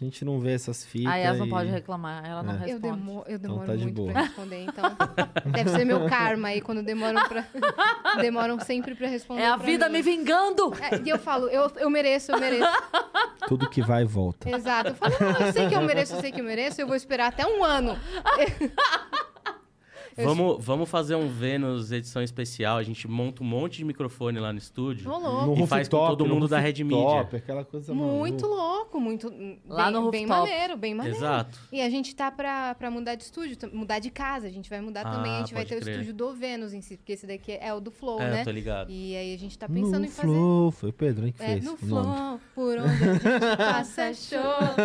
A 0.00 0.04
gente 0.04 0.24
não 0.24 0.38
vê 0.40 0.52
essas 0.52 0.84
fitas. 0.84 1.10
Aí 1.12 1.22
elas 1.22 1.38
não 1.38 1.46
e- 1.46 1.50
podem 1.50 1.72
reclamar, 1.72 2.24
ela 2.28 2.42
não 2.42 2.52
É. 2.54 2.56
responde. 2.58 2.72
Eu, 2.72 2.80
demo, 2.80 3.24
eu 3.26 3.38
demoro 3.38 3.66
tá 3.66 3.76
de 3.76 3.82
muito 3.84 3.94
boa. 3.96 4.12
pra 4.12 4.22
responder, 4.22 4.60
então. 4.64 4.84
Deve 5.52 5.70
ser 5.70 5.84
meu 5.86 6.06
karma 6.06 6.48
aí, 6.48 6.60
quando 6.60 6.82
demoram 6.82 7.26
pra. 7.28 7.44
demoram 8.20 8.60
sempre 8.60 8.94
pra 8.94 9.08
responder. 9.08 9.42
É 9.42 9.46
a 9.48 9.56
vida 9.56 9.88
mim. 9.88 9.94
me 9.94 10.02
vingando! 10.02 10.74
É, 10.80 11.00
e 11.04 11.08
eu 11.08 11.18
falo, 11.18 11.48
eu, 11.48 11.70
eu 11.76 11.88
mereço, 11.90 12.32
eu 12.32 12.38
mereço. 12.40 12.68
Tudo 13.48 13.68
que 13.70 13.80
vai 13.80 14.02
e 14.02 14.06
volta. 14.06 14.50
Exato. 14.50 14.90
Eu 14.90 14.94
falo, 14.94 15.14
não, 15.20 15.46
eu 15.46 15.52
sei 15.52 15.68
que 15.68 15.74
eu 15.74 15.80
mereço, 15.82 16.14
eu 16.14 16.20
sei 16.20 16.32
que 16.32 16.40
eu 16.40 16.44
mereço, 16.44 16.80
eu 16.80 16.86
vou 16.86 16.96
esperar 16.96 17.28
até 17.28 17.46
um 17.46 17.62
ano. 17.64 17.96
Vamos, 20.24 20.64
vamos 20.64 20.88
fazer 20.88 21.14
um 21.14 21.28
Vênus 21.28 21.92
edição 21.92 22.22
especial. 22.22 22.78
A 22.78 22.82
gente 22.82 23.06
monta 23.06 23.42
um 23.42 23.46
monte 23.46 23.78
de 23.78 23.84
microfone 23.84 24.38
lá 24.38 24.52
no 24.52 24.58
estúdio. 24.58 25.08
Rolou. 25.10 25.56
E 25.58 25.66
faz 25.66 25.88
com 25.88 25.96
todo 25.98 26.24
no 26.24 26.34
mundo 26.34 26.48
da 26.48 26.58
Red 26.58 26.82
Media. 26.84 27.20
Aquela 27.32 27.64
coisa 27.64 27.92
Muito 27.94 28.48
maluca. 28.48 28.62
louco, 28.62 29.00
muito. 29.00 29.28
Lá 29.68 29.84
bem, 29.84 29.92
no 29.92 30.10
Bem 30.10 30.26
rooftop. 30.26 30.48
maneiro, 30.50 30.76
bem 30.76 30.94
maneiro. 30.94 31.18
Exato. 31.18 31.58
E 31.70 31.80
a 31.82 31.90
gente 31.90 32.14
tá 32.16 32.30
pra, 32.30 32.74
pra 32.74 32.90
mudar 32.90 33.14
de 33.14 33.24
estúdio, 33.24 33.56
mudar 33.72 33.98
de 33.98 34.10
casa. 34.10 34.46
A 34.46 34.50
gente 34.50 34.70
vai 34.70 34.80
mudar 34.80 35.04
também. 35.04 35.32
A 35.32 35.36
Ah, 35.36 35.38
gente 35.40 35.52
vai 35.54 35.64
ter 35.64 35.76
o 35.76 35.80
crer. 35.80 35.92
estúdio 35.94 36.14
do 36.14 36.32
Vênus 36.32 36.72
em 36.72 36.80
si, 36.80 36.96
porque 36.96 37.12
esse 37.12 37.26
daqui 37.26 37.52
é 37.60 37.74
o 37.74 37.80
do 37.80 37.90
Flow, 37.90 38.20
É, 38.20 38.30
né? 38.30 38.40
eu 38.40 38.44
tô 38.44 38.50
ligado. 38.50 38.90
E 38.90 39.14
aí 39.16 39.34
a 39.34 39.38
gente 39.38 39.58
tá 39.58 39.68
pensando 39.68 39.98
No 40.00 40.04
em 40.06 40.08
fazer. 40.08 40.28
Flow, 40.28 40.70
foi 40.70 40.88
o 40.90 40.92
Pedro 40.92 41.26
hein, 41.26 41.34
que 41.36 41.42
É, 41.42 41.46
fez 41.46 41.64
no 41.64 41.72
o 41.72 41.86
nome. 41.86 42.16
flow, 42.16 42.40
por 42.54 42.78
onde 42.78 42.88
a 42.88 43.12
gente 43.12 43.56
passa, 43.58 44.14
show, 44.14 44.40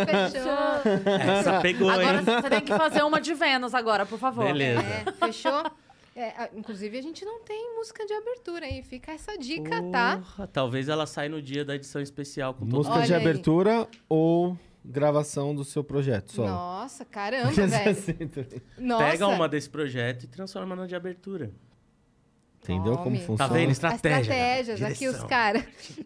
fechou. 0.06 1.12
Essa 1.20 1.62
pegou, 1.62 1.90
Agora 1.90 2.18
hein? 2.20 2.26
você 2.26 2.50
tem 2.50 2.62
que 2.62 2.76
fazer 2.78 3.04
uma 3.04 3.22
de 3.22 3.34
Vênus 3.34 3.74
agora, 3.74 4.06
por 4.06 4.20
favor. 4.20 4.46
Beleza. 4.46 4.82
É, 4.82 5.06
fechou? 5.26 5.64
É, 6.16 6.50
inclusive, 6.56 6.98
a 6.98 7.02
gente 7.02 7.24
não 7.24 7.42
tem 7.42 7.74
música 7.76 8.06
de 8.06 8.14
abertura 8.14 8.66
aí. 8.66 8.84
Fica 8.84 9.14
essa 9.14 9.38
dica, 9.38 9.82
tá? 9.92 10.18
Porra, 10.18 10.48
talvez 10.48 10.90
ela 10.90 11.06
saia 11.06 11.30
no 11.30 11.42
dia 11.42 11.64
da 11.64 11.76
edição 11.76 12.02
especial 12.02 12.54
com 12.54 12.66
todo 12.66 12.78
Música 12.78 12.96
Olha 12.96 13.06
de 13.06 13.14
aí. 13.14 13.22
abertura 13.22 13.88
ou 14.10 14.58
gravação 14.84 15.56
do 15.56 15.64
seu 15.64 15.84
projeto 15.84 16.34
solo? 16.34 16.50
Nossa, 16.50 17.06
caramba, 17.06 17.52
velho. 17.52 17.92
Assim 17.92 18.28
também. 18.28 18.62
Nossa. 18.78 19.12
Pega 19.12 19.28
uma 19.28 19.48
desse 19.48 19.70
projeto 19.70 20.24
e 20.24 20.28
transforma 20.28 20.76
na 20.76 20.86
de 20.86 20.96
abertura. 20.96 21.52
Entendeu 22.64 22.94
como 22.98 23.16
Tome. 23.16 23.20
funciona? 23.20 23.50
Tá 23.50 23.56
vendo? 23.56 23.72
Estratégia. 23.72 24.20
estratégias, 24.20 24.84
aqui 24.84 25.08
os 25.08 25.24
caras. 25.24 25.64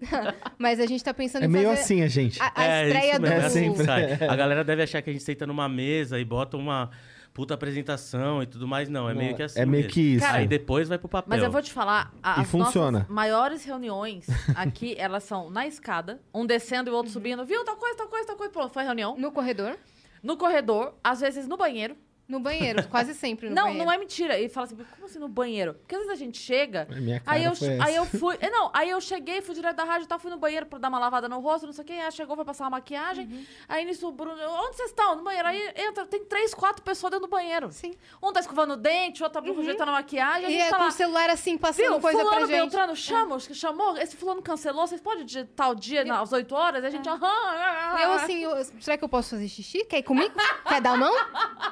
Mas 0.57 0.79
a 0.79 0.85
gente 0.85 1.03
tá 1.03 1.13
pensando 1.13 1.43
É 1.43 1.45
em 1.47 1.49
meio 1.49 1.67
fazer 1.69 1.81
assim 1.81 2.01
a 2.01 2.07
gente. 2.07 2.41
a, 2.41 2.51
a 2.55 2.63
é, 2.63 2.87
estreia 2.87 3.19
do... 3.19 3.25
É 3.25 3.33
é 3.33 3.45
assim 3.45 3.75
sempre. 3.75 4.25
A 4.25 4.35
galera 4.37 4.63
deve 4.63 4.83
achar 4.83 5.01
que 5.01 5.09
a 5.09 5.13
gente 5.13 5.25
senta 5.25 5.45
numa 5.45 5.67
mesa 5.67 6.17
e 6.17 6.23
bota 6.23 6.55
uma 6.55 6.91
puta 7.35 7.53
apresentação 7.53 8.41
e 8.41 8.47
tudo 8.47 8.65
mais. 8.67 8.87
Não, 8.89 9.07
é 9.09 9.13
meio 9.13 9.35
que 9.35 9.43
assim 9.43 9.59
É 9.59 9.65
meio 9.65 9.83
mesmo. 9.83 9.93
que 9.93 10.01
isso. 10.15 10.25
Aí 10.25 10.47
depois 10.47 10.87
vai 10.87 10.97
pro 10.97 11.09
papel. 11.09 11.29
Mas 11.29 11.43
eu 11.43 11.51
vou 11.51 11.61
te 11.61 11.71
falar, 11.71 12.11
a- 12.23 12.37
E 12.39 12.41
as 12.41 12.47
funciona. 12.49 12.99
nossas 12.99 13.13
maiores 13.13 13.63
reuniões 13.65 14.25
aqui, 14.55 14.95
elas 14.97 15.23
são 15.25 15.49
na 15.51 15.67
escada, 15.67 16.19
um 16.33 16.45
descendo 16.45 16.89
e 16.89 16.91
o 16.91 16.93
Uhum. 16.93 16.97
outro 16.97 17.11
subindo. 17.11 17.45
Viu, 17.45 17.63
tal 17.65 17.75
coisa, 17.75 17.97
tal 17.97 18.07
coisa, 18.07 18.25
tal 18.25 18.35
coisa. 18.37 18.51
Pronto, 18.53 18.73
foi 18.73 18.83
reunião. 18.83 19.15
No 19.17 19.31
corredor, 19.31 19.77
No 20.23 20.37
corredor, 20.37 20.95
às 21.03 21.19
vezes 21.19 21.47
no 21.47 21.55
banheiro. 21.55 21.95
No 22.27 22.39
banheiro, 22.39 22.87
quase 22.87 23.13
sempre 23.13 23.49
no 23.49 23.55
não, 23.55 23.63
banheiro. 23.65 23.85
não 23.85 23.91
é 23.91 23.97
mentira. 23.97 24.39
E 24.39 24.49
fala 24.49 24.65
assim, 24.65 24.75
como 24.75 25.05
assim 25.05 25.19
no 25.19 25.27
banheiro? 25.27 25.75
Porque 25.75 25.93
às 25.95 26.01
vezes 26.01 26.13
a 26.13 26.23
gente 26.23 26.37
chega... 26.39 26.87
A 26.89 26.95
minha 26.95 27.19
cara 27.19 27.37
Aí 27.37 27.43
eu, 27.45 27.51
aí 27.83 27.95
eu 27.95 28.05
fui. 28.05 28.35
eh, 28.41 28.49
Não, 28.49 28.71
aí 28.73 28.89
eu 28.89 28.99
cheguei, 28.99 29.41
fui 29.41 29.53
direto 29.53 29.75
da 29.75 29.83
rádio 29.83 30.05
e 30.05 30.07
tal, 30.07 30.17
fui 30.17 30.31
no 30.31 30.37
banheiro 30.37 30.65
pra 30.65 30.79
dar 30.79 30.87
uma 30.89 30.97
lavada 30.97 31.29
no 31.29 31.39
rosto, 31.39 31.65
não 31.67 31.73
sei 31.73 31.83
o 31.83 31.87
quê. 31.87 31.93
Aí 31.93 32.11
chegou, 32.11 32.35
foi 32.35 32.43
passar 32.45 32.63
uma 32.63 32.71
maquiagem. 32.71 33.25
Uhum. 33.27 33.45
Aí 33.69 33.85
nisso 33.85 34.07
o 34.07 34.11
Bruno. 34.11 34.35
Onde 34.65 34.75
vocês 34.75 34.89
estão? 34.89 35.15
No 35.15 35.23
banheiro. 35.23 35.47
Aí 35.47 35.73
entra, 35.77 36.05
tem 36.07 36.25
três, 36.25 36.53
quatro 36.53 36.81
pessoas 36.81 37.11
dentro 37.11 37.27
do 37.27 37.29
banheiro. 37.29 37.71
Sim. 37.71 37.93
Um 38.23 38.33
tá 38.33 38.39
escovando 38.39 38.73
o 38.73 38.77
dente, 38.77 39.21
outro 39.23 39.41
tá 39.41 39.47
ajeitando 39.59 39.89
a 39.91 39.93
maquiagem. 39.93 40.45
A 40.45 40.49
E 40.49 40.53
gente 40.53 40.63
é 40.63 40.69
tá 40.71 40.77
com 40.77 40.83
lá. 40.83 40.89
o 40.89 40.91
celular 40.91 41.29
assim, 41.29 41.57
passando 41.59 41.91
Viu, 41.91 41.99
coisa 42.01 42.19
fulano 42.19 42.37
pra 42.37 42.47
gente. 42.47 42.59
Beltrano 42.61 42.95
chama, 42.95 43.37
que 43.39 43.53
chamou, 43.53 43.97
esse 43.97 44.15
fulano 44.15 44.41
cancelou, 44.41 44.87
vocês 44.87 44.99
podem 44.99 45.25
de 45.25 45.43
tal 45.45 45.75
dia 45.75 46.03
na- 46.03 46.21
às 46.21 46.31
8 46.33 46.55
horas? 46.55 46.81
Aí 46.83 46.87
a 46.87 46.91
gente, 46.91 47.07
aham, 47.07 47.23
aham, 47.23 47.99
Eu 48.01 48.09
aham. 48.11 48.15
assim, 48.15 48.43
eu- 48.43 48.63
será 48.81 48.97
que 48.97 49.03
eu 49.03 49.09
posso 49.09 49.29
fazer 49.31 49.47
xixi? 49.47 49.85
Quer 49.85 49.99
ir 49.99 50.03
comigo? 50.03 50.33
Quer 50.67 50.81
dar 50.81 50.93
a 50.93 50.97
mão? 50.97 51.13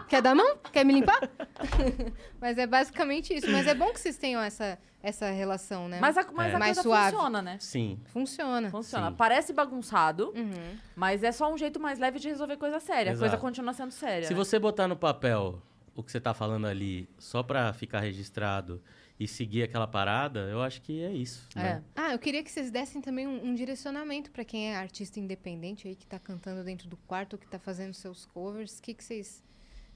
Quer 0.07 0.21
dar 0.21 0.31
a 0.31 0.35
mão? 0.35 0.42
Quer 0.71 0.83
me 0.85 0.93
limpar? 0.93 1.19
Mas 2.39 2.57
é 2.57 2.65
basicamente 2.67 3.33
isso. 3.33 3.49
Mas 3.51 3.67
é 3.67 3.73
bom 3.73 3.91
que 3.93 3.99
vocês 3.99 4.17
tenham 4.17 4.41
essa, 4.41 4.77
essa 5.01 5.29
relação, 5.31 5.87
né? 5.87 5.99
Mas 5.99 6.17
a, 6.17 6.23
mas 6.31 6.51
É. 6.51 6.55
a 6.55 6.59
Mais 6.59 6.77
coisa 6.77 6.81
suave. 6.89 7.11
funciona, 7.15 7.41
né? 7.41 7.57
Sim. 7.59 7.99
Funciona. 8.05 8.69
Funciona. 8.69 9.09
Sim. 9.09 9.15
Parece 9.15 9.53
bagunçado, 9.53 10.33
Uhum. 10.35 10.77
mas 10.95 11.23
é 11.23 11.31
só 11.31 11.51
um 11.53 11.57
jeito 11.57 11.79
mais 11.79 11.99
leve 11.99 12.19
de 12.19 12.27
resolver 12.29 12.57
coisa 12.57 12.79
séria. 12.79 13.13
A 13.13 13.17
coisa 13.17 13.37
continua 13.37 13.73
sendo 13.73 13.91
séria. 13.91 14.27
Se 14.27 14.33
né? 14.33 14.37
você 14.37 14.57
botar 14.59 14.87
no 14.87 14.95
papel 14.95 15.61
o 15.95 16.01
que 16.03 16.11
você 16.11 16.19
tá 16.19 16.33
falando 16.33 16.65
ali 16.65 17.07
só 17.19 17.43
pra 17.43 17.71
ficar 17.73 17.99
registrado 17.99 18.81
e 19.19 19.27
seguir 19.27 19.61
aquela 19.61 19.85
parada, 19.85 20.49
eu 20.49 20.59
acho 20.61 20.81
que 20.81 21.03
é 21.03 21.11
isso. 21.11 21.47
É. 21.55 21.59
Né? 21.61 21.83
Ah, 21.95 22.13
eu 22.13 22.19
queria 22.19 22.43
que 22.43 22.49
vocês 22.51 22.71
dessem 22.71 22.99
também 22.99 23.27
um, 23.27 23.45
um 23.49 23.53
direcionamento 23.53 24.31
pra 24.31 24.43
quem 24.43 24.71
é 24.71 24.75
artista 24.75 25.19
independente 25.19 25.87
aí, 25.87 25.95
que 25.95 26.07
tá 26.07 26.17
cantando 26.17 26.63
dentro 26.63 26.89
do 26.89 26.97
quarto, 26.97 27.37
que 27.37 27.47
tá 27.47 27.59
fazendo 27.59 27.93
seus 27.93 28.25
covers. 28.25 28.79
O 28.79 28.81
que, 28.81 28.93
que 28.95 29.03
vocês 29.03 29.43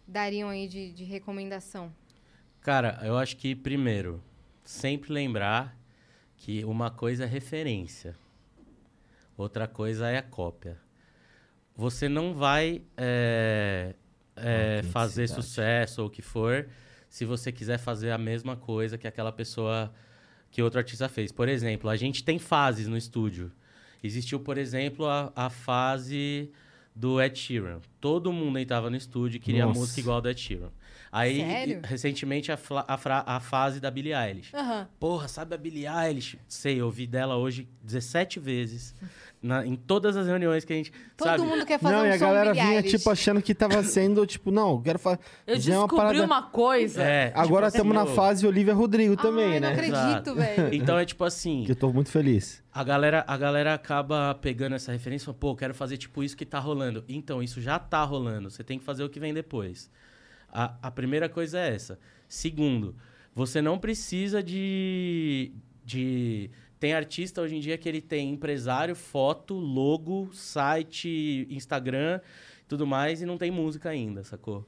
dariam 0.08 0.50
aí 0.50 0.68
de, 0.68 0.92
de 0.92 1.04
recomendação? 1.04 1.92
Cara, 2.62 3.00
eu 3.04 3.18
acho 3.18 3.38
que, 3.38 3.56
primeiro, 3.56 4.22
sempre 4.64 5.12
lembrar 5.12 5.78
que 6.38 6.64
uma 6.66 6.92
coisa 6.92 7.24
é 7.24 7.28
referência, 7.28 8.16
outra 9.38 9.68
coisa 9.68 10.10
é 10.10 10.18
a 10.18 10.24
cópia. 10.24 10.78
Você 11.76 12.10
não 12.10 12.34
vai 12.34 12.82
é, 12.96 13.94
é, 14.36 14.82
fazer 14.92 15.28
sucesso 15.28 16.02
ou 16.02 16.08
o 16.08 16.10
que 16.10 16.22
for 16.22 16.68
se 17.10 17.24
você 17.24 17.52
quiser 17.52 17.78
fazer 17.78 18.12
a 18.12 18.18
mesma 18.18 18.56
coisa 18.56 18.98
que 18.98 19.08
aquela 19.08 19.32
pessoa 19.32 19.94
que 20.52 20.62
outro 20.62 20.80
artista 20.80 21.08
fez. 21.08 21.32
Por 21.32 21.48
exemplo, 21.48 21.90
a 21.90 21.96
gente 21.96 22.24
tem 22.24 22.40
fases 22.40 22.88
no 22.88 22.98
estúdio. 22.98 23.52
Existiu, 24.04 24.40
por 24.40 24.58
exemplo, 24.58 25.06
a, 25.06 25.32
a 25.36 25.50
fase 25.50 26.52
do 26.96 27.22
Ed 27.22 27.38
Sheeran. 27.38 27.80
Todo 28.00 28.32
mundo 28.32 28.60
entrava 28.60 28.90
no 28.90 28.96
estúdio 28.96 29.38
e 29.38 29.40
queria 29.40 29.66
Nossa. 29.66 29.80
música 29.80 30.00
igual 30.00 30.18
a 30.18 30.22
do 30.22 30.30
Ed 30.30 30.40
Sheeran. 30.40 30.70
Aí, 31.12 31.38
Sério? 31.40 31.82
recentemente, 31.84 32.52
a, 32.52 32.60
a, 32.88 32.98
fra- 32.98 33.24
a 33.26 33.40
fase 33.40 33.80
da 33.80 33.90
Billie 33.90 34.14
Eilish. 34.14 34.54
Aham. 34.54 34.88
Porra, 35.00 35.28
sabe 35.28 35.56
a 35.56 35.58
Billie 35.58 35.88
Eilish? 35.88 36.38
Sei, 36.48 36.80
eu 36.82 36.86
ouvi 36.86 37.08
dela 37.08 37.38
hoje 37.38 37.68
17 37.82 38.40
vezes. 38.40 38.94
na- 39.42 39.66
em 39.66 39.76
todas 39.76 40.18
as 40.18 40.26
reuniões 40.28 40.66
que 40.66 40.74
a 40.74 40.76
gente. 40.76 40.92
Todo 41.16 41.28
sabe? 41.28 41.44
mundo 41.44 41.64
quer 41.66 41.80
fazer 41.80 41.96
Não, 41.96 42.02
um 42.04 42.08
e 42.08 42.12
a 42.12 42.18
galera 42.18 42.52
Billie 42.52 42.66
vinha, 42.68 42.80
Eilish. 42.80 42.98
tipo, 42.98 43.10
achando 43.10 43.42
que 43.42 43.54
tava 43.56 43.82
sendo, 43.84 44.26
tipo, 44.26 44.50
não, 44.52 44.72
eu 44.72 44.82
quero 44.82 44.98
fazer. 45.00 45.20
Eu 45.46 45.56
uma 45.56 45.62
descobri 45.62 45.96
parada- 45.96 46.24
uma 46.26 46.42
coisa. 46.44 47.04
É, 47.04 47.32
Agora 47.36 47.68
tipo 47.68 47.78
estamos 47.78 47.96
na 47.96 48.02
assim, 48.04 48.16
fase 48.16 48.48
Olivia 48.48 48.74
Rodrigo 48.74 49.16
também, 49.16 49.54
Ai, 49.54 49.60
né? 49.60 49.68
não 49.68 49.70
acredito, 49.74 50.36
velho. 50.36 50.74
Então 50.74 50.98
é 51.00 51.06
tipo 51.06 51.24
assim. 51.24 51.64
Que 51.66 51.72
eu 51.72 51.76
tô 51.76 51.94
muito 51.94 52.10
feliz. 52.12 52.62
A 52.74 52.84
galera, 52.84 53.24
a 53.28 53.38
galera 53.38 53.74
acaba 53.76 54.36
pegando 54.36 54.76
essa 54.76 54.92
referência 54.92 55.24
e 55.24 55.28
fala, 55.28 55.38
pô, 55.40 55.56
quero 55.56 55.74
fazer 55.74 55.98
tipo 55.98 56.24
isso 56.24 56.36
que 56.38 56.46
tá 56.46 56.60
rolando. 56.60 57.04
Então, 57.08 57.42
isso 57.42 57.60
já 57.62 57.80
tá 57.88 58.04
rolando. 58.04 58.50
Você 58.50 58.64
tem 58.64 58.78
que 58.78 58.86
fazer 58.86 59.04
o 59.04 59.10
que 59.10 59.20
vem 59.20 59.34
depois. 59.34 59.90
A, 60.50 60.76
a 60.82 60.92
primeira 60.92 61.28
coisa 61.28 61.60
é 61.60 61.74
essa. 61.74 62.00
Segundo, 62.28 62.96
você 63.34 63.62
não 63.62 63.78
precisa 63.78 64.42
de, 64.42 65.52
de. 65.84 66.50
Tem 66.80 66.94
artista 66.94 67.42
hoje 67.42 67.56
em 67.56 67.60
dia 67.60 67.78
que 67.78 67.88
ele 67.88 68.02
tem 68.02 68.32
empresário, 68.32 68.96
foto, 68.96 69.56
logo, 69.56 70.30
site, 70.34 71.48
Instagram, 71.50 72.20
tudo 72.68 72.86
mais, 72.86 73.22
e 73.22 73.26
não 73.26 73.38
tem 73.38 73.50
música 73.50 73.90
ainda, 73.90 74.24
sacou? 74.24 74.66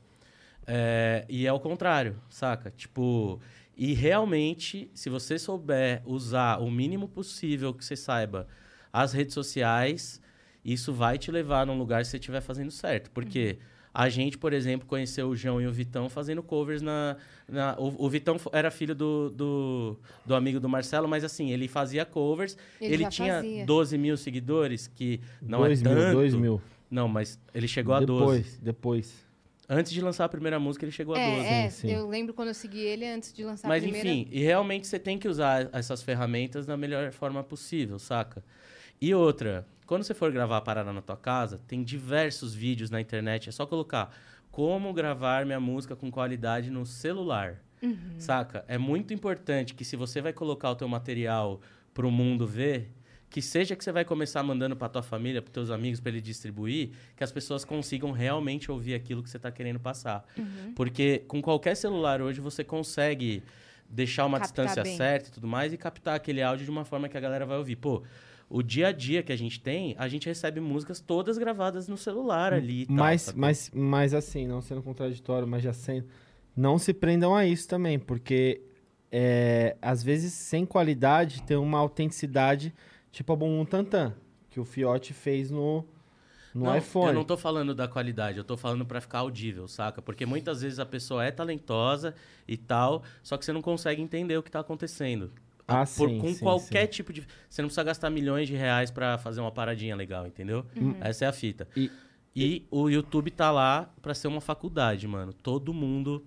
É, 0.65 1.25
e 1.27 1.47
é 1.47 1.53
o 1.53 1.59
contrário, 1.59 2.15
saca? 2.29 2.71
Tipo, 2.71 3.39
e 3.75 3.93
realmente, 3.93 4.91
se 4.93 5.09
você 5.09 5.39
souber 5.39 6.01
usar 6.05 6.59
o 6.59 6.69
mínimo 6.69 7.07
possível 7.07 7.73
que 7.73 7.83
você 7.83 7.95
saiba 7.95 8.47
as 8.91 9.13
redes 9.13 9.33
sociais, 9.33 10.21
isso 10.73 10.93
vai 10.93 11.17
te 11.17 11.31
levar 11.31 11.65
num 11.65 11.77
lugar 11.77 12.03
se 12.05 12.11
você 12.11 12.17
estiver 12.17 12.41
fazendo 12.41 12.71
certo. 12.71 13.09
Porque 13.11 13.57
a 13.93 14.07
gente, 14.09 14.37
por 14.37 14.53
exemplo, 14.53 14.87
conheceu 14.87 15.27
o 15.29 15.35
João 15.35 15.59
e 15.61 15.65
o 15.67 15.71
Vitão 15.71 16.09
fazendo 16.09 16.43
covers 16.43 16.81
na. 16.81 17.17
na- 17.47 17.75
o, 17.79 18.05
o 18.05 18.09
Vitão 18.09 18.37
era 18.53 18.69
filho 18.69 18.93
do, 18.93 19.29
do, 19.31 19.99
do 20.25 20.35
amigo 20.35 20.59
do 20.59 20.69
Marcelo, 20.69 21.07
mas 21.07 21.23
assim, 21.23 21.51
ele 21.51 21.67
fazia 21.67 22.05
covers. 22.05 22.55
Ele 22.79 22.93
Ele, 22.93 23.03
já 23.03 23.09
tinha 23.09 23.35
fazia. 23.35 23.65
12 23.65 23.97
mil 23.97 24.15
seguidores, 24.17 24.87
que 24.87 25.19
não 25.41 25.59
dois 25.59 25.81
é 25.81 25.89
mil, 25.89 25.97
tanto. 25.97 26.11
dois 26.13 26.33
mil. 26.35 26.61
Não, 26.89 27.07
mas 27.07 27.39
ele 27.53 27.67
chegou 27.67 27.93
a 27.93 27.99
12. 27.99 28.19
depois, 28.41 28.59
depois. 28.61 29.29
Antes 29.71 29.91
de 29.91 30.01
lançar 30.01 30.25
a 30.25 30.29
primeira 30.29 30.59
música, 30.59 30.83
ele 30.83 30.91
chegou 30.91 31.13
a 31.13 31.19
12. 31.19 31.45
É, 31.47 31.65
é, 31.65 31.69
sim, 31.69 31.87
sim. 31.89 31.93
eu 31.93 32.07
lembro 32.09 32.33
quando 32.33 32.47
eu 32.47 32.55
segui 32.55 32.79
ele 32.79 33.05
antes 33.05 33.31
de 33.31 33.43
lançar 33.43 33.67
Mas 33.67 33.83
a 33.83 33.85
primeira. 33.85 34.09
enfim, 34.09 34.27
e 34.31 34.41
realmente 34.41 34.87
você 34.87 34.97
tem 34.97 35.19
que 35.19 35.27
usar 35.27 35.69
essas 35.71 36.01
ferramentas 36.01 36.65
da 36.65 36.75
melhor 36.75 37.11
forma 37.11 37.43
possível, 37.43 37.99
saca? 37.99 38.43
E 39.01 39.13
outra, 39.13 39.65
quando 39.85 40.03
você 40.03 40.13
for 40.13 40.31
gravar 40.31 40.57
a 40.57 40.61
parada 40.61 40.91
na 40.91 41.01
tua 41.01 41.17
casa, 41.17 41.59
tem 41.67 41.83
diversos 41.83 42.53
vídeos 42.53 42.89
na 42.89 42.99
internet, 42.99 43.49
é 43.49 43.51
só 43.51 43.65
colocar 43.65 44.13
como 44.51 44.91
gravar 44.93 45.45
minha 45.45 45.59
música 45.59 45.95
com 45.95 46.11
qualidade 46.11 46.69
no 46.69 46.85
celular. 46.85 47.63
Saca? 48.17 48.65
É 48.67 48.77
muito 48.77 49.13
importante 49.13 49.73
que 49.73 49.85
se 49.85 49.95
você 49.95 50.21
vai 50.21 50.33
colocar 50.33 50.69
o 50.69 50.75
teu 50.75 50.87
material 50.87 51.61
pro 51.93 52.11
mundo 52.11 52.45
ver, 52.45 52.91
que 53.29 53.41
seja 53.41 53.75
que 53.75 53.83
você 53.83 53.91
vai 53.91 54.03
começar 54.03 54.43
mandando 54.43 54.75
pra 54.75 54.89
tua 54.89 55.03
família, 55.03 55.41
pros 55.41 55.53
teus 55.53 55.69
amigos, 55.69 55.99
pra 56.01 56.11
ele 56.11 56.19
distribuir, 56.19 56.89
que 57.15 57.23
as 57.23 57.31
pessoas 57.31 57.63
consigam 57.63 58.11
realmente 58.11 58.69
ouvir 58.69 58.95
aquilo 58.95 59.23
que 59.23 59.29
você 59.29 59.39
tá 59.39 59.49
querendo 59.51 59.79
passar. 59.79 60.25
Porque 60.75 61.19
com 61.27 61.41
qualquer 61.41 61.75
celular 61.75 62.21
hoje 62.21 62.41
você 62.41 62.63
consegue 62.63 63.43
deixar 63.87 64.25
uma 64.25 64.39
Captar 64.39 64.65
distância 64.65 64.83
bem. 64.83 64.97
certa 64.97 65.29
e 65.29 65.31
tudo 65.31 65.47
mais 65.47 65.71
e 65.73 65.77
captar 65.77 66.15
aquele 66.15 66.41
áudio 66.41 66.65
de 66.65 66.71
uma 66.71 66.83
forma 66.85 67.07
que 67.07 67.17
a 67.17 67.19
galera 67.19 67.45
vai 67.45 67.57
ouvir. 67.57 67.75
Pô, 67.75 68.03
o 68.49 68.63
dia 68.63 68.87
a 68.87 68.91
dia 68.91 69.21
que 69.21 69.31
a 69.31 69.35
gente 69.35 69.59
tem, 69.59 69.95
a 69.97 70.07
gente 70.07 70.25
recebe 70.25 70.59
músicas 70.59 70.99
todas 70.99 71.37
gravadas 71.37 71.87
no 71.87 71.95
celular 71.95 72.51
ali 72.51 72.81
e 72.81 72.85
tal, 72.87 72.95
Mas, 72.95 73.33
mas, 73.33 73.71
mas 73.73 74.13
assim, 74.13 74.47
não 74.47 74.59
sendo 74.61 74.81
contraditório, 74.81 75.47
mas 75.47 75.61
já 75.61 75.71
sendo. 75.71 76.07
Não 76.55 76.79
se 76.79 76.93
prendam 76.93 77.35
a 77.35 77.45
isso 77.45 77.67
também, 77.67 77.99
porque 77.99 78.61
é, 79.11 79.77
às 79.81 80.01
vezes 80.01 80.33
sem 80.33 80.65
qualidade 80.65 81.43
tem 81.43 81.55
uma 81.57 81.77
autenticidade, 81.77 82.73
tipo 83.11 83.31
a 83.31 83.35
Bumbum 83.35 83.65
Tantan, 83.65 84.15
que 84.49 84.59
o 84.59 84.65
Fiote 84.65 85.13
fez 85.13 85.51
no, 85.51 85.85
no 86.53 86.65
não, 86.65 86.77
iPhone. 86.77 87.07
Eu 87.09 87.13
não 87.13 87.23
tô 87.23 87.37
falando 87.37 87.75
da 87.75 87.87
qualidade, 87.87 88.39
eu 88.39 88.43
tô 88.43 88.57
falando 88.57 88.83
pra 88.83 88.99
ficar 88.99 89.19
audível, 89.19 89.67
saca? 89.67 90.01
Porque 90.01 90.25
muitas 90.25 90.61
vezes 90.61 90.79
a 90.79 90.85
pessoa 90.87 91.23
é 91.23 91.29
talentosa 91.29 92.15
e 92.47 92.57
tal, 92.57 93.03
só 93.21 93.37
que 93.37 93.45
você 93.45 93.53
não 93.53 93.61
consegue 93.61 94.01
entender 94.01 94.37
o 94.37 94.43
que 94.43 94.49
tá 94.49 94.59
acontecendo. 94.59 95.31
Ah, 95.69 95.85
Por- 95.85 96.09
sim, 96.09 96.19
com 96.19 96.33
sim, 96.33 96.39
qualquer 96.43 96.85
sim. 96.85 96.91
tipo 96.91 97.13
de. 97.13 97.25
Você 97.49 97.61
não 97.61 97.67
precisa 97.67 97.83
gastar 97.83 98.09
milhões 98.09 98.47
de 98.47 98.55
reais 98.55 98.89
pra 98.91 99.17
fazer 99.17 99.39
uma 99.41 99.51
paradinha 99.51 99.95
legal, 99.95 100.25
entendeu? 100.27 100.65
Essa 101.01 101.25
é 101.25 101.27
a 101.27 101.31
fita. 101.33 101.67
E- 101.75 101.91
E, 102.35 102.65
o 102.69 102.89
YouTube 102.89 103.31
tá 103.31 103.51
lá 103.51 103.91
pra 104.01 104.13
ser 104.13 104.27
uma 104.27 104.39
faculdade, 104.39 105.07
mano. 105.07 105.33
Todo 105.33 105.73
mundo 105.73 106.23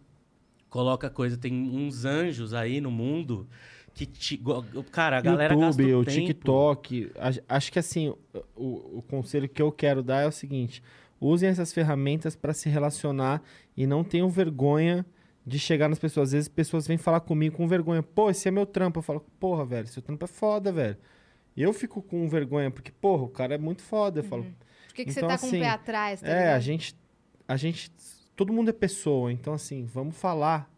coloca 0.68 1.08
coisa. 1.08 1.36
Tem 1.36 1.52
uns 1.52 2.04
anjos 2.04 2.52
aí 2.52 2.80
no 2.80 2.90
mundo 2.90 3.48
que. 3.94 4.04
Te, 4.04 4.40
cara, 4.90 5.18
a 5.18 5.20
galera 5.20 5.54
gasta 5.54 5.80
YouTube, 5.80 5.94
o 5.94 6.00
o 6.00 6.04
tempo. 6.04 6.26
TikTok. 6.26 7.12
Acho 7.48 7.72
que 7.72 7.78
assim, 7.78 8.12
o, 8.54 8.98
o 8.98 9.02
conselho 9.08 9.48
que 9.48 9.62
eu 9.62 9.70
quero 9.70 10.02
dar 10.02 10.22
é 10.22 10.26
o 10.26 10.32
seguinte: 10.32 10.82
usem 11.20 11.48
essas 11.48 11.72
ferramentas 11.72 12.34
para 12.34 12.52
se 12.52 12.68
relacionar 12.68 13.40
e 13.76 13.86
não 13.86 14.02
tenham 14.02 14.28
vergonha 14.28 15.06
de 15.44 15.58
chegar 15.58 15.88
nas 15.88 15.98
pessoas. 15.98 16.28
Às 16.28 16.32
vezes 16.32 16.48
pessoas 16.48 16.86
vêm 16.86 16.98
falar 16.98 17.20
comigo 17.20 17.56
com 17.56 17.66
vergonha. 17.66 18.02
Pô, 18.02 18.30
esse 18.30 18.48
é 18.48 18.50
meu 18.50 18.66
trampo. 18.66 18.98
Eu 18.98 19.02
falo, 19.02 19.20
porra, 19.38 19.64
velho, 19.64 19.88
seu 19.88 20.02
trampo 20.02 20.24
é 20.24 20.28
foda, 20.28 20.72
velho. 20.72 20.96
Eu 21.56 21.72
fico 21.72 22.00
com 22.00 22.26
vergonha, 22.28 22.70
porque, 22.70 22.90
porra, 22.90 23.24
o 23.24 23.28
cara 23.28 23.54
é 23.54 23.58
muito 23.58 23.82
foda. 23.82 24.20
Eu 24.20 24.24
falo, 24.24 24.44
Por 24.44 24.94
que, 24.94 25.04
que 25.04 25.10
Então, 25.10 25.14
você 25.14 25.20
tá 25.20 25.38
com 25.38 25.46
assim, 25.46 25.58
o 25.58 25.60
pé 25.60 25.68
atrás, 25.68 26.20
tá 26.20 26.28
é, 26.28 26.38
ligado? 26.38 26.56
a 26.56 26.60
gente. 26.60 26.96
A 27.46 27.56
gente. 27.56 27.90
Todo 28.34 28.52
mundo 28.52 28.70
é 28.70 28.72
pessoa, 28.72 29.30
então 29.30 29.52
assim, 29.52 29.84
vamos 29.84 30.16
falar. 30.16 30.70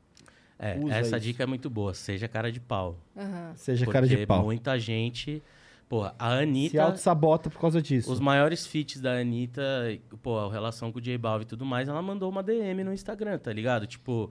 É, 0.58 0.78
usa 0.78 0.94
essa 0.94 1.16
isso. 1.16 1.26
dica 1.26 1.42
é 1.42 1.46
muito 1.46 1.68
boa. 1.70 1.94
Seja 1.94 2.26
cara 2.26 2.50
de 2.50 2.60
pau. 2.60 2.98
Aham. 3.16 3.52
Seja 3.54 3.84
porque 3.84 3.92
cara 3.92 4.06
de 4.06 4.26
pau. 4.26 4.42
muita 4.44 4.78
gente. 4.78 5.42
Porra, 5.89 6.15
a 6.19 6.31
Se 6.36 6.43
Anitta. 6.43 6.82
auto-sabota 6.82 7.51
por 7.51 7.61
causa 7.61 7.81
disso. 7.81 8.11
Os 8.11 8.19
maiores 8.20 8.66
feats 8.66 9.01
da 9.01 9.19
Anitta, 9.19 9.62
pô, 10.23 10.39
a 10.39 10.51
relação 10.51 10.90
com 10.90 10.98
o 10.98 11.01
J 11.02 11.16
Balvin 11.19 11.44
e 11.44 11.47
tudo 11.47 11.65
mais, 11.65 11.89
ela 11.89 12.01
mandou 12.02 12.31
uma 12.31 12.43
DM 12.43 12.82
no 12.82 12.93
Instagram, 12.93 13.39
tá 13.39 13.52
ligado? 13.52 13.86
Tipo, 13.86 14.31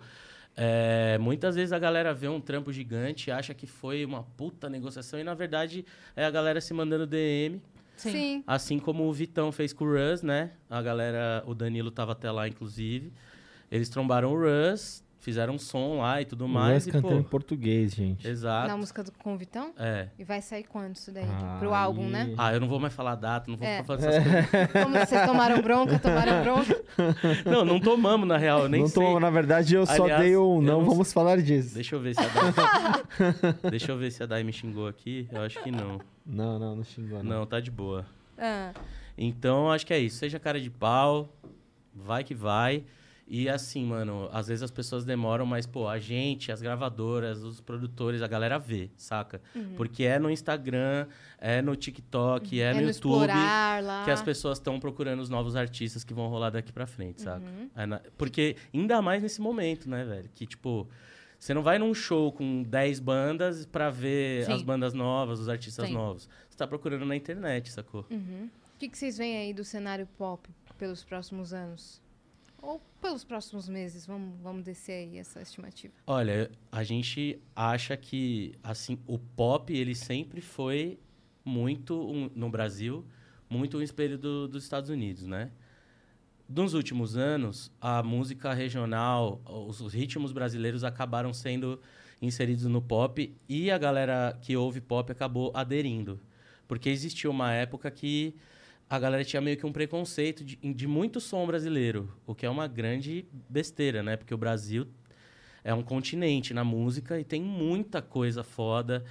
é, 0.55 1.17
muitas 1.19 1.55
vezes 1.55 1.71
a 1.71 1.79
galera 1.79 2.13
vê 2.13 2.27
um 2.27 2.41
trampo 2.41 2.71
gigante 2.71 3.29
e 3.29 3.31
acha 3.31 3.53
que 3.53 3.65
foi 3.67 4.03
uma 4.05 4.23
puta 4.23 4.69
negociação 4.69 5.19
e, 5.19 5.23
na 5.23 5.33
verdade, 5.33 5.85
é 6.15 6.25
a 6.25 6.31
galera 6.31 6.59
se 6.59 6.73
mandando 6.73 7.05
DM. 7.07 7.61
Sim. 7.95 8.11
Sim. 8.11 8.43
Assim 8.47 8.79
como 8.79 9.03
o 9.07 9.13
Vitão 9.13 9.51
fez 9.51 9.71
com 9.71 9.85
o 9.85 9.87
Russ, 9.87 10.23
né? 10.23 10.51
A 10.69 10.81
galera, 10.81 11.43
o 11.45 11.53
Danilo 11.53 11.91
tava 11.91 12.11
até 12.13 12.29
lá, 12.31 12.47
inclusive. 12.47 13.13
Eles 13.71 13.89
trombaram 13.89 14.33
o 14.33 14.35
Russ, 14.39 15.03
fizeram 15.23 15.53
um 15.55 15.57
som 15.57 15.99
lá 16.01 16.21
e 16.21 16.25
tudo 16.25 16.45
O 16.45 16.47
mais. 16.49 16.83
Russ 16.83 16.87
E, 16.87 16.91
cantando 16.91 17.15
em 17.19 17.23
pô, 17.23 17.29
português, 17.29 17.93
gente. 17.93 18.27
exato. 18.27 18.67
Na 18.67 18.75
música 18.77 19.03
do, 19.03 19.11
com 19.13 19.33
o 19.33 19.37
Vitão? 19.37 19.73
É. 19.77 20.09
E 20.19 20.23
vai 20.23 20.41
sair 20.41 20.63
quando 20.63 20.95
isso 20.95 21.11
daí? 21.11 21.23
Aí. 21.23 21.59
Pro 21.59 21.73
álbum, 21.73 22.07
né? 22.07 22.33
Ah, 22.37 22.53
eu 22.53 22.59
não 22.59 22.67
vou 22.67 22.79
mais 22.79 22.93
falar 22.93 23.15
data, 23.15 23.49
não 23.49 23.57
vou 23.57 23.67
É. 23.67 23.81
ficar 23.81 23.85
falando 23.97 24.03
essas 24.05 24.23
coisas. 24.23 24.71
Como 24.83 24.99
vocês 24.99 25.25
tomaram 25.25 25.61
bronca, 25.61 25.99
tomaram 25.99 26.43
bronca. 26.43 26.83
Não, 27.49 27.65
não 27.65 27.79
tomamos, 27.79 28.27
na 28.27 28.37
real, 28.37 28.63
eu 28.63 28.69
nem 28.69 28.81
não 28.81 28.87
sei. 28.87 29.03
tô, 29.03 29.19
na 29.19 29.29
verdade, 29.29 29.73
eu 29.75 29.85
só 29.85 30.03
Aliás, 30.03 30.21
dei 30.21 30.37
um 30.37 30.61
não- 30.61 30.85
vamos 30.85 31.11
falar 31.11 31.41
disso. 31.41 31.73
Deixa 31.73 31.95
eu 31.95 31.99
ver 31.99 32.13
se 32.13 32.21
a 32.21 32.27
Dai... 32.27 33.71
Deixa 33.71 33.91
eu 33.91 33.97
ver 33.97 34.11
se 34.11 34.21
a 34.23 34.25
Dai 34.25 34.43
me 34.43 34.53
xingou 34.53 34.87
aqui. 34.87 35.27
Eu 35.31 35.41
acho 35.41 35.61
que 35.63 35.71
não. 35.71 35.99
Não, 36.25 36.59
não, 36.59 36.75
não 36.75 36.83
xingou, 36.83 37.23
não. 37.23 37.39
Não, 37.39 37.45
tá 37.45 37.59
de 37.59 37.71
boa. 37.71 38.05
Ah, 38.37 38.71
Então, 39.17 39.71
acho 39.71 39.85
que 39.85 39.93
é 39.93 39.99
isso. 39.99 40.17
Seja 40.17 40.39
cara 40.39 40.59
de 40.59 40.69
pau, 40.69 41.29
vai 41.93 42.23
que 42.23 42.33
vai. 42.35 42.83
E 43.35 43.49
assim, 43.49 43.83
mano, 43.83 44.29
às 44.31 44.47
vezes 44.47 44.61
as 44.61 44.69
pessoas 44.69 45.03
demoram, 45.03 45.43
mas, 45.43 45.65
pô, 45.65 45.87
a 45.87 45.97
gente, 45.97 46.51
as 46.51 46.61
gravadoras, 46.61 47.41
os 47.41 47.59
produtores, 47.59 48.21
a 48.21 48.27
galera 48.27 48.59
vê, 48.59 48.91
saca? 48.95 49.41
Porque 49.75 50.03
é 50.03 50.19
no 50.19 50.29
Instagram, 50.29 51.07
é 51.39 51.59
no 51.59 51.75
TikTok, 51.75 52.61
é, 52.61 52.65
é 52.65 52.73
no 52.75 52.81
no 52.81 52.87
YouTube 52.89 53.33
que 54.05 54.11
as 54.11 54.21
pessoas 54.21 54.59
estão 54.59 54.79
procurando 54.79 55.19
os 55.19 55.29
novos 55.29 55.55
artistas 55.55 56.03
que 56.03 56.13
vão 56.13 56.27
rolar 56.27 56.51
daqui 56.51 56.71
pra 56.71 56.85
frente, 56.85 57.23
saca? 57.23 57.43
Uhum. 57.43 57.69
É 57.75 57.87
na- 57.87 58.01
Porque 58.19 58.55
ainda 58.71 59.01
mais 59.01 59.23
nesse 59.23 59.41
momento, 59.41 59.89
né, 59.89 60.05
velho? 60.05 60.29
Que, 60.35 60.45
tipo, 60.45 60.87
você 61.39 61.55
não 61.55 61.63
vai 61.63 61.79
num 61.79 61.91
show 61.91 62.31
com 62.31 62.61
10 62.61 62.99
bandas 62.99 63.65
pra 63.65 63.89
ver 63.89 64.45
Sim. 64.45 64.53
as 64.53 64.61
bandas 64.61 64.93
novas, 64.93 65.39
os 65.39 65.49
artistas 65.49 65.87
Sim. 65.87 65.93
novos. 65.95 66.29
Você 66.47 66.55
tá 66.55 66.67
procurando 66.67 67.03
na 67.03 67.15
internet, 67.15 67.71
sacou? 67.71 68.05
Uhum. 68.11 68.47
O 68.75 68.77
que, 68.77 68.87
que 68.89 68.95
vocês 68.95 69.17
veem 69.17 69.37
aí 69.37 69.53
do 69.55 69.63
cenário 69.63 70.07
pop 70.19 70.47
pelos 70.77 71.03
próximos 71.03 71.51
anos? 71.51 71.99
Ou 72.63 72.81
pelos 73.01 73.25
próximos 73.25 73.67
meses? 73.67 74.05
Vamos, 74.05 74.39
vamos 74.41 74.63
descer 74.63 74.93
aí 74.93 75.17
essa 75.17 75.41
estimativa. 75.41 75.93
Olha, 76.07 76.49
a 76.71 76.81
gente 76.81 77.37
acha 77.53 77.97
que, 77.97 78.55
assim, 78.63 78.97
o 79.05 79.19
pop, 79.19 79.71
ele 79.75 79.93
sempre 79.93 80.39
foi 80.39 80.97
muito, 81.43 81.93
um- 82.09 82.31
no 82.33 82.49
Brasil, 82.49 83.05
muito 83.49 83.77
um 83.77 83.81
espelho 83.81 84.17
do- 84.17 84.47
dos 84.47 84.63
Estados 84.63 84.89
Unidos, 84.89 85.25
né? 85.27 85.51
Nos 86.47 86.73
últimos 86.73 87.17
anos, 87.17 87.69
a 87.81 88.01
música 88.01 88.53
regional, 88.53 89.41
os, 89.45 89.81
os 89.81 89.93
ritmos 89.93 90.31
brasileiros 90.31 90.85
acabaram 90.85 91.33
sendo 91.33 91.81
inseridos 92.21 92.63
no 92.65 92.81
pop 92.81 93.35
e 93.49 93.71
a 93.71 93.77
galera 93.77 94.37
que 94.41 94.55
ouve 94.55 94.79
pop 94.79 95.11
acabou 95.11 95.51
aderindo. 95.53 96.17
Porque 96.65 96.87
existiu 96.89 97.29
uma 97.31 97.51
época 97.51 97.91
que 97.91 98.35
a 98.93 98.99
galera 98.99 99.25
tinha 99.25 99.41
meio 99.41 99.57
que 99.57 99.65
um 99.65 99.71
preconceito 99.71 100.45
de, 100.45 100.55
de 100.55 100.87
muito 100.87 101.19
som 101.19 101.47
brasileiro, 101.47 102.15
o 102.27 102.35
que 102.35 102.45
é 102.45 102.49
uma 102.49 102.67
grande 102.67 103.25
besteira, 103.49 104.03
né? 104.03 104.15
Porque 104.15 104.31
o 104.35 104.37
Brasil 104.37 104.85
é 105.63 105.73
um 105.73 105.81
continente 105.81 106.53
na 106.53 106.63
música 106.63 107.19
e 107.19 107.23
tem 107.23 107.41
muita 107.41 108.03
coisa 108.03 108.43
foda. 108.43 109.03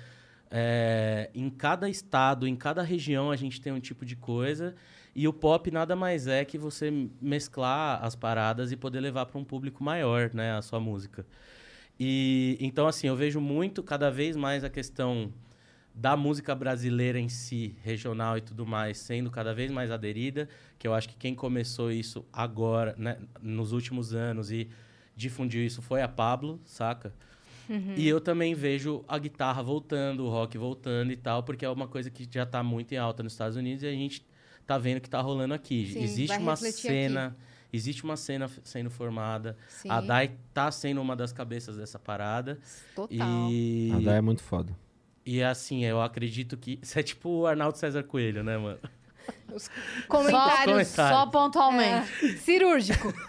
É, 0.48 1.30
em 1.34 1.50
cada 1.50 1.90
estado, 1.90 2.46
em 2.46 2.54
cada 2.54 2.80
região, 2.80 3.32
a 3.32 3.34
gente 3.34 3.60
tem 3.60 3.72
um 3.72 3.80
tipo 3.80 4.04
de 4.04 4.14
coisa. 4.14 4.76
E 5.16 5.26
o 5.26 5.32
pop 5.32 5.68
nada 5.72 5.96
mais 5.96 6.28
é 6.28 6.44
que 6.44 6.56
você 6.56 7.08
mesclar 7.20 8.04
as 8.04 8.14
paradas 8.14 8.70
e 8.70 8.76
poder 8.76 9.00
levar 9.00 9.26
para 9.26 9.40
um 9.40 9.44
público 9.44 9.82
maior, 9.82 10.32
né, 10.32 10.52
a 10.52 10.62
sua 10.62 10.78
música. 10.78 11.26
E 11.98 12.56
então 12.60 12.86
assim, 12.86 13.08
eu 13.08 13.16
vejo 13.16 13.40
muito 13.40 13.82
cada 13.82 14.12
vez 14.12 14.36
mais 14.36 14.62
a 14.62 14.70
questão 14.70 15.32
da 15.94 16.16
música 16.16 16.54
brasileira 16.54 17.18
em 17.18 17.28
si, 17.28 17.76
regional 17.82 18.38
e 18.38 18.40
tudo 18.40 18.66
mais, 18.66 18.98
sendo 18.98 19.30
cada 19.30 19.54
vez 19.54 19.70
mais 19.70 19.90
aderida, 19.90 20.48
que 20.78 20.88
eu 20.88 20.94
acho 20.94 21.08
que 21.08 21.16
quem 21.16 21.34
começou 21.34 21.92
isso 21.92 22.24
agora, 22.32 22.94
né, 22.96 23.18
nos 23.40 23.72
últimos 23.72 24.14
anos 24.14 24.50
e 24.50 24.68
difundiu 25.14 25.64
isso 25.64 25.82
foi 25.82 26.02
a 26.02 26.08
Pablo, 26.08 26.60
saca? 26.64 27.12
E 27.96 28.06
eu 28.06 28.20
também 28.20 28.54
vejo 28.54 29.02
a 29.08 29.18
guitarra 29.18 29.62
voltando, 29.62 30.24
o 30.24 30.28
rock 30.28 30.58
voltando 30.58 31.10
e 31.10 31.16
tal, 31.16 31.42
porque 31.42 31.64
é 31.64 31.70
uma 31.70 31.88
coisa 31.88 32.10
que 32.10 32.28
já 32.30 32.44
tá 32.44 32.62
muito 32.62 32.92
em 32.92 32.98
alta 32.98 33.22
nos 33.22 33.32
Estados 33.32 33.56
Unidos 33.56 33.82
e 33.82 33.86
a 33.86 33.92
gente 33.92 34.26
tá 34.66 34.76
vendo 34.76 35.00
que 35.00 35.08
tá 35.08 35.20
rolando 35.20 35.54
aqui. 35.54 35.90
Sim, 35.90 36.02
existe 36.02 36.28
vai 36.28 36.38
uma 36.38 36.56
cena, 36.56 37.36
existe 37.72 38.04
uma 38.04 38.16
cena 38.16 38.50
sendo 38.62 38.90
formada. 38.90 39.56
Sim. 39.68 39.88
A 39.88 40.00
Dai 40.00 40.32
tá 40.52 40.70
sendo 40.70 41.00
uma 41.00 41.16
das 41.16 41.32
cabeças 41.32 41.76
dessa 41.76 41.98
parada. 41.98 42.58
Total. 42.94 43.50
E 43.50 43.90
A 43.94 44.00
Dai 44.00 44.18
é 44.18 44.20
muito 44.20 44.42
foda. 44.42 44.76
E 45.24 45.42
assim, 45.42 45.84
eu 45.84 46.00
acredito 46.00 46.56
que 46.56 46.78
isso 46.82 46.98
é 46.98 47.02
tipo 47.02 47.28
o 47.28 47.46
Arnaldo 47.46 47.78
César 47.78 48.02
Coelho, 48.02 48.42
né, 48.42 48.56
mano? 48.58 48.78
Comentários. 50.08 50.08
Comentários. 50.08 50.88
Só 50.88 51.26
pontualmente. 51.26 52.08
É, 52.24 52.36
cirúrgico. 52.36 53.12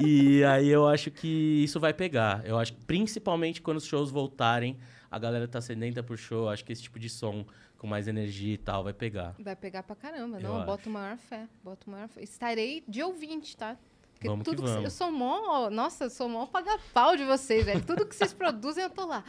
E 0.00 0.42
aí 0.44 0.68
eu 0.68 0.86
acho 0.86 1.10
que 1.10 1.62
isso 1.64 1.78
vai 1.80 1.92
pegar. 1.92 2.42
Eu 2.46 2.58
acho 2.58 2.72
que 2.72 2.84
principalmente 2.84 3.60
quando 3.60 3.76
os 3.78 3.84
shows 3.84 4.10
voltarem, 4.10 4.78
a 5.10 5.18
galera 5.18 5.46
tá 5.48 5.60
sedenta 5.60 6.02
por 6.02 6.16
show, 6.16 6.44
eu 6.44 6.48
acho 6.48 6.64
que 6.64 6.72
esse 6.72 6.82
tipo 6.82 6.98
de 6.98 7.10
som 7.10 7.44
com 7.76 7.86
mais 7.86 8.08
energia 8.08 8.54
e 8.54 8.56
tal 8.58 8.82
vai 8.84 8.92
pegar. 8.92 9.34
Vai 9.38 9.54
pegar 9.56 9.82
pra 9.82 9.94
caramba. 9.94 10.38
Eu 10.38 10.42
Não, 10.42 10.50
eu 10.50 10.56
acho. 10.58 10.66
boto 10.66 10.90
maior 10.90 11.16
fé. 11.18 11.46
Boto 11.62 11.90
maior 11.90 12.08
fé. 12.08 12.22
Estarei 12.22 12.82
de 12.88 13.02
ouvinte, 13.02 13.56
tá? 13.56 13.76
Porque 14.14 14.28
Vamos 14.28 14.44
que 14.44 14.50
tudo 14.50 14.62
vamos. 14.66 14.84
eu 14.84 14.90
sou 14.90 15.10
mó. 15.12 15.68
Nossa, 15.70 16.04
eu 16.04 16.10
sou 16.10 16.28
mó 16.28 16.46
paga-pau 16.46 17.16
de 17.16 17.24
vocês, 17.24 17.64
velho. 17.66 17.82
Tudo 17.84 18.06
que 18.06 18.14
vocês 18.16 18.32
produzem, 18.34 18.84
eu 18.84 18.90
tô 18.90 19.06
lá. 19.06 19.22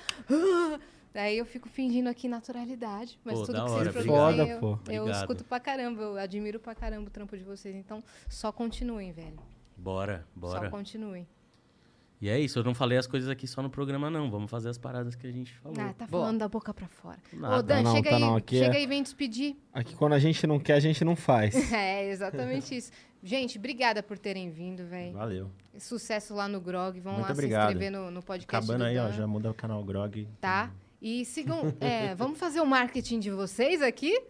Daí 1.13 1.37
eu 1.37 1.45
fico 1.45 1.67
fingindo 1.67 2.07
aqui 2.09 2.27
naturalidade. 2.27 3.19
Mas 3.25 3.39
Pô, 3.39 3.45
tudo 3.47 3.55
que 3.55 3.61
hora, 3.61 3.69
vocês 3.91 3.95
obrigado. 4.05 4.23
produzem, 4.35 4.49
eu, 4.51 4.59
Foda, 4.59 4.77
pô. 4.85 4.91
eu 4.91 5.01
Obrigado. 5.01 5.21
escuto 5.21 5.43
pra 5.43 5.59
caramba. 5.59 6.01
Eu 6.03 6.17
admiro 6.17 6.59
pra 6.59 6.75
caramba 6.75 7.07
o 7.07 7.09
trampo 7.09 7.35
de 7.37 7.43
vocês. 7.43 7.75
Então, 7.75 8.03
só 8.27 8.51
continuem, 8.51 9.11
velho. 9.11 9.39
Bora, 9.75 10.25
Só 10.35 10.39
bora. 10.39 10.69
continuem. 10.69 11.27
E 12.21 12.27
é 12.27 12.37
isso, 12.37 12.59
eu 12.59 12.63
não 12.65 12.75
falei 12.75 12.97
as 12.97 13.07
coisas 13.07 13.29
aqui 13.29 13.47
só 13.47 13.61
no 13.61 13.69
programa, 13.69 14.09
não. 14.09 14.29
Vamos 14.29 14.51
fazer 14.51 14.67
as 14.67 14.77
paradas 14.77 15.15
que 15.15 15.25
a 15.25 15.31
gente 15.31 15.53
falou. 15.59 15.77
Ah, 15.79 15.93
tá 15.93 16.05
Boa. 16.05 16.23
falando 16.25 16.39
da 16.39 16.49
boca 16.49 16.73
pra 16.73 16.87
fora. 16.89 17.17
Nada. 17.31 17.55
Ô, 17.55 17.61
Dan, 17.63 17.81
não, 17.81 17.95
chega 17.95 18.09
tá 18.09 18.15
aí. 18.17 18.21
não, 18.21 18.35
aqui 18.35 18.57
chega 18.59 18.73
é- 18.73 18.77
aí 18.77 18.83
e 18.83 18.87
vem 18.87 19.01
despedir. 19.01 19.55
Aqui 19.73 19.95
quando 19.95 20.13
a 20.13 20.19
gente 20.19 20.45
não 20.45 20.59
quer, 20.59 20.73
a 20.73 20.79
gente 20.81 21.03
não 21.05 21.15
faz. 21.15 21.53
É, 21.73 22.09
exatamente 22.09 22.75
isso. 22.75 22.91
Gente, 23.23 23.57
obrigada 23.57 24.03
por 24.03 24.17
terem 24.17 24.49
vindo, 24.51 24.85
velho. 24.85 25.13
Valeu. 25.13 25.49
Sucesso 25.77 26.35
lá 26.35 26.47
no 26.49 26.59
Grog. 26.59 26.99
Vão 26.99 27.13
Muito 27.13 27.25
lá 27.25 27.31
obrigado. 27.31 27.69
se 27.69 27.73
inscrever 27.75 27.91
no, 27.91 28.11
no 28.11 28.21
podcast 28.21 28.65
Acabando 28.65 28.83
do 28.83 28.89
aí, 28.89 28.97
ó, 28.97 29.07
Dan, 29.07 29.13
já 29.13 29.25
muda 29.25 29.49
o 29.51 29.53
canal 29.53 29.81
Grog. 29.83 30.27
Tá? 30.41 30.71
E 31.01 31.23
sigam... 31.25 31.73
é, 31.79 32.13
vamos 32.15 32.37
fazer 32.37 32.59
o 32.61 32.65
marketing 32.65 33.19
de 33.19 33.31
vocês 33.31 33.81
aqui? 33.81 34.21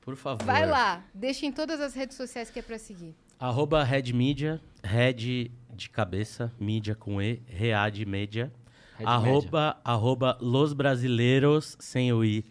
Por 0.00 0.16
favor. 0.16 0.44
Vai 0.44 0.66
lá. 0.66 1.04
Deixem 1.14 1.50
todas 1.50 1.80
as 1.80 1.94
redes 1.94 2.16
sociais 2.16 2.50
que 2.50 2.58
é 2.58 2.62
pra 2.62 2.78
seguir. 2.78 3.14
Arroba 3.38 3.82
Red 3.82 4.12
Media, 4.12 4.60
Red 4.82 5.50
de 5.74 5.90
cabeça, 5.90 6.52
mídia 6.58 6.94
com 6.94 7.20
E, 7.20 7.42
Read 7.46 8.04
Media. 8.06 8.52
Red 8.96 9.06
arroba, 9.06 9.80
arroba 9.84 10.38
Los 10.40 10.72
Brasileiros, 10.72 11.76
sem 11.80 12.12
o 12.12 12.24
I. 12.24 12.44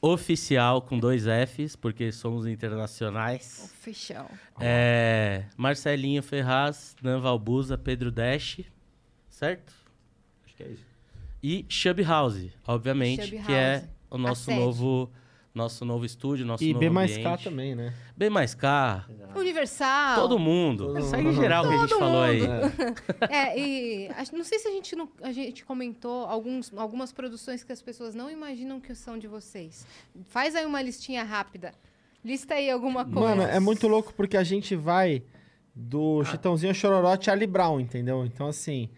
Oficial 0.00 0.82
com 0.82 0.98
dois 0.98 1.24
Fs, 1.24 1.76
porque 1.76 2.12
somos 2.12 2.46
internacionais. 2.46 3.70
Official. 3.72 4.30
É, 4.60 5.44
Marcelinho 5.56 6.22
Ferraz, 6.22 6.94
Dan 7.00 7.20
Valbuza, 7.20 7.78
Pedro 7.78 8.10
Dash, 8.10 8.60
certo? 9.30 9.72
Acho 10.44 10.56
que 10.56 10.62
é 10.62 10.68
isso. 10.68 10.93
E 11.46 11.66
Chub 11.68 12.02
House, 12.02 12.48
obviamente, 12.66 13.26
Chub 13.26 13.42
que 13.44 13.52
é 13.52 13.72
House, 13.80 13.88
o 14.10 14.16
nosso 14.16 14.50
novo, 14.50 15.10
nosso 15.54 15.84
novo 15.84 16.06
estúdio, 16.06 16.46
nosso 16.46 16.64
E 16.64 16.68
novo 16.68 16.80
B 16.80 16.88
mais 16.88 17.12
K 17.18 17.20
ambiente. 17.20 17.44
também, 17.44 17.74
né? 17.74 17.92
B 18.16 18.30
mais 18.30 18.54
K, 18.54 19.04
Universal. 19.36 20.16
todo 20.22 20.38
mundo. 20.38 20.86
Todo 20.86 21.02
Segue 21.02 21.22
mundo. 21.24 21.36
geral 21.36 21.68
que 21.68 21.74
a 21.74 21.78
gente 21.78 21.88
Todo 21.90 21.98
falou 21.98 22.22
aí. 22.22 22.40
mundo. 22.40 22.72
É, 23.28 23.58
e 23.60 24.08
acho- 24.16 24.34
não 24.34 24.42
sei 24.44 24.58
se 24.58 24.68
a 24.68 24.70
gente, 24.70 24.96
não, 24.96 25.06
a 25.22 25.32
gente 25.32 25.64
comentou 25.66 26.24
alguns, 26.24 26.72
algumas 26.74 27.12
produções 27.12 27.62
que 27.62 27.72
as 27.72 27.82
pessoas 27.82 28.14
não 28.14 28.30
imaginam 28.30 28.80
que 28.80 28.94
são 28.94 29.18
de 29.18 29.26
vocês. 29.28 29.86
Faz 30.30 30.54
aí 30.56 30.64
uma 30.64 30.80
listinha 30.80 31.22
rápida. 31.24 31.72
Lista 32.24 32.54
aí 32.54 32.70
alguma 32.70 33.04
coisa. 33.04 33.20
Mano, 33.20 33.42
é 33.42 33.60
muito 33.60 33.86
louco 33.86 34.14
porque 34.14 34.38
a 34.38 34.42
gente 34.44 34.74
vai 34.74 35.22
do 35.74 36.24
Chitãozinho 36.24 36.70
ao 36.70 36.74
Chororó 36.74 37.12
a 37.12 37.20
Charlie 37.20 37.46
Brown, 37.46 37.80
entendeu? 37.80 38.24
Então, 38.24 38.46
assim, 38.46 38.88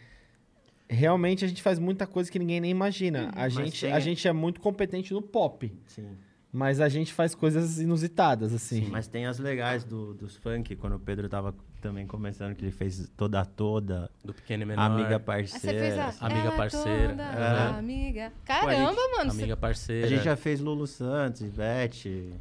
realmente 0.89 1.45
a 1.45 1.49
gente 1.49 1.63
faz 1.63 1.79
muita 1.79 2.07
coisa 2.07 2.31
que 2.31 2.39
ninguém 2.39 2.61
nem 2.61 2.71
imagina. 2.71 3.31
A, 3.35 3.49
gente, 3.49 3.81
tem- 3.81 3.93
a 3.93 4.01
gente 4.01 4.27
é 4.27 4.33
muito 4.33 4.61
competente 4.61 5.13
no 5.13 5.21
pop, 5.23 5.73
Sim. 5.87 6.17
mas 6.53 6.81
a 6.81 6.89
gente 6.89 7.13
faz 7.13 7.35
coisas 7.35 7.79
inusitadas, 7.81 8.53
assim. 8.55 8.85
Sim, 8.85 8.91
mas 8.91 9.07
tem 9.09 9.27
as 9.27 9.39
legais 9.39 9.85
do, 9.85 10.15
dos 10.15 10.37
funk, 10.37 10.77
quando 10.77 10.97
o 10.97 11.01
Pedro 11.01 11.29
tava 11.29 11.55
também 11.81 12.07
começando, 12.07 12.55
que 12.55 12.65
ele 12.65 12.73
fez 12.73 13.09
toda 13.17 13.41
a 13.41 13.45
toda, 13.45 14.11
Do 14.25 14.33
pequeno 14.35 14.63
e 14.63 14.67
menor. 14.67 14.83
amiga 14.83 15.17
Ah, 15.17 15.19
você 15.19 15.25
parceira. 15.25 15.79
fez 15.79 15.99
a... 15.99 16.27
Amiga 16.27 16.41
Ela 16.49 16.57
parceira. 16.57 17.09
toda 17.11 17.23
É. 17.23 17.79
Amiga. 17.79 18.33
Caramba, 18.45 19.01
mano. 19.17 19.31
você- 19.33 19.39
Amiga 19.43 19.57
parceira. 19.57 20.07
A 20.07 20.09
gente 20.09 20.25
já 20.25 20.37
fez 20.37 20.61
Lulu 20.61 20.87
Santos, 20.87 21.43
Ivete. 21.43 22.33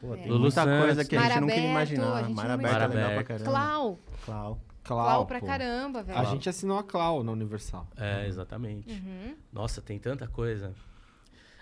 Pô, 0.00 0.14
tem 0.14 0.24
É. 0.24 0.28
Lulu 0.28 0.40
muita 0.40 0.62
Santos. 0.62 0.84
coisa 0.84 1.04
que 1.04 1.16
a 1.16 1.20
gente 1.22 1.40
nunca 1.40 1.54
ia 1.56 1.62
a 1.62 1.66
imaginar. 1.70 2.24
gente 2.24 2.36
não 2.36 2.44
é 2.44 2.56
legal 2.56 3.10
pra 3.14 3.24
caramba. 3.24 3.44
Clau. 3.50 3.98
Clau. 4.24 4.60
Clau 4.84 5.26
pra 5.26 5.40
pô. 5.40 5.46
caramba, 5.46 6.02
velho. 6.02 6.18
A 6.18 6.24
gente 6.24 6.48
assinou 6.48 6.78
a 6.78 6.84
Clau 6.84 7.22
na 7.24 7.32
Universal. 7.32 7.86
É, 7.96 8.26
exatamente. 8.26 8.92
Uhum. 8.92 9.34
Nossa, 9.52 9.80
tem 9.80 9.98
tanta 9.98 10.26
coisa. 10.28 10.72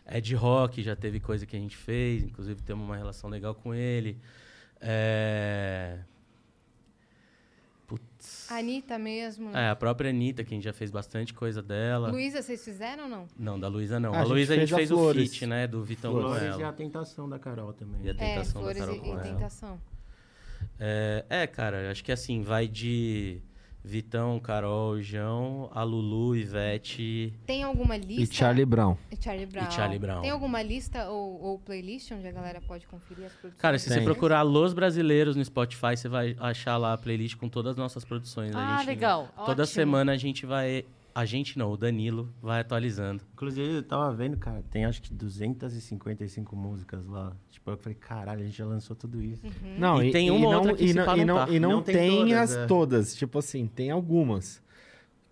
É 0.04 0.20
de 0.20 0.34
rock, 0.34 0.82
já 0.82 0.96
teve 0.96 1.20
coisa 1.20 1.46
que 1.46 1.56
a 1.56 1.58
gente 1.58 1.76
fez, 1.76 2.24
inclusive 2.24 2.60
temos 2.62 2.84
uma 2.84 2.96
relação 2.96 3.30
legal 3.30 3.54
com 3.54 3.72
ele. 3.72 4.18
É... 4.80 6.00
Putz. 7.86 8.50
A 8.50 8.56
Anitta 8.56 8.98
mesmo. 8.98 9.50
né? 9.50 9.66
É, 9.66 9.70
a 9.70 9.76
própria 9.76 10.10
Anitta, 10.10 10.42
que 10.42 10.52
a 10.54 10.56
gente 10.56 10.64
já 10.64 10.72
fez 10.72 10.90
bastante 10.90 11.34
coisa 11.34 11.62
dela. 11.62 12.10
Luísa, 12.10 12.40
vocês 12.42 12.64
fizeram 12.64 13.04
ou 13.04 13.08
não? 13.10 13.26
Não, 13.38 13.60
da 13.60 13.68
Luísa 13.68 14.00
não. 14.00 14.14
A 14.14 14.22
Luísa 14.24 14.54
a 14.54 14.56
gente 14.56 14.74
fez 14.74 14.90
a 14.90 14.94
fez 14.96 15.06
o 15.08 15.12
feat, 15.14 15.46
né? 15.46 15.66
Do 15.66 15.84
Vitão 15.84 16.12
com 16.14 16.20
Flores 16.20 16.42
e 16.42 16.46
ela. 16.46 16.68
a 16.68 16.72
tentação 16.72 17.28
da 17.28 17.38
Carol 17.38 17.72
também. 17.72 18.00
E 18.02 18.08
a 18.08 18.12
É, 18.12 18.14
tentação 18.14 18.54
da 18.62 18.72
Flores 18.74 18.78
Carol 18.78 18.96
e, 18.96 19.00
com 19.00 19.06
e 19.06 19.10
ela. 19.10 19.22
Tentação. 19.22 19.80
É, 20.78 21.24
é, 21.28 21.46
cara, 21.46 21.90
acho 21.90 22.02
que 22.04 22.12
assim, 22.12 22.42
vai 22.42 22.66
de 22.68 23.40
Vitão, 23.84 24.38
Carol, 24.38 25.00
João, 25.02 25.68
a 25.74 25.82
Lulu, 25.82 26.36
Ivete. 26.36 27.32
Tem 27.44 27.64
alguma 27.64 27.96
E 27.96 28.00
lista? 28.00 28.34
Charlie 28.34 28.64
Brown. 28.64 28.96
E 29.10 29.16
Charlie 29.20 29.46
Brown. 29.46 29.70
Charlie 29.72 29.98
Brown. 29.98 30.20
Tem 30.22 30.30
alguma 30.30 30.62
lista 30.62 31.08
ou, 31.10 31.42
ou 31.42 31.58
playlist 31.58 32.12
onde 32.12 32.28
a 32.28 32.32
galera 32.32 32.60
pode 32.60 32.86
conferir 32.86 33.24
as 33.26 33.32
produções? 33.32 33.60
Cara, 33.60 33.78
se 33.78 33.88
você 33.88 33.96
Tem. 33.96 34.04
procurar 34.04 34.42
Los 34.42 34.72
Brasileiros 34.72 35.34
no 35.34 35.44
Spotify, 35.44 35.96
você 35.96 36.08
vai 36.08 36.36
achar 36.38 36.76
lá 36.76 36.92
a 36.92 36.98
playlist 36.98 37.36
com 37.36 37.48
todas 37.48 37.72
as 37.72 37.76
nossas 37.76 38.04
produções. 38.04 38.54
A 38.54 38.74
Ah, 38.74 38.78
gente- 38.78 38.86
legal. 38.86 39.28
Toda 39.34 39.62
Ótimo. 39.62 39.66
semana 39.66 40.12
a 40.12 40.16
gente 40.16 40.46
vai. 40.46 40.84
A 41.14 41.24
gente 41.26 41.58
não, 41.58 41.70
o 41.70 41.76
Danilo 41.76 42.32
vai 42.40 42.60
atualizando. 42.60 43.22
Inclusive, 43.34 43.76
eu 43.76 43.82
tava 43.82 44.12
vendo, 44.14 44.36
cara, 44.38 44.62
tem 44.70 44.84
acho 44.86 45.02
que 45.02 45.12
255 45.12 46.56
músicas 46.56 47.06
lá. 47.06 47.32
Tipo, 47.50 47.70
eu 47.70 47.76
falei, 47.76 47.96
caralho, 48.00 48.40
a 48.40 48.44
gente 48.44 48.56
já 48.56 48.64
lançou 48.66 48.96
tudo 48.96 49.22
isso. 49.22 49.44
Não, 49.78 50.02
E 50.02 50.10
tem 50.10 50.30
uma 50.30 50.50
não, 50.50 50.58
outra 50.58 50.74
que 50.74 50.84
e 50.86 50.94
não, 50.94 51.16
e 51.16 51.24
não 51.24 51.26
não, 51.36 51.46
tá. 51.46 51.52
e 51.52 51.60
não 51.60 51.70
Não 51.72 51.82
tem 51.82 51.94
tem, 51.94 52.10
todas, 52.18 52.32
as 52.32 52.56
é. 52.56 52.66
todas. 52.66 53.14
Tipo 53.14 53.38
assim, 53.38 53.66
tem 53.66 53.90
algumas. 53.90 54.62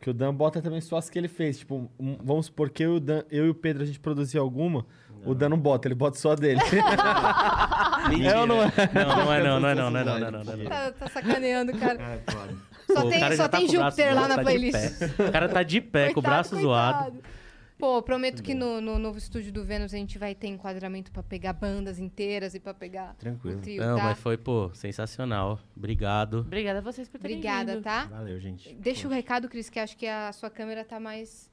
Que 0.01 0.09
o 0.11 0.15
Dan 0.15 0.35
bota 0.35 0.63
também 0.63 0.81
só 0.81 0.97
as 0.97 1.11
que 1.11 1.19
ele 1.19 1.29
fez. 1.29 1.59
Tipo, 1.59 1.91
um- 1.99 2.17
vamos 2.23 2.47
supor 2.47 2.71
que 2.71 2.83
eu, 2.83 2.95
e 2.95 2.97
o 2.97 3.01
Dan- 3.01 3.25
eu 3.31 3.47
e 3.47 3.51
o 3.51 3.55
Pedro 3.55 3.83
a 3.83 3.87
gente 3.87 4.01
produziu 4.01 4.41
alguma. 4.43 4.87
O 5.25 5.35
Dan 5.35 5.49
não 5.51 5.59
bota, 5.59 5.87
ele 5.89 5.95
bota 5.95 6.19
só 6.19 6.33
a 6.33 6.35
dele. 6.35 6.61
Mentira. 8.09 8.41
ou 8.41 8.47
não 8.47 8.63
é? 8.63 8.67
Não, 8.95 9.17
não 9.25 9.33
é 9.33 9.43
não, 9.43 9.61
não 9.61 9.69
é 9.69 9.75
não, 9.75 9.91
não 9.91 9.99
é 10.01 10.05
não, 10.05 10.15
não 10.21 10.27
é 10.27 10.31
não, 10.31 10.45
não 10.45 10.53
é 10.53 10.57
não. 10.57 10.65
Tá, 10.67 10.93
tá 10.93 11.09
sacaneando, 11.09 11.73
cara. 11.79 12.01
É 12.03 12.33
foda. 12.33 12.57
Só 12.91 13.03
Pô, 13.03 13.09
tem, 13.09 13.37
só 13.37 13.49
tá 13.49 13.59
tem 13.59 13.69
Júpiter 13.69 14.15
lá 14.15 14.23
zoado, 14.23 14.29
na 14.29 14.35
tá 14.37 14.37
de 14.37 14.43
playlist. 14.45 14.99
pé. 14.99 15.29
O 15.29 15.33
cara 15.33 15.49
tá 15.49 15.63
de 15.63 15.81
pé, 15.81 16.05
com 16.07 16.11
o 16.11 16.15
Coitado, 16.15 16.35
braço 16.35 16.61
zoado. 16.61 16.99
coitado. 17.13 17.23
Pô, 17.79 18.03
prometo 18.03 18.43
que 18.43 18.53
no, 18.53 18.79
no 18.81 18.99
novo 18.99 19.17
estúdio 19.17 19.51
do 19.51 19.65
Vênus 19.65 19.95
a 19.95 19.97
gente 19.97 20.19
vai 20.19 20.35
ter 20.35 20.49
enquadramento 20.49 21.11
pra 21.11 21.23
pegar 21.23 21.55
bandas 21.55 21.99
inteiras 21.99 22.55
e 22.55 22.61
pra 22.61 22.75
pegar 22.75 23.15
Tranquilo. 23.19 23.57
o 23.57 23.61
trio, 23.63 23.81
Não, 23.83 23.97
tá? 23.97 24.03
mas 24.05 24.19
foi, 24.19 24.37
pô, 24.37 24.71
sensacional. 24.75 25.59
Obrigado. 25.75 26.41
Obrigada 26.41 26.81
a 26.81 26.83
vocês 26.83 27.09
por 27.09 27.19
terem 27.19 27.39
Obrigada, 27.39 27.75
vindo. 27.77 27.83
tá? 27.85 28.05
Valeu, 28.05 28.39
gente. 28.39 28.75
Deixa 28.75 29.09
o 29.09 29.11
recado, 29.11 29.49
Cris, 29.49 29.71
que 29.71 29.79
acho 29.79 29.97
que 29.97 30.07
a 30.07 30.31
sua 30.33 30.51
câmera 30.51 30.85
tá 30.85 31.01
mais... 31.01 31.50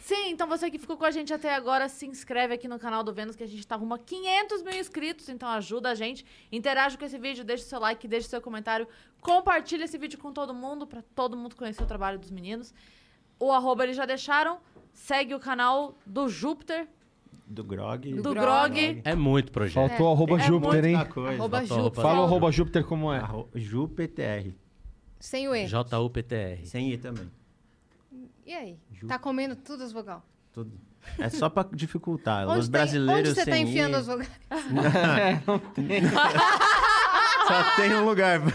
Sim, 0.00 0.30
então 0.30 0.46
você 0.46 0.70
que 0.70 0.78
ficou 0.78 0.96
com 0.96 1.04
a 1.04 1.10
gente 1.10 1.34
até 1.34 1.52
agora, 1.54 1.88
se 1.88 2.06
inscreve 2.06 2.54
aqui 2.54 2.68
no 2.68 2.78
canal 2.78 3.02
do 3.02 3.12
Vênus, 3.12 3.34
que 3.34 3.42
a 3.42 3.48
gente 3.48 3.66
tá 3.66 3.74
rumo 3.74 3.94
a 3.94 3.98
500 3.98 4.62
mil 4.62 4.78
inscritos, 4.78 5.28
então 5.28 5.48
ajuda 5.48 5.90
a 5.90 5.94
gente. 5.94 6.24
Interage 6.52 6.96
com 6.96 7.04
esse 7.04 7.18
vídeo, 7.18 7.44
deixa 7.44 7.64
o 7.64 7.66
seu 7.68 7.80
like, 7.80 8.06
deixa 8.06 8.26
o 8.28 8.30
seu 8.30 8.40
comentário, 8.40 8.86
compartilha 9.20 9.84
esse 9.84 9.98
vídeo 9.98 10.18
com 10.20 10.32
todo 10.32 10.54
mundo, 10.54 10.86
pra 10.86 11.02
todo 11.14 11.36
mundo 11.36 11.56
conhecer 11.56 11.82
o 11.82 11.86
trabalho 11.86 12.18
dos 12.18 12.30
meninos. 12.30 12.72
O 13.40 13.50
arroba 13.50 13.82
eles 13.82 13.96
já 13.96 14.06
deixaram, 14.06 14.60
segue 14.92 15.34
o 15.34 15.40
canal 15.40 15.98
do 16.06 16.28
Júpiter, 16.28 16.86
Do 17.44 17.64
Grog. 17.64 18.14
do 18.14 18.22
Grog. 18.34 18.34
Grog. 18.34 19.02
É 19.04 19.16
muito 19.16 19.50
projeto. 19.50 19.88
Faltou 19.88 20.12
arroba 20.12 20.36
é 20.36 20.46
Júpiter, 20.46 20.84
hein? 20.84 20.96
Muita 20.96 21.10
coisa. 21.12 21.30
Arroba 21.32 21.58
Faltou 21.58 21.84
Júpiter. 21.84 22.02
Fala 22.02 22.20
o 22.20 22.24
arroba 22.24 22.52
Júpiter 22.52 22.84
como 22.84 23.12
é. 23.12 23.18
Arro- 23.18 23.48
JuPTR. 23.54 24.54
Sem 25.18 25.48
o 25.48 25.54
E. 25.56 25.66
JUPTR. 25.66 26.64
Sem 26.66 26.92
I 26.92 26.98
também. 26.98 27.28
E 28.46 28.52
aí? 28.54 28.78
Ju- 28.92 29.06
Tá 29.06 29.18
comendo 29.18 29.54
todas 29.56 29.86
as 29.86 29.92
vogais? 29.92 30.20
Tudo. 30.52 30.72
É 31.18 31.28
só 31.28 31.48
pra 31.48 31.66
dificultar. 31.72 32.46
Os 32.46 32.52
Onde, 32.52 32.62
tem- 32.62 32.70
brasileiros 32.70 33.30
onde 33.30 33.40
você 33.40 33.50
tá 33.50 33.56
enfiando 33.58 33.92
I, 33.94 33.96
as 33.96 34.06
vogais? 34.06 34.30
Só 37.46 37.76
tem 37.76 37.94
um 37.94 38.04
lugar. 38.04 38.40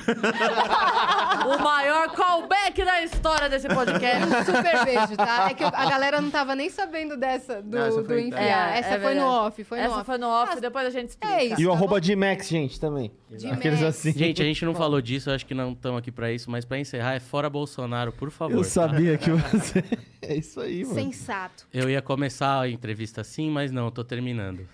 O 1.45 1.63
maior 1.63 2.09
callback 2.13 2.83
da 2.83 3.03
história 3.03 3.49
desse 3.49 3.67
podcast. 3.67 4.45
Super 4.45 4.85
beijo, 4.85 5.15
tá? 5.15 5.47
É 5.49 5.53
que 5.53 5.63
a 5.63 5.89
galera 5.89 6.19
não 6.21 6.29
tava 6.31 6.55
nem 6.55 6.69
sabendo 6.69 7.15
dessa, 7.17 7.61
do, 7.61 7.77
Não, 7.77 7.85
essa 7.85 8.01
do 8.01 8.07
foi- 8.07 8.21
enfiar. 8.23 8.75
É, 8.75 8.79
essa 8.79 8.89
é 8.95 8.99
foi 8.99 9.13
no 9.15 9.21
verdade. 9.21 9.45
off, 9.47 9.63
foi 9.63 9.77
no 9.79 9.83
Essa 9.85 9.95
off. 9.95 10.05
foi 10.05 10.17
no 10.17 10.27
off, 10.27 10.53
Ah, 10.57 10.59
depois 10.59 10.85
a 10.85 10.89
gente 10.89 11.09
explica. 11.09 11.33
É 11.35 11.45
isso. 11.45 11.61
E 11.61 11.65
o 11.65 11.69
tá 11.69 11.75
arroba 11.75 12.01
de 12.01 12.15
Max, 12.15 12.47
gente, 12.47 12.79
também. 12.79 13.11
De 13.29 13.47
Aqueles 13.51 13.81
Max. 13.81 13.97
assim. 13.97 14.11
Gente, 14.13 14.41
a 14.41 14.45
gente 14.45 14.63
não 14.65 14.73
falou 14.73 15.01
disso, 15.01 15.29
eu 15.29 15.35
acho 15.35 15.45
que 15.45 15.53
não 15.53 15.73
estamos 15.73 15.99
aqui 15.99 16.11
pra 16.11 16.31
isso, 16.31 16.49
mas 16.49 16.65
pra 16.65 16.77
encerrar 16.79 17.13
é 17.15 17.19
fora 17.19 17.49
Bolsonaro, 17.49 18.11
por 18.11 18.31
favor. 18.31 18.53
Eu 18.55 18.61
tá? 18.63 18.69
sabia 18.69 19.17
que 19.17 19.29
você. 19.31 19.83
É 20.19 20.35
isso 20.35 20.59
aí, 20.59 20.83
mano. 20.83 20.95
Sensato. 20.95 21.67
Eu 21.73 21.89
ia 21.89 22.01
começar 22.01 22.61
a 22.61 22.67
entrevista 22.69 23.21
assim, 23.21 23.49
mas 23.49 23.71
não, 23.71 23.89
tô 23.91 24.03
terminando. 24.03 24.67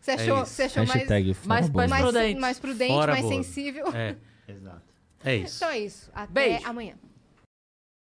Você 0.00 0.10
achou, 0.12 0.42
isso. 0.42 0.46
você 0.52 0.62
achou 0.64 0.86
mais, 0.86 0.92
Hashtag 1.00 1.36
mais 1.44 1.66
fora 1.66 1.76
mais 1.78 1.90
mais, 1.90 2.02
prudente. 2.02 2.40
mais 2.40 2.58
prudente, 2.58 2.92
Fora 2.92 3.12
mais 3.12 3.24
boa. 3.24 3.34
sensível? 3.34 3.86
É, 3.94 4.14
Exato. 4.46 4.82
É 5.24 5.36
isso. 5.36 5.56
Então 5.56 5.68
é 5.70 5.78
isso. 5.78 6.10
Até 6.14 6.32
Beijo. 6.32 6.68
amanhã. 6.68 6.94